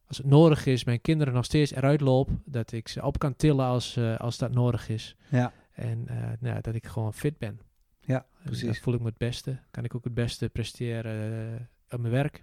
als 0.07 0.16
het 0.16 0.26
nodig 0.26 0.66
is, 0.66 0.84
mijn 0.84 1.00
kinderen 1.00 1.34
nog 1.34 1.44
steeds 1.44 1.70
eruit 1.70 2.00
loop, 2.00 2.30
dat 2.44 2.72
ik 2.72 2.88
ze 2.88 3.04
op 3.04 3.18
kan 3.18 3.36
tillen 3.36 3.66
als, 3.66 3.98
als 4.18 4.38
dat 4.38 4.54
nodig 4.54 4.88
is. 4.88 5.16
ja, 5.30 5.52
En 5.72 6.07
nou, 6.40 6.61
dat 6.61 6.74
ik 6.74 6.86
gewoon 6.86 7.14
fit 7.14 7.38
ben. 7.38 7.61
Ja, 8.00 8.26
precies. 8.44 8.80
Voel 8.80 8.94
ik 8.94 9.00
me 9.00 9.07
het 9.07 9.18
beste. 9.18 9.59
Kan 9.70 9.84
ik 9.84 9.94
ook 9.94 10.04
het 10.04 10.14
beste 10.14 10.48
presteren 10.48 11.68
op 11.90 12.00
mijn 12.00 12.12
werk. 12.12 12.42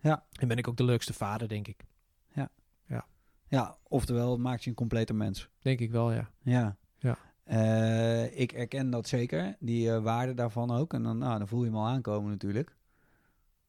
Ja. 0.00 0.24
En 0.32 0.48
ben 0.48 0.56
ik 0.56 0.68
ook 0.68 0.76
de 0.76 0.84
leukste 0.84 1.12
vader, 1.12 1.48
denk 1.48 1.68
ik. 1.68 1.84
ja, 3.52 3.76
oftewel, 3.88 4.30
het 4.30 4.40
maakt 4.40 4.64
je 4.64 4.70
een 4.70 4.76
complete 4.76 5.14
mens. 5.14 5.48
Denk 5.58 5.80
ik 5.80 5.90
wel, 5.90 6.12
ja. 6.12 6.30
Ja. 6.42 6.76
Ja. 6.98 7.18
Eh, 7.44 8.38
ik 8.40 8.52
erken 8.52 8.90
dat 8.90 9.08
zeker, 9.08 9.56
die 9.58 9.92
eh, 9.92 10.02
waarde 10.02 10.34
daarvan 10.34 10.70
ook. 10.70 10.94
En 10.94 11.02
dan, 11.02 11.18
nou, 11.18 11.38
dan 11.38 11.48
voel 11.48 11.60
je 11.60 11.66
hem 11.70 11.78
al 11.78 11.86
aankomen 11.86 12.30
natuurlijk. 12.30 12.76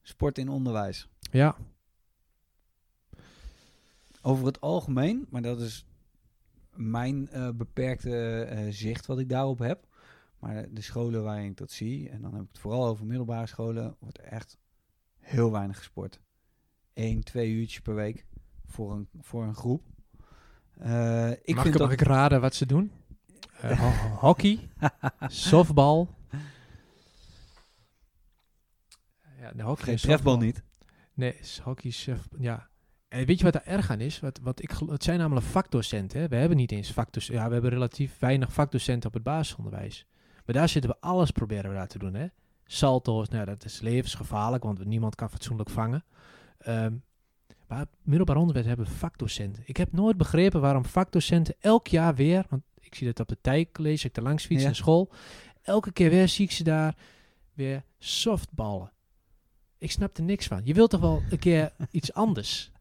Sport 0.02 0.38
in 0.38 0.48
onderwijs. 0.48 1.08
Ja, 1.30 1.56
Over 4.22 4.46
het 4.46 4.60
algemeen, 4.60 5.26
maar 5.30 5.42
dat 5.42 5.60
is 5.60 5.86
mijn 6.74 7.28
eh, 7.28 7.48
beperkte 7.54 8.68
zicht 8.70 9.06
wat 9.06 9.18
ik 9.18 9.28
daarop 9.28 9.58
heb. 9.58 9.86
Maar 10.38 10.66
de 10.70 10.80
scholen 10.80 11.22
waarin 11.22 11.50
ik 11.50 11.56
dat 11.56 11.70
zie, 11.70 12.08
en 12.08 12.22
dan 12.22 12.32
heb 12.32 12.42
ik 12.42 12.48
het 12.48 12.58
vooral 12.58 12.86
over 12.86 13.06
middelbare 13.06 13.46
scholen, 13.46 13.96
wordt 13.98 14.18
echt 14.18 14.58
heel 15.18 15.52
weinig 15.52 15.76
gesport. 15.76 16.20
Eén, 16.94 17.22
twee 17.22 17.50
uurtjes 17.50 17.80
per 17.80 17.94
week 17.94 18.26
voor 18.66 18.92
een, 18.92 19.08
voor 19.20 19.44
een 19.44 19.54
groep. 19.54 19.82
Ik 20.74 21.54
mag, 21.54 21.62
vind 21.62 21.74
ik, 21.74 21.76
dat... 21.76 21.92
ik 21.92 22.00
raden 22.00 22.40
wat 22.40 22.54
ze 22.54 22.66
doen? 22.66 22.92
Eh, 23.70 23.80
ho- 23.80 24.16
hockey, 24.26 24.68
softbal. 25.28 26.08
Ja, 29.40 29.52
de 29.52 29.62
hockey 29.62 29.84
Geen 29.84 29.94
en 29.94 30.00
trefbal 30.00 30.32
softbal. 30.32 30.36
niet. 30.38 30.62
Nee, 31.14 31.36
hockey, 31.62 31.90
surf, 31.90 32.28
ja. 32.38 32.68
En 33.08 33.26
weet 33.26 33.38
je 33.38 33.44
wat 33.44 33.52
daar 33.52 33.64
erg 33.66 33.90
aan 33.90 34.00
is? 34.00 34.20
Wat, 34.20 34.38
wat 34.42 34.62
ik, 34.62 34.72
gel- 34.72 34.88
het 34.90 35.02
zijn 35.04 35.18
namelijk 35.18 35.46
vakdocenten. 35.46 36.20
Hè? 36.20 36.28
We 36.28 36.36
hebben 36.36 36.56
niet 36.56 36.72
eens 36.72 36.92
vakdocenten. 36.92 37.40
Ja, 37.42 37.46
we 37.46 37.52
hebben 37.52 37.70
relatief 37.70 38.18
weinig 38.18 38.52
vakdocenten 38.52 39.08
op 39.08 39.14
het 39.14 39.22
basisonderwijs. 39.22 40.06
Maar 40.46 40.54
daar 40.54 40.68
zitten 40.68 40.90
we 40.90 40.96
alles 41.00 41.30
proberen 41.30 41.70
we 41.70 41.76
daar 41.76 41.88
te 41.88 41.98
doen. 41.98 42.14
Hè? 42.14 42.26
Salto's, 42.64 43.28
nou, 43.28 43.44
dat 43.44 43.64
is 43.64 43.80
levensgevaarlijk, 43.80 44.62
want 44.64 44.84
niemand 44.84 45.14
kan 45.14 45.30
fatsoenlijk 45.30 45.70
vangen. 45.70 46.04
Ehm, 46.58 46.94
maar 47.68 47.86
middelbaar 48.02 48.36
onderwijs 48.36 48.66
hebben 48.66 48.86
we 48.86 48.92
vakdocenten. 48.92 49.62
Ik 49.66 49.76
heb 49.76 49.92
nooit 49.92 50.16
begrepen 50.16 50.60
waarom 50.60 50.84
vakdocenten 50.84 51.54
elk 51.60 51.86
jaar 51.86 52.14
weer, 52.14 52.44
want 52.48 52.62
ik 52.84 52.94
zie 52.94 53.12
dat 53.12 53.20
op 53.20 53.36
de 53.42 53.66
lees 53.72 54.04
ik 54.04 54.16
er 54.16 54.22
langs 54.22 54.42
fietsen 54.42 54.60
Ja. 54.60 54.66
naar 54.66 54.74
school. 54.76 55.12
Elke 55.62 55.92
keer 55.92 56.10
weer 56.10 56.28
zie 56.28 56.44
ik 56.44 56.50
ze 56.50 56.64
daar 56.64 56.96
weer 57.54 57.82
softballen. 57.98 58.92
Ik 59.78 59.90
snap 59.90 60.16
er 60.16 60.22
niks 60.22 60.46
van. 60.46 60.60
Je 60.64 60.74
wilt 60.74 60.90
toch 60.90 61.00
wel 61.00 61.22
een 61.30 61.38
keer 61.38 61.72
iets 61.90 62.12
anders? 62.12 62.72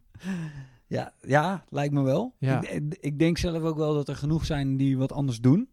Ja, 0.87 1.13
ja, 1.21 1.65
lijkt 1.69 1.93
me 1.93 2.01
wel. 2.01 2.35
Ja. 2.37 2.61
Ik, 2.61 2.69
ik- 2.69 2.97
ik 2.99 3.19
denk 3.19 3.37
zelf 3.37 3.63
ook 3.63 3.77
wel 3.77 3.93
dat 3.93 4.07
er 4.07 4.15
genoeg 4.15 4.45
zijn 4.45 4.77
die 4.77 4.97
wat 4.97 5.11
anders 5.11 5.39
doen. 5.41 5.69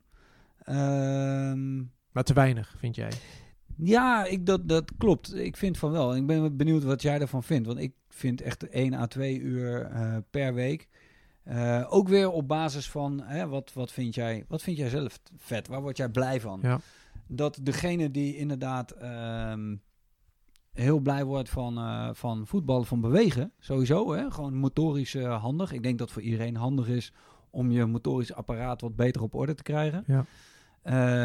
Ehm, 0.65 1.77
Maar 2.13 2.25
te 2.25 2.33
weinig, 2.33 2.75
vind 2.79 2.95
jij? 2.95 3.11
ja, 3.77 4.25
ik, 4.25 4.47
dat, 4.47 4.69
dat 4.69 4.91
klopt. 4.99 5.35
Ik 5.35 5.57
vind 5.57 5.79
van 5.79 5.91
wel. 5.91 6.17
Ik 6.17 6.27
ben 6.27 6.57
benieuwd 6.57 6.83
wat 6.83 7.03
jij 7.03 7.21
ervan 7.21 7.43
vindt. 7.43 7.67
Want 7.67 7.79
ik 7.79 7.93
vind 8.09 8.41
echt 8.41 8.69
1 8.69 8.95
à 8.95 9.07
2 9.07 9.39
uur 9.39 9.83
eh, 9.83 10.17
per 10.31 10.55
week. 10.55 10.89
Eh, 11.43 11.87
ook 11.89 12.09
weer 12.09 12.31
op 12.31 12.49
basis 12.49 12.91
van 12.91 13.21
hè, 13.23 13.49
wat, 13.49 13.73
wat, 13.73 13.93
vind 13.93 14.15
jij, 14.15 14.45
wat 14.49 14.63
vind 14.63 14.77
jij 14.77 14.89
zelf 14.89 15.21
vet? 15.37 15.69
Waar 15.69 15.83
word 15.83 15.97
jij 15.97 16.09
blij 16.09 16.41
van? 16.41 16.59
Ja. 16.63 16.81
Dat 17.27 17.59
degene 17.63 18.11
die 18.11 18.37
inderdaad 18.37 18.91
ehm, 18.91 19.77
heel 20.73 20.99
blij 20.99 21.25
wordt 21.25 21.49
van, 21.49 21.79
eh, 21.79 22.09
van 22.13 22.47
voetballen, 22.47 22.87
van 22.87 23.01
bewegen, 23.01 23.53
sowieso, 23.59 24.13
hè? 24.13 24.31
gewoon 24.31 24.55
motorisch 24.55 25.15
eh, 25.15 25.43
handig. 25.43 25.73
Ik 25.73 25.83
denk 25.83 25.99
dat 25.99 26.11
voor 26.11 26.23
iedereen 26.23 26.57
handig 26.57 26.89
is 26.89 27.13
om 27.51 27.71
je 27.71 27.87
motorisch 27.87 28.35
apparaat 28.35 28.81
wat 28.81 28.97
beter 28.97 29.23
op 29.23 29.35
orde 29.35 29.55
te 29.55 29.63
krijgen. 29.63 30.05
Ja. 30.07 30.25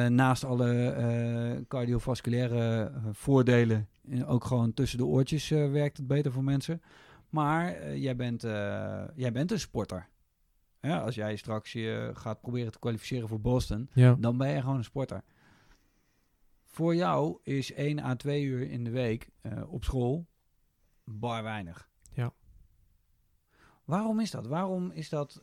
Naast 0.09 0.43
alle 0.43 1.63
cardiovasculaire 1.67 2.91
voordelen, 3.11 3.87
ook 4.25 4.45
gewoon 4.45 4.73
tussen 4.73 4.97
de 4.97 5.05
oortjes 5.05 5.49
werkt 5.49 5.97
het 5.97 6.07
beter 6.07 6.31
voor 6.31 6.43
mensen. 6.43 6.81
Maar 7.29 7.73
eh, 7.73 7.97
jij, 8.01 8.15
bent, 8.15 8.43
eh, 8.43 9.03
jij 9.15 9.31
bent 9.31 9.51
een 9.51 9.59
sporter. 9.59 10.09
Ja, 10.81 10.99
als 10.99 11.15
jij 11.15 11.35
straks 11.35 11.71
je 11.71 12.11
gaat 12.13 12.41
proberen 12.41 12.71
te 12.71 12.79
kwalificeren 12.79 13.27
voor 13.27 13.41
Boston, 13.41 13.89
Ja. 13.93 14.15
dan 14.19 14.37
ben 14.37 14.49
je 14.49 14.61
gewoon 14.61 14.77
een 14.77 14.83
sporter. 14.83 15.23
Voor 16.65 16.95
jou 16.95 17.39
is 17.43 17.73
1 17.73 17.99
à 17.99 18.15
2 18.15 18.43
uur 18.43 18.69
in 18.69 18.83
de 18.83 18.89
week 18.89 19.29
eh, 19.41 19.71
op 19.71 19.83
school 19.83 20.25
bar 21.03 21.43
weinig. 21.43 21.89
Ja. 22.13 22.33
Waarom 23.85 24.19
is 24.19 24.31
dat? 24.31 24.47
Waarom 24.47 24.91
is 24.91 25.09
dat? 25.09 25.41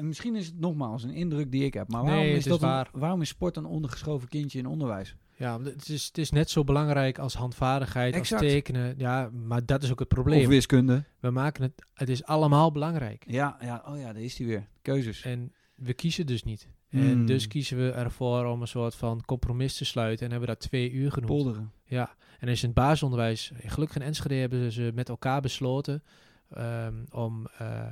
misschien 0.00 0.36
is 0.36 0.46
het 0.46 0.58
nogmaals 0.60 1.02
een 1.02 1.10
indruk 1.14 1.50
die 1.50 1.64
ik 1.64 1.74
heb, 1.74 1.88
maar 1.88 2.02
Nee, 2.02 2.10
waarom, 2.10 2.28
het 2.28 2.36
is, 2.38 2.44
is 2.44 2.50
dat 2.52 2.62
een- 2.62 2.68
waar. 2.68 2.88
waarom 2.92 3.20
is 3.20 3.28
sport 3.28 3.56
een 3.56 3.64
ondergeschoven 3.66 4.28
kindje 4.28 4.58
in 4.58 4.66
onderwijs? 4.66 5.16
Ja, 5.38 5.60
het 5.62 5.88
is, 5.88 6.06
het 6.06 6.18
is 6.18 6.30
net 6.30 6.50
zo 6.50 6.64
belangrijk 6.64 7.18
als 7.18 7.34
handvaardigheid, 7.34 8.14
Exact. 8.14 8.42
als 8.42 8.50
tekenen. 8.50 8.94
Ja, 8.96 9.30
maar 9.30 9.66
dat 9.66 9.82
is 9.82 9.90
ook 9.90 9.98
het 9.98 10.08
probleem. 10.08 10.40
Of 10.40 10.46
wiskunde? 10.46 11.04
We 11.20 11.30
maken 11.30 11.62
het, 11.62 11.86
het 11.94 12.08
is 12.08 12.24
allemaal 12.24 12.72
belangrijk. 12.72 13.24
Ja, 13.26 13.56
ja, 13.60 13.82
oh 13.86 13.98
ja, 13.98 14.12
daar 14.12 14.22
is 14.22 14.38
hij 14.38 14.46
weer. 14.46 14.68
Keuzes. 14.82 15.22
En 15.22 15.52
we 15.74 15.94
kiezen 15.94 16.26
dus 16.26 16.42
niet. 16.42 16.68
Hmm. 16.88 17.08
En 17.08 17.26
dus 17.26 17.46
kiezen 17.46 17.76
we 17.76 17.90
ervoor 17.90 18.44
om 18.44 18.60
een 18.60 18.68
soort 18.68 18.94
van 18.94 19.22
compromis 19.24 19.76
te 19.76 19.84
sluiten 19.84 20.24
en 20.24 20.30
hebben 20.30 20.48
we 20.48 20.54
dat 20.54 20.64
twee 20.64 20.90
uur 20.90 21.12
genoemd. 21.12 21.32
Polderen. 21.32 21.72
Ja, 21.84 22.14
en 22.38 22.48
is 22.48 22.62
in 22.62 22.68
het 22.68 22.78
basisonderwijs, 22.78 23.52
gelukkig 23.64 23.96
in 23.96 24.02
Enschede 24.02 24.34
hebben 24.34 24.72
ze 24.72 24.90
met 24.94 25.08
elkaar 25.08 25.40
besloten 25.40 26.02
ehm, 26.50 27.04
om, 27.10 27.46
eh, 27.58 27.86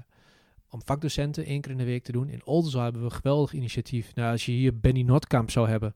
om 0.70 0.80
vakdocenten 0.84 1.44
één 1.44 1.60
keer 1.60 1.70
in 1.70 1.78
de 1.78 1.84
week 1.84 2.04
te 2.04 2.12
doen. 2.12 2.28
In 2.28 2.46
Oldenzaal 2.46 2.82
hebben 2.82 3.00
we 3.00 3.06
een 3.06 3.14
geweldig 3.16 3.52
initiatief. 3.52 4.14
Nou, 4.14 4.32
als 4.32 4.46
je 4.46 4.52
hier 4.52 4.78
Benny 4.78 5.02
Notkamp 5.02 5.50
zou 5.50 5.68
hebben, 5.68 5.94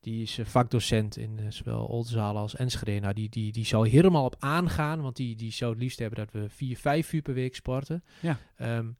die 0.00 0.22
is 0.22 0.38
eh, 0.38 0.46
vakdocent 0.46 1.16
in 1.16 1.38
eh, 1.38 1.50
zowel 1.50 1.86
Oldenzaal 1.86 2.36
als 2.36 2.56
Enschede. 2.56 3.00
Nou, 3.00 3.14
die, 3.14 3.28
die, 3.28 3.52
die 3.52 3.66
zou 3.66 3.88
helemaal 3.88 4.24
op 4.24 4.36
aangaan, 4.38 5.00
want 5.00 5.16
die, 5.16 5.36
die 5.36 5.52
zou 5.52 5.70
het 5.70 5.80
liefst 5.80 5.98
hebben 5.98 6.18
dat 6.18 6.32
we 6.32 6.48
vier, 6.48 6.76
vijf 6.76 7.12
uur 7.12 7.22
per 7.22 7.34
week 7.34 7.54
sporten. 7.54 8.04
Ja. 8.20 8.38
Ehm, 8.56 8.90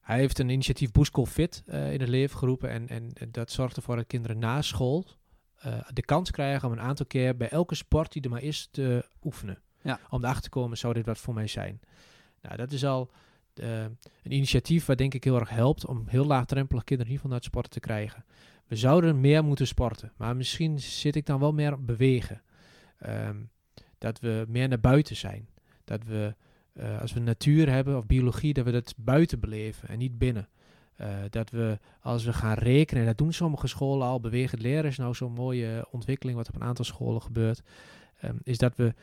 hij 0.00 0.18
heeft 0.18 0.38
een 0.38 0.48
initiatief 0.48 0.90
Boeskool 0.90 1.26
Fit 1.26 1.62
eh, 1.66 1.92
in 1.92 2.00
het 2.00 2.08
leven 2.08 2.38
geroepen 2.38 2.70
en, 2.70 2.88
en, 2.88 3.10
en 3.12 3.32
dat 3.32 3.50
zorgt 3.50 3.76
ervoor 3.76 3.96
dat 3.96 4.06
kinderen 4.06 4.38
na 4.38 4.62
school 4.62 5.06
de 5.92 6.02
kans 6.02 6.30
krijgen 6.30 6.68
om 6.68 6.74
een 6.74 6.80
aantal 6.80 7.06
keer 7.06 7.36
bij 7.36 7.48
elke 7.48 7.74
sport 7.74 8.12
die 8.12 8.22
er 8.22 8.30
maar 8.30 8.42
is 8.42 8.68
te 8.70 9.08
oefenen. 9.22 9.62
Ja. 9.82 10.00
Om 10.10 10.22
erachter 10.22 10.42
te 10.42 10.48
komen, 10.48 10.78
zou 10.78 10.94
dit 10.94 11.06
wat 11.06 11.18
voor 11.18 11.34
mij 11.34 11.46
zijn? 11.46 11.80
Nou, 12.42 12.56
dat 12.56 12.72
is 12.72 12.84
al 12.84 13.10
eh, 13.54 13.82
een 13.82 14.32
initiatief 14.32 14.86
wat 14.86 14.98
denk 14.98 15.14
ik 15.14 15.24
heel 15.24 15.38
erg 15.40 15.50
helpt 15.50 15.86
om 15.86 16.04
heel 16.06 16.24
laagdrempelig 16.26 16.84
kinderen 16.84 17.12
in 17.12 17.18
ieder 17.18 17.30
geval 17.30 17.30
naar 17.30 17.38
het 17.38 17.48
sporten 17.48 17.72
te 17.72 17.80
krijgen. 17.80 18.24
We 18.66 18.76
zouden 18.76 19.20
meer 19.20 19.44
moeten 19.44 19.66
sporten, 19.66 20.12
maar 20.16 20.36
misschien 20.36 20.80
zit 20.80 21.16
ik 21.16 21.26
dan 21.26 21.40
wel 21.40 21.52
meer 21.52 21.84
bewegen. 21.84 22.42
Ehm, 22.98 23.36
dat 23.98 24.20
we 24.20 24.44
meer 24.48 24.68
naar 24.68 24.80
buiten 24.80 25.16
zijn. 25.16 25.48
Dat 25.84 26.04
we, 26.04 26.34
eh, 26.72 27.00
als 27.00 27.12
we 27.12 27.20
natuur 27.20 27.70
hebben 27.70 27.96
of 27.96 28.06
biologie, 28.06 28.52
dat 28.52 28.64
we 28.64 28.70
dat 28.70 28.94
buiten 28.96 29.40
beleven 29.40 29.88
en 29.88 29.98
niet 29.98 30.18
binnen. 30.18 30.48
Eh, 30.96 31.08
dat 31.30 31.50
we, 31.50 31.78
als 32.00 32.24
we 32.24 32.32
gaan 32.32 32.54
rekenen, 32.54 33.02
en 33.02 33.08
dat 33.08 33.18
doen 33.18 33.32
sommige 33.32 33.66
scholen 33.66 34.06
al, 34.06 34.20
bewegend 34.20 34.62
leren 34.62 34.84
is 34.84 34.96
nou 34.96 35.14
zo'n 35.14 35.32
mooie 35.32 35.86
ontwikkeling 35.90 36.36
wat 36.36 36.48
op 36.48 36.54
een 36.54 36.62
aantal 36.62 36.84
scholen 36.84 37.22
gebeurt, 37.22 37.62
ehm, 38.20 38.36
is 38.42 38.58
dat 38.58 38.76
we 38.76 38.94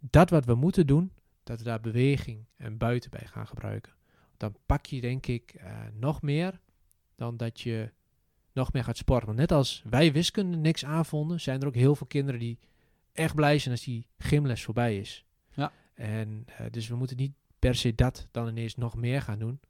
dat 0.00 0.30
wat 0.30 0.44
we 0.44 0.54
moeten 0.54 0.86
doen, 0.86 1.12
dat 1.48 1.58
we 1.58 1.64
daar 1.64 1.80
beweging 1.80 2.44
en 2.56 2.76
buiten 2.78 3.10
bij 3.10 3.26
gaan 3.26 3.46
gebruiken. 3.46 3.92
Dan 4.36 4.56
pak 4.66 4.86
je 4.86 5.00
denk 5.00 5.26
ik 5.26 5.54
eh, 5.54 5.78
nog 5.92 6.22
meer 6.22 6.60
dan 7.14 7.36
dat 7.36 7.60
je 7.60 7.92
nog 8.52 8.72
meer 8.72 8.84
gaat 8.84 8.96
sporten. 8.96 9.26
Want 9.26 9.38
net 9.38 9.52
als 9.52 9.82
wij 9.90 10.12
wiskunde 10.12 10.56
niks 10.56 10.84
aanvonden, 10.84 11.40
zijn 11.40 11.60
er 11.60 11.66
ook 11.66 11.74
heel 11.74 11.94
veel 11.96 12.06
kinderen 12.06 12.40
die 12.40 12.58
echt 13.12 13.34
blij 13.34 13.58
zijn 13.58 13.74
als 13.74 13.84
die 13.84 14.06
gymles 14.18 14.64
voorbij 14.64 14.98
is. 14.98 15.24
Ja. 15.50 15.72
En 15.94 16.44
eh, 16.46 16.66
dus 16.70 16.88
we 16.88 16.96
moeten 16.96 17.16
niet 17.16 17.32
per 17.58 17.74
se 17.74 17.94
dat 17.94 18.28
dan 18.30 18.48
ineens 18.48 18.74
nog 18.76 18.96
meer 18.96 19.22
gaan 19.22 19.38
doen. 19.38 19.60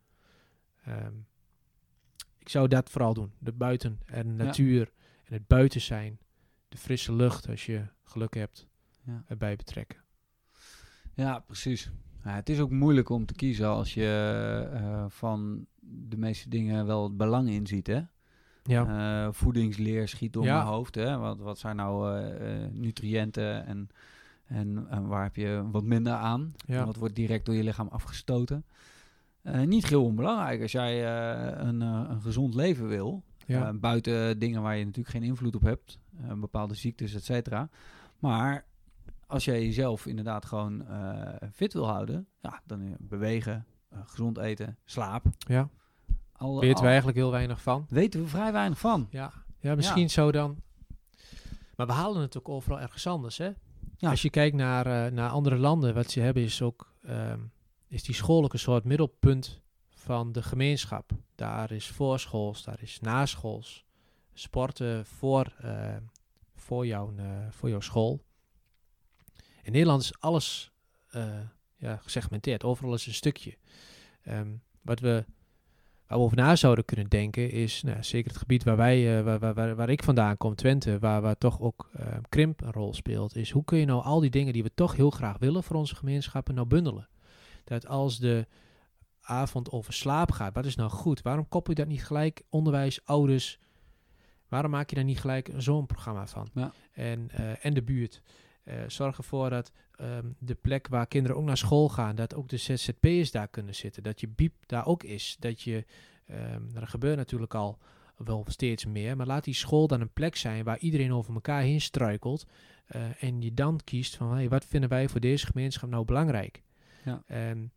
Ehm, 0.85 1.13
ik 2.39 2.49
zou 2.49 2.69
dat 2.69 2.91
vooral 2.91 3.15
doen. 3.15 3.33
De 3.39 3.53
buiten 3.53 4.01
en 4.07 4.23
de 4.37 4.43
Ja. 4.43 4.49
natuur 4.49 4.93
en 5.25 5.33
het 5.33 5.47
buiten 5.47 5.81
zijn. 5.81 6.19
De 6.69 6.77
frisse 6.77 7.13
lucht 7.13 7.49
als 7.49 7.67
je 7.67 7.85
geluk 8.03 8.35
hebt 8.35 8.67
Ja. 9.05 9.25
erbij 9.27 9.57
betrekken. 9.57 9.99
Ja, 11.19 11.39
precies. 11.39 11.91
Ja, 12.25 12.31
het 12.35 12.49
is 12.49 12.61
ook 12.61 12.71
moeilijk 12.71 13.09
om 13.09 13.27
te 13.27 13.35
kiezen 13.35 13.69
als 13.69 13.95
je 13.95 14.69
eh, 14.73 15.05
van 15.09 15.67
de 15.81 16.17
meeste 16.17 16.49
dingen 16.49 16.87
wel 16.87 17.03
het 17.05 17.17
belang 17.17 17.49
in 17.49 17.67
ziet, 17.67 17.87
hè? 17.87 18.01
Ja, 18.63 19.27
Eh, 19.27 19.33
voedingsleer 19.33 20.09
schiet 20.09 20.33
door 20.33 20.45
Ja. 20.45 20.55
mijn 20.57 20.67
hoofd, 20.67 20.95
hè? 20.95 21.17
Wat, 21.19 21.39
wat 21.39 21.59
zijn 21.59 21.77
nou 21.77 22.19
eh, 22.19 22.67
nutriënten 22.73 23.67
en, 23.67 23.89
en, 24.47 24.87
en 24.91 25.07
waar 25.07 25.23
heb 25.23 25.37
je 25.37 25.63
wat 25.71 25.83
minder 25.85 26.13
aan? 26.13 26.53
Ja. 26.67 26.85
Wat 26.85 26.97
wordt 26.97 27.15
direct 27.15 27.47
door 27.47 27.55
je 27.55 27.63
lichaam 27.63 27.89
afgestoten? 27.89 28.65
Niet 29.65 29.87
heel 29.89 30.05
onbelangrijk 30.05 30.63
als 30.63 30.73
jij 30.73 31.07
een, 31.59 31.81
een 31.81 32.21
gezond 32.21 32.55
leven 32.55 32.89
wil. 32.89 33.23
buiten 33.75 34.39
dingen 34.39 34.63
waar 34.63 34.77
je 34.77 34.85
natuurlijk 34.85 35.15
geen 35.15 35.23
invloed 35.23 35.55
op 35.57 35.63
hebt. 35.63 35.99
bepaalde 36.37 36.75
ziektes, 36.75 37.15
et 37.15 37.25
cetera. 37.25 37.69
Maar 38.19 38.65
als 39.29 39.45
jij 39.45 39.65
jezelf 39.65 40.07
inderdaad 40.07 40.45
gewoon 40.45 40.87
eh, 40.87 41.49
fit 41.53 41.73
wil 41.73 41.87
houden, 41.89 42.29
ja, 42.41 42.61
dan 42.67 42.81
eh, 42.81 42.93
bewegen, 42.99 43.67
eh, 43.89 43.99
gezond 44.07 44.39
eten, 44.39 44.79
slaap. 44.85 45.25
ja. 45.39 45.69
Al, 46.33 46.61
Weten 46.61 46.75
al- 46.77 46.81
we 46.83 46.87
eigenlijk 46.89 47.19
heel 47.19 47.31
weinig 47.31 47.63
van. 47.63 47.87
weten 47.89 48.21
we 48.23 48.27
vrij 48.29 48.53
weinig 48.53 48.79
van. 48.79 49.07
Ja, 49.11 49.33
ja 49.61 49.75
misschien 49.75 50.11
zo 50.11 50.33
dan. 50.33 50.63
Maar 51.77 51.87
we 51.87 51.93
halen 51.93 52.21
het 52.23 52.39
ook 52.39 52.49
overal 52.49 52.81
ergens 52.81 53.07
anders, 53.07 53.39
hè? 53.39 53.51
Ja. 53.97 54.11
Als 54.11 54.23
je 54.23 54.31
kijkt 54.31 54.57
naar, 54.57 55.13
naar 55.13 55.31
andere 55.31 55.57
landen, 55.57 55.95
wat 55.95 56.11
ze 56.11 56.21
hebben 56.21 56.43
is 56.43 56.63
ook... 56.63 56.93
ehm, 57.03 57.41
is 57.89 58.03
die 58.03 58.15
school 58.15 58.45
ook 58.45 58.53
een 58.53 58.59
soort 58.59 58.85
middelpunt 58.85 59.61
van 59.91 60.33
de 60.33 60.43
gemeenschap. 60.43 61.11
Daar 61.35 61.71
is 61.71 61.87
voorschools, 61.87 62.65
daar 62.65 62.83
is 62.83 63.01
naschools. 63.01 63.85
Sporten 64.33 65.07
voor, 65.07 65.53
voor, 66.55 66.87
jouw, 66.87 67.13
voor 67.51 67.69
jouw 67.69 67.81
school. 67.81 68.25
In 69.69 69.75
Nederland 69.75 70.03
is 70.03 70.21
alles 70.21 70.71
eh, 71.11 71.25
ja, 71.77 71.97
gesegmenteerd. 71.97 72.65
Overal 72.65 72.95
is 72.95 73.07
een 73.07 73.15
stukje. 73.15 73.57
Ehm, 74.23 74.49
wat 74.83 75.01
we 75.01 75.25
waar 76.07 76.19
we 76.19 76.25
over 76.25 76.37
na 76.37 76.57
zouden 76.57 76.85
kunnen 76.85 77.09
denken 77.09 77.51
is, 77.51 77.83
nou, 77.83 78.03
zeker 78.03 78.31
het 78.31 78.41
gebied 78.41 78.65
waar, 78.65 78.77
wij, 78.77 79.19
eh, 79.19 79.25
waar, 79.25 79.39
waar, 79.39 79.55
waar, 79.55 79.77
waar 79.77 79.89
ik 79.89 80.03
vandaan 80.03 80.37
kom, 80.37 80.55
Twente, 80.55 80.99
waar, 80.99 81.21
waar 81.21 81.39
toch 81.39 81.61
ook 81.61 81.91
eh, 81.93 82.07
krimp 82.29 82.61
een 82.61 82.73
rol 82.73 82.95
speelt, 82.95 83.37
is 83.37 83.51
hoe 83.51 83.65
kun 83.65 83.79
je 83.79 83.85
nou 83.85 84.03
al 84.03 84.21
die 84.21 84.31
dingen 84.31 84.53
die 84.53 84.63
we 84.63 84.75
toch 84.75 84.97
heel 84.97 85.11
graag 85.11 85.39
willen 85.39 85.63
voor 85.63 85.77
onze 85.77 85.95
gemeenschappen 85.95 86.55
nou 86.55 86.67
bundelen? 86.67 87.09
Dat 87.65 87.87
als 87.87 88.19
de 88.19 88.47
avond 89.21 89.71
over 89.71 89.93
slaap 89.93 90.31
gaat, 90.31 90.55
wat 90.55 90.67
is 90.67 90.77
nou 90.77 90.91
goed? 90.91 91.23
Waarom 91.23 91.49
koppel 91.49 91.73
je 91.73 91.81
dat 91.81 91.89
niet 91.89 92.05
gelijk 92.05 92.43
onderwijs, 92.49 93.05
ouders? 93.05 93.59
Waarom 94.49 94.71
maak 94.71 94.91
je 94.91 94.97
daar 94.97 95.05
niet 95.05 95.21
gelijk 95.21 95.51
zo'n 95.57 95.87
programma 95.87 96.27
van? 96.27 96.49
Ja. 96.55 96.73
En, 96.93 97.31
eh, 97.31 97.65
en 97.65 97.75
de 97.75 97.83
buurt. 97.83 98.23
Eh, 98.69 98.77
zorg 98.87 99.17
ervoor 99.19 99.51
dat 99.51 99.73
ehm, 99.97 100.27
de 100.39 100.55
plek 100.55 100.89
waar 100.89 101.07
kinderen 101.07 101.37
ook 101.37 101.45
naar 101.45 101.57
school 101.57 101.89
gaan, 101.89 102.17
dat 102.17 102.35
ook 102.35 102.49
de 102.49 102.57
ZZP'ers 102.57 103.31
daar 103.31 103.49
kunnen 103.49 103.75
zitten. 103.75 104.03
Dat 104.03 104.21
je 104.21 104.29
biep 104.29 104.55
daar 104.67 104.87
ook 104.87 105.03
is. 105.03 105.37
Dat 105.39 105.63
je, 105.63 105.85
ehm, 106.27 106.63
er 106.75 106.87
gebeurt 106.87 107.17
natuurlijk 107.17 107.55
al 107.55 107.79
wel 108.17 108.45
steeds 108.49 108.87
meer, 108.87 109.17
maar 109.17 109.27
laat 109.27 109.45
die 109.45 109.55
school 109.55 109.87
dan 109.87 110.01
een 110.01 110.13
plek 110.13 110.37
zijn 110.37 110.65
waar 110.65 110.79
iedereen 110.79 111.13
over 111.13 111.35
elkaar 111.35 111.63
heen 111.63 111.81
struikelt. 111.81 112.47
eh, 112.87 113.23
en 113.23 113.41
je 113.41 113.55
dan 113.55 113.81
kiest 113.85 114.17
van, 114.17 114.33
hey, 114.33 114.49
wat 114.49 114.65
vinden 114.65 114.89
wij 114.91 115.09
voor 115.09 115.21
deze 115.21 115.47
gemeenschap 115.47 115.91
nou 115.91 116.05
belangrijk? 116.05 116.63
Ja. 117.05 117.23
En 117.27 117.73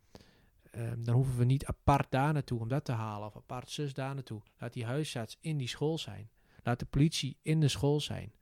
ehm, 0.71 1.03
dan 1.03 1.15
hoeven 1.15 1.37
we 1.37 1.43
niet 1.43 1.65
apart 1.65 2.11
daar 2.11 2.33
naartoe 2.33 2.59
om 2.59 2.67
dat 2.67 2.85
te 2.85 2.91
halen, 2.91 3.27
of 3.27 3.35
apart 3.35 3.69
zus 3.69 3.93
daar 3.93 4.13
naartoe. 4.13 4.41
Laat 4.57 4.73
die 4.73 4.85
huisarts 4.85 5.37
in 5.41 5.57
die 5.57 5.67
school 5.67 5.97
zijn. 5.97 6.29
Laat 6.63 6.79
de 6.79 6.85
politie 6.85 7.37
in 7.41 7.59
de 7.59 7.67
school 7.67 7.99
zijn. 7.99 8.33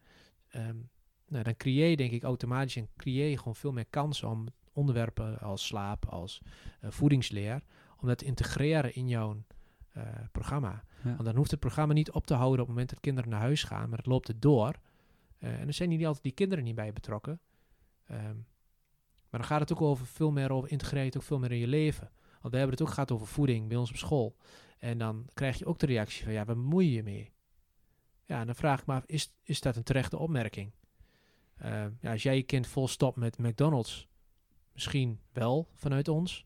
Ehm, 0.49 0.77
nou, 1.30 1.43
dan 1.43 1.55
creëer 1.55 1.89
je 1.89 1.95
denk 1.95 2.11
ik 2.11 2.23
automatisch 2.23 2.75
en 2.75 2.89
creëer 2.97 3.30
je 3.30 3.38
gewoon 3.38 3.55
veel 3.55 3.71
meer 3.71 3.86
kansen 3.89 4.30
om 4.30 4.47
onderwerpen 4.73 5.39
als 5.39 5.65
slaap, 5.65 6.05
als 6.05 6.41
eh, 6.82 6.91
voedingsleer, 6.91 7.61
om 7.97 8.07
dat 8.07 8.17
te 8.17 8.25
integreren 8.25 8.95
in 8.95 9.07
jouw 9.07 9.43
eh, 9.91 10.03
programma. 10.32 10.84
Ja. 11.03 11.09
Want 11.09 11.25
dan 11.25 11.36
hoeft 11.36 11.51
het 11.51 11.59
programma 11.59 11.93
niet 11.93 12.11
op 12.11 12.25
te 12.25 12.34
houden 12.34 12.59
op 12.59 12.65
het 12.65 12.67
moment 12.67 12.89
dat 12.89 12.99
kinderen 12.99 13.30
naar 13.30 13.39
huis 13.39 13.63
gaan, 13.63 13.89
maar 13.89 13.97
het 13.97 14.07
loopt 14.07 14.27
het 14.27 14.41
door. 14.41 14.80
Eh, 15.38 15.59
en 15.59 15.67
er 15.67 15.73
zijn 15.73 15.89
niet 15.89 16.05
altijd 16.05 16.23
die 16.23 16.32
kinderen 16.34 16.63
niet 16.63 16.75
bij 16.75 16.93
betrokken. 16.93 17.39
Ehm, 18.05 18.36
maar 19.30 19.39
dan 19.39 19.49
gaat 19.49 19.59
het 19.59 19.71
ook 19.71 19.82
over 19.82 20.05
veel 20.05 20.32
meer 20.32 20.51
over 20.51 20.69
het 20.69 21.17
ook 21.17 21.23
veel 21.23 21.39
meer 21.39 21.51
in 21.51 21.57
je 21.57 21.67
leven. 21.67 22.11
Want 22.41 22.53
we 22.53 22.59
hebben 22.59 22.77
het 22.77 22.88
ook 22.88 22.93
gehad 22.93 23.11
over 23.11 23.27
voeding 23.27 23.67
bij 23.67 23.77
ons 23.77 23.89
op 23.89 23.95
school. 23.95 24.36
En 24.77 24.97
dan 24.97 25.30
krijg 25.34 25.57
je 25.57 25.65
ook 25.65 25.80
de 25.80 25.86
reactie 25.86 26.23
van 26.23 26.34
ja, 26.34 26.45
waar 26.45 26.55
bemoei 26.55 26.86
je 26.86 26.93
je 26.93 27.03
mee? 27.03 27.32
Ja, 28.25 28.39
en 28.39 28.45
dan 28.45 28.55
vraag 28.55 28.80
ik 28.80 28.86
me 28.86 28.93
af, 28.93 29.03
is, 29.05 29.34
is 29.43 29.61
dat 29.61 29.75
een 29.75 29.84
terechte 29.84 30.17
opmerking? 30.17 30.71
Eh, 31.60 31.86
ja, 31.99 32.12
als 32.12 32.24
jij 32.24 32.36
je 32.36 32.43
kind 32.43 32.68
vol 32.68 32.88
stopt 32.88 33.18
met 33.18 33.38
McDonald's, 33.38 34.07
misschien 34.74 35.20
wel 35.34 35.70
vanuit 35.74 36.07
ons. 36.07 36.45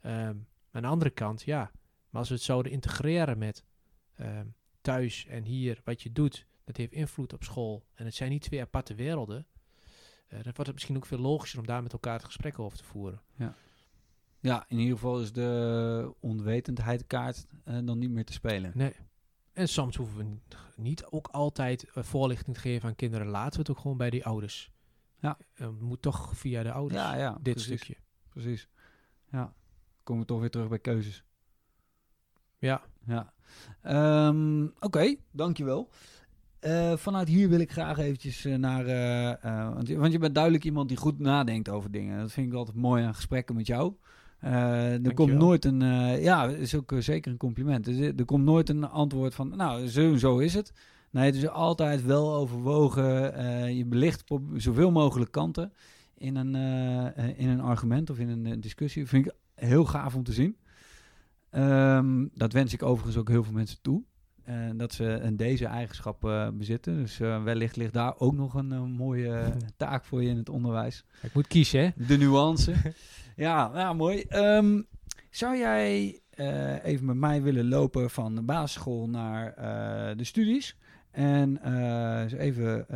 Ehm, 0.00 0.36
aan 0.70 0.82
de 0.82 0.88
andere 0.88 1.10
kant, 1.10 1.42
ja, 1.42 1.70
maar 2.10 2.20
als 2.20 2.28
we 2.28 2.34
het 2.34 2.44
zouden 2.44 2.72
integreren 2.72 3.38
met 3.38 3.64
ehm, 4.14 4.46
thuis 4.80 5.26
en 5.26 5.42
hier, 5.44 5.80
wat 5.84 6.02
je 6.02 6.12
doet, 6.12 6.46
dat 6.64 6.76
heeft 6.76 6.92
invloed 6.92 7.32
op 7.32 7.42
school. 7.44 7.86
En 7.94 8.04
het 8.04 8.14
zijn 8.14 8.30
niet 8.30 8.42
twee 8.42 8.60
aparte 8.60 8.94
werelden. 8.94 9.46
eh, 10.26 10.34
dan 10.34 10.42
wordt 10.42 10.66
het 10.66 10.72
misschien 10.72 10.96
ook 10.96 11.06
veel 11.06 11.18
logischer 11.18 11.60
om 11.60 11.66
daar 11.66 11.82
met 11.82 11.92
elkaar 11.92 12.14
het 12.14 12.24
gesprek 12.24 12.58
over 12.58 12.78
te 12.78 12.84
voeren. 12.84 13.22
Ja, 14.40 14.64
in 14.68 14.78
ieder 14.78 14.94
geval 14.94 15.20
is 15.20 15.32
de 15.32 16.14
onwetendheidkaart 16.20 17.46
eh, 17.64 17.78
dan 17.84 17.98
niet 17.98 18.10
meer 18.10 18.24
te 18.24 18.32
spelen. 18.32 18.72
Nee. 18.74 18.92
En 19.58 19.68
soms 19.68 19.96
hoeven 19.96 20.16
we 20.16 20.24
niet 20.76 21.04
ook 21.04 21.28
altijd 21.28 21.84
eh, 21.94 22.02
voorlichting 22.02 22.54
te 22.56 22.60
geven 22.62 22.88
aan 22.88 22.94
kinderen. 22.94 23.26
Laten 23.26 23.52
we 23.52 23.58
het 23.58 23.70
ook 23.70 23.78
gewoon 23.78 23.96
bij 23.96 24.10
die 24.10 24.24
ouders. 24.26 24.70
Ja. 25.20 25.38
Eh, 25.54 25.66
het 25.66 25.80
moet 25.80 26.02
toch 26.02 26.36
via 26.36 26.62
de 26.62 26.72
ouders, 26.72 27.00
Ja, 27.00 27.16
ja, 27.16 27.38
dit 27.42 27.54
precies, 27.54 27.64
stukje. 27.82 27.96
Precies. 28.28 28.68
Ja, 29.30 29.52
komen 30.02 30.22
we 30.22 30.28
toch 30.28 30.40
weer 30.40 30.50
terug 30.50 30.68
bij 30.68 30.78
keuzes. 30.78 31.24
Ja, 32.58 32.82
Ja. 33.06 33.32
Ehm, 33.82 34.66
Oké, 34.80 35.14
dankjewel. 35.30 35.90
Eh 36.58 36.96
vanuit 36.96 37.28
hier 37.28 37.48
wil 37.48 37.60
ik 37.60 37.72
graag 37.72 37.98
eventjes 37.98 38.44
eh, 38.44 38.54
naar... 38.54 38.86
eh, 38.86 39.44
eh, 39.44 39.74
want, 39.74 39.88
je- 39.88 39.98
want 39.98 40.12
je 40.12 40.18
bent 40.18 40.34
duidelijk 40.34 40.64
iemand 40.64 40.88
die 40.88 40.96
goed 40.96 41.18
nadenkt 41.18 41.68
over 41.68 41.90
dingen. 41.90 42.18
Dat 42.20 42.32
vind 42.32 42.46
ik 42.46 42.52
altijd 42.58 42.76
mooi 42.76 43.04
aan 43.04 43.14
gesprekken 43.14 43.54
met 43.54 43.66
jou. 43.66 43.94
Eh, 44.40 45.06
er 45.06 45.14
komt 45.14 45.32
nooit 45.32 45.64
een... 45.64 45.82
eh, 45.82 46.22
ja, 46.22 46.46
dat 46.46 46.56
is 46.56 46.74
ook 46.74 46.92
eh, 46.92 46.98
zeker 46.98 47.30
een 47.32 47.38
compliment. 47.38 47.86
Er, 47.86 48.16
er 48.16 48.24
komt 48.24 48.44
nooit 48.44 48.68
een 48.68 48.84
antwoord 48.84 49.34
van... 49.34 49.56
Nou, 49.56 49.86
zo, 49.88 50.16
zo 50.16 50.38
is 50.38 50.54
het. 50.54 50.72
Nee, 51.10 51.24
het 51.24 51.34
is 51.34 51.48
altijd 51.48 52.04
wel 52.04 52.34
overwogen. 52.34 53.04
je 53.74 53.84
belicht 53.84 54.30
op 54.30 54.42
zoveel 54.56 54.90
mogelijk 54.90 55.30
kanten 55.30 55.72
in 56.14 56.36
een, 56.36 56.54
in 57.36 57.48
een 57.48 57.60
argument 57.60 58.10
of 58.10 58.18
in 58.18 58.28
een 58.28 58.60
discussie. 58.60 59.06
vind 59.06 59.26
ik 59.26 59.32
heel 59.54 59.84
gaaf 59.84 60.14
om 60.14 60.22
te 60.22 60.32
zien. 60.32 60.56
Ehm, 61.50 62.26
dat 62.34 62.52
wens 62.52 62.72
ik 62.72 62.82
overigens 62.82 63.16
ook 63.16 63.28
heel 63.28 63.44
veel 63.44 63.52
mensen 63.52 63.78
toe. 63.82 64.02
dat 64.76 64.92
ze 64.92 65.04
een 65.04 65.36
deze 65.36 65.66
eigenschap 65.66 66.50
bezitten. 66.54 66.96
Dus 66.96 67.18
wellicht 67.18 67.76
ligt 67.76 67.92
daar 67.92 68.18
ook 68.18 68.34
nog 68.34 68.54
een 68.54 68.90
mooie 68.92 69.52
taak 69.76 70.04
voor 70.04 70.22
je 70.22 70.28
in 70.28 70.36
het 70.36 70.48
onderwijs. 70.48 71.04
ik 71.22 71.34
moet 71.34 71.46
kiezen, 71.46 71.80
hè? 71.80 72.06
De 72.06 72.16
nuance. 72.16 72.72
ja, 73.38 73.70
ja, 73.74 73.92
mooi. 73.92 74.22
Ehm, 74.22 74.82
zou 75.30 75.56
jij 75.56 76.20
eh, 76.30 76.84
even 76.84 77.06
met 77.06 77.16
mij 77.16 77.42
willen 77.42 77.68
lopen 77.68 78.10
van 78.10 78.34
de 78.34 78.42
basisschool 78.42 79.08
naar 79.08 79.52
eh, 79.54 80.16
de 80.16 80.24
studies? 80.24 80.76
En 81.10 81.62
eh, 81.62 82.40
even 82.40 82.86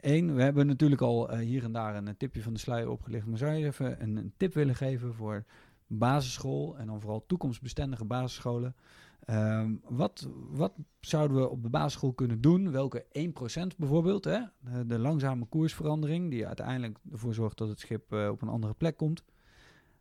één. 0.00 0.34
We 0.34 0.42
hebben 0.42 0.66
natuurlijk 0.66 1.00
al 1.00 1.36
hier 1.36 1.64
en 1.64 1.72
daar 1.72 1.96
een, 1.96 2.16
tipje 2.16 2.42
van 2.42 2.52
de 2.52 2.58
sluier 2.58 2.90
opgelicht. 2.90 3.26
Maar 3.26 3.38
zou 3.38 3.52
je 3.52 3.66
even 3.66 4.02
een, 4.02 4.32
tip 4.36 4.54
willen 4.54 4.74
geven 4.74 5.14
voor 5.14 5.44
basisschool 5.86 6.76
en 6.76 6.86
dan 6.86 7.00
vooral 7.00 7.24
toekomstbestendige 7.26 8.04
basisscholen? 8.04 8.74
Ehm, 9.24 9.74
wat, 9.82 10.28
wat 10.50 10.72
zouden 11.00 11.36
we 11.36 11.48
op 11.48 11.62
de 11.62 11.70
basisschool 11.70 12.12
kunnen 12.12 12.40
doen? 12.40 12.70
Welke 12.70 13.04
1% 13.12 13.76
bijvoorbeeld, 13.76 14.24
hè? 14.24 14.40
De, 14.60 14.86
de 14.86 14.98
langzame 14.98 15.44
koersverandering, 15.44 16.30
die 16.30 16.46
uiteindelijk 16.46 16.98
ervoor 17.12 17.34
zorgt 17.34 17.58
dat 17.58 17.68
het 17.68 17.78
schip 17.80 18.12
op 18.12 18.42
een 18.42 18.48
andere 18.48 18.74
plek 18.74 18.96
komt. 18.96 19.24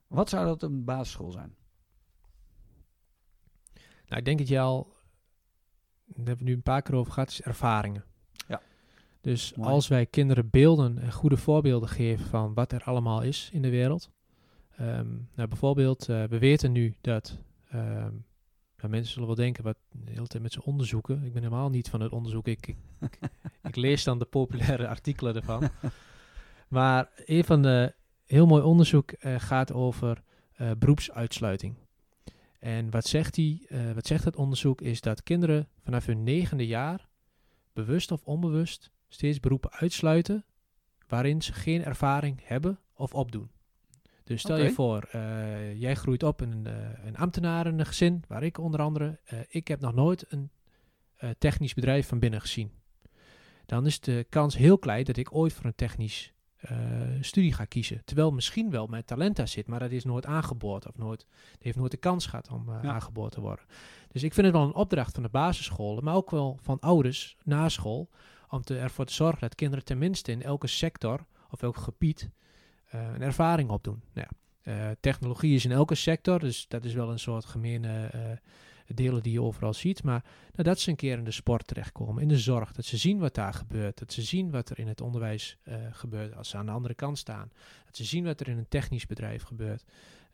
Wat 0.08 0.30
zou 0.30 0.46
dat 0.46 0.60
de 0.60 0.70
basisschool 0.70 1.32
zijn? 1.32 1.56
Nou, 4.08 4.20
ik 4.20 4.26
denk 4.26 4.38
dat 4.38 4.48
je 4.48 4.60
al, 4.60 4.94
daar 6.06 6.26
hebben 6.26 6.38
we 6.38 6.44
nu 6.44 6.54
een 6.54 6.62
paar 6.62 6.82
keer 6.82 6.96
over 6.96 7.14
gehad, 7.14 7.30
is 7.30 7.42
ervaringen. 7.42 8.04
Ja. 8.48 8.62
Dus 9.22 9.54
Mooi. 9.54 9.70
als 9.70 9.88
wij 9.88 10.06
kinderen 10.06 10.50
beelden 10.50 10.98
en 10.98 11.12
goede 11.12 11.38
voorbeelden 11.38 11.90
geven 11.90 12.26
van 12.26 12.54
wat 12.54 12.72
er 12.72 12.84
allemaal 12.84 13.22
is 13.22 13.50
in 13.54 13.62
de 13.62 13.70
wereld. 13.70 14.10
Ehm, 14.78 15.16
nou, 15.36 15.48
bijvoorbeeld, 15.48 16.10
eh, 16.10 16.24
we 16.24 16.40
weten 16.40 16.72
nu 16.72 16.96
dat, 17.02 17.38
ehm, 17.70 18.14
nou, 18.78 18.90
mensen 18.90 19.14
zullen 19.14 19.28
wel 19.28 19.36
denken, 19.36 19.64
wat 19.64 19.78
de 19.92 20.12
hele 20.12 20.28
tijd 20.28 20.44
met 20.44 20.52
z'n 20.52 20.60
onderzoeken. 20.60 21.24
Ik 21.24 21.34
ben 21.34 21.44
helemaal 21.44 21.70
niet 21.70 21.90
van 21.90 22.02
het 22.02 22.12
onderzoek. 22.12 22.48
Ik, 22.48 22.68
ik, 22.68 22.78
ik, 23.00 23.20
ik 23.64 23.76
lees 23.76 24.04
dan 24.04 24.20
de 24.20 24.26
populaire 24.26 24.88
artikelen 24.96 25.36
ervan. 25.36 25.70
Maar 26.68 27.10
een 27.26 27.44
van 27.44 27.62
de 27.62 27.94
heel 28.28 28.46
mooi 28.46 28.64
onderzoek 28.64 29.12
eh, 29.12 29.40
gaat 29.40 29.74
over 29.74 30.24
eh, 30.58 30.72
beroepsuitsluiting. 30.80 31.76
En 32.60 32.90
wat 32.90 33.06
zegt, 33.06 33.34
die, 33.34 33.68
eh, 33.68 33.92
wat 33.92 34.08
zegt 34.08 34.24
het 34.24 34.36
onderzoek 34.36 34.82
is 34.82 35.02
dat 35.02 35.24
kinderen 35.24 35.68
vanaf 35.84 36.06
hun 36.06 36.24
negende 36.24 36.68
jaar 36.68 37.08
bewust 37.74 38.12
of 38.12 38.24
onbewust 38.24 38.92
steeds 39.08 39.40
beroepen 39.40 39.72
uitsluiten 39.72 40.46
waarin 41.08 41.42
ze 41.42 41.54
geen 41.54 41.84
ervaring 41.84 42.40
hebben 42.44 42.80
of 42.94 43.14
opdoen. 43.14 43.52
Dus 44.24 44.42
stel 44.42 44.58
je 44.58 44.72
voor, 44.72 45.10
jij 45.76 45.96
groeit 45.96 46.24
op 46.24 46.42
in 46.42 46.52
een, 46.52 46.66
eh, 46.66 47.06
een 47.06 47.18
ambtenarengezin, 47.18 48.24
waar 48.28 48.44
ik 48.44 48.58
onder 48.58 48.82
andere, 48.82 49.20
ik 49.48 49.68
heb 49.68 49.80
nog 49.80 49.94
nooit 49.94 50.26
een 50.30 50.52
technisch 51.38 51.74
bedrijf 51.74 52.08
van 52.08 52.20
binnen 52.20 52.42
gezien. 52.42 52.72
Dan 53.66 53.86
is 53.86 54.00
de 54.00 54.26
kans 54.30 54.58
heel 54.58 54.78
klein 54.78 55.04
dat 55.04 55.18
ik 55.18 55.36
ooit 55.36 55.54
voor 55.54 55.66
een 55.66 55.76
technisch 55.76 56.34
eh, 56.58 56.78
studie 57.22 57.54
ga 57.54 57.66
kiezen. 57.66 58.02
Terwijl 58.06 58.32
misschien 58.32 58.70
wel 58.70 58.88
mijn 58.88 59.06
talent 59.06 59.36
daar 59.36 59.48
zit, 59.48 59.68
maar 59.68 59.80
dat 59.80 59.92
is 59.92 60.04
nooit 60.04 60.26
aangeboord 60.26 60.88
of 60.88 60.98
nooit, 60.98 61.26
die 61.30 61.58
heeft 61.60 61.78
nooit 61.78 61.92
de 61.92 61.98
kans 61.98 62.26
gehad 62.26 62.50
om 62.52 62.72
Ja. 62.72 62.82
aangeboord 62.82 63.32
te 63.32 63.42
worden. 63.42 63.66
Dus 64.12 64.24
ik 64.24 64.34
vind 64.34 64.46
het 64.46 64.56
wel 64.56 64.66
een 64.66 64.74
opdracht 64.74 65.14
van 65.14 65.24
de 65.24 65.30
basisscholen, 65.30 66.04
maar 66.04 66.16
ook 66.16 66.32
wel 66.32 66.60
van 66.62 66.80
ouders 66.80 67.38
na 67.44 67.70
school, 67.70 68.10
om 68.50 68.62
te, 68.62 68.78
ervoor 68.78 69.06
te 69.06 69.14
zorgen 69.14 69.42
dat 69.42 69.56
kinderen 69.56 69.86
tenminste 69.86 70.32
in 70.32 70.44
elke 70.44 70.68
sector 70.68 71.26
of 71.50 71.62
elk 71.62 71.78
gebied 71.78 72.30
eh, 72.86 73.02
een 73.14 73.22
ervaring 73.22 73.70
opdoen. 73.70 74.02
Nou 74.14 74.28
ja, 74.64 74.96
technologie 75.00 75.56
is 75.56 75.66
in 75.66 75.72
elke 75.72 75.96
sector, 75.96 76.40
dus 76.40 76.68
dat 76.68 76.86
is 76.86 76.94
wel 76.94 77.12
een 77.12 77.20
soort 77.20 77.46
gemene 77.46 78.06
eh, 78.06 78.22
delen 78.94 79.24
die 79.24 79.32
je 79.32 79.42
overal 79.42 79.74
ziet. 79.74 80.04
Maar 80.04 80.24
dat 80.56 80.80
ze 80.80 80.90
een 80.90 80.96
keer 80.96 81.18
in 81.18 81.24
de 81.24 81.32
sport 81.32 81.68
terechtkomen, 81.68 82.22
in 82.22 82.28
de 82.28 82.38
zorg, 82.38 82.72
dat 82.72 82.86
ze 82.86 82.98
zien 82.98 83.20
wat 83.20 83.36
daar 83.36 83.54
gebeurt, 83.54 83.98
dat 83.98 84.14
ze 84.14 84.22
zien 84.22 84.52
wat 84.52 84.70
er 84.70 84.80
in 84.80 84.88
het 84.88 85.02
onderwijs 85.02 85.58
eh, 85.64 85.76
gebeurt 85.92 86.36
als 86.36 86.50
ze 86.50 86.58
aan 86.58 86.66
de 86.66 86.72
andere 86.72 86.94
kant 86.94 87.18
staan, 87.18 87.52
dat 87.86 87.96
ze 87.96 88.04
zien 88.04 88.24
wat 88.24 88.40
er 88.40 88.48
in 88.48 88.58
een 88.58 88.70
technisch 88.70 89.06
bedrijf 89.06 89.44
gebeurt. 89.44 89.84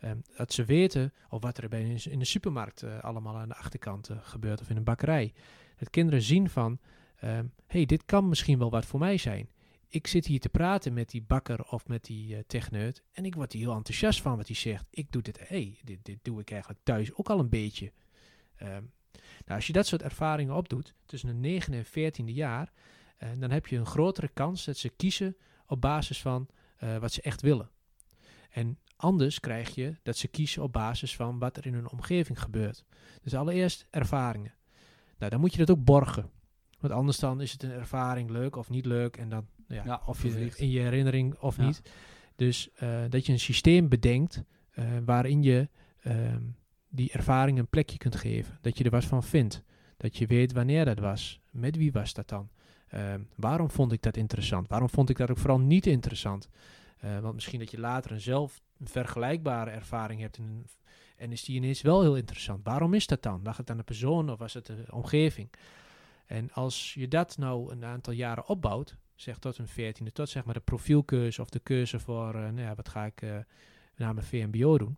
Ehm, 0.03 0.17
dat 0.38 0.53
ze 0.53 0.65
weten 0.65 1.13
of 1.30 1.41
wat 1.41 1.57
er 1.57 1.69
bij 1.69 1.99
in 2.09 2.19
de 2.19 2.25
supermarkt 2.25 2.84
eh, 2.84 2.99
allemaal 2.99 3.38
aan 3.38 3.47
de 3.47 3.55
achterkant 3.55 4.09
eh, 4.09 4.17
gebeurt 4.21 4.61
of 4.61 4.69
in 4.69 4.77
een 4.77 4.84
bakkerij. 4.84 5.34
Dat 5.77 5.89
kinderen 5.89 6.21
zien 6.21 6.49
van, 6.49 6.80
ehm 7.15 7.45
hey, 7.67 7.85
dit 7.85 8.05
kan 8.05 8.30
misschien 8.30 8.59
wel 8.59 8.69
wat 8.69 8.85
voor 8.85 8.99
mij 8.99 9.17
zijn. 9.17 9.49
Ik 9.88 10.07
zit 10.07 10.25
hier 10.25 10.39
te 10.39 10.49
praten 10.49 10.93
met 10.93 11.09
die 11.09 11.21
bakker 11.21 11.63
of 11.71 11.88
met 11.88 12.05
die 12.05 12.35
eh 12.35 12.43
techneut 12.47 13.03
en 13.11 13.25
ik 13.25 13.35
word 13.35 13.53
heel 13.53 13.75
enthousiast 13.75 14.21
van 14.21 14.38
wat 14.38 14.47
hij 14.47 14.55
zegt. 14.55 14.85
Ik 14.89 15.11
doe 15.11 15.21
dit, 15.21 15.47
hey, 15.47 15.80
dit, 15.84 16.05
dit 16.05 16.19
doe 16.21 16.39
ik 16.39 16.51
eigenlijk 16.51 16.80
thuis 16.84 17.13
ook 17.13 17.30
al 17.30 17.39
een 17.39 17.49
beetje. 17.49 17.91
Ehm, 18.64 18.84
nou, 19.45 19.56
als 19.56 19.68
je 19.68 19.73
dat 19.73 19.88
soort 19.88 20.02
ervaringen 20.02 20.56
opdoet 20.56 20.94
tussen 21.06 21.30
een 21.30 21.40
9 21.40 21.73
en 21.73 21.85
14e 21.85 22.34
jaar, 22.34 22.72
eh, 23.18 23.30
dan 23.38 23.52
heb 23.52 23.68
je 23.68 23.77
een 23.77 23.85
grotere 23.85 24.27
kans 24.34 24.65
dat 24.65 24.77
ze 24.77 24.90
kiezen 24.90 25.38
op 25.68 25.81
basis 25.81 26.22
van 26.22 26.48
eh, 26.77 26.98
wat 26.98 27.11
ze 27.11 27.22
echt 27.22 27.41
willen. 27.41 27.69
En 28.49 28.77
anders 28.95 29.40
krijg 29.40 29.76
je 29.76 29.95
dat 30.03 30.18
ze 30.18 30.27
kiezen 30.27 30.64
op 30.64 30.73
basis 30.73 31.15
van 31.15 31.40
wat 31.40 31.57
er 31.57 31.65
in 31.65 31.73
hun 31.73 31.90
omgeving 31.90 32.41
gebeurt. 32.41 32.84
Dus 33.22 33.34
allereerst 33.34 33.88
ervaringen. 33.90 34.53
Nou, 35.18 35.31
dan 35.31 35.40
moet 35.40 35.52
je 35.52 35.57
dat 35.65 35.69
ook 35.77 35.84
borgen. 35.84 36.30
Want 36.80 36.94
anders 36.94 37.19
dan 37.19 37.41
is 37.41 37.52
het 37.52 37.64
een 37.64 37.72
ervaring 37.72 38.30
leuk 38.30 38.56
of 38.56 38.69
niet 38.69 38.85
leuk. 38.85 39.18
En 39.18 39.30
dan, 39.30 39.48
ja, 39.68 39.84
Ja, 39.85 40.02
of 40.06 40.23
je 40.23 40.52
in 40.56 40.69
je 40.69 40.80
herinnering 40.80 41.35
of 41.40 41.57
Ja. 41.57 41.65
niet. 41.65 41.81
Dus 42.35 42.69
eh, 42.76 43.03
dat 43.10 43.26
je 43.26 43.31
een 43.31 43.40
systeem 43.40 43.90
bedenkt 43.90 44.44
waarin 45.06 45.44
je 45.44 45.69
ehm, 45.99 46.44
die 46.95 47.11
ervaring 47.11 47.59
een 47.59 47.67
plekje 47.67 47.97
kunt 47.97 48.15
geven. 48.15 48.57
Dat 48.61 48.77
je 48.77 48.83
er 48.83 48.89
wat 48.89 49.05
van 49.05 49.23
vindt. 49.23 49.63
Dat 49.97 50.17
je 50.17 50.27
weet 50.27 50.51
wanneer 50.51 50.85
dat 50.85 50.99
was. 50.99 51.39
Met 51.49 51.75
wie 51.75 51.91
was 51.91 52.13
dat 52.13 52.29
dan? 52.29 52.49
Ehm, 52.87 53.21
waarom 53.35 53.69
vond 53.69 53.91
ik 53.91 54.01
dat 54.01 54.17
interessant? 54.17 54.67
Waarom 54.67 54.89
vond 54.89 55.09
ik 55.09 55.17
dat 55.17 55.29
ook 55.29 55.37
vooral 55.37 55.59
niet 55.59 55.87
interessant? 55.87 56.49
Eh, 56.97 57.19
want 57.19 57.33
misschien 57.33 57.59
dat 57.59 57.71
je 57.71 57.79
later 57.79 58.11
een 58.11 58.21
zelf 58.21 58.61
vergelijkbare 58.83 59.69
ervaring 59.69 60.21
hebt 60.21 60.37
en, 60.37 60.65
en 61.17 61.31
is 61.31 61.43
die 61.43 61.55
ineens 61.55 61.81
wel 61.81 62.01
heel 62.01 62.15
interessant. 62.15 62.63
Waarom 62.63 62.93
is 62.93 63.07
dat 63.07 63.23
dan? 63.23 63.39
Lag 63.43 63.57
het 63.57 63.69
aan 63.69 63.77
de 63.77 63.83
persoon 63.83 64.31
of 64.31 64.39
was 64.39 64.53
het 64.53 64.65
de 64.65 64.85
omgeving? 64.89 65.49
En 66.25 66.51
als 66.51 66.93
je 66.93 67.07
dat 67.07 67.37
nou 67.37 67.71
een 67.71 67.85
aantal 67.85 68.13
jaren 68.13 68.47
opbouwt, 68.47 68.97
zeg 69.15 69.37
tot 69.37 69.57
een 69.57 69.67
veertiende, 69.67 70.11
tot 70.11 70.29
zeg 70.29 70.45
maar 70.45 70.53
de 70.53 70.59
profielkeuze 70.59 71.41
of 71.41 71.49
de 71.49 71.59
keuze 71.59 71.99
voor, 71.99 72.35
eh, 72.35 72.41
nou 72.41 72.61
ja, 72.61 72.75
wat 72.75 72.89
ga 72.89 73.05
ik 73.05 73.21
na 73.95 74.13
mijn 74.13 74.25
VMBO 74.25 74.77
doen? 74.77 74.97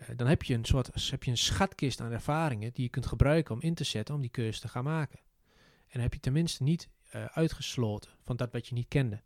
Eh, 0.00 0.08
dan 0.16 0.26
heb 0.26 0.42
je 0.42 0.54
een 0.54 0.64
soort 0.64 1.10
heb 1.10 1.24
je 1.24 1.30
een 1.30 1.36
schatkist 1.36 2.00
aan 2.00 2.12
ervaringen 2.12 2.72
die 2.72 2.84
je 2.84 2.90
kunt 2.90 3.06
gebruiken 3.06 3.54
om 3.54 3.60
in 3.60 3.74
te 3.74 3.84
zetten 3.84 4.14
om 4.14 4.20
die 4.20 4.30
keuze 4.30 4.60
te 4.60 4.68
gaan 4.68 4.84
maken. 4.84 5.18
En 5.86 5.92
dan 5.92 6.02
heb 6.02 6.14
je 6.14 6.20
tenminste 6.20 6.62
niet 6.62 6.88
eh, 7.10 7.24
uitgesloten 7.24 8.10
van 8.24 8.36
dat 8.36 8.52
wat 8.52 8.66
je 8.66 8.74
niet 8.74 8.88
kende. 8.88 9.22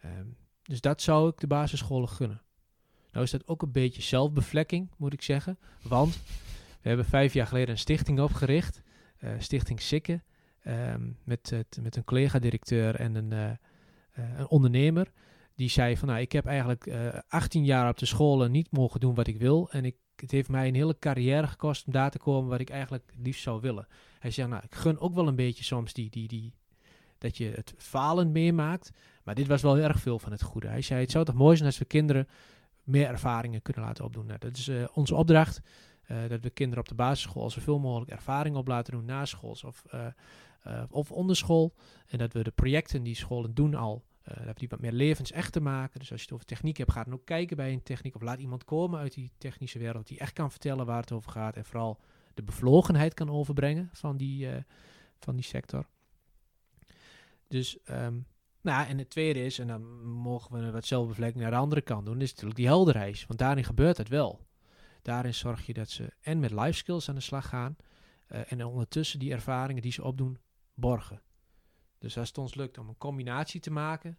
Ehm, 0.00 0.26
dus 0.62 0.80
dat 0.80 1.02
zou 1.02 1.28
ik 1.28 1.40
de 1.40 1.46
basisscholen 1.46 2.08
gunnen. 2.08 2.42
Nou 3.12 3.24
is 3.24 3.30
dat 3.30 3.48
ook 3.48 3.62
een 3.62 3.72
beetje 3.72 4.02
zelfbevlekking, 4.02 4.90
moet 4.96 5.12
ik 5.12 5.22
zeggen. 5.22 5.58
Want 5.82 6.18
we 6.80 6.88
hebben 6.88 7.06
vijf 7.06 7.32
jaar 7.32 7.46
geleden 7.46 7.70
een 7.70 7.78
stichting 7.78 8.20
opgericht. 8.20 8.82
eh, 9.18 9.30
stichting 9.38 9.80
Sikke. 9.80 10.22
ehm, 10.62 11.10
met, 11.24 11.52
met 11.80 11.96
een 11.96 12.04
collega-directeur 12.04 12.94
en 12.94 13.14
een, 13.14 13.58
een 14.12 14.48
ondernemer. 14.48 15.12
Die 15.54 15.68
zei 15.68 15.96
van, 15.96 16.08
nou, 16.08 16.20
ik 16.20 16.32
heb 16.32 16.46
eigenlijk 16.46 16.86
eh 16.86 17.18
18 17.28 17.64
jaar 17.64 17.88
op 17.88 17.98
de 17.98 18.06
scholen 18.06 18.50
niet 18.50 18.70
mogen 18.70 19.00
doen 19.00 19.14
wat 19.14 19.26
ik 19.26 19.38
wil. 19.38 19.70
En 19.70 19.84
ik, 19.84 19.96
het 20.16 20.30
heeft 20.30 20.48
mij 20.48 20.68
een 20.68 20.74
hele 20.74 20.98
carrière 20.98 21.46
gekost 21.46 21.86
om 21.86 21.92
daar 21.92 22.10
te 22.10 22.18
komen 22.18 22.50
wat 22.50 22.60
ik 22.60 22.70
eigenlijk 22.70 23.12
liefst 23.16 23.42
zou 23.42 23.60
willen. 23.60 23.86
Hij 24.18 24.30
zei, 24.30 24.48
nou, 24.48 24.62
ik 24.64 24.74
gun 24.74 24.98
ook 24.98 25.14
wel 25.14 25.28
een 25.28 25.36
beetje 25.36 25.64
soms 25.64 25.92
die, 25.92 26.10
die, 26.10 26.28
die, 26.28 26.54
dat 27.18 27.36
je 27.36 27.50
het 27.54 27.74
falend 27.76 28.32
meemaakt. 28.32 28.90
Maar 29.24 29.34
dit 29.34 29.46
was 29.46 29.62
wel 29.62 29.78
erg 29.78 30.00
veel 30.00 30.18
van 30.18 30.32
het 30.32 30.42
goede. 30.42 30.68
Hij 30.68 30.82
zei, 30.82 31.00
het 31.00 31.10
zou 31.10 31.24
toch 31.24 31.34
mooi 31.34 31.56
zijn 31.56 31.68
als 31.68 31.78
we 31.78 31.84
kinderen 31.84 32.28
meer 32.82 33.06
ervaringen 33.06 33.62
kunnen 33.62 33.84
laten 33.84 34.04
opdoen. 34.04 34.26
Nou, 34.26 34.38
dat 34.38 34.56
is 34.56 34.68
eh, 34.68 34.84
onze 34.94 35.14
opdracht. 35.14 35.60
eh, 36.02 36.28
dat 36.28 36.40
we 36.42 36.50
kinderen 36.50 36.82
op 36.82 36.88
de 36.88 36.94
basisschool 36.94 37.50
zoveel 37.50 37.78
mogelijk 37.78 38.10
ervaring 38.10 38.56
op 38.56 38.66
laten 38.68 38.92
doen 38.92 39.04
na 39.04 39.24
school 39.24 39.56
of, 39.64 39.84
eh, 39.90 40.06
eh, 40.62 40.82
of 40.90 41.10
onder 41.12 41.36
school. 41.36 41.74
En 42.06 42.18
dat 42.18 42.32
we 42.32 42.42
de 42.42 42.50
projecten 42.50 43.02
die 43.02 43.14
scholen 43.14 43.54
doen 43.54 43.74
al, 43.74 44.02
eh, 44.22 44.46
dat 44.46 44.58
die 44.58 44.68
wat 44.68 44.80
meer 44.80 44.92
levensecht 44.92 45.52
te 45.52 45.60
maken. 45.60 46.00
Dus 46.00 46.10
als 46.10 46.20
je 46.20 46.24
het 46.26 46.34
over 46.34 46.46
techniek 46.46 46.76
hebt, 46.76 46.92
ga 46.92 47.04
dan 47.04 47.12
ook 47.12 47.24
kijken 47.24 47.56
bij 47.56 47.72
een 47.72 47.82
techniek. 47.82 48.14
Of 48.14 48.22
laat 48.22 48.38
iemand 48.38 48.64
komen 48.64 49.00
uit 49.00 49.14
die 49.14 49.32
technische 49.38 49.78
wereld 49.78 50.06
die 50.06 50.18
echt 50.18 50.32
kan 50.32 50.50
vertellen 50.50 50.86
waar 50.86 51.00
het 51.00 51.12
over 51.12 51.30
gaat. 51.30 51.56
En 51.56 51.64
vooral 51.64 52.00
de 52.34 52.42
bevlogenheid 52.42 53.14
kan 53.14 53.30
overbrengen 53.30 53.90
van 53.92 54.16
die, 54.16 54.50
eh, 54.50 54.62
van 55.18 55.34
die 55.34 55.44
sector. 55.44 55.86
Dus, 57.48 57.82
ehm, 57.82 58.18
nou, 58.60 58.86
en 58.86 58.98
het 58.98 59.10
tweede 59.10 59.44
is, 59.44 59.58
en 59.58 59.66
dan 59.66 60.02
mogen 60.04 60.64
we 60.64 60.70
wat 60.70 60.86
zelfbevlekking 60.86 61.42
naar 61.42 61.50
de 61.50 61.56
andere 61.56 61.80
kant 61.80 62.06
doen, 62.06 62.20
is 62.20 62.30
natuurlijk 62.30 62.56
die 62.56 62.66
helderreis. 62.66 63.26
Want 63.26 63.38
daarin 63.38 63.64
gebeurt 63.64 63.96
het 63.96 64.08
wel. 64.08 64.46
Daarin 65.02 65.34
zorg 65.34 65.66
je 65.66 65.72
dat 65.72 65.90
ze 65.90 66.12
en 66.20 66.40
met 66.40 66.50
life 66.50 66.72
skills 66.72 67.08
aan 67.08 67.14
de 67.14 67.20
slag 67.20 67.48
gaan. 67.48 67.76
eh, 68.26 68.52
en 68.52 68.64
ondertussen 68.64 69.18
die 69.18 69.32
ervaringen 69.32 69.82
die 69.82 69.92
ze 69.92 70.04
opdoen, 70.04 70.38
borgen. 70.74 71.22
Dus 72.02 72.18
als 72.18 72.28
het 72.28 72.38
ons 72.38 72.54
lukt 72.54 72.78
om 72.78 72.88
een 72.88 72.98
combinatie 72.98 73.60
te 73.60 73.70
maken, 73.70 74.18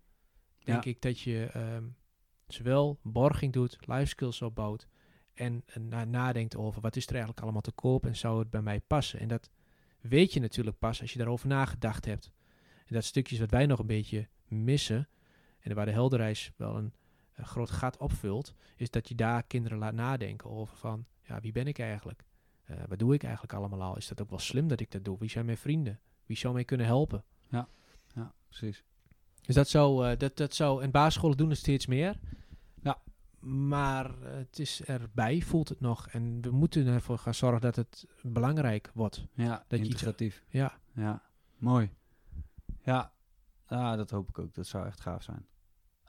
denk 0.59 0.83
Ja. 0.83 0.89
ik 0.89 1.01
dat 1.01 1.19
je 1.19 1.45
ehm, 1.53 1.83
zowel 2.47 2.99
borging 3.01 3.53
doet, 3.53 3.77
life 3.87 4.05
skills 4.05 4.41
opbouwt. 4.41 4.87
En, 5.33 5.63
en 5.65 5.87
na- 5.87 6.03
nadenkt 6.05 6.55
over 6.55 6.81
wat 6.81 6.95
is 6.95 7.05
er 7.05 7.11
eigenlijk 7.11 7.41
allemaal 7.41 7.61
te 7.61 7.71
koop 7.71 8.05
en 8.05 8.15
zou 8.15 8.39
het 8.39 8.49
bij 8.49 8.61
mij 8.61 8.79
passen. 8.79 9.19
En 9.19 9.27
dat 9.27 9.49
weet 10.01 10.33
je 10.33 10.39
natuurlijk 10.39 10.79
pas 10.79 11.01
als 11.01 11.11
je 11.11 11.17
daarover 11.17 11.47
nagedacht 11.47 12.05
hebt. 12.05 12.31
En 12.85 12.93
dat 12.93 13.03
stukjes 13.03 13.39
wat 13.39 13.51
wij 13.51 13.65
nog 13.65 13.79
een 13.79 13.85
beetje 13.87 14.27
missen, 14.47 15.07
en 15.59 15.75
waar 15.75 15.85
de 15.85 15.91
helderreis 15.91 16.51
wel 16.55 16.75
een, 16.77 16.93
een 17.33 17.45
groot 17.45 17.71
gat 17.71 17.97
opvult, 17.97 18.53
is 18.75 18.89
dat 18.89 19.07
je 19.07 19.15
daar 19.15 19.43
kinderen 19.43 19.77
laat 19.77 19.93
nadenken 19.93 20.49
over 20.49 20.77
van, 20.77 21.05
ja, 21.21 21.39
wie 21.39 21.51
ben 21.51 21.67
ik 21.67 21.79
eigenlijk? 21.79 22.23
Eh, 22.63 22.77
wat 22.87 22.99
doe 22.99 23.13
ik 23.13 23.23
eigenlijk 23.23 23.53
allemaal 23.53 23.81
al? 23.81 23.97
Is 23.97 24.07
dat 24.07 24.21
ook 24.21 24.29
wel 24.29 24.39
slim 24.39 24.67
dat 24.67 24.79
ik 24.79 24.91
dat 24.91 25.03
doe? 25.05 25.17
Wie 25.19 25.29
zijn 25.29 25.45
mijn 25.45 25.57
vrienden? 25.57 25.99
Wie 26.25 26.37
zou 26.37 26.53
mij 26.53 26.63
kunnen 26.63 26.85
helpen? 26.85 27.23
Ja, 28.15 28.33
precies. 28.47 28.83
Dus 29.41 29.55
dat 29.55 29.69
zou, 29.69 30.07
eh, 30.07 30.17
dat, 30.17 30.37
dat 30.37 30.53
zou, 30.53 30.83
en 30.83 30.91
basisscholen 30.91 31.37
doen 31.37 31.49
het 31.49 31.57
steeds 31.57 31.85
meer. 31.85 32.19
Ja. 32.81 33.01
Maar 33.39 34.05
eh, 34.05 34.33
het 34.33 34.59
is 34.59 34.83
erbij, 34.83 35.41
voelt 35.41 35.69
het 35.69 35.79
nog. 35.79 36.07
En 36.07 36.41
we 36.41 36.51
moeten 36.51 36.87
ervoor 36.87 37.17
gaan 37.17 37.33
zorgen 37.35 37.61
dat 37.61 37.75
het 37.75 38.05
belangrijk 38.21 38.91
wordt. 38.93 39.25
Ja, 39.33 39.65
Dat 39.67 39.79
je 39.79 39.85
integratief. 39.85 40.43
Ja, 40.47 40.77
Ja, 40.93 41.21
mooi. 41.57 41.89
Ja, 42.83 43.11
ah, 43.65 43.97
dat 43.97 44.09
hoop 44.09 44.29
ik 44.29 44.39
ook. 44.39 44.53
Dat 44.53 44.67
zou 44.67 44.85
echt 44.85 44.99
gaaf 44.99 45.23
zijn. 45.23 45.45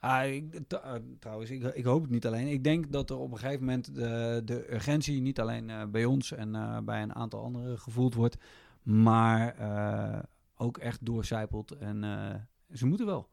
Ah, 0.04 0.32
ik, 0.32 0.72
ah, 0.82 0.94
trouwens, 1.18 1.50
ik, 1.50 1.62
ik 1.62 1.84
hoop 1.84 2.02
het 2.02 2.10
niet 2.10 2.26
alleen. 2.26 2.46
Ik 2.46 2.64
denk 2.64 2.92
dat 2.92 3.10
er 3.10 3.16
op 3.16 3.32
een 3.32 3.38
gegeven 3.38 3.60
moment 3.60 3.94
de, 3.94 4.42
de 4.44 4.72
urgentie 4.72 5.20
niet 5.20 5.40
alleen 5.40 5.70
eh, 5.70 5.84
bij 5.84 6.04
ons 6.04 6.32
en 6.32 6.54
eh, 6.54 6.78
bij 6.78 7.02
een 7.02 7.14
aantal 7.14 7.42
anderen 7.42 7.78
gevoeld 7.78 8.14
wordt, 8.14 8.36
maar 8.82 9.56
eh, 9.58 10.18
ook 10.56 10.78
echt 10.78 11.06
doorcijpelt. 11.06 11.70
En 11.70 12.05
eh, 12.05 12.35
ze 12.72 12.86
moeten 12.86 13.06
wel. 13.06 13.28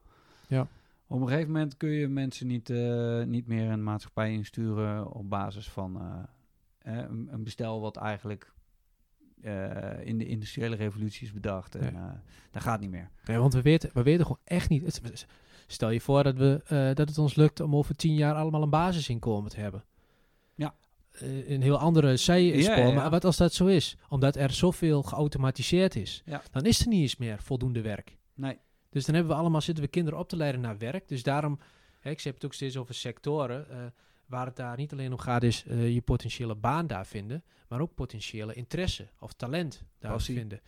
Ja. 0.48 0.68
Op 1.08 1.22
een 1.22 1.28
gegeven 1.28 1.52
moment 1.52 1.78
kun 1.78 1.90
je 1.90 2.08
mensen 2.08 2.48
niet, 2.48 2.70
eh, 2.70 3.24
niet 3.24 3.48
meer 3.48 3.70
een 3.70 3.84
maatschappij 3.84 4.32
insturen 4.34 5.12
op 5.12 5.30
basis 5.30 5.70
van 5.70 6.02
eh, 6.02 6.94
een, 7.04 7.28
een 7.32 7.44
bestel 7.44 7.82
wat 7.82 7.98
eigenlijk 7.98 8.54
in 10.04 10.18
de 10.18 10.26
industriële 10.26 10.76
revolutie 10.76 11.26
is 11.28 11.34
bedacht. 11.34 11.76
En, 11.76 12.22
dat 12.52 12.62
gaat 12.62 12.80
niet 12.80 12.90
meer. 12.90 13.10
Nee, 13.26 13.38
want 13.38 13.54
we 13.54 13.62
weten, 13.62 13.90
we 13.94 14.04
weten 14.04 14.22
gewoon 14.26 14.42
echt 14.44 14.70
niet. 14.70 14.86
het- 14.86 15.28
stel 15.68 15.90
je 15.90 16.02
voor 16.02 16.24
dat, 16.24 16.36
we, 16.38 16.62
dat 16.94 17.08
het 17.10 17.18
ons 17.18 17.36
lukt 17.36 17.60
om 17.60 17.76
over 17.76 17.96
tien 17.96 18.16
jaar 18.16 18.36
allemaal 18.36 18.62
een 18.64 18.70
basisinkomen 18.70 19.50
te 19.52 19.60
hebben. 19.60 19.84
Eh, 21.12 21.50
een 21.50 21.62
heel 21.62 21.78
andere 21.78 22.18
zijspoor. 22.18 22.78
Ja, 22.78 22.88
ja. 22.88 22.94
Maar 22.94 23.10
wat 23.10 23.26
als 23.26 23.38
dat 23.38 23.54
zo 23.54 23.66
is? 23.66 23.98
Omdat 24.10 24.36
er 24.36 24.52
zoveel 24.52 25.04
geautomatiseerd 25.04 25.96
is. 25.96 26.22
Ja. 26.26 26.42
Dan 26.52 26.66
is 26.66 26.80
er 26.82 26.88
niet 26.88 27.02
eens 27.02 27.18
meer 27.18 27.42
voldoende 27.42 27.82
werk. 27.82 28.18
Nee. 28.34 28.58
Dus 28.90 29.06
dan 29.06 29.16
hebben 29.16 29.34
we 29.34 29.40
allemaal, 29.40 29.62
zitten 29.62 29.84
we 29.84 29.90
kinderen 29.90 30.20
op 30.20 30.30
te 30.30 30.36
leiden 30.36 30.62
naar 30.62 30.78
werk. 30.78 31.08
Dus 31.08 31.24
daarom, 31.24 31.60
hè, 32.00 32.10
ik 32.10 32.22
heb 32.22 32.34
het 32.34 32.46
ook 32.46 32.54
steeds 32.54 32.78
over 32.78 32.96
sectoren. 32.96 33.70
eh, 33.70 33.78
waar 34.26 34.46
het 34.46 34.56
daar 34.56 34.78
niet 34.78 34.92
alleen 34.92 35.12
om 35.12 35.18
gaat, 35.20 35.44
is 35.44 35.64
eh, 35.68 35.94
je 35.94 36.02
potentiële 36.02 36.56
baan 36.56 36.88
daar 36.88 37.06
vinden. 37.06 37.44
Maar 37.68 37.80
ook 37.82 37.96
potentiële 37.96 38.54
interesse 38.54 39.08
of 39.20 39.34
talent 39.34 39.84
daar 40.00 40.12
Passie. 40.12 40.36
vinden. 40.36 40.62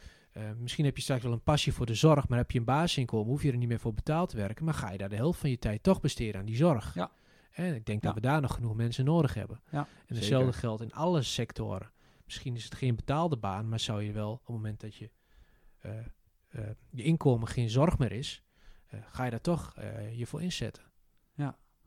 Misschien 0.58 0.86
heb 0.86 0.96
je 0.96 1.02
straks 1.02 1.24
wel 1.24 1.32
een 1.32 1.42
passie 1.44 1.74
voor 1.74 1.86
de 1.86 1.94
zorg, 1.94 2.28
maar 2.28 2.38
heb 2.38 2.52
je 2.52 2.60
een 2.60 2.66
basisinkomen, 2.66 3.28
hoef 3.28 3.44
je 3.44 3.52
er 3.52 3.58
niet 3.58 3.68
meer 3.68 3.80
voor 3.80 3.94
betaald 3.94 4.30
te 4.30 4.36
werken. 4.38 4.66
Maar 4.66 4.74
ga 4.74 4.92
je 4.92 4.98
daar 4.98 5.10
de 5.10 5.16
helft 5.16 5.40
van 5.40 5.50
je 5.50 5.60
tijd 5.60 5.84
toch 5.84 6.02
besteden 6.02 6.40
aan 6.40 6.46
die 6.46 6.56
zorg. 6.56 6.94
Ja. 6.94 7.12
En 7.54 7.76
ik 7.76 7.86
denk 7.86 8.02
Ja. 8.02 8.08
dat 8.08 8.16
we 8.16 8.28
daar 8.28 8.42
nog 8.42 8.54
genoeg 8.54 8.76
mensen 8.76 9.06
nodig 9.06 9.34
hebben. 9.34 9.62
Ja, 9.72 9.88
en 10.08 10.16
hetzelfde 10.16 10.54
geldt 10.54 10.82
in 10.82 10.94
alle 10.94 11.22
sectoren. 11.22 11.92
Misschien 12.26 12.56
is 12.56 12.64
het 12.64 12.76
geen 12.76 12.96
betaalde 12.96 13.38
baan, 13.38 13.70
maar 13.70 13.80
zou 13.80 14.04
je 14.04 14.12
wel 14.12 14.32
op 14.32 14.40
het 14.40 14.56
moment 14.56 14.80
dat 14.80 14.96
je 14.96 15.12
eh, 15.80 15.92
je 16.90 17.04
inkomen 17.04 17.48
geen 17.48 17.70
zorg 17.70 17.98
meer 17.98 18.12
is, 18.12 18.44
eh, 18.88 19.00
ga 19.12 19.24
je 19.24 19.32
daar 19.32 19.42
toch 19.42 19.76
je 20.16 20.26
voor 20.26 20.42
inzetten. 20.42 20.84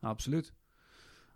Absoluut. 0.01 0.53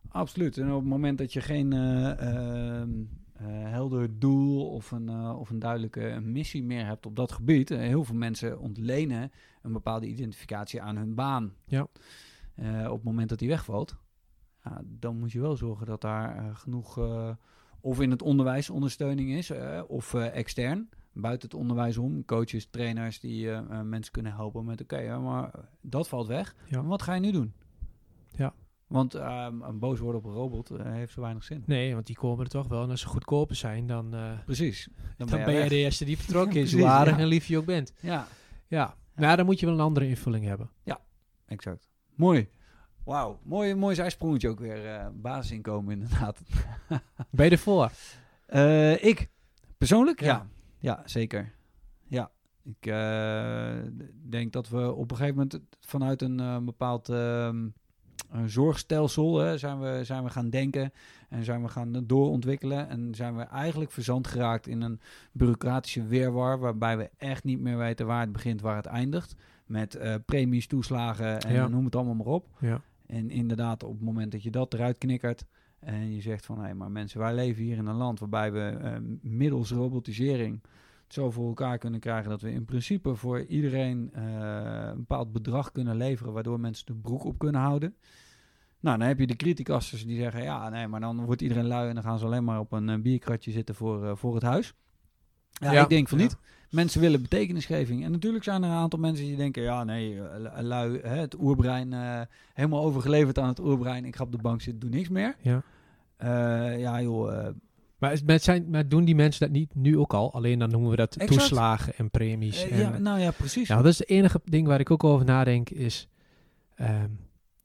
Absoluut. 0.08 0.58
En 0.58 0.70
op 0.72 0.80
het 0.80 0.88
moment 0.88 1.18
dat 1.18 1.32
je 1.32 1.40
geen 1.40 1.72
eh, 1.72 2.10
ehm, 2.10 2.90
eh, 3.32 3.46
helder 3.46 4.18
doel 4.18 4.70
of 4.70 4.90
een, 4.90 5.10
of 5.10 5.50
een 5.50 5.58
duidelijke 5.58 6.20
missie 6.22 6.62
meer 6.62 6.86
hebt 6.86 7.06
op 7.06 7.16
dat 7.16 7.32
gebied, 7.32 7.68
heel 7.68 8.04
veel 8.04 8.14
mensen 8.14 8.58
ontlenen 8.58 9.32
een 9.62 9.72
bepaalde 9.72 10.06
identificatie 10.06 10.82
aan 10.82 10.96
hun 10.96 11.14
baan. 11.14 11.54
Ja. 11.64 11.88
Op 12.86 12.96
het 12.96 13.02
moment 13.04 13.28
dat 13.28 13.38
die 13.38 13.48
wegvalt, 13.48 13.96
ja, 14.70 14.80
dan 14.84 15.18
moet 15.18 15.32
je 15.32 15.40
wel 15.40 15.56
zorgen 15.56 15.86
dat 15.86 16.00
daar 16.00 16.36
eh, 16.36 16.56
genoeg 16.56 16.98
eh, 16.98 17.30
of 17.80 18.00
in 18.00 18.10
het 18.10 18.22
onderwijs 18.22 18.70
ondersteuning 18.70 19.30
is 19.30 19.50
eh, 19.50 19.82
of 19.86 20.14
extern. 20.14 20.88
Buiten 21.12 21.48
het 21.48 21.58
onderwijs 21.58 21.96
om, 21.96 22.24
coaches, 22.24 22.66
trainers 22.66 23.20
die 23.20 23.50
mensen 23.84 24.12
kunnen 24.12 24.32
helpen 24.32 24.64
met 24.64 24.80
oké, 24.80 24.98
ja, 24.98 25.18
maar 25.18 25.50
dat 25.80 26.08
valt 26.08 26.26
weg. 26.26 26.54
Ja. 26.68 26.84
Wat 26.84 27.02
ga 27.02 27.14
je 27.14 27.20
nu 27.20 27.30
doen? 27.30 27.52
Ja. 28.36 28.54
Want 28.86 29.14
ehm, 29.14 29.62
een 29.62 29.78
boos 29.78 29.98
worden 29.98 30.20
op 30.20 30.26
een 30.26 30.32
robot 30.36 30.68
heeft 30.82 31.12
zo 31.12 31.20
weinig 31.20 31.44
zin. 31.44 31.62
Nee, 31.66 31.94
want 31.94 32.06
die 32.06 32.16
komen 32.16 32.44
er 32.44 32.50
toch 32.50 32.68
wel. 32.68 32.82
En 32.82 32.90
als 32.90 33.00
ze 33.00 33.06
goedkoper 33.06 33.56
zijn, 33.56 33.86
dan, 33.86 34.14
Precies. 34.44 34.88
Dan, 35.16 35.28
dan 35.28 35.44
ben, 35.44 35.62
je 35.62 35.68
de 35.68 35.76
eerste 35.76 36.04
die 36.04 36.18
vertrokken 36.18 36.60
is, 36.62 36.72
hoe 36.72 36.86
aardig 36.86 37.14
ja. 37.14 37.20
en 37.20 37.26
lief 37.26 37.46
je 37.46 37.58
ook 37.58 37.64
bent. 37.64 37.92
Ja, 38.00 38.26
Ja, 38.66 38.96
maar 39.14 39.36
dan 39.36 39.46
moet 39.46 39.60
je 39.60 39.66
wel 39.66 39.74
een 39.74 39.80
andere 39.80 40.08
invulling 40.08 40.44
hebben. 40.44 40.70
exact. 41.46 41.88
Mooi. 42.14 42.48
Wauw, 43.04 43.38
mooi, 43.42 43.74
mooi 43.74 43.94
zijsprongetje 43.94 44.48
ook 44.48 44.60
weer. 44.60 44.86
eh, 44.86 45.06
basisinkomen 45.12 45.92
inderdaad. 45.92 46.40
Ben 47.30 47.44
je 47.44 47.50
ervoor? 47.50 47.90
Eh, 48.46 49.04
ik, 49.04 49.28
persoonlijk? 49.78 50.20
Ja. 50.20 50.26
Ja. 50.26 50.46
ja. 50.78 51.02
zeker. 51.04 51.52
Ja. 52.06 52.30
Ik 52.64 52.86
eh, 52.86 53.90
denk 54.28 54.52
dat 54.52 54.68
we 54.68 54.92
op 54.92 55.10
een 55.10 55.16
gegeven 55.16 55.36
moment 55.36 55.60
vanuit 55.80 56.22
een 56.22 56.64
bepaald 56.64 57.08
ehm, 57.08 57.68
een 58.30 58.50
zorgstelsel 58.50 59.38
hè, 59.38 59.58
zijn, 59.58 59.80
we, 59.80 60.00
zijn 60.04 60.24
we 60.24 60.30
gaan 60.30 60.50
denken 60.50 60.92
en 61.28 61.44
zijn 61.44 61.62
we 61.62 61.68
gaan 61.68 62.04
doorontwikkelen. 62.06 62.88
En 62.88 63.14
zijn 63.14 63.36
we 63.36 63.42
eigenlijk 63.42 63.90
verzand 63.92 64.26
geraakt 64.26 64.66
in 64.66 64.82
een 64.82 65.00
bureaucratische 65.32 66.04
weerwar 66.06 66.58
waarbij 66.58 66.96
we 66.96 67.10
echt 67.16 67.44
niet 67.44 67.60
meer 67.60 67.78
weten 67.78 68.06
waar 68.06 68.20
het 68.20 68.32
begint, 68.32 68.60
waar 68.60 68.76
het 68.76 68.86
eindigt. 68.86 69.34
Met 69.66 69.98
premies, 70.24 70.66
toeslagen 70.66 71.40
en 71.40 71.52
Ja. 71.52 71.68
noem 71.68 71.84
het 71.84 71.96
allemaal 71.96 72.14
maar 72.14 72.26
op. 72.26 72.46
Ja. 72.58 72.80
En 73.10 73.30
inderdaad, 73.30 73.82
op 73.82 73.92
het 73.92 74.02
moment 74.02 74.32
dat 74.32 74.42
je 74.42 74.50
dat 74.50 74.74
eruit 74.74 74.98
knikkert 74.98 75.44
en 75.78 76.14
je 76.14 76.20
zegt 76.20 76.46
van 76.46 76.64
hé, 76.64 76.74
maar 76.74 76.90
mensen, 76.90 77.20
wij 77.20 77.34
leven 77.34 77.62
hier 77.62 77.76
in 77.76 77.86
een 77.86 77.94
land 77.94 78.20
waarbij 78.20 78.52
we 78.52 78.60
eh, 78.60 78.96
middels 79.20 79.70
robotisering 79.70 80.60
het 81.04 81.12
zo 81.14 81.30
voor 81.30 81.48
elkaar 81.48 81.78
kunnen 81.78 82.00
krijgen 82.00 82.30
dat 82.30 82.40
we 82.40 82.50
in 82.50 82.64
principe 82.64 83.14
voor 83.14 83.44
iedereen 83.44 84.10
eh, 84.12 84.22
een 84.90 84.96
bepaald 84.96 85.32
bedrag 85.32 85.72
kunnen 85.72 85.96
leveren, 85.96 86.32
waardoor 86.32 86.60
mensen 86.60 86.86
de 86.86 86.94
broek 86.94 87.24
op 87.24 87.38
kunnen 87.38 87.60
houden. 87.60 87.94
Nou, 88.80 88.98
dan 88.98 89.06
heb 89.08 89.18
je 89.18 89.26
de 89.26 89.36
criticasters 89.36 90.06
die 90.06 90.16
zeggen, 90.16 90.42
ja, 90.42 90.68
nee, 90.68 90.86
maar 90.88 91.00
dan 91.00 91.24
wordt 91.24 91.42
iedereen 91.42 91.66
lui 91.66 91.88
en 91.88 91.94
dan 91.94 92.02
gaan 92.02 92.18
ze 92.18 92.24
alleen 92.24 92.44
maar 92.44 92.58
op 92.58 92.72
een 92.72 92.88
eh, 92.88 93.00
bierkratje 93.00 93.50
zitten 93.50 93.74
voor, 93.74 94.06
eh, 94.06 94.16
voor 94.16 94.34
het 94.34 94.42
huis. 94.42 94.74
Ja, 95.50 95.72
Ja, 95.72 95.82
ik 95.82 95.88
denk 95.88 96.08
van 96.08 96.18
ja. 96.18 96.24
niet. 96.24 96.36
Mensen 96.70 97.00
willen 97.00 97.22
betekenisgeving. 97.22 98.04
En 98.04 98.10
natuurlijk 98.10 98.44
zijn 98.44 98.62
er 98.62 98.68
een 98.70 98.76
aantal 98.76 98.98
mensen 98.98 99.26
die 99.26 99.36
denken, 99.36 99.62
ja, 99.62 99.84
nee, 99.84 100.20
eh, 100.20 100.60
lui, 100.62 101.00
hè, 101.02 101.16
het 101.16 101.40
oerbrein, 101.40 101.92
eh, 101.92 102.20
helemaal 102.54 102.82
overgeleverd 102.84 103.38
aan 103.38 103.48
het 103.48 103.60
oerbrein. 103.60 104.04
Ik 104.04 104.16
ga 104.16 104.24
op 104.24 104.32
de 104.32 104.38
bank 104.38 104.60
zitten, 104.60 104.80
doe 104.80 104.98
niks 104.98 105.08
meer. 105.08 105.36
Ja. 105.40 105.62
Eh, 106.16 106.80
ja, 106.80 107.02
joh, 107.02 107.38
eh, 107.38 107.48
Maar, 107.98 108.12
is- 108.12 108.22
maar, 108.22 108.38
zijn, 108.40 108.70
maar 108.70 108.88
doen 108.88 109.04
die 109.04 109.14
mensen 109.14 109.40
dat 109.40 109.50
niet 109.50 109.74
nu 109.74 109.98
ook 109.98 110.14
al? 110.14 110.32
Alleen 110.32 110.58
dan 110.58 110.70
noemen 110.70 110.90
we 110.90 110.96
dat 110.96 111.16
Exact. 111.16 111.40
toeslagen 111.40 111.92
en 111.96 112.10
premies. 112.10 112.64
eh, 112.68 112.72
en, 112.72 112.92
ja, 112.92 112.98
nou 112.98 113.18
ja, 113.20 113.30
precies. 113.30 113.68
Nou, 113.68 113.82
dat 113.82 113.92
is 113.92 113.98
het 113.98 114.08
enige 114.08 114.40
ding 114.44 114.66
waar 114.66 114.80
ik 114.80 114.90
ook 114.90 115.04
over 115.04 115.26
nadenk 115.26 115.70
is... 115.70 116.08
ehm, 116.74 117.08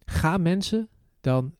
gaan 0.05 0.41
mensen 0.41 0.87
dan... 1.21 1.53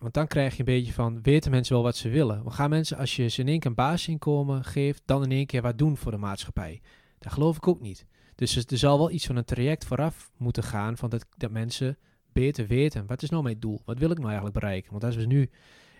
Want 0.00 0.14
dan 0.14 0.26
krijg 0.26 0.52
je 0.52 0.58
een 0.58 0.64
beetje 0.64 0.92
van... 0.92 1.22
Weten 1.22 1.50
mensen 1.50 1.74
wel 1.74 1.82
wat 1.82 1.96
ze 1.96 2.08
willen? 2.08 2.42
Maar 2.42 2.52
gaan 2.52 2.70
mensen, 2.70 2.96
als 2.96 3.16
je 3.16 3.28
ze 3.28 3.40
in 3.40 3.48
één 3.48 3.58
keer 3.58 3.70
een 3.70 3.76
basisinkomen 3.76 4.64
geeft... 4.64 5.02
dan 5.04 5.22
in 5.22 5.30
één 5.30 5.46
keer 5.46 5.62
wat 5.62 5.78
doen 5.78 5.96
voor 5.96 6.10
de 6.12 6.18
maatschappij? 6.18 6.80
Dat 7.18 7.32
geloof 7.32 7.56
ik 7.56 7.68
ook 7.68 7.80
niet. 7.80 8.06
Dus 8.34 8.56
er 8.56 8.78
zal 8.78 8.98
wel 8.98 9.10
iets 9.10 9.26
van 9.26 9.36
een 9.36 9.44
traject 9.44 9.84
vooraf 9.84 10.30
moeten 10.36 10.62
gaan... 10.62 10.96
van 10.96 11.10
dat, 11.10 11.26
dat 11.36 11.50
mensen 11.50 11.98
beter 12.32 12.66
weten... 12.66 13.06
wat 13.06 13.22
is 13.22 13.30
nou 13.30 13.42
mijn 13.42 13.60
doel? 13.60 13.82
Wat 13.84 13.98
wil 13.98 14.10
ik 14.10 14.16
nou 14.16 14.28
eigenlijk 14.28 14.58
bereiken? 14.58 14.90
Want 14.90 15.04
als 15.04 15.16
we 15.16 15.26
nu 15.26 15.50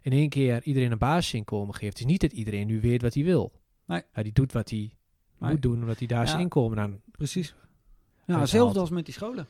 in 0.03 0.13
één 0.13 0.29
keer 0.29 0.63
iedereen 0.63 0.93
een 0.93 0.99
basisinkomen 0.99 1.75
geeft... 1.75 1.99
is 1.99 2.05
niet 2.05 2.21
dat 2.21 2.33
iedereen 2.33 2.67
nu 2.67 2.81
weet 2.81 3.03
wat 3.03 3.15
hij 3.15 3.25
wil. 3.25 3.53
Nee. 3.87 4.03
Ja, 4.15 4.23
die 4.23 4.33
doet 4.33 4.53
wat 4.53 4.71
hij 4.71 4.91
Nee. 5.39 5.51
moet 5.51 5.63
doen... 5.63 5.81
omdat 5.81 5.99
hij 5.99 6.07
daar 6.07 6.27
zijn 6.27 6.39
Ja. 6.39 6.45
inkomen 6.45 6.79
aan 6.79 7.01
Precies. 7.11 7.55
Ja, 8.27 8.41
hetzelfde 8.41 8.81
als 8.81 8.91
met 8.91 9.05
die 9.05 9.15
scholen. 9.15 9.47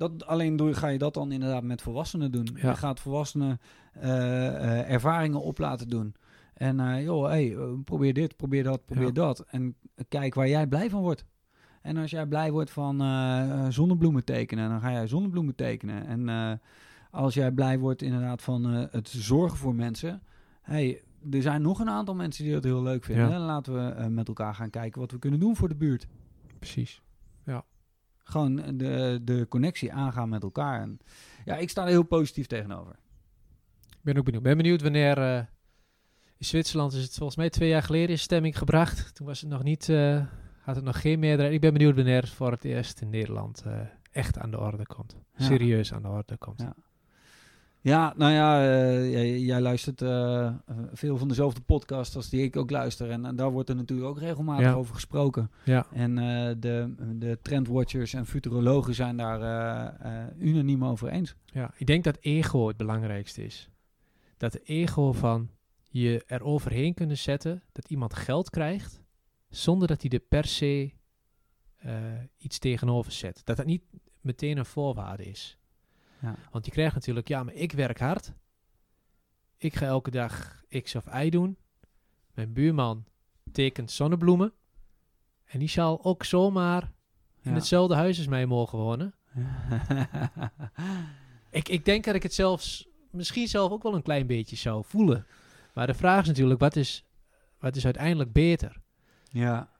Dat, 0.00 0.26
alleen 0.26 0.56
doe, 0.56 0.74
ga 0.74 0.88
je 0.88 0.98
dat 0.98 1.14
dan 1.14 1.32
inderdaad 1.32 1.62
met 1.62 1.82
volwassenen 1.82 2.32
doen. 2.32 2.48
Ja. 2.54 2.68
Je 2.68 2.76
gaat 2.76 3.00
volwassenen 3.00 3.60
eh, 3.92 4.46
eh, 4.46 4.90
ervaringen 4.90 5.40
op 5.42 5.58
laten 5.58 5.88
doen. 5.88 6.14
En 6.54 6.80
eh, 6.80 7.02
joh, 7.02 7.26
hey, 7.26 7.56
probeer 7.84 8.14
dit, 8.14 8.36
probeer 8.36 8.62
dat, 8.62 8.84
probeer 8.84 9.06
Ja. 9.06 9.12
dat. 9.12 9.44
En 9.48 9.74
kijk 10.08 10.34
waar 10.34 10.48
jij 10.48 10.66
blij 10.66 10.90
van 10.90 11.00
wordt. 11.00 11.24
En 11.82 11.96
als 11.96 12.10
jij 12.10 12.26
blij 12.26 12.52
wordt 12.52 12.70
van 12.70 12.96
zonnebloemen 13.72 14.24
tekenen, 14.24 14.68
dan 14.68 14.80
ga 14.80 14.92
jij 14.92 15.06
zonnebloemen 15.06 15.54
tekenen. 15.54 16.06
En 16.06 16.60
als 17.10 17.34
jij 17.34 17.50
blij 17.52 17.78
wordt 17.78 18.02
inderdaad 18.02 18.42
van 18.42 18.64
het 18.64 19.08
zorgen 19.08 19.58
voor 19.58 19.74
mensen. 19.74 20.22
Hey, 20.62 21.02
er 21.30 21.42
zijn 21.42 21.62
nog 21.62 21.80
een 21.80 21.90
aantal 21.90 22.14
mensen 22.14 22.44
die 22.44 22.52
dat 22.52 22.64
heel 22.64 22.82
leuk 22.82 23.04
vinden. 23.04 23.30
Ja. 23.30 23.38
Laten 23.38 23.72
we 23.74 24.08
met 24.08 24.28
elkaar 24.28 24.54
gaan 24.54 24.70
kijken 24.70 25.00
wat 25.00 25.10
we 25.10 25.18
kunnen 25.18 25.40
doen 25.40 25.56
voor 25.56 25.68
de 25.68 25.76
buurt 25.76 26.06
Precies. 26.58 27.02
Gewoon 28.24 28.56
de, 28.76 29.20
de 29.22 29.46
connectie 29.48 29.92
aangaan 29.92 30.28
met 30.28 30.42
elkaar. 30.42 30.80
En 30.80 30.98
ja, 31.44 31.56
ik 31.56 31.70
sta 31.70 31.82
er 31.82 31.88
heel 31.88 32.02
positief 32.02 32.46
tegenover. 32.46 32.92
Ik 33.90 34.02
ben 34.02 34.16
ook 34.16 34.24
benieuwd. 34.24 34.42
ben 34.42 34.56
benieuwd 34.56 34.82
wanneer... 34.82 35.18
eh, 35.18 35.36
in 36.36 36.46
Zwitserland 36.46 36.92
is 36.92 37.02
het 37.02 37.14
volgens 37.14 37.36
mij 37.36 37.50
twee 37.50 37.68
jaar 37.68 37.82
geleden 37.82 38.08
in 38.08 38.18
stemming 38.18 38.58
gebracht. 38.58 39.14
Toen 39.14 39.26
was 39.26 39.40
het 39.40 39.50
nog 39.50 39.62
niet... 39.62 39.88
eh, 39.88 40.24
had 40.60 40.76
het 40.76 40.84
nog 40.84 41.00
geen 41.00 41.18
meerderheid. 41.18 41.54
Ik 41.54 41.60
ben 41.60 41.72
benieuwd 41.72 41.94
wanneer 41.94 42.20
het 42.20 42.30
voor 42.30 42.50
het 42.50 42.64
eerst 42.64 43.00
in 43.00 43.10
Nederland 43.10 43.62
eh, 43.66 43.80
echt 44.10 44.38
aan 44.38 44.50
de 44.50 44.58
orde 44.58 44.86
komt. 44.86 45.16
Ja. 45.36 45.44
Serieus 45.44 45.92
aan 45.92 46.02
de 46.02 46.08
orde 46.08 46.36
komt. 46.36 46.60
Ja. 46.60 46.74
Ja, 47.82 48.14
nou 48.16 48.32
ja, 48.32 48.62
eh, 48.62 49.10
jij, 49.10 49.38
jij 49.40 49.60
luistert 49.60 50.02
eh, 50.02 50.46
eh, 50.46 50.54
veel 50.92 51.16
van 51.16 51.28
dezelfde 51.28 51.60
podcast 51.60 52.16
als 52.16 52.28
die 52.28 52.42
ik 52.42 52.56
ook 52.56 52.70
luister. 52.70 53.10
En, 53.10 53.24
en 53.24 53.36
daar 53.36 53.50
wordt 53.50 53.68
er 53.68 53.76
natuurlijk 53.76 54.08
ook 54.08 54.18
regelmatig 54.18 54.66
Ja. 54.66 54.72
over 54.72 54.94
gesproken. 54.94 55.50
Ja. 55.64 55.86
En 55.92 56.14
de, 56.60 56.94
de 57.18 57.38
trendwatchers 57.42 58.14
en 58.14 58.26
futurologen 58.26 58.94
zijn 58.94 59.16
daar 59.16 60.34
unaniem 60.38 60.84
over 60.84 61.08
eens. 61.08 61.34
Ja, 61.44 61.74
ik 61.76 61.86
denk 61.86 62.04
dat 62.04 62.16
ego 62.20 62.68
het 62.68 62.76
belangrijkste 62.76 63.44
is. 63.44 63.70
Dat 64.36 64.52
de 64.52 64.62
ego 64.62 65.12
van 65.12 65.50
je 65.88 66.22
er 66.26 66.42
overheen 66.42 66.94
kunnen 66.94 67.18
zetten 67.18 67.62
dat 67.72 67.90
iemand 67.90 68.14
geld 68.14 68.50
krijgt 68.50 69.02
zonder 69.48 69.88
dat 69.88 70.02
hij 70.02 70.10
er 70.10 70.20
per 70.20 70.44
se 70.44 70.92
iets 72.38 72.58
tegenover 72.58 73.12
zet. 73.12 73.40
Dat 73.44 73.56
dat 73.56 73.66
niet 73.66 73.82
meteen 74.20 74.58
een 74.58 74.64
voorwaarde 74.64 75.24
is. 75.24 75.58
Ja. 76.20 76.36
Want 76.50 76.64
je 76.64 76.70
krijgt 76.70 76.94
natuurlijk, 76.94 77.28
ja, 77.28 77.42
maar 77.42 77.54
ik 77.54 77.72
werk 77.72 77.98
hard. 77.98 78.32
Ik 79.56 79.76
ga 79.76 79.86
elke 79.86 80.10
dag 80.10 80.62
X 80.82 80.94
of 80.94 81.06
Y 81.14 81.28
doen. 81.28 81.56
Mijn 82.34 82.52
buurman 82.52 83.04
tekent 83.52 83.90
zonnebloemen. 83.90 84.52
En 85.44 85.58
die 85.58 85.68
zal 85.68 86.04
ook 86.04 86.24
zomaar 86.24 86.92
in 87.42 87.52
hetzelfde 87.52 87.94
huis 87.94 88.18
als 88.18 88.26
mij 88.26 88.46
mogen 88.46 88.78
wonen. 88.78 89.14
Ik, 91.50 91.68
ik 91.68 91.84
denk 91.84 92.04
dat 92.04 92.14
ik 92.14 92.22
het 92.22 92.34
zelfs 92.34 92.88
misschien 93.10 93.48
zelf 93.48 93.72
ook 93.72 93.82
wel 93.82 93.94
een 93.94 94.02
klein 94.02 94.26
beetje 94.26 94.56
zou 94.56 94.84
voelen. 94.86 95.26
Maar 95.74 95.86
de 95.86 95.94
vraag 95.94 96.20
is 96.20 96.26
natuurlijk, 96.26 96.60
wat 96.60 96.76
is, 96.76 97.04
wat 97.58 97.76
is 97.76 97.84
uiteindelijk 97.84 98.32
beter? 98.32 98.80
Ja. 99.30 99.70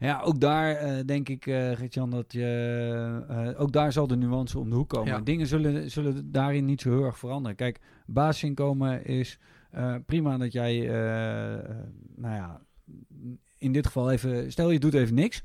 Ja, 0.00 0.20
ook 0.20 0.40
daar 0.40 0.74
eh, 0.74 1.04
denk 1.06 1.28
ik, 1.28 1.46
eh 1.46 1.70
Gert-Jan, 1.70 2.10
dat 2.10 2.32
je... 2.32 3.24
eh, 3.28 3.60
ook 3.60 3.72
daar 3.72 3.92
zal 3.92 4.06
de 4.06 4.16
nuance 4.16 4.58
om 4.58 4.70
de 4.70 4.76
hoek 4.76 4.88
komen. 4.88 5.12
Ja. 5.12 5.20
Dingen 5.20 5.46
zullen, 5.46 5.90
zullen 5.90 6.32
daarin 6.32 6.64
niet 6.64 6.80
zo 6.80 6.90
heel 6.90 7.04
erg 7.04 7.18
veranderen. 7.18 7.56
Kijk, 7.56 7.80
basisinkomen 8.06 9.04
is 9.04 9.38
prima 10.06 10.36
dat 10.38 10.52
jij... 10.52 10.86
nou 12.16 12.34
ja, 12.34 12.60
in 13.58 13.72
dit 13.72 13.86
geval 13.86 14.10
even... 14.10 14.52
Stel, 14.52 14.70
je 14.70 14.78
doet 14.78 14.94
even 14.94 15.14
niks. 15.14 15.44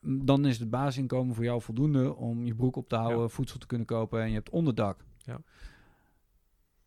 Dan 0.00 0.46
is 0.46 0.58
het 0.58 0.70
basisinkomen 0.70 1.34
voor 1.34 1.44
jou 1.44 1.62
voldoende 1.62 2.16
om 2.16 2.44
je 2.44 2.54
broek 2.54 2.76
op 2.76 2.88
te 2.88 2.96
houden, 2.96 3.20
Ja. 3.22 3.28
voedsel 3.28 3.58
te 3.58 3.66
kunnen 3.66 3.86
kopen 3.86 4.22
en 4.22 4.28
je 4.28 4.34
hebt 4.34 4.50
onderdak. 4.50 5.04
Ja. 5.18 5.40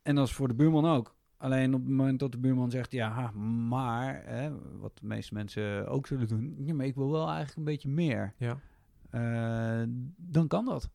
En 0.01 0.15
dat 0.15 0.27
is 0.27 0.33
voor 0.33 0.47
de 0.47 0.53
buurman 0.53 0.85
ook. 0.85 1.15
Alleen 1.41 1.73
op 1.73 1.79
het 1.79 1.89
moment 1.89 2.19
dat 2.19 2.31
de 2.31 2.37
buurman 2.37 2.71
zegt, 2.71 2.91
ja, 2.91 3.31
maar, 3.69 4.21
hè, 4.25 4.51
wat 4.79 4.97
de 4.97 5.05
meeste 5.05 5.33
mensen 5.33 5.87
ook 5.87 6.07
zullen 6.07 6.27
doen, 6.27 6.55
ja, 6.57 6.73
maar 6.73 6.85
ik 6.85 6.95
wil 6.95 7.11
wel 7.11 7.27
eigenlijk 7.27 7.57
een 7.57 7.63
beetje 7.63 7.89
meer. 7.89 8.33
Ja. 8.37 8.59
Eh, 9.09 9.87
dan 10.15 10.47
kan 10.47 10.65
dat. 10.65 10.89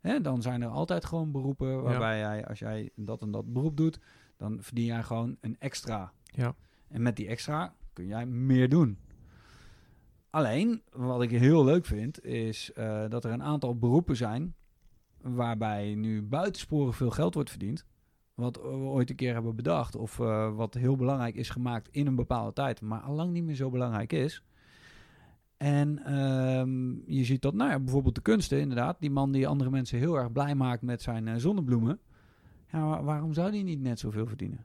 Hè, 0.00 0.20
dan 0.20 0.42
zijn 0.42 0.62
er 0.62 0.68
altijd 0.68 1.04
gewoon 1.04 1.32
beroepen 1.32 1.82
waarbij 1.82 2.18
jij, 2.18 2.46
als 2.46 2.58
jij 2.58 2.90
dat 2.94 3.22
en 3.22 3.30
dat 3.30 3.52
beroep 3.52 3.76
doet, 3.76 4.00
dan 4.36 4.62
verdien 4.62 4.84
jij 4.84 5.02
gewoon 5.02 5.36
een 5.40 5.56
extra. 5.58 6.12
Ja. 6.24 6.54
En 6.88 7.02
met 7.02 7.16
die 7.16 7.28
extra 7.28 7.74
kun 7.92 8.06
jij 8.06 8.26
meer 8.26 8.68
doen. 8.68 8.98
Alleen, 10.30 10.82
wat 10.90 11.22
ik 11.22 11.30
heel 11.30 11.64
leuk 11.64 11.86
vind, 11.86 12.24
is 12.24 12.72
eh, 12.72 13.08
dat 13.08 13.24
er 13.24 13.32
een 13.32 13.42
aantal 13.42 13.78
beroepen 13.78 14.16
zijn 14.16 14.54
waarbij 15.20 15.94
nu 15.94 16.22
buitensporig 16.22 16.96
veel 16.96 17.10
geld 17.10 17.34
wordt 17.34 17.50
verdiend. 17.50 17.86
Wat 18.38 18.56
we 18.56 18.68
ooit 18.68 19.10
een 19.10 19.16
keer 19.16 19.32
hebben 19.32 19.56
bedacht. 19.56 19.96
Of 19.96 20.20
eh, 20.20 20.54
wat 20.54 20.74
heel 20.74 20.96
belangrijk 20.96 21.34
is 21.34 21.50
gemaakt 21.50 21.88
in 21.90 22.06
een 22.06 22.14
bepaalde 22.14 22.52
tijd. 22.52 22.80
Maar 22.80 23.00
allang 23.00 23.32
niet 23.32 23.44
meer 23.44 23.54
zo 23.54 23.70
belangrijk 23.70 24.12
is. 24.12 24.42
En 25.56 26.04
ehm, 26.04 26.90
je 27.12 27.24
ziet 27.24 27.42
dat, 27.42 27.54
nou 27.54 27.70
ja, 27.70 27.78
bijvoorbeeld 27.80 28.14
de 28.14 28.20
kunsten 28.20 28.60
inderdaad. 28.60 28.96
Die 29.00 29.10
man 29.10 29.32
die 29.32 29.48
andere 29.48 29.70
mensen 29.70 29.98
heel 29.98 30.14
erg 30.18 30.32
blij 30.32 30.54
maakt 30.54 30.82
met 30.82 31.02
zijn 31.02 31.28
eh, 31.28 31.34
zonnebloemen. 31.36 32.00
Ja, 32.72 32.86
wa- 32.88 33.02
waarom 33.02 33.32
zou 33.32 33.50
die 33.50 33.64
niet 33.64 33.80
net 33.80 33.98
zoveel 33.98 34.26
verdienen? 34.26 34.64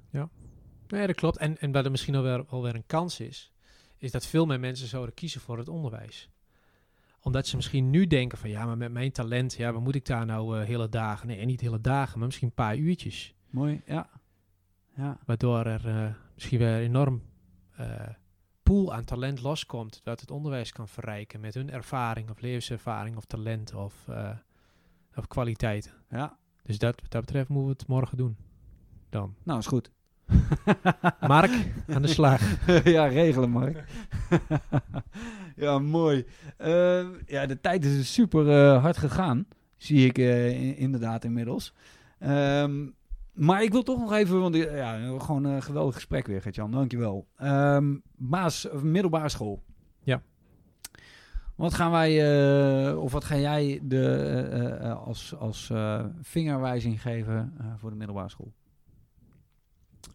Nee, 0.87 1.07
dat 1.07 1.15
klopt. 1.15 1.37
En, 1.37 1.57
en 1.57 1.71
wat 1.71 1.85
er 1.85 1.91
misschien 1.91 2.15
alweer, 2.15 2.45
alweer 2.47 2.75
een 2.75 2.85
kans 2.85 3.19
is, 3.19 3.51
is 3.97 4.11
dat 4.11 4.25
veel 4.25 4.45
meer 4.45 4.59
mensen 4.59 4.87
zouden 4.87 5.13
kiezen 5.13 5.41
voor 5.41 5.57
het 5.57 5.67
onderwijs. 5.67 6.29
Omdat 7.21 7.47
ze 7.47 7.55
misschien 7.55 7.89
nu 7.89 8.07
denken 8.07 8.37
van, 8.37 8.49
ja, 8.49 8.65
maar 8.65 8.77
met 8.77 8.91
mijn 8.91 9.11
talent, 9.11 9.53
ja, 9.53 9.71
wat 9.73 9.81
moet 9.83 9.95
ik 9.95 10.05
daar 10.05 10.25
nou 10.25 10.59
eh, 10.59 10.65
hele 10.65 10.89
dagen? 10.89 11.27
Nee, 11.27 11.45
niet 11.45 11.61
hele 11.61 11.81
dagen, 11.81 12.17
maar 12.17 12.27
misschien 12.27 12.47
een 12.47 12.53
paar 12.53 12.77
uurtjes. 12.77 13.35
Mooi, 13.53 13.81
ja. 13.85 14.09
Ja, 14.95 15.17
Waardoor 15.25 15.65
er 15.65 15.87
eh, 15.87 16.09
misschien 16.33 16.57
weer 16.59 16.67
een 16.67 16.79
enorm 16.81 17.21
eh, 17.75 17.87
pool 18.63 18.93
aan 18.93 19.03
talent 19.03 19.41
loskomt. 19.41 20.01
Dat 20.03 20.19
het 20.19 20.31
onderwijs 20.31 20.71
kan 20.71 20.87
verrijken 20.87 21.39
met 21.39 21.53
hun 21.53 21.71
ervaring 21.71 22.29
of 22.29 22.39
levenservaring 22.41 23.17
of 23.17 23.25
talent 23.25 23.73
of, 23.73 24.07
eh, 24.07 24.29
of 25.15 25.27
kwaliteiten. 25.27 25.91
ja. 26.09 26.37
Dus 26.63 26.77
dat, 26.79 27.01
wat 27.01 27.11
dat 27.11 27.21
betreft 27.25 27.49
moeten 27.49 27.65
we 27.71 27.77
het 27.79 27.87
morgen 27.87 28.17
doen. 28.17 28.37
Dan. 29.09 29.35
Nou, 29.43 29.59
is 29.59 29.65
goed. 29.67 29.91
Mark, 31.27 31.51
aan 31.87 32.01
de 32.01 32.07
slag. 32.07 32.41
ja, 32.83 33.05
regelen, 33.05 33.49
Mark. 33.49 33.83
Ja, 35.55 35.79
mooi. 35.79 36.25
Eh, 36.57 37.05
ja, 37.25 37.45
de 37.45 37.59
tijd 37.61 37.85
is 37.85 38.13
super 38.13 38.73
hard 38.77 38.97
gegaan. 38.97 39.45
Zie 39.77 40.05
ik 40.07 40.17
in- 40.17 40.77
inderdaad 40.77 41.23
inmiddels. 41.23 41.73
Ehm, 42.19 42.87
maar 43.33 43.63
ik 43.63 43.71
wil 43.71 43.83
toch 43.83 43.99
nog 43.99 44.13
even, 44.13 44.39
want 44.39 44.55
eh, 44.55 44.77
ja, 44.77 45.17
gewoon 45.19 45.43
een 45.43 45.63
geweldig 45.63 45.95
gesprek 45.95 46.27
weer, 46.27 46.41
Gert-Jan. 46.41 46.71
Dankjewel. 46.71 47.27
Ehm 47.35 47.95
baas, 48.15 48.67
middelbare 48.81 49.29
school. 49.29 49.63
Ja. 50.03 50.21
Wat 51.55 51.73
gaan 51.73 51.91
wij, 51.91 52.11
eh, 52.91 53.01
of 53.01 53.11
wat 53.11 53.23
ga 53.23 53.37
jij 53.37 53.79
de, 53.83 54.05
eh, 54.81 55.05
als, 55.05 55.35
als 55.35 55.71
vingerwijzing 56.21 57.01
geven 57.01 57.53
voor 57.77 57.89
de 57.89 57.95
middelbare 57.95 58.29
school? 58.29 58.53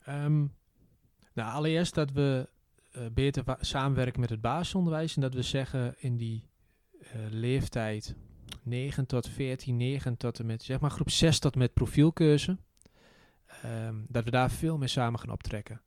Ehm, 0.05 0.39
nou, 1.35 1.53
allereerst 1.53 1.95
dat 1.95 2.13
we 2.13 2.49
beter 3.13 3.45
samenwerken 3.61 4.21
met 4.21 4.31
het 4.31 4.41
basisonderwijs. 4.41 5.15
En 5.15 5.21
dat 5.21 5.35
we 5.35 5.43
zeggen 5.43 5.95
in 5.99 6.17
die 6.17 6.45
leeftijd 7.31 8.17
9 8.63 9.07
tot 9.07 9.29
14, 9.29 9.77
9 9.77 10.17
tot 10.17 10.39
en 10.39 10.47
met, 10.47 10.63
zeg 10.63 10.81
maar 10.81 10.91
groep 10.91 11.11
6 11.11 11.39
tot 11.39 11.53
en 11.53 11.59
met 11.59 11.73
profielkeuze. 11.73 12.59
Ehm, 13.63 13.95
dat 14.09 14.25
we 14.25 14.31
daar 14.31 14.51
veel 14.51 14.79
meer 14.79 14.89
samen 14.89 15.21
gaan 15.21 15.31
optrekken. 15.33 15.81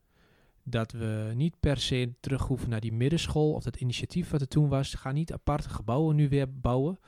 Dat 0.63 0.91
we 0.91 1.31
niet 1.35 1.59
per 1.59 1.77
se 1.77 2.13
terug 2.19 2.41
hoeven 2.41 2.69
naar 2.69 2.79
die 2.79 2.93
middenschool 2.93 3.53
of 3.53 3.63
dat 3.63 3.75
initiatief 3.75 4.29
wat 4.29 4.41
er 4.41 4.47
toen 4.47 4.69
was. 4.69 4.93
Ga 4.93 5.11
niet 5.11 5.33
aparte 5.33 5.69
gebouwen 5.69 6.15
nu 6.15 6.29
weer 6.29 6.59
bouwen. 6.59 6.99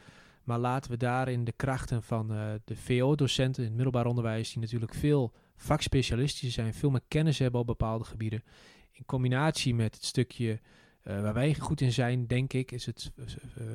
Maar 0.43 0.59
laten 0.59 0.91
we 0.91 0.97
daarin 0.97 1.43
de 1.43 1.51
krachten 1.51 2.03
van 2.03 2.33
eh, 2.33 2.51
de 2.65 2.75
VO-docenten 2.75 3.61
in 3.61 3.67
het 3.67 3.75
middelbaar 3.75 4.05
onderwijs, 4.05 4.51
die 4.51 4.61
natuurlijk 4.61 4.93
veel 4.93 5.33
vakspecialistisch 5.55 6.53
zijn, 6.53 6.73
veel 6.73 6.89
meer 6.89 7.03
kennis 7.07 7.39
hebben 7.39 7.59
op 7.59 7.67
bepaalde 7.67 8.03
gebieden. 8.03 8.43
In 8.91 9.05
combinatie 9.05 9.75
met 9.75 9.95
het 9.95 10.05
stukje 10.05 10.59
eh, 11.03 11.21
waar 11.21 11.33
wij 11.33 11.55
goed 11.55 11.81
in 11.81 11.91
zijn, 11.91 12.27
denk 12.27 12.53
ik, 12.53 12.71
is 12.71 12.85
het. 12.85 13.11
eh, 13.55 13.65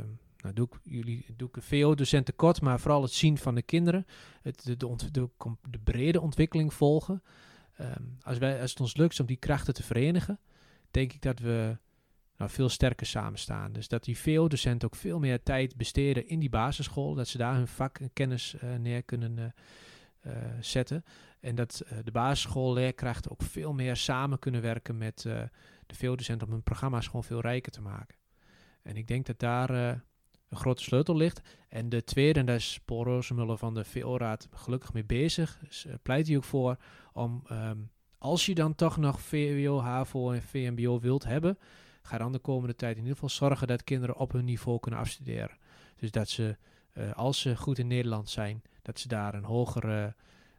nou, 0.43 0.55
doe 0.55 0.67
ik 0.67 0.79
jullie 0.83 1.27
doe 1.37 1.49
ik 1.49 1.57
een 1.57 1.63
VO-docent 1.63 2.27
tekort, 2.27 2.61
maar 2.61 2.81
vooral 2.81 3.03
het 3.03 3.13
zien 3.13 3.39
van 3.39 3.55
de 3.55 3.63
kinderen, 3.63 4.07
het, 4.43 4.65
de, 4.65 4.77
de, 5.71 5.79
brede 5.85 6.21
ontwikkeling 6.21 6.75
volgen. 6.75 7.23
Ehm, 7.77 8.03
als, 8.23 8.39
wij, 8.39 8.61
als 8.61 8.71
het 8.71 8.81
ons 8.81 8.97
lukt 8.97 9.21
om 9.21 9.27
die 9.27 9.37
krachten 9.37 9.75
te 9.75 9.83
verenigen, 9.83 10.39
denk 10.91 11.13
ik 11.13 11.23
dat 11.23 11.39
we 11.39 11.77
nou, 12.37 12.51
veel 12.51 12.69
sterker 12.69 13.07
samen 13.07 13.39
staan. 13.39 13.73
Dus 13.73 13.89
dat 13.89 14.05
die 14.05 14.19
VO-docenten 14.19 14.89
ook 14.89 14.97
veel 14.97 15.19
meer 15.19 15.43
tijd 15.43 15.77
besteden 15.77 16.29
in 16.29 16.39
die 16.39 16.49
basisschool, 16.49 17.15
dat 17.15 17.29
ze 17.29 17.39
daar 17.39 17.55
hun 17.55 17.69
vak 17.69 17.99
en 17.99 18.13
kennis 18.13 18.55
eh, 18.55 18.75
neer 18.75 19.03
kunnen 19.03 19.39
eh, 19.39 20.33
eh, 20.33 20.53
zetten. 20.61 21.05
En 21.41 21.55
dat 21.55 21.83
de 22.05 22.11
basisschoolleerkrachten 22.11 23.31
ook 23.31 23.43
veel 23.43 23.73
meer 23.73 23.97
samen 23.97 24.39
kunnen 24.39 24.63
werken 24.63 24.99
met 24.99 25.21
de 25.87 25.95
VO-docenten 25.95 26.47
om 26.47 26.53
hun 26.53 26.63
programma's 26.63 27.07
gewoon 27.07 27.25
veel 27.25 27.41
rijker 27.41 27.73
te 27.73 27.81
maken. 27.81 28.17
En 28.83 28.97
ik 28.97 29.07
denk 29.07 29.27
dat 29.27 29.39
daar 29.39 30.03
een 30.49 30.57
grote 30.57 30.83
sleutel 30.83 31.17
ligt. 31.17 31.41
En 31.69 31.89
de 31.89 32.05
tweede, 32.05 32.41
en 32.41 32.47
daar 32.47 32.55
is 32.55 32.81
Paul 32.85 33.05
Rozemuller 33.05 33.59
van 33.59 33.75
de 33.75 33.85
VO-raad 33.85 34.49
gelukkig 34.55 34.93
mee 34.93 35.05
bezig, 35.05 35.59
dus, 35.59 35.87
pleit 36.03 36.27
hij 36.27 36.37
ook 36.37 36.45
voor 36.45 36.77
om, 37.13 37.43
ehm, 37.49 37.79
als 38.19 38.47
je 38.47 38.55
dan 38.55 38.75
toch 38.75 38.97
nog 38.97 39.21
VWO, 39.21 39.81
HAVO 39.81 40.31
en 40.31 40.43
VMBO 40.43 41.01
wilt 41.01 41.25
hebben, 41.25 41.59
ga 42.03 42.19
dan 42.19 42.33
de 42.33 42.39
komende 42.39 42.75
tijd 42.75 42.93
in 42.93 42.99
ieder 43.03 43.15
geval 43.15 43.29
zorgen 43.29 43.67
dat 43.67 43.85
kinderen 43.85 44.17
op 44.17 44.33
hun 44.33 44.45
niveau 44.45 44.81
kunnen 44.81 45.01
afstuderen. 45.01 45.59
Dus 45.97 46.11
dat 46.11 46.29
ze, 46.29 46.57
eh, 46.93 47.13
als 47.13 47.41
ze 47.41 47.57
goed 47.57 47.79
in 47.79 47.87
Nederland 47.87 48.29
zijn, 48.29 48.63
dat 48.83 48.99
ze 48.99 49.09
daar 49.09 49.35
een 49.35 49.45
hogere 49.45 50.15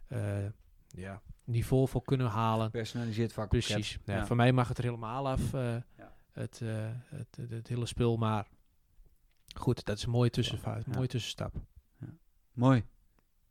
eh, 0.08 0.46
ja, 0.88 1.22
niveau 1.44 1.88
voor 1.88 2.02
kunnen 2.04 2.28
halen. 2.28 2.72
Personaliseerd 2.72 3.34
vak. 3.34 3.50
Precies. 3.50 3.98
Ja, 4.06 4.16
Ja. 4.16 4.26
Voor 4.26 4.36
mij 4.36 4.52
mag 4.52 4.68
het 4.68 4.78
er 4.78 4.84
helemaal 4.84 5.28
af, 5.28 5.52
Ja. 5.52 5.84
het, 6.32 6.60
het, 6.60 7.36
het, 7.38 7.50
het 7.50 7.68
hele 7.68 7.86
spul. 7.86 8.18
Maar 8.18 8.48
goed, 9.60 9.86
dat 9.86 9.98
is 9.98 10.04
een 10.04 10.10
mooie, 10.12 10.30
Ja. 10.34 10.78
mooie 10.96 11.08
tussenstap. 11.08 11.54
Mooi. 12.54 12.84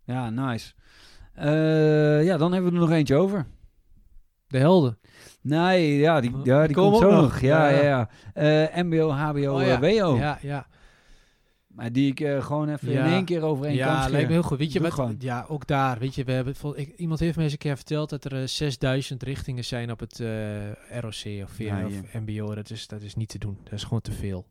Ja, 0.04 0.30
nice. 0.30 0.72
Eh, 1.34 2.24
ja, 2.24 2.36
dan 2.36 2.52
hebben 2.52 2.70
we 2.70 2.76
er 2.76 2.82
nog 2.82 2.90
eentje 2.96 3.14
over. 3.16 3.46
De 4.46 4.58
helden. 4.58 4.98
Nee, 5.40 5.96
ja, 5.96 6.20
die, 6.20 6.34
Oh, 6.34 6.44
ja, 6.44 6.66
die 6.66 6.76
komt 6.76 6.96
zo 6.98 7.10
nog. 7.10 7.20
nog. 7.20 7.40
Ja, 7.40 7.68
Ja, 7.68 7.76
ja, 7.82 8.08
ja. 8.34 8.70
Eh, 8.74 8.82
MBO, 8.82 9.10
HBO, 9.10 9.54
Oh, 9.54 9.62
ja. 9.62 9.80
eh, 9.82 9.98
WO. 10.00 10.16
Ja, 10.16 10.38
ja. 10.42 10.66
Maar 11.66 11.92
die 11.92 12.10
ik 12.10 12.20
eh, 12.20 12.42
gewoon 12.44 12.68
even 12.68 12.90
Ja. 12.90 13.04
in 13.06 13.12
één 13.12 13.24
keer 13.24 13.42
over 13.42 13.66
één 13.66 13.78
kant 13.78 14.04
Ja, 14.04 14.08
lijkt 14.08 14.26
me 14.26 14.32
heel 14.32 14.42
goed. 14.42 14.58
Weet 14.58 14.72
je 14.72 14.80
wat? 14.80 15.14
Ja, 15.18 15.44
ook 15.48 15.66
daar. 15.66 15.98
Weet 15.98 16.14
je, 16.14 16.24
we 16.24 16.32
hebben 16.32 16.54
ik, 16.74 16.88
iemand 16.96 17.20
heeft 17.20 17.36
me 17.36 17.42
eens 17.42 17.52
een 17.52 17.58
keer 17.58 17.76
verteld 17.76 18.10
dat 18.10 18.24
er 18.24 18.40
eh, 18.40 18.46
6000 18.46 19.22
richtingen 19.22 19.64
zijn 19.64 19.90
op 19.90 20.00
het 20.00 20.20
eh, 20.20 20.70
ROC 21.00 21.42
of, 21.42 21.50
VM 21.50 21.62
Ja, 21.62 21.86
of 21.86 22.12
MBO. 22.12 22.54
Dat 22.54 22.70
is, 22.70 22.86
dat 22.86 23.02
is 23.02 23.14
niet 23.14 23.28
te 23.28 23.38
doen. 23.38 23.58
Dat 23.64 23.72
is 23.72 23.82
gewoon 23.84 24.00
te 24.00 24.12
veel. 24.12 24.46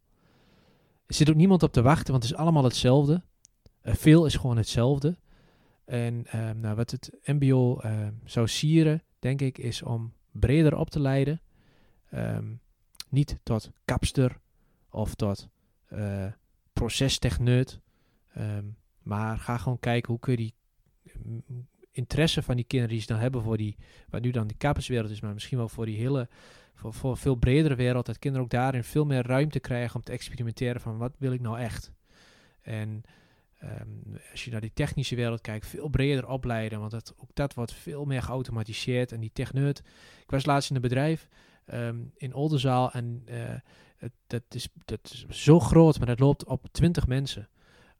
Er 1.07 1.15
zit 1.15 1.29
ook 1.29 1.35
niemand 1.35 1.63
op 1.63 1.73
te 1.73 1.81
wachten, 1.81 2.11
want 2.11 2.23
het 2.23 2.31
is 2.31 2.39
allemaal 2.39 2.63
hetzelfde. 2.63 3.23
Eh, 3.81 3.93
veel 3.93 4.25
is 4.25 4.35
gewoon 4.35 4.57
hetzelfde. 4.57 5.17
En 5.85 6.25
ehm, 6.25 6.59
nou, 6.59 6.75
wat 6.75 6.91
het 6.91 7.11
MBO 7.23 7.77
ehm, 7.77 8.13
zou 8.25 8.47
sieren, 8.47 9.03
denk 9.19 9.41
ik, 9.41 9.57
is 9.57 9.81
om 9.83 10.13
breder 10.31 10.77
op 10.77 10.89
te 10.89 10.99
leiden. 10.99 11.41
Ehm, 12.09 12.53
niet 13.09 13.39
tot 13.43 13.71
kapster 13.85 14.39
of 14.89 15.15
tot 15.15 15.47
eh 15.87 16.27
procestechneut. 16.73 17.79
Maar 19.03 19.37
ga 19.37 19.57
gewoon 19.57 19.79
kijken 19.79 20.11
hoe 20.11 20.19
kun 20.19 20.31
je 20.31 20.37
die 20.37 20.53
mm, 21.23 21.67
interesse 21.91 22.43
van 22.43 22.55
die 22.55 22.65
kinderen 22.65 22.93
die 22.93 23.01
ze 23.01 23.11
dan 23.11 23.19
hebben 23.19 23.41
voor 23.41 23.57
die, 23.57 23.75
wat 24.09 24.21
nu 24.21 24.31
dan 24.31 24.47
die 24.47 24.57
kapperswereld 24.57 25.11
is, 25.11 25.21
maar 25.21 25.33
misschien 25.33 25.57
wel 25.57 25.69
voor 25.69 25.85
die 25.85 25.97
hele, 25.97 26.29
voor, 26.77 27.09
een 27.09 27.17
veel 27.17 27.35
bredere 27.35 27.75
wereld, 27.75 28.05
dat 28.05 28.19
kinderen 28.19 28.45
ook 28.45 28.51
daarin 28.51 28.83
veel 28.83 29.05
meer 29.05 29.27
ruimte 29.27 29.59
krijgen 29.59 29.95
om 29.95 30.01
te 30.01 30.11
experimenteren 30.11 30.81
van 30.81 30.97
wat 30.97 31.15
wil 31.17 31.31
ik 31.31 31.41
nou 31.41 31.59
echt. 31.59 31.91
En 32.61 33.03
ehm, 33.59 33.89
als 34.31 34.45
je 34.45 34.51
naar 34.51 34.61
die 34.61 34.73
technische 34.73 35.15
wereld 35.15 35.41
kijkt, 35.41 35.67
veel 35.67 35.87
breder 35.87 36.27
opleiden, 36.27 36.79
want 36.79 36.91
dat, 36.91 37.13
ook 37.17 37.29
dat 37.33 37.53
wordt 37.53 37.73
veel 37.73 38.05
meer 38.05 38.21
geautomatiseerd. 38.21 39.11
En 39.11 39.19
die 39.19 39.31
techneut, 39.33 39.79
ik 40.21 40.31
was 40.31 40.45
laatst 40.45 40.69
in 40.69 40.75
een 40.75 40.81
bedrijf 40.81 41.27
ehm, 41.65 41.97
in 42.15 42.33
Oldenzaal 42.33 42.91
en 42.91 43.21
eh, 43.25 44.09
dat, 44.27 44.43
is, 44.49 44.69
dat 44.85 44.99
is 45.03 45.25
zo 45.27 45.59
groot, 45.59 45.97
maar 45.97 46.07
dat 46.07 46.19
loopt 46.19 46.45
op 46.45 46.67
20 46.71 47.07
mensen. 47.07 47.49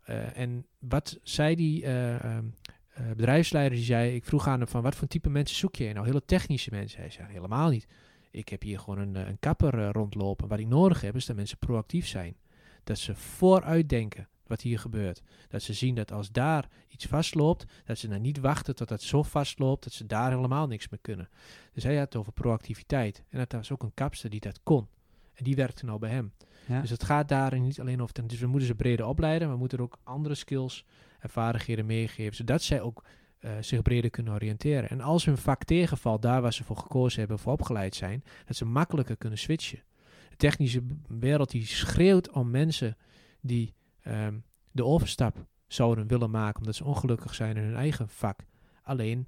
Eh, 0.07 0.37
en 0.37 0.65
wat 0.79 1.19
zei 1.23 1.55
die 1.55 1.83
eh, 1.83 2.23
ehm, 2.23 2.45
eh, 2.93 3.07
bedrijfsleider, 3.15 3.77
die 3.77 3.85
zei, 3.85 4.15
ik 4.15 4.25
vroeg 4.25 4.47
aan 4.47 4.59
hem 4.59 4.67
van 4.67 4.81
wat 4.81 4.95
voor 4.95 5.07
type 5.07 5.29
mensen 5.29 5.57
zoek 5.57 5.75
je? 5.75 5.93
Nou, 5.93 6.05
hele 6.05 6.25
technische 6.25 6.69
mensen. 6.71 6.99
Hij 6.99 7.09
zei, 7.09 7.27
helemaal 7.31 7.69
niet. 7.69 7.87
Ik 8.31 8.49
heb 8.49 8.61
hier 8.61 8.79
gewoon 8.79 8.99
een, 8.99 9.15
eh, 9.15 9.27
een 9.27 9.39
kapper 9.39 9.79
eh, 9.79 9.89
rondlopen. 9.91 10.47
Wat 10.47 10.59
ik 10.59 10.67
nodig 10.67 11.01
heb, 11.01 11.15
is 11.15 11.25
dat 11.25 11.35
mensen 11.35 11.57
proactief 11.57 12.07
zijn. 12.07 12.35
Dat 12.83 12.97
ze 12.97 13.15
vooruit 13.15 13.89
denken 13.89 14.27
wat 14.47 14.61
hier 14.61 14.79
gebeurt. 14.79 15.21
Dat 15.47 15.61
ze 15.61 15.73
zien 15.73 15.95
dat 15.95 16.11
als 16.11 16.31
daar 16.31 16.67
iets 16.87 17.05
vastloopt, 17.05 17.65
dat 17.85 17.97
ze 17.97 18.07
dan 18.07 18.21
niet 18.21 18.39
wachten 18.39 18.75
tot 18.75 18.87
dat 18.87 19.01
zo 19.01 19.23
vastloopt, 19.23 19.83
dat 19.83 19.93
ze 19.93 20.05
daar 20.05 20.31
helemaal 20.31 20.67
niks 20.67 20.89
meer 20.89 20.99
kunnen. 21.01 21.29
Dus 21.73 21.83
hij 21.83 21.95
had 21.95 22.05
het 22.05 22.15
over 22.15 22.31
proactiviteit. 22.31 23.23
En 23.29 23.37
dat 23.37 23.51
was 23.51 23.71
ook 23.71 23.83
een 23.83 23.93
kapster 23.93 24.29
die 24.29 24.39
dat 24.39 24.59
kon. 24.63 24.87
En 25.33 25.43
die 25.43 25.55
werkte 25.55 25.85
nou 25.85 25.99
bij 25.99 26.09
hem. 26.09 26.33
Ja. 26.67 26.81
Dus 26.81 26.89
het 26.89 27.03
gaat 27.03 27.29
daarin 27.29 27.61
niet 27.61 27.79
alleen 27.79 28.01
over... 28.01 28.27
Dus 28.27 28.39
we 28.39 28.47
moeten 28.47 28.67
ze 28.67 28.75
breder 28.75 29.05
opleiden, 29.05 29.41
maar 29.41 29.55
we 29.55 29.59
moeten 29.61 29.77
er 29.77 29.83
ook 29.83 29.97
andere 30.03 30.35
skills 30.35 30.85
en 31.19 31.29
vaardigheden 31.29 31.85
meegeven, 31.85 32.35
zodat 32.35 32.61
zij 32.61 32.81
ook 32.81 33.03
eh, 33.37 33.51
zich 33.59 33.81
breder 33.81 34.09
kunnen 34.09 34.33
oriënteren. 34.33 34.89
En 34.89 35.01
als 35.01 35.25
hun 35.25 35.37
vak 35.37 35.63
tegenvalt, 35.63 36.21
daar 36.21 36.41
waar 36.41 36.53
ze 36.53 36.63
voor 36.63 36.77
gekozen 36.77 37.19
hebben, 37.19 37.39
voor 37.39 37.53
opgeleid 37.53 37.95
zijn, 37.95 38.23
dat 38.45 38.55
ze 38.55 38.65
makkelijker 38.65 39.17
kunnen 39.17 39.39
switchen. 39.39 39.83
De 40.29 40.35
technische 40.35 40.83
wereld 41.07 41.51
die 41.51 41.65
schreeuwt 41.65 42.31
om 42.31 42.49
mensen 42.49 42.97
die 43.41 43.73
ehm, 44.01 44.37
de 44.71 44.85
overstap 44.85 45.45
zouden 45.67 46.07
willen 46.07 46.29
maken, 46.29 46.59
omdat 46.59 46.75
ze 46.75 46.83
ongelukkig 46.83 47.35
zijn 47.35 47.57
in 47.57 47.63
hun 47.63 47.75
eigen 47.75 48.09
vak. 48.09 48.39
Alleen, 48.81 49.27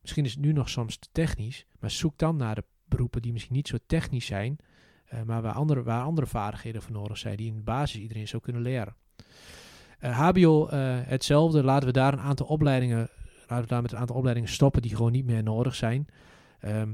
misschien 0.00 0.24
is 0.24 0.32
het 0.32 0.40
nu 0.40 0.52
nog 0.52 0.68
soms 0.68 0.96
te 0.96 1.08
technisch, 1.12 1.66
maar 1.78 1.90
zoek 1.90 2.18
dan 2.18 2.36
naar 2.36 2.54
de 2.54 2.64
beroepen 2.84 3.22
die 3.22 3.32
misschien 3.32 3.56
niet 3.56 3.68
zo 3.68 3.76
technisch 3.86 4.26
zijn, 4.26 4.56
eh, 5.04 5.22
maar 5.22 5.42
waar 5.42 5.54
andere, 5.54 5.82
waar 5.82 6.02
andere 6.02 6.26
vaardigheden 6.26 6.82
voor 6.82 6.92
nodig 6.92 7.18
zijn, 7.18 7.36
die 7.36 7.52
in 7.52 7.64
basis 7.64 8.00
iedereen 8.00 8.28
zou 8.28 8.42
kunnen 8.42 8.62
leren. 8.62 8.96
Eh, 9.98 10.18
HBO 10.18 10.68
hetzelfde. 10.70 11.62
Laten 11.62 11.86
we 11.86 11.92
daar 11.92 12.12
een 12.12 12.20
aantal 12.20 12.46
opleidingen, 12.46 13.08
laten 13.46 13.64
we 13.64 13.70
daar 13.70 13.82
met 13.82 13.92
een 13.92 13.98
aantal 13.98 14.16
opleidingen 14.16 14.50
stoppen 14.50 14.82
die 14.82 14.96
gewoon 14.96 15.12
niet 15.12 15.26
meer 15.26 15.42
nodig 15.42 15.74
zijn. 15.74 16.06
Ehm, 16.60 16.92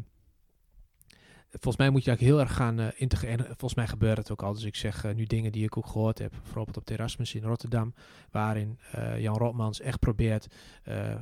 volgens 1.51 1.77
mij 1.77 1.91
moet 1.91 2.05
je 2.05 2.11
eigenlijk 2.11 2.37
heel 2.37 2.47
erg 2.47 2.57
gaan 2.57 2.81
eh, 2.81 3.01
integreren. 3.01 3.39
En 3.39 3.47
Volgens 3.47 3.75
mij 3.75 3.87
gebeurt 3.87 4.17
het 4.17 4.31
ook 4.31 4.43
al. 4.43 4.53
Dus 4.53 4.65
ik 4.65 4.77
zeg 4.77 5.05
eh, 5.05 5.15
nu 5.15 5.25
dingen 5.25 5.53
die 5.53 5.65
ik 5.65 5.77
ook 5.77 5.87
gehoord 5.87 6.19
heb. 6.19 6.31
Bijvoorbeeld 6.43 6.77
op 6.77 6.87
de 6.87 6.95
Erasmus 6.95 7.35
in 7.35 7.43
Rotterdam. 7.43 7.95
Waarin 8.31 8.79
eh, 8.93 9.21
Jan 9.21 9.37
Rotmans 9.37 9.81
echt 9.81 9.99
probeert 9.99 10.47
eh, 10.83 11.15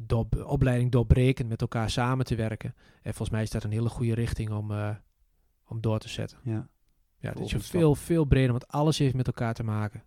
door, 0.00 0.26
opleiding 0.44 0.90
doorbrekend 0.90 1.48
met 1.48 1.60
elkaar 1.60 1.90
samen 1.90 2.24
te 2.24 2.34
werken. 2.34 2.74
En 3.02 3.14
volgens 3.14 3.30
mij 3.30 3.42
is 3.42 3.50
dat 3.50 3.64
een 3.64 3.70
hele 3.70 3.88
goede 3.88 4.14
richting 4.14 4.50
om, 4.50 4.70
eh, 4.70 4.90
om 5.66 5.80
door 5.80 5.98
te 5.98 6.08
zetten. 6.08 6.38
Ja. 6.42 6.68
Ja, 7.20 7.32
dat 7.32 7.44
is 7.44 7.50
Volgende 7.50 7.64
veel, 7.64 7.94
veel 7.94 8.24
breder, 8.24 8.50
want 8.50 8.68
alles 8.68 8.98
heeft 8.98 9.14
met 9.14 9.26
elkaar 9.26 9.54
te 9.54 9.62
maken. 9.62 10.02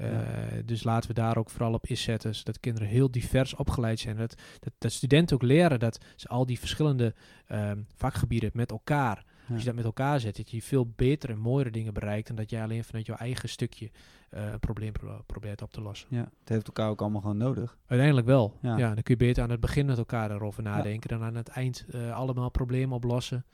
Eh, 0.00 0.12
Ja. 0.56 0.62
Dus 0.64 0.82
laten 0.84 1.08
we 1.08 1.14
daar 1.14 1.36
ook 1.36 1.50
vooral 1.50 1.72
op 1.72 1.86
inzetten, 1.86 2.34
zodat 2.34 2.60
kinderen 2.60 2.88
heel 2.88 3.10
divers 3.10 3.54
opgeleid 3.54 3.98
zijn. 4.00 4.16
Dat, 4.16 4.34
dat, 4.60 4.72
dat 4.78 4.92
studenten 4.92 5.36
ook 5.36 5.42
leren 5.42 5.78
dat 5.78 6.04
ze 6.16 6.28
al 6.28 6.46
die 6.46 6.58
verschillende 6.58 7.14
ehm, 7.46 7.82
vakgebieden 7.96 8.50
met 8.54 8.70
elkaar 8.70 9.24
Als 9.50 9.58
je 9.58 9.64
dat 9.66 9.74
met 9.74 9.84
elkaar 9.84 10.20
zet, 10.20 10.36
dat 10.36 10.50
je 10.50 10.62
veel 10.62 10.92
betere 10.96 11.32
en 11.32 11.38
mooiere 11.38 11.70
dingen 11.70 11.94
bereikt 11.94 12.26
dan 12.26 12.36
dat 12.36 12.50
jij 12.50 12.62
alleen 12.62 12.84
vanuit 12.84 13.06
jouw 13.06 13.16
eigen 13.16 13.48
stukje 13.48 13.90
eh, 14.30 14.52
een 14.52 14.58
probleem 14.60 14.92
pro- 14.92 15.22
probeert 15.26 15.62
op 15.62 15.72
te 15.72 15.80
lossen. 15.80 16.08
Ja, 16.10 16.28
het 16.40 16.48
heeft 16.48 16.66
elkaar 16.66 16.88
ook 16.88 17.00
allemaal 17.00 17.20
gewoon 17.20 17.36
nodig. 17.36 17.78
Uiteindelijk 17.86 18.26
wel. 18.26 18.58
Ja. 18.62 18.76
Ja. 18.76 18.94
dan 18.94 19.02
kun 19.02 19.14
je 19.18 19.24
beter 19.26 19.42
aan 19.42 19.50
het 19.50 19.60
begin 19.60 19.86
met 19.86 19.98
elkaar 19.98 20.28
daarover 20.28 20.62
nadenken 20.62 21.08
dan 21.08 21.22
aan 21.22 21.34
het 21.34 21.48
eind 21.48 21.86
eh, 21.90 22.12
allemaal 22.16 22.50
problemen 22.50 22.96
oplossen, 22.96 23.44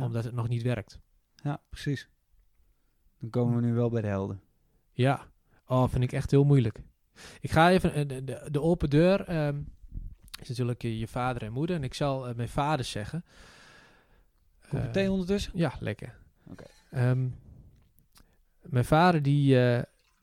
omdat 0.00 0.24
het 0.24 0.34
nog 0.34 0.48
niet 0.48 0.62
werkt. 0.62 0.98
Ja, 1.42 1.60
precies. 1.70 2.08
Dan 3.20 3.30
komen 3.30 3.54
we 3.60 3.66
nu 3.66 3.72
wel 3.74 3.90
bij 3.90 4.00
de 4.02 4.08
helden. 4.08 4.40
Ja, 4.92 5.26
oh, 5.66 5.88
vind 5.88 6.04
ik 6.04 6.12
echt 6.12 6.30
heel 6.30 6.44
moeilijk. 6.44 6.82
Ik 7.40 7.50
ga 7.50 7.70
even, 7.70 7.92
eh, 7.92 8.08
de, 8.08 8.24
de, 8.24 8.48
de 8.50 8.62
open 8.62 8.90
deur 8.90 9.20
ehm, 9.20 9.60
is 10.40 10.48
natuurlijk 10.48 10.82
je, 10.82 10.98
je 10.98 11.08
vader 11.08 11.42
en 11.42 11.52
moeder. 11.52 11.76
En 11.76 11.84
ik 11.84 11.94
zal 11.94 12.28
eh, 12.28 12.34
mijn 12.34 12.48
vader 12.48 12.84
zeggen. 12.84 13.24
Komt 14.68 14.96
er 14.96 15.04
Eh, 15.04 15.10
ondertussen? 15.10 15.52
Ja, 15.54 15.72
lekker. 15.80 16.14
Oké. 16.50 16.64
Ehm, 16.90 17.28
mijn 18.62 18.84
vader 18.84 19.22
die, 19.22 19.58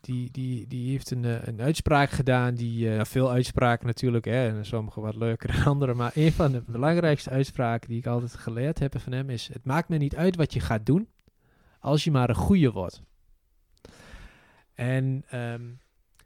die, 0.02 0.32
die, 0.32 0.68
die 0.68 0.92
heeft 0.92 1.12
een, 1.12 1.24
een 1.48 1.62
uitspraak 1.62 2.10
gedaan. 2.10 2.56
Die, 2.56 2.90
nou, 2.90 3.06
veel 3.06 3.32
uitspraken 3.32 3.88
natuurlijk. 3.88 4.26
Hè, 4.26 4.48
en 4.48 4.66
sommige 4.66 5.02
wat 5.02 5.16
leuker 5.16 5.52
dan 5.52 5.64
andere. 5.64 5.94
Maar 5.94 6.12
een 6.16 6.32
van 6.32 6.52
de 6.52 6.64
belangrijkste 6.68 7.30
uitspraken 7.30 7.90
die 7.90 7.98
ik 7.98 8.08
altijd 8.08 8.34
geleerd 8.34 8.80
heb 8.80 9.00
van 9.00 9.12
hem 9.12 9.30
is... 9.30 9.48
Het 9.54 9.66
maakt 9.66 9.90
me 9.90 9.98
niet 9.98 10.16
uit 10.16 10.36
wat 10.36 10.54
je 10.54 10.60
gaat 10.60 10.86
doen. 10.86 11.08
Als 11.80 12.04
je 12.04 12.12
maar 12.12 12.30
een 12.30 12.36
goeie 12.36 12.72
wordt. 12.72 13.02
En 14.74 15.24
ehm, 15.28 15.72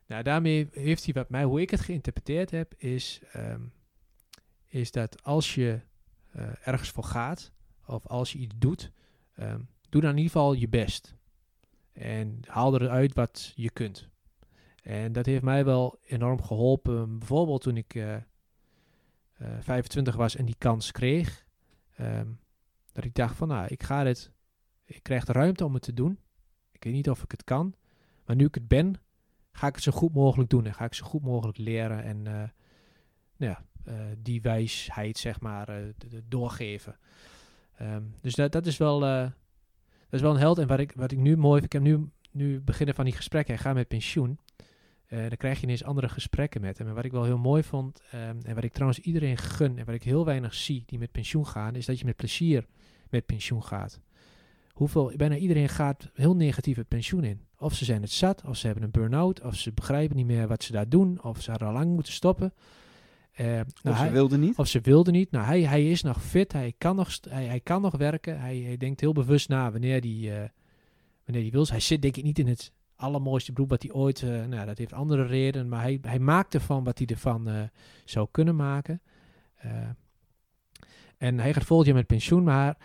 nou, 0.07 0.24
daarmee 0.24 0.69
heeft 0.72 1.03
hij 1.03 1.14
wat 1.14 1.30
mij... 1.30 1.44
Hoe 1.44 1.61
ik 1.61 1.69
het 1.69 1.80
geïnterpreteerd 1.80 2.52
heb 2.52 2.74
is... 2.78 3.22
ehm, 3.32 3.61
is 4.65 4.91
dat 4.91 5.24
als 5.24 5.56
je 5.56 5.80
eh, 6.32 6.68
ergens 6.68 6.90
voor 6.90 7.03
gaat... 7.03 7.52
Of 7.86 8.06
als 8.06 8.32
je 8.32 8.40
iets 8.40 8.56
doet... 8.57 8.91
ehm, 9.36 9.61
doe 9.90 10.02
dan 10.02 10.11
in 10.11 10.18
ieder 10.18 10.32
geval 10.32 10.53
je 10.53 10.68
best. 10.68 11.15
En 11.91 12.40
haal 12.45 12.82
eruit 12.82 13.14
wat 13.14 13.53
je 13.56 13.69
kunt. 13.69 14.10
En 14.84 15.11
dat 15.11 15.26
heeft 15.26 15.44
mij 15.44 15.65
wel 15.65 15.99
enorm 16.03 16.44
geholpen. 16.44 17.19
Bijvoorbeeld 17.19 17.61
toen 17.61 17.78
ik 17.78 17.95
eh, 17.95 18.15
eh, 18.15 18.22
25 19.60 20.15
was 20.15 20.36
en 20.36 20.45
die 20.45 20.56
kans 20.57 20.91
kreeg. 20.91 21.45
dat 22.91 23.03
ik 23.03 23.15
dacht 23.15 23.36
van, 23.36 23.48
nou, 23.48 23.68
ik 23.68 23.84
ga 23.84 24.03
dit... 24.03 24.32
Ik 24.86 25.03
krijg 25.03 25.26
de 25.26 25.32
ruimte 25.32 25.65
om 25.65 25.74
het 25.74 25.84
te 25.84 25.94
doen. 25.94 26.19
Ik 26.72 26.84
weet 26.84 26.94
niet 26.94 27.10
of 27.10 27.24
ik 27.24 27.32
het 27.32 27.44
kan. 27.44 27.76
Maar 28.27 28.35
nu 28.35 28.45
ik 28.45 28.55
het 28.55 28.67
ben, 28.67 28.95
ga 29.51 29.67
ik 29.67 29.75
het 29.75 29.83
zo 29.83 29.91
goed 29.91 30.13
mogelijk 30.13 30.49
doen. 30.49 30.65
En 30.65 30.73
ga 30.73 30.85
ik 30.85 30.93
zo 30.93 31.05
goed 31.05 31.21
mogelijk 31.21 31.57
leren. 31.57 32.03
En 32.03 32.27
eh, 32.27 32.33
nou 33.37 33.51
ja, 33.51 33.63
eh, 33.83 33.93
die 34.17 34.41
wijsheid, 34.41 35.17
zeg 35.17 35.39
maar, 35.39 35.69
eh, 35.69 35.83
doorgeven. 36.27 36.97
Ehm, 37.77 38.03
dus 38.21 38.35
dat, 38.35 38.51
dat 38.51 38.65
is 38.65 38.77
wel... 38.77 38.99
dat 38.99 39.31
is 40.09 40.21
wel 40.21 40.31
een 40.31 40.39
held. 40.39 40.57
En 40.57 40.67
wat 40.67 40.79
ik, 40.79 40.91
wat 40.95 41.11
ik 41.11 41.17
nu 41.17 41.37
mooi 41.37 41.59
vind, 41.59 41.73
ik 41.73 41.79
heb 41.79 41.81
nu, 41.81 42.09
nu 42.31 42.61
beginnen 42.61 42.95
van 42.95 43.05
die 43.05 43.13
gesprekken. 43.13 43.53
Hij 43.53 43.63
gaat 43.63 43.75
met 43.75 43.87
pensioen. 43.87 44.39
Dan 45.07 45.37
krijg 45.37 45.57
je 45.57 45.63
ineens 45.63 45.83
andere 45.83 46.09
gesprekken 46.09 46.61
met 46.61 46.77
hem. 46.77 46.87
En 46.87 46.93
wat 46.93 47.05
ik 47.05 47.11
wel 47.11 47.23
heel 47.23 47.37
mooi 47.37 47.63
vond, 47.63 48.01
ehm, 48.11 48.37
en 48.43 48.55
wat 48.55 48.63
ik 48.63 48.73
trouwens 48.73 48.99
iedereen 48.99 49.37
gun, 49.37 49.77
en 49.77 49.85
wat 49.85 49.95
ik 49.95 50.03
heel 50.03 50.25
weinig 50.25 50.53
zie 50.53 50.83
die 50.85 50.99
met 50.99 51.11
pensioen 51.11 51.47
gaan, 51.47 51.75
is 51.75 51.85
dat 51.85 51.99
je 51.99 52.05
met 52.05 52.15
plezier 52.15 52.65
met 53.09 53.25
pensioen 53.25 53.63
gaat. 53.63 54.01
Hoeveel, 54.71 55.13
bijna 55.15 55.35
iedereen 55.35 55.69
gaat 55.69 56.09
heel 56.13 56.35
negatief 56.35 56.75
het 56.75 56.87
pensioen 56.87 57.23
in. 57.23 57.47
Of 57.59 57.73
ze 57.73 57.85
zijn 57.85 58.01
het 58.01 58.11
zat, 58.11 58.43
of 58.45 58.57
ze 58.57 58.65
hebben 58.65 58.84
een 58.84 58.91
burn-out, 58.91 59.41
of 59.41 59.55
ze 59.55 59.71
begrijpen 59.71 60.15
niet 60.15 60.25
meer 60.25 60.47
wat 60.47 60.63
ze 60.63 60.71
daar 60.71 60.89
doen, 60.89 61.23
of 61.23 61.41
ze 61.41 61.49
hadden 61.49 61.67
al 61.67 61.73
lang 61.73 61.93
moeten 61.93 62.13
stoppen. 62.13 62.53
Eh, 63.38 63.45
nou, 63.45 63.65
of 63.84 63.97
ze 63.97 64.09
wilde 64.11 64.38
niet. 64.38 64.57
of 64.57 64.67
ze 64.67 64.79
wilde 64.81 65.11
niet. 65.11 65.31
Nou, 65.31 65.45
hij, 65.45 65.61
hij 65.61 65.89
is 65.89 66.01
nog 66.01 66.23
fit. 66.23 66.51
Hij 66.51 66.73
kan 66.77 66.95
nog, 66.95 67.17
hij, 67.29 67.45
hij 67.45 67.59
kan 67.59 67.81
nog 67.81 67.97
werken. 67.97 68.39
Hij, 68.39 68.57
hij 68.57 68.77
denkt 68.77 68.99
heel 68.99 69.13
bewust 69.13 69.49
na 69.49 69.71
wanneer 69.71 70.01
hij, 70.01 70.41
eh, 70.41 70.49
wanneer 71.25 71.41
hij 71.41 71.51
wil. 71.51 71.65
Hij 71.67 71.79
zit 71.79 72.01
denk 72.01 72.15
ik 72.15 72.23
niet 72.23 72.39
in 72.39 72.47
het 72.47 72.71
allermooiste 72.95 73.51
beroep 73.51 73.69
wat 73.69 73.81
hij 73.81 73.91
ooit... 73.91 74.21
eh, 74.21 74.45
nou, 74.45 74.65
dat 74.65 74.77
heeft 74.77 74.93
andere 74.93 75.25
redenen. 75.25 75.67
Maar 75.67 75.81
hij, 75.81 75.97
hij 76.01 76.19
maakt 76.19 76.53
ervan 76.53 76.84
wat 76.84 76.97
hij 76.97 77.07
ervan 77.07 77.69
zou 78.05 78.27
kunnen 78.31 78.55
maken. 78.55 79.01
En 81.17 81.39
hij 81.39 81.53
gaat 81.53 81.63
volgend 81.63 81.88
jaar 81.88 81.97
met 81.97 82.07
pensioen. 82.07 82.43
Maar 82.43 82.77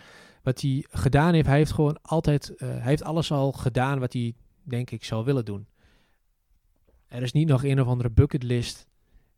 wat 0.43 0.61
hij 0.61 0.85
gedaan 0.89 1.33
heeft... 1.33 1.47
Hij 1.47 1.57
heeft 1.57 1.71
gewoon 1.71 1.97
altijd... 2.01 2.53
hij 2.57 2.79
heeft 2.81 3.03
alles 3.03 3.31
al 3.31 3.51
gedaan 3.51 3.99
wat 3.99 4.13
hij, 4.13 4.33
denk 4.63 4.91
ik, 4.91 5.03
zou 5.03 5.25
willen 5.25 5.45
doen. 5.45 5.67
Er 7.07 7.21
is 7.21 7.31
niet 7.31 7.47
nog 7.47 7.63
een 7.63 7.81
of 7.81 7.87
andere 7.87 8.09
bucketlist 8.09 8.87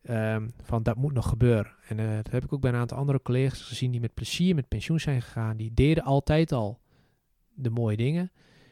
Ehm, 0.05 0.47
van 0.61 0.83
dat 0.83 0.95
moet 0.95 1.13
nog 1.13 1.29
gebeuren. 1.29 1.73
En 1.87 1.99
eh, 1.99 2.15
dat 2.15 2.31
heb 2.31 2.43
ik 2.43 2.53
ook 2.53 2.61
bij 2.61 2.71
een 2.71 2.79
aantal 2.79 2.97
andere 2.97 3.21
collega's 3.21 3.61
gezien 3.61 3.91
die 3.91 3.99
met 3.99 4.13
plezier 4.13 4.55
met 4.55 4.67
pensioen 4.67 4.99
zijn 4.99 5.21
gegaan. 5.21 5.57
Die 5.57 5.73
deden 5.73 6.03
altijd 6.03 6.51
al 6.51 6.79
de 7.53 7.69
mooie 7.69 7.97
dingen. 7.97 8.31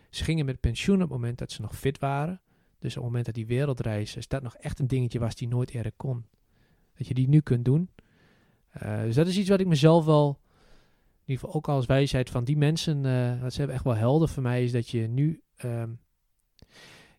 Ze 0.09 0.23
gingen 0.23 0.45
met 0.45 0.59
pensioen 0.59 0.95
op 0.95 1.01
het 1.01 1.09
moment 1.09 1.37
dat 1.37 1.51
ze 1.51 1.61
nog 1.61 1.77
fit 1.77 1.99
waren. 1.99 2.41
Dus 2.79 2.91
op 2.91 2.95
het 2.95 3.05
moment 3.05 3.25
dat 3.25 3.35
die 3.35 3.45
wereldreis, 3.45 4.15
als 4.15 4.27
dat 4.27 4.43
nog 4.43 4.55
echt 4.55 4.79
een 4.79 4.87
dingetje 4.87 5.19
was 5.19 5.35
die 5.35 5.47
nooit 5.47 5.71
eerder 5.71 5.91
kon. 5.97 6.25
Dat 6.97 7.07
je 7.07 7.13
die 7.13 7.27
nu 7.27 7.39
kunt 7.39 7.65
doen. 7.65 7.89
Eh, 8.69 9.01
dus 9.01 9.15
dat 9.15 9.27
is 9.27 9.37
iets 9.37 9.49
wat 9.49 9.59
ik 9.59 9.67
mezelf 9.67 10.05
wel, 10.05 10.39
in 11.13 11.29
ieder 11.29 11.43
geval 11.43 11.55
ook 11.55 11.67
als 11.67 11.85
wijsheid 11.85 12.29
van 12.29 12.43
die 12.43 12.57
mensen, 12.57 13.05
eh 13.05 13.41
wat 13.41 13.51
ze 13.51 13.57
hebben 13.57 13.75
echt 13.75 13.85
wel 13.85 13.95
helder 13.95 14.29
voor 14.29 14.43
mij, 14.43 14.63
is 14.63 14.71
dat 14.71 14.89
je 14.89 15.07
nu, 15.07 15.41
ehm, 15.55 15.89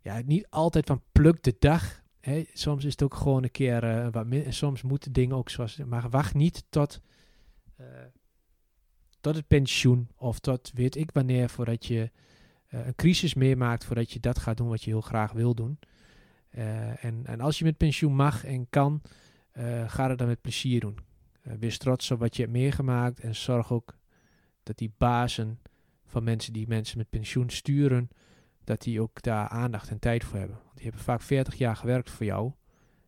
ja, 0.04 0.22
niet 0.24 0.46
altijd 0.50 0.86
van 0.86 1.02
pluk 1.12 1.42
de 1.42 1.56
dag 1.58 2.02
Hè, 2.24 2.44
soms 2.52 2.84
is 2.84 2.90
het 2.90 3.02
ook 3.02 3.14
gewoon 3.14 3.42
een 3.42 3.50
keer 3.50 3.84
eh, 3.84 4.08
wat 4.10 4.26
soms 4.48 4.82
moeten 4.82 5.12
dingen 5.12 5.36
ook 5.36 5.50
zoals. 5.50 5.76
Maar 5.76 6.10
wacht 6.10 6.34
niet 6.34 6.64
tot, 6.68 7.00
eh, 7.76 7.86
tot 9.20 9.34
het 9.34 9.46
pensioen 9.46 10.08
of 10.16 10.38
tot 10.38 10.70
weet 10.74 10.96
ik 10.96 11.10
wanneer 11.12 11.48
voordat 11.48 11.86
je 11.86 12.10
eh, 12.66 12.86
een 12.86 12.94
crisis 12.94 13.34
meemaakt 13.34 13.84
voordat 13.84 14.10
je 14.10 14.20
dat 14.20 14.38
gaat 14.38 14.56
doen 14.56 14.68
wat 14.68 14.82
je 14.82 14.90
heel 14.90 15.00
graag 15.00 15.32
wil 15.32 15.54
doen. 15.54 15.78
En, 16.50 17.26
en 17.26 17.40
als 17.40 17.58
je 17.58 17.64
met 17.64 17.76
pensioen 17.76 18.14
mag 18.14 18.44
en 18.44 18.66
kan, 18.70 19.02
ga 19.86 20.08
het 20.08 20.18
dan 20.18 20.26
met 20.26 20.40
plezier 20.40 20.80
doen. 20.80 20.98
Wees 21.42 21.78
trots 21.78 22.10
op 22.10 22.18
wat 22.18 22.36
je 22.36 22.42
hebt 22.42 22.54
meegemaakt 22.54 23.20
en 23.20 23.34
zorg 23.34 23.72
ook 23.72 23.98
dat 24.62 24.78
die 24.78 24.92
bazen 24.98 25.60
van 26.04 26.24
mensen 26.24 26.52
die 26.52 26.68
mensen 26.68 26.98
met 26.98 27.10
pensioen 27.10 27.50
sturen, 27.50 28.08
dat 28.64 28.82
die 28.82 29.00
ook 29.00 29.22
daar 29.22 29.48
aandacht 29.48 29.90
en 29.90 29.98
tijd 29.98 30.24
voor 30.24 30.38
hebben. 30.38 30.56
Want 30.64 30.74
die 30.74 30.84
hebben 30.84 31.02
vaak 31.02 31.20
40 31.20 31.54
jaar 31.54 31.76
gewerkt 31.76 32.10
voor 32.10 32.26
jou 32.26 32.52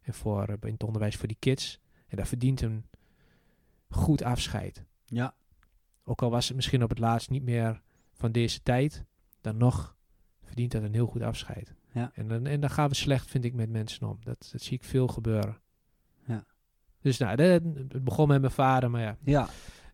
en 0.02 0.14
voor 0.14 0.42
eh, 0.48 0.54
in 0.60 0.72
het 0.72 0.82
onderwijs 0.84 1.16
voor 1.16 1.28
die 1.28 1.36
kids. 1.40 1.80
En 2.08 2.16
dat 2.16 2.28
verdient 2.28 2.60
een 2.60 2.84
goed 3.88 4.22
afscheid. 4.22 4.84
Ja, 5.04 5.34
Ook 6.04 6.22
al 6.22 6.30
was 6.30 6.46
het 6.46 6.56
misschien 6.56 6.82
op 6.82 6.88
het 6.88 6.98
laatst 6.98 7.30
niet 7.30 7.42
meer 7.42 7.82
van 8.12 8.32
deze 8.32 8.62
tijd, 8.62 9.04
dan 9.40 9.56
nog 9.56 9.96
verdient 10.42 10.72
dat 10.72 10.82
een 10.82 10.94
heel 10.94 11.06
goed 11.06 11.22
afscheid. 11.22 11.74
Ja. 11.92 12.10
En, 12.14 12.28
dan, 12.28 12.46
en 12.46 12.60
dan 12.60 12.70
gaan 12.70 12.88
we 12.88 12.94
slecht, 12.94 13.30
vind 13.30 13.44
ik, 13.44 13.54
met 13.54 13.70
mensen 13.70 14.08
om. 14.08 14.18
Dat, 14.22 14.48
dat 14.52 14.62
zie 14.62 14.76
ik 14.76 14.84
veel 14.84 15.08
gebeuren. 15.08 15.60
Ja. 16.26 16.44
Dus 17.00 17.18
nou, 17.18 17.36
dat- 17.36 17.62
het 17.88 18.04
begon 18.04 18.28
met 18.28 18.40
mijn 18.40 18.52
vader, 18.52 18.90
maar 18.90 19.00
ja, 19.00 19.16
ja. 19.24 19.48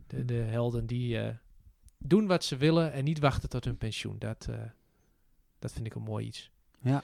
de, 0.07 0.25
de 0.25 0.35
helden 0.35 0.87
die 0.87 1.19
eh, 1.19 1.35
doen 1.99 2.27
wat 2.27 2.45
ze 2.45 2.57
willen 2.57 2.93
en 2.93 3.05
niet 3.05 3.19
wachten 3.19 3.49
tot 3.49 3.65
hun 3.65 3.77
pensioen. 3.77 4.19
Dat, 4.19 4.47
eh, 4.51 4.61
dat 5.63 5.73
vind 5.73 5.87
ik 5.87 5.95
een 5.95 6.03
mooi 6.03 6.27
iets. 6.27 6.51
Ja. 6.81 7.03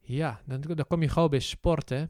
Ja, 0.00 0.40
dan, 0.44 0.60
dan 0.60 0.86
kom 0.86 1.02
je 1.02 1.08
gauw 1.08 1.28
bij 1.28 1.38
sport, 1.38 1.88
hè. 1.88 2.04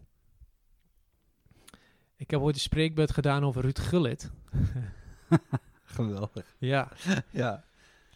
Ik 2.17 2.31
heb 2.31 2.41
ooit 2.41 2.55
een 2.55 2.61
spreekbeurt 2.61 3.11
gedaan 3.11 3.45
over 3.45 3.63
Ruud 3.63 3.79
Gullit. 3.79 4.31
Geweldig. 5.85 6.55
Ja. 6.59 6.89
Ja. 7.31 7.65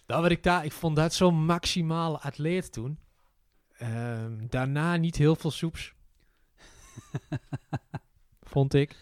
Nou, 0.07 0.23
wat 0.23 0.31
ik 0.31 0.43
daar, 0.43 0.65
ik 0.65 0.73
vond 0.73 0.97
dat 0.97 1.15
zo'n 1.15 1.45
maximale 1.45 2.19
atleet 2.19 2.73
toen. 2.73 2.99
Ehm, 3.73 4.47
daarna 4.49 4.97
niet 4.97 5.17
heel 5.17 5.37
veel 5.37 5.51
soeps. 5.51 5.95
vond 8.53 8.75
ik. 8.75 8.97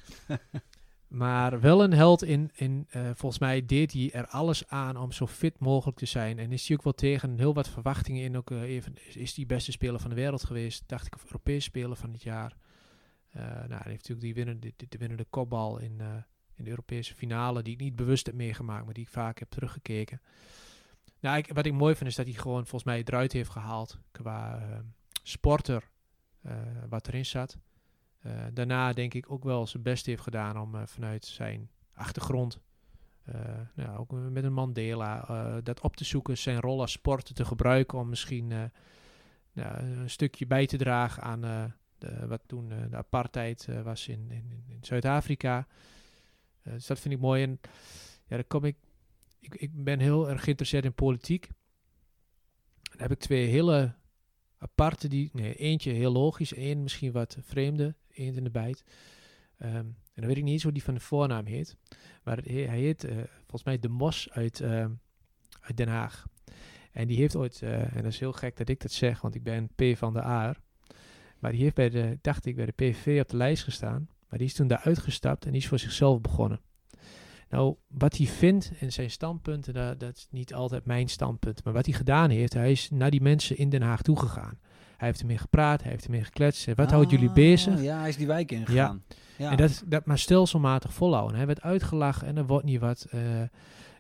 Maar 1.15 1.61
wel 1.61 1.83
een 1.83 1.93
held 1.93 2.23
in, 2.23 2.51
in 2.55 2.87
eh, 2.91 3.11
volgens 3.15 3.41
mij 3.41 3.67
deed 3.67 3.93
hij 3.93 4.11
er 4.13 4.27
alles 4.27 4.69
aan 4.69 4.97
om 4.97 5.13
zo 5.13 5.27
fit 5.27 5.59
mogelijk 5.59 5.99
te 5.99 6.07
zijn. 6.07 6.39
En 6.39 6.53
is 6.53 6.69
hij 6.69 6.77
ook 6.77 6.83
wel 6.83 6.93
tegen 6.93 7.39
heel 7.39 7.55
wat 7.55 7.69
verwachtingen 7.69 8.23
in. 8.23 8.37
Ook, 8.37 8.51
eh, 8.51 8.63
even, 8.63 8.95
is, 9.15 9.37
hij 9.37 9.47
beste 9.47 9.73
speler 9.73 10.01
van 10.01 10.11
de 10.11 10.17
wereld 10.17 10.45
geweest, 10.45 10.83
dacht 10.87 11.07
ik, 11.07 11.15
of 11.15 11.25
Europees 11.25 11.65
speler 11.65 11.97
van 11.97 12.13
het 12.13 12.23
jaar. 12.23 12.57
Eh, 13.29 13.43
nou, 13.43 13.69
hij 13.69 13.91
heeft 13.91 14.09
natuurlijk 14.09 14.21
die 14.21 14.35
winnende, 14.35 14.73
de, 14.77 14.87
de 14.89 14.99
winnende 14.99 15.27
kopbal 15.31 15.79
in, 15.79 16.01
in 16.55 16.65
de 16.65 16.71
Europese 16.71 17.15
finale, 17.15 17.63
die 17.63 17.73
ik 17.73 17.81
niet 17.81 17.97
bewust 17.97 18.27
heb 18.27 18.35
meegemaakt, 18.35 18.85
maar 18.85 18.95
die 18.95 19.05
ik 19.05 19.11
vaak 19.11 19.39
heb 19.39 19.51
teruggekeken. 19.51 20.21
Nou, 21.21 21.37
ik, 21.37 21.53
wat 21.53 21.67
ik 21.67 21.73
mooi 21.73 21.95
vind 21.95 22.11
is 22.11 22.17
dat 22.17 22.27
hij 22.27 22.35
gewoon 22.35 22.67
volgens 22.67 22.85
mij 22.85 23.03
eruit 23.05 23.33
heeft 23.33 23.51
gehaald 23.51 23.99
qua 24.11 24.63
sporter 25.23 25.91
wat 26.89 27.09
erin 27.09 27.27
zat. 27.27 27.59
Eh, 28.25 28.33
daarna 28.53 28.93
denk 28.93 29.15
ik 29.15 29.31
ook 29.31 29.45
wel 29.45 29.67
zijn 29.67 29.83
best 29.83 30.07
heeft 30.07 30.23
gedaan 30.23 30.61
om 30.61 30.75
eh, 30.75 30.83
vanuit 30.87 31.25
zijn 31.25 31.71
achtergrond, 31.95 32.61
eh, 33.25 33.35
nou, 33.75 33.99
ook 33.99 34.11
met 34.11 34.45
een 34.45 34.53
Mandela, 34.53 35.61
dat 35.61 35.81
op 35.81 35.97
te 35.97 36.05
zoeken, 36.05 36.39
zijn 36.39 36.61
rol 36.61 36.81
als 36.81 36.93
sporter 36.93 37.35
te 37.35 37.45
gebruiken 37.45 37.99
om 37.99 38.09
misschien 38.09 38.47
nou, 39.53 39.79
een 39.79 40.11
stukje 40.11 40.47
bij 40.47 40.67
te 40.67 40.77
dragen 40.77 41.23
aan 41.23 41.41
de, 41.99 42.27
wat 42.27 42.41
toen 42.47 42.69
de 42.69 42.97
apartheid 42.97 43.69
was 43.83 44.09
in, 44.09 44.31
in, 44.31 44.65
in 44.67 44.79
Zuid-Afrika. 44.81 45.67
Dus 46.63 46.87
dat 46.87 47.01
vind 47.01 47.15
ik 47.15 47.21
mooi. 47.21 47.43
En 47.43 47.61
ja, 48.27 48.37
dan 48.37 48.47
kom 48.47 48.65
ik 48.65 48.77
ik, 49.45 49.55
ik 49.55 49.85
ben 49.85 50.01
heel 50.01 50.29
erg 50.29 50.43
geïnteresseerd 50.43 50.85
in 50.85 50.95
politiek. 50.95 51.49
Dan 52.83 53.01
heb 53.01 53.11
ik 53.11 53.19
twee 53.19 53.47
hele 53.47 53.95
aparte, 54.59 55.09
die, 55.09 55.31
nee, 55.33 55.55
eentje 55.55 55.93
heel 55.93 56.13
logisch, 56.13 56.55
één 56.55 56.83
misschien 56.83 57.13
wat 57.13 57.37
vreemde, 57.41 57.95
één 58.15 58.37
in 58.37 58.45
de 58.45 58.51
bijt. 58.51 58.85
Ehm, 59.59 59.75
en 59.75 59.97
dan 60.15 60.27
weet 60.27 60.37
ik 60.37 60.43
niet 60.43 60.53
eens 60.53 60.63
hoe 60.63 60.73
die 60.73 60.83
van 60.83 60.95
de 60.95 61.01
voornaam 61.01 61.47
heet. 61.47 61.77
Maar 62.23 62.39
hij 62.45 62.79
heet 62.79 63.05
eh, 63.05 63.17
volgens 63.39 63.65
mij 63.65 63.79
De 63.79 63.89
Mos 63.89 64.31
uit, 64.31 64.61
ehm, 64.61 64.91
uit 65.61 65.77
Den 65.77 65.89
Haag. 65.89 66.27
En 66.93 67.07
die 67.07 67.17
heeft 67.17 67.37
ooit, 67.37 67.63
eh, 67.63 67.97
en 67.97 68.03
dat 68.03 68.13
is 68.13 68.19
heel 68.19 68.33
gek 68.33 68.57
dat 68.57 68.69
ik 68.69 68.81
dat 68.81 68.93
zeg, 68.93 69.21
want 69.21 69.35
ik 69.35 69.43
ben 69.43 69.69
P 69.75 69.97
van 69.97 70.13
de 70.13 70.23
Aar. 70.23 70.61
Maar 71.39 71.53
die 71.53 71.63
heeft 71.63 71.75
bij 71.75 71.91
de, 71.91 72.19
dacht 72.21 72.47
ik, 72.47 72.57
bij 72.57 72.67
de 72.67 72.73
PVV 72.73 73.21
op 73.21 73.29
de 73.29 73.37
lijst 73.37 73.63
gestaan. 73.63 74.09
Maar 74.29 74.39
die 74.39 74.49
is 74.49 74.55
toen 74.55 74.69
daar 74.69 74.83
uitgestapt 74.85 75.45
en 75.45 75.53
die 75.53 75.61
is 75.61 75.69
voor 75.69 75.79
zichzelf 75.79 76.21
begonnen. 76.21 76.61
Nou, 77.49 77.77
wat 77.89 78.17
hij 78.17 78.27
vindt 78.27 78.73
en 78.79 78.93
zijn 78.93 79.11
standpunten, 79.11 79.99
dat 79.99 80.17
is 80.17 80.27
niet 80.31 80.55
altijd 80.55 80.85
mijn 80.85 81.09
standpunt. 81.09 81.65
Maar 81.65 81.73
wat 81.73 81.87
hij 81.87 81.95
gedaan 81.95 82.31
heeft, 82.31 82.53
hij 82.53 82.71
is 82.71 82.91
naar 82.91 83.11
die 83.11 83.23
mensen 83.23 83.57
in 83.57 83.69
Den 83.69 83.83
Haag 83.83 84.03
toegegaan. 84.03 84.59
Hij 84.97 85.09
heeft 85.09 85.21
ermee 85.21 85.39
gepraat, 85.39 85.83
hij 85.83 85.91
heeft 85.91 86.05
ermee 86.05 86.25
gekletst. 86.25 86.75
Wat 86.75 86.91
houdt 86.91 87.11
jullie 87.11 87.29
Ah, 87.29 87.35
bezig? 87.35 87.83
Ja, 87.83 87.99
hij 87.99 88.09
is 88.09 88.17
die 88.17 88.27
wijk 88.27 88.53
ingegaan. 88.53 89.03
Ja. 89.39 89.51
En 89.51 89.57
dat, 89.57 89.83
dat 89.87 90.07
maar 90.07 90.19
stelselmatig 90.19 90.93
volhouden. 90.95 91.37
Hij 91.37 91.47
werd 91.47 91.63
uitgelachen 91.63 92.27
en 92.27 92.37
er 92.37 92.47
wordt 92.47 92.65
niet 92.65 92.81
wat. 92.81 93.07
eh, 93.11 93.41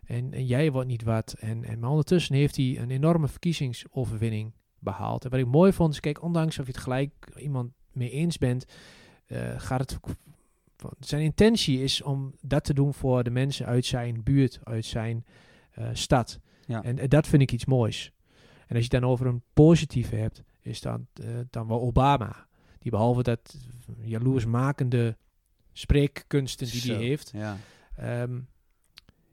en, 0.04 0.32
en 0.32 0.46
jij 0.46 0.72
wordt 0.72 0.88
niet 0.88 1.02
wat. 1.02 1.34
En, 1.38 1.64
en, 1.64 1.78
maar 1.78 1.90
ondertussen 1.90 2.34
heeft 2.34 2.56
hij 2.56 2.78
een 2.78 2.90
enorme 2.90 3.28
verkiezingsoverwinning 3.28 4.52
behaald. 4.78 5.24
En 5.24 5.30
wat 5.30 5.40
ik 5.40 5.46
mooi 5.46 5.72
vond 5.72 5.92
is, 5.92 6.00
kijk, 6.00 6.22
ondanks 6.22 6.58
of 6.58 6.66
je 6.66 6.72
het 6.72 6.80
gelijk 6.80 7.12
iemand 7.36 7.70
mee 7.92 8.10
eens 8.10 8.38
bent, 8.38 8.64
eh, 9.26 9.38
gaat 9.56 9.80
het... 9.80 9.98
Zijn 11.00 11.22
intentie 11.22 11.82
is 11.82 12.02
om 12.02 12.34
dat 12.40 12.64
te 12.64 12.74
doen 12.74 12.94
voor 12.94 13.22
de 13.24 13.30
mensen 13.30 13.66
uit 13.66 13.86
zijn 13.86 14.22
buurt, 14.22 14.60
uit 14.64 14.84
zijn 14.84 15.24
eh, 15.70 15.88
stad. 15.92 16.40
Ja. 16.66 16.82
En, 16.82 16.98
en 16.98 17.08
dat 17.08 17.26
vind 17.26 17.42
ik 17.42 17.52
iets 17.52 17.64
moois. 17.64 18.12
En 18.66 18.76
als 18.76 18.84
je 18.86 18.90
het 18.92 19.00
dan 19.02 19.10
over 19.10 19.26
een 19.26 19.42
positieve 19.52 20.16
hebt, 20.16 20.42
is 20.64 20.80
dan, 20.80 21.06
eh, 21.12 21.26
dan 21.50 21.66
wel 21.68 21.80
Obama. 21.80 22.46
Die 22.78 22.90
behalve 22.90 23.22
dat 23.22 23.56
jaloersmakende 24.00 25.16
spreekkunsten 25.72 26.66
die 26.70 26.92
hij 26.92 27.02
heeft, 27.04 27.30
Ja. 27.34 27.56
ehm, 27.96 28.40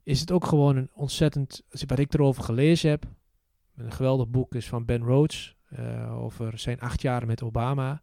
is 0.03 0.19
het 0.19 0.31
ook 0.31 0.45
gewoon 0.45 0.75
een 0.75 0.89
ontzettend, 0.93 1.61
wat 1.87 1.99
ik 1.99 2.13
erover 2.13 2.43
gelezen 2.43 2.89
heb, 2.89 3.05
een 3.75 3.91
geweldig 3.91 4.27
boek 4.29 4.55
is 4.55 4.67
van 4.67 4.85
Ben 4.85 5.03
Rhodes 5.03 5.55
eh, 5.69 6.21
over 6.21 6.59
zijn 6.59 6.79
acht 6.79 7.01
jaar 7.01 7.25
met 7.25 7.41
Obama. 7.43 8.01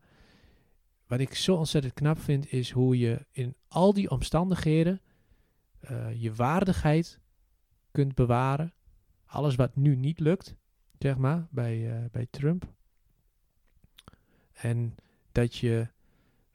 Wat 1.07 1.21
ik 1.21 1.35
zo 1.35 1.55
ontzettend 1.55 1.95
knap 1.95 2.19
vind, 2.19 2.53
is 2.53 2.71
hoe 2.71 2.99
je 2.99 3.27
in 3.31 3.55
al 3.69 3.93
die 3.93 4.11
omstandigheden 4.11 5.01
eh, 5.81 6.23
je 6.23 6.35
waardigheid 6.35 7.21
kunt 7.91 8.15
bewaren. 8.15 8.73
Alles 9.25 9.55
wat 9.55 9.77
nu 9.77 9.97
niet 9.97 10.21
lukt, 10.21 10.55
zeg 10.99 11.17
maar, 11.17 11.47
bij, 11.51 12.09
bij 12.11 12.27
Trump. 12.31 12.77
En 14.61 14.95
dat 15.33 15.57
je 15.57 15.89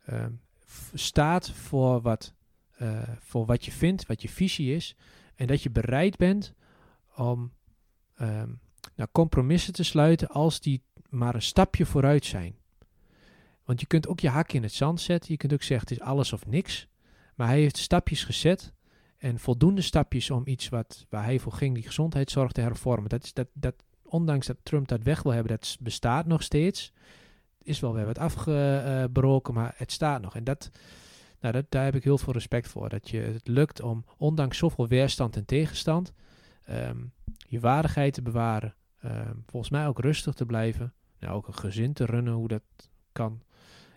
ehm, 0.05 0.31
staat 0.93 1.51
voor 1.51 2.01
wat, 2.01 2.33
eh, 2.77 3.01
voor 3.19 3.45
wat 3.45 3.65
je 3.65 3.71
vindt, 3.71 4.05
wat 4.05 4.21
je 4.21 4.29
visie 4.29 4.75
is. 4.75 4.95
En 5.35 5.47
dat 5.47 5.63
je 5.63 5.69
bereid 5.69 6.17
bent 6.17 6.53
om 7.15 7.51
ehm, 8.15 8.49
nou, 8.95 9.09
compromissen 9.11 9.73
te 9.73 9.83
sluiten 9.83 10.27
als 10.27 10.59
die 10.59 10.81
maar 11.09 11.35
een 11.35 11.41
stapje 11.41 11.85
vooruit 11.85 12.25
zijn. 12.25 12.55
Want 13.63 13.79
je 13.79 13.85
kunt 13.85 14.07
ook 14.07 14.19
je 14.19 14.29
hak 14.29 14.51
in 14.51 14.63
het 14.63 14.73
zand 14.73 15.01
zetten. 15.01 15.31
Je 15.31 15.37
kunt 15.37 15.53
ook 15.53 15.63
zeggen 15.63 15.87
het 15.87 15.99
is 15.99 16.05
alles 16.05 16.33
of 16.33 16.45
niks. 16.45 16.87
Maar 17.35 17.47
hij 17.47 17.59
heeft 17.59 17.77
stapjes 17.77 18.23
gezet. 18.23 18.73
En 19.17 19.39
voldoende 19.39 19.81
stapjes 19.81 20.29
om 20.29 20.41
iets 20.45 20.69
wat, 20.69 21.05
waar 21.09 21.23
hij 21.23 21.39
voor 21.39 21.51
ging, 21.51 21.73
die 21.73 21.83
gezondheidszorg 21.83 22.51
te 22.51 22.61
hervormen. 22.61 23.09
Dat 23.09 23.23
is 23.23 23.33
dat, 23.33 23.47
dat, 23.53 23.75
ondanks 24.03 24.47
dat 24.47 24.57
Trump 24.63 24.87
dat 24.87 25.03
weg 25.03 25.23
wil 25.23 25.31
hebben, 25.31 25.51
dat 25.51 25.77
bestaat 25.79 26.25
nog 26.25 26.43
steeds. 26.43 26.93
Is 27.63 27.79
wel 27.79 27.93
weer 27.93 28.05
wat 28.05 28.17
afgebroken, 28.17 29.53
maar 29.53 29.73
het 29.77 29.91
staat 29.91 30.21
nog. 30.21 30.35
En 30.35 30.43
dat, 30.43 30.71
nou, 31.39 31.53
dat, 31.53 31.65
daar 31.69 31.83
heb 31.83 31.95
ik 31.95 32.03
heel 32.03 32.17
veel 32.17 32.33
respect 32.33 32.67
voor. 32.67 32.89
Dat 32.89 33.09
je 33.09 33.19
het 33.19 33.47
lukt 33.47 33.81
om, 33.81 34.05
ondanks 34.17 34.57
zoveel 34.57 34.87
weerstand 34.87 35.35
en 35.35 35.45
tegenstand, 35.45 36.13
ehm, 36.65 36.97
je 37.47 37.59
waardigheid 37.59 38.13
te 38.13 38.21
bewaren. 38.21 38.75
Ehm, 39.01 39.33
volgens 39.45 39.71
mij 39.71 39.87
ook 39.87 39.99
rustig 39.99 40.33
te 40.33 40.45
blijven. 40.45 40.93
Nou, 41.19 41.33
ook 41.35 41.47
een 41.47 41.53
gezin 41.55 41.93
te 41.93 42.05
runnen, 42.05 42.33
hoe 42.33 42.47
dat 42.47 42.63
kan. 43.11 43.41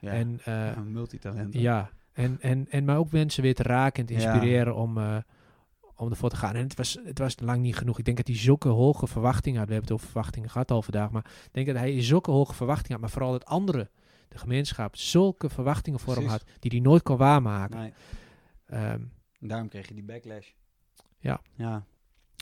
Ja. 0.00 0.12
En 0.12 0.40
eh, 0.44 0.54
Ja, 0.54 0.76
een 0.76 0.92
multitalent. 0.92 1.54
ja, 1.54 1.90
en, 2.12 2.40
en, 2.40 2.66
en 2.70 2.84
maar 2.84 2.96
ook 2.98 3.10
mensen 3.12 3.42
weer 3.42 3.54
te 3.54 3.62
raken 3.62 4.00
en 4.00 4.06
te 4.06 4.14
Ja. 4.14 4.32
inspireren 4.32 4.74
om, 4.74 4.98
eh, 4.98 5.16
om 5.96 6.10
ervoor 6.10 6.30
te 6.30 6.36
gaan. 6.36 6.54
En 6.54 6.62
het 6.62 6.74
was, 6.76 6.98
het 7.04 7.18
was 7.18 7.34
lang 7.40 7.62
niet 7.62 7.76
genoeg. 7.76 7.98
Ik 7.98 8.04
denk 8.04 8.16
dat 8.16 8.26
hij 8.26 8.36
zulke 8.36 8.68
hoge 8.68 9.06
verwachtingen 9.06 9.58
had. 9.58 9.66
We 9.68 9.72
hebben 9.74 9.90
het 9.92 10.00
over 10.02 10.12
verwachtingen 10.12 10.50
gehad 10.50 10.70
al 10.70 10.82
vandaag. 10.82 11.10
Maar 11.10 11.24
ik 11.44 11.52
denk 11.52 11.66
dat 11.66 11.76
hij 11.76 12.02
zulke 12.02 12.30
hoge 12.30 12.54
verwachtingen 12.54 12.92
had. 12.92 13.00
Maar 13.00 13.10
vooral 13.10 13.32
dat 13.32 13.44
anderen, 13.44 13.90
de 14.28 14.38
gemeenschap, 14.38 14.96
zulke 14.96 15.48
verwachtingen 15.50 16.00
voor 16.00 16.14
hem 16.14 16.26
had. 16.26 16.44
Die 16.58 16.70
hij 16.70 16.80
nooit 16.80 17.02
kon 17.02 17.16
waarmaken. 17.16 17.78
Nee, 17.78 17.92
Ehm, 18.66 19.00
daarom 19.40 19.68
kreeg 19.68 19.88
je 19.88 19.94
die 19.94 20.02
backlash. 20.04 20.48
Ja. 21.18 21.40
Ja. 21.54 21.84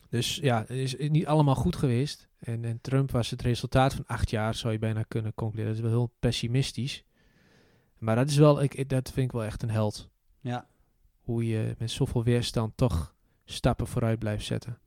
dus 0.08 0.36
ja, 0.36 0.58
het 0.58 0.70
is 0.70 0.96
niet 0.96 1.26
allemaal 1.26 1.54
goed 1.54 1.76
geweest. 1.76 2.28
En, 2.38 2.64
en 2.64 2.80
Trump 2.80 3.10
was 3.10 3.30
het 3.30 3.42
resultaat 3.42 3.94
van 3.94 4.06
acht 4.06 4.30
jaar, 4.30 4.54
zou 4.54 4.72
je 4.72 4.78
bijna 4.78 5.02
kunnen 5.02 5.34
concluderen. 5.34 5.74
Dat 5.76 5.84
is 5.84 5.90
wel 5.90 5.98
heel 6.00 6.14
pessimistisch. 6.20 7.04
Maar 7.98 8.16
dat 8.16 8.28
is 8.30 8.36
wel, 8.36 8.62
ik, 8.62 8.74
ik- 8.74 8.88
dat 8.88 9.10
vind 9.10 9.26
ik 9.26 9.32
wel 9.32 9.44
echt 9.44 9.62
een 9.62 9.70
held. 9.70 10.08
Ja. 10.40 10.66
hoe 11.20 11.46
je 11.46 11.74
met 11.78 11.90
zoveel 11.90 12.24
weerstand 12.24 12.76
toch 12.76 13.13
stappen 13.44 13.86
vooruit 13.86 14.18
blijft 14.18 14.44
zetten. 14.44 14.78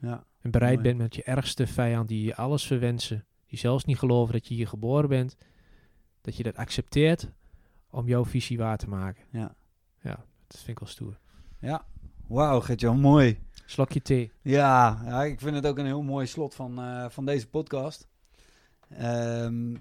Ja. 0.00 0.24
En 0.40 0.50
bereid 0.50 0.74
Mooi. 0.74 0.88
bent 0.88 0.98
met 0.98 1.14
je 1.14 1.22
ergste 1.22 1.66
vijand 1.66 2.08
die 2.08 2.24
je 2.24 2.36
alles 2.36 2.66
verwensen, 2.66 3.26
die 3.46 3.58
zelfs 3.58 3.84
niet 3.84 3.98
geloven 3.98 4.32
dat 4.32 4.48
je 4.48 4.54
hier 4.54 4.68
geboren 4.68 5.08
bent, 5.08 5.36
dat 6.20 6.36
je 6.36 6.42
dat 6.42 6.56
accepteert 6.56 7.30
om 7.90 8.06
jouw 8.06 8.24
visie 8.24 8.58
waar 8.58 8.78
te 8.78 8.88
maken. 8.88 9.24
Ja. 9.30 9.54
Ja, 10.02 10.24
dat 10.46 10.56
vind 10.56 10.68
ik 10.68 10.78
wel 10.78 10.88
stoer. 10.88 11.18
Ja. 11.60 11.86
Wauw, 12.26 12.60
Gert-Jan, 12.60 13.00
mooi. 13.00 13.38
Slokje 13.64 14.02
thee. 14.02 14.32
Ja, 14.42 15.00
ja, 15.04 15.24
ik 15.24 15.40
vind 15.40 15.54
het 15.54 15.66
ook 15.66 15.78
een 15.78 15.86
heel 15.86 16.02
mooi 16.02 16.26
slot 16.26 16.54
van, 16.54 16.78
eh, 16.78 17.08
van 17.08 17.24
deze 17.24 17.48
podcast. 17.48 18.08
Ehm, 18.88 19.74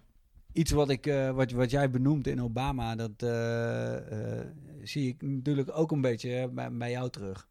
iets 0.52 0.72
wat, 0.72 0.90
ik, 0.90 1.06
eh, 1.06 1.32
wat, 1.32 1.52
wat 1.52 1.72
jij 1.72 1.90
benoemt 1.90 2.28
in 2.28 2.42
Obama, 2.42 2.96
dat 2.96 3.22
eh, 3.22 4.40
zie 4.84 5.08
ik 5.08 5.22
natuurlijk 5.22 5.70
ook 5.78 5.92
een 5.92 6.02
beetje 6.02 6.50
bij, 6.54 6.72
bij 6.72 6.92
jou 6.92 7.10
terug. 7.10 7.48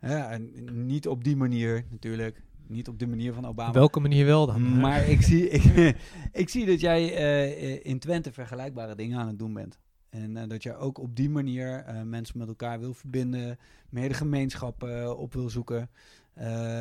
En 0.00 0.50
niet 0.86 1.08
op 1.08 1.24
die 1.24 1.36
manier 1.36 1.84
natuurlijk. 1.90 2.42
Niet 2.66 2.88
op 2.88 2.98
de 2.98 3.06
manier 3.06 3.32
van 3.32 3.46
Obama. 3.46 3.72
Welke 3.72 4.00
manier 4.00 4.26
wel 4.26 4.46
dan? 4.46 4.80
Maar 4.80 5.08
ik 5.08 5.22
zie, 5.22 5.48
ik, 5.48 5.96
ik 6.42 6.48
zie 6.48 6.66
dat 6.66 6.80
jij 6.80 7.14
eh, 7.14 7.84
in 7.84 7.98
Twente 7.98 8.32
vergelijkbare 8.32 8.94
dingen 8.94 9.18
aan 9.18 9.26
het 9.26 9.38
doen 9.38 9.52
bent. 9.52 9.78
En 10.10 10.36
eh, 10.36 10.48
dat 10.48 10.62
jij 10.62 10.76
ook 10.76 10.98
op 10.98 11.16
die 11.16 11.30
manier 11.30 11.84
eh, 11.84 12.02
mensen 12.02 12.38
met 12.38 12.48
elkaar 12.48 12.80
wil 12.80 12.94
verbinden, 12.94 13.58
meer 13.88 14.08
de 14.08 14.14
gemeenschap 14.14 14.82
op 15.16 15.32
wil 15.32 15.50
zoeken. 15.50 15.90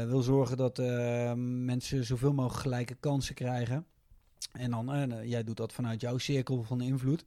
wil 0.08 0.22
zorgen 0.22 0.58
dat 0.58 0.78
mensen 1.66 2.06
zoveel 2.06 2.34
mogelijk 2.34 2.62
gelijke 2.62 2.96
kansen 3.00 3.36
krijgen. 3.36 3.86
En 4.52 4.72
dan, 4.72 5.14
jij 5.24 5.44
doet 5.44 5.58
dat 5.58 5.74
vanuit 5.74 6.02
jouw 6.02 6.18
cirkel 6.18 6.64
van 6.64 6.82
invloed. 6.82 7.26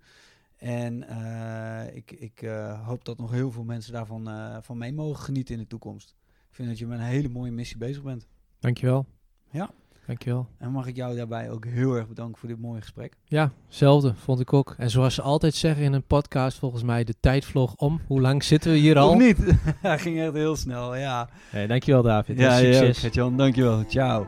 En 0.61 1.09
eh, 1.09 1.97
ik, 1.97 2.12
ik 2.12 2.43
eh, 2.43 2.87
hoop 2.87 3.05
dat 3.05 3.19
nog 3.19 3.31
heel 3.31 3.51
veel 3.51 3.65
mensen 3.65 3.93
daarvan 3.93 4.28
eh, 4.28 4.57
van 4.61 4.78
mee 4.78 4.93
mogen 4.93 5.23
genieten 5.23 5.55
in 5.55 5.61
de 5.61 5.66
toekomst. 5.66 6.15
Ik 6.49 6.55
vind 6.55 6.69
dat 6.69 6.78
je 6.78 6.87
met 6.87 6.99
een 6.99 7.05
hele 7.05 7.28
mooie 7.28 7.51
missie 7.51 7.78
bezig 7.78 8.03
bent. 8.03 8.27
Dankjewel. 8.59 9.07
Ja. 9.51 9.70
Dankjewel. 10.07 10.47
En 10.59 10.70
mag 10.70 10.87
ik 10.87 10.97
jou 10.97 11.16
daarbij 11.16 11.51
ook 11.51 11.65
heel 11.65 11.95
erg 11.95 12.09
bedanken 12.09 12.39
voor 12.39 12.49
dit 12.49 12.61
mooie 12.61 12.81
gesprek. 12.81 13.16
Ja, 13.24 13.53
hetzelfde 13.66 14.15
vond 14.15 14.41
ik 14.41 14.53
ook. 14.53 14.74
En 14.78 14.91
zoals 14.91 15.15
ze 15.15 15.23
altijd 15.23 15.55
zeggen 15.55 15.85
in 15.85 15.93
een 15.93 16.07
podcast, 16.07 16.59
volgens 16.59 16.82
mij, 16.82 17.05
de 17.05 17.15
tijd 17.20 17.45
vloog 17.45 17.74
om. 17.74 18.01
Hoe 18.07 18.20
lang 18.20 18.45
zitten 18.45 18.73
we 18.73 18.78
hier 18.78 18.99
al? 18.99 19.11
Of 19.11 19.19
niet? 19.19 19.39
Hij 19.82 19.99
ging 19.99 20.20
echt 20.20 20.32
heel 20.32 20.57
snel, 20.57 20.97
ja. 20.97 21.28
Nee, 21.53 21.66
dankjewel 21.66 22.03
David. 22.03 22.39
Ja, 22.39 22.59
Succes. 22.59 23.15
ja 23.15 23.31
dankjewel. 23.31 23.85
Ciao. 23.85 24.27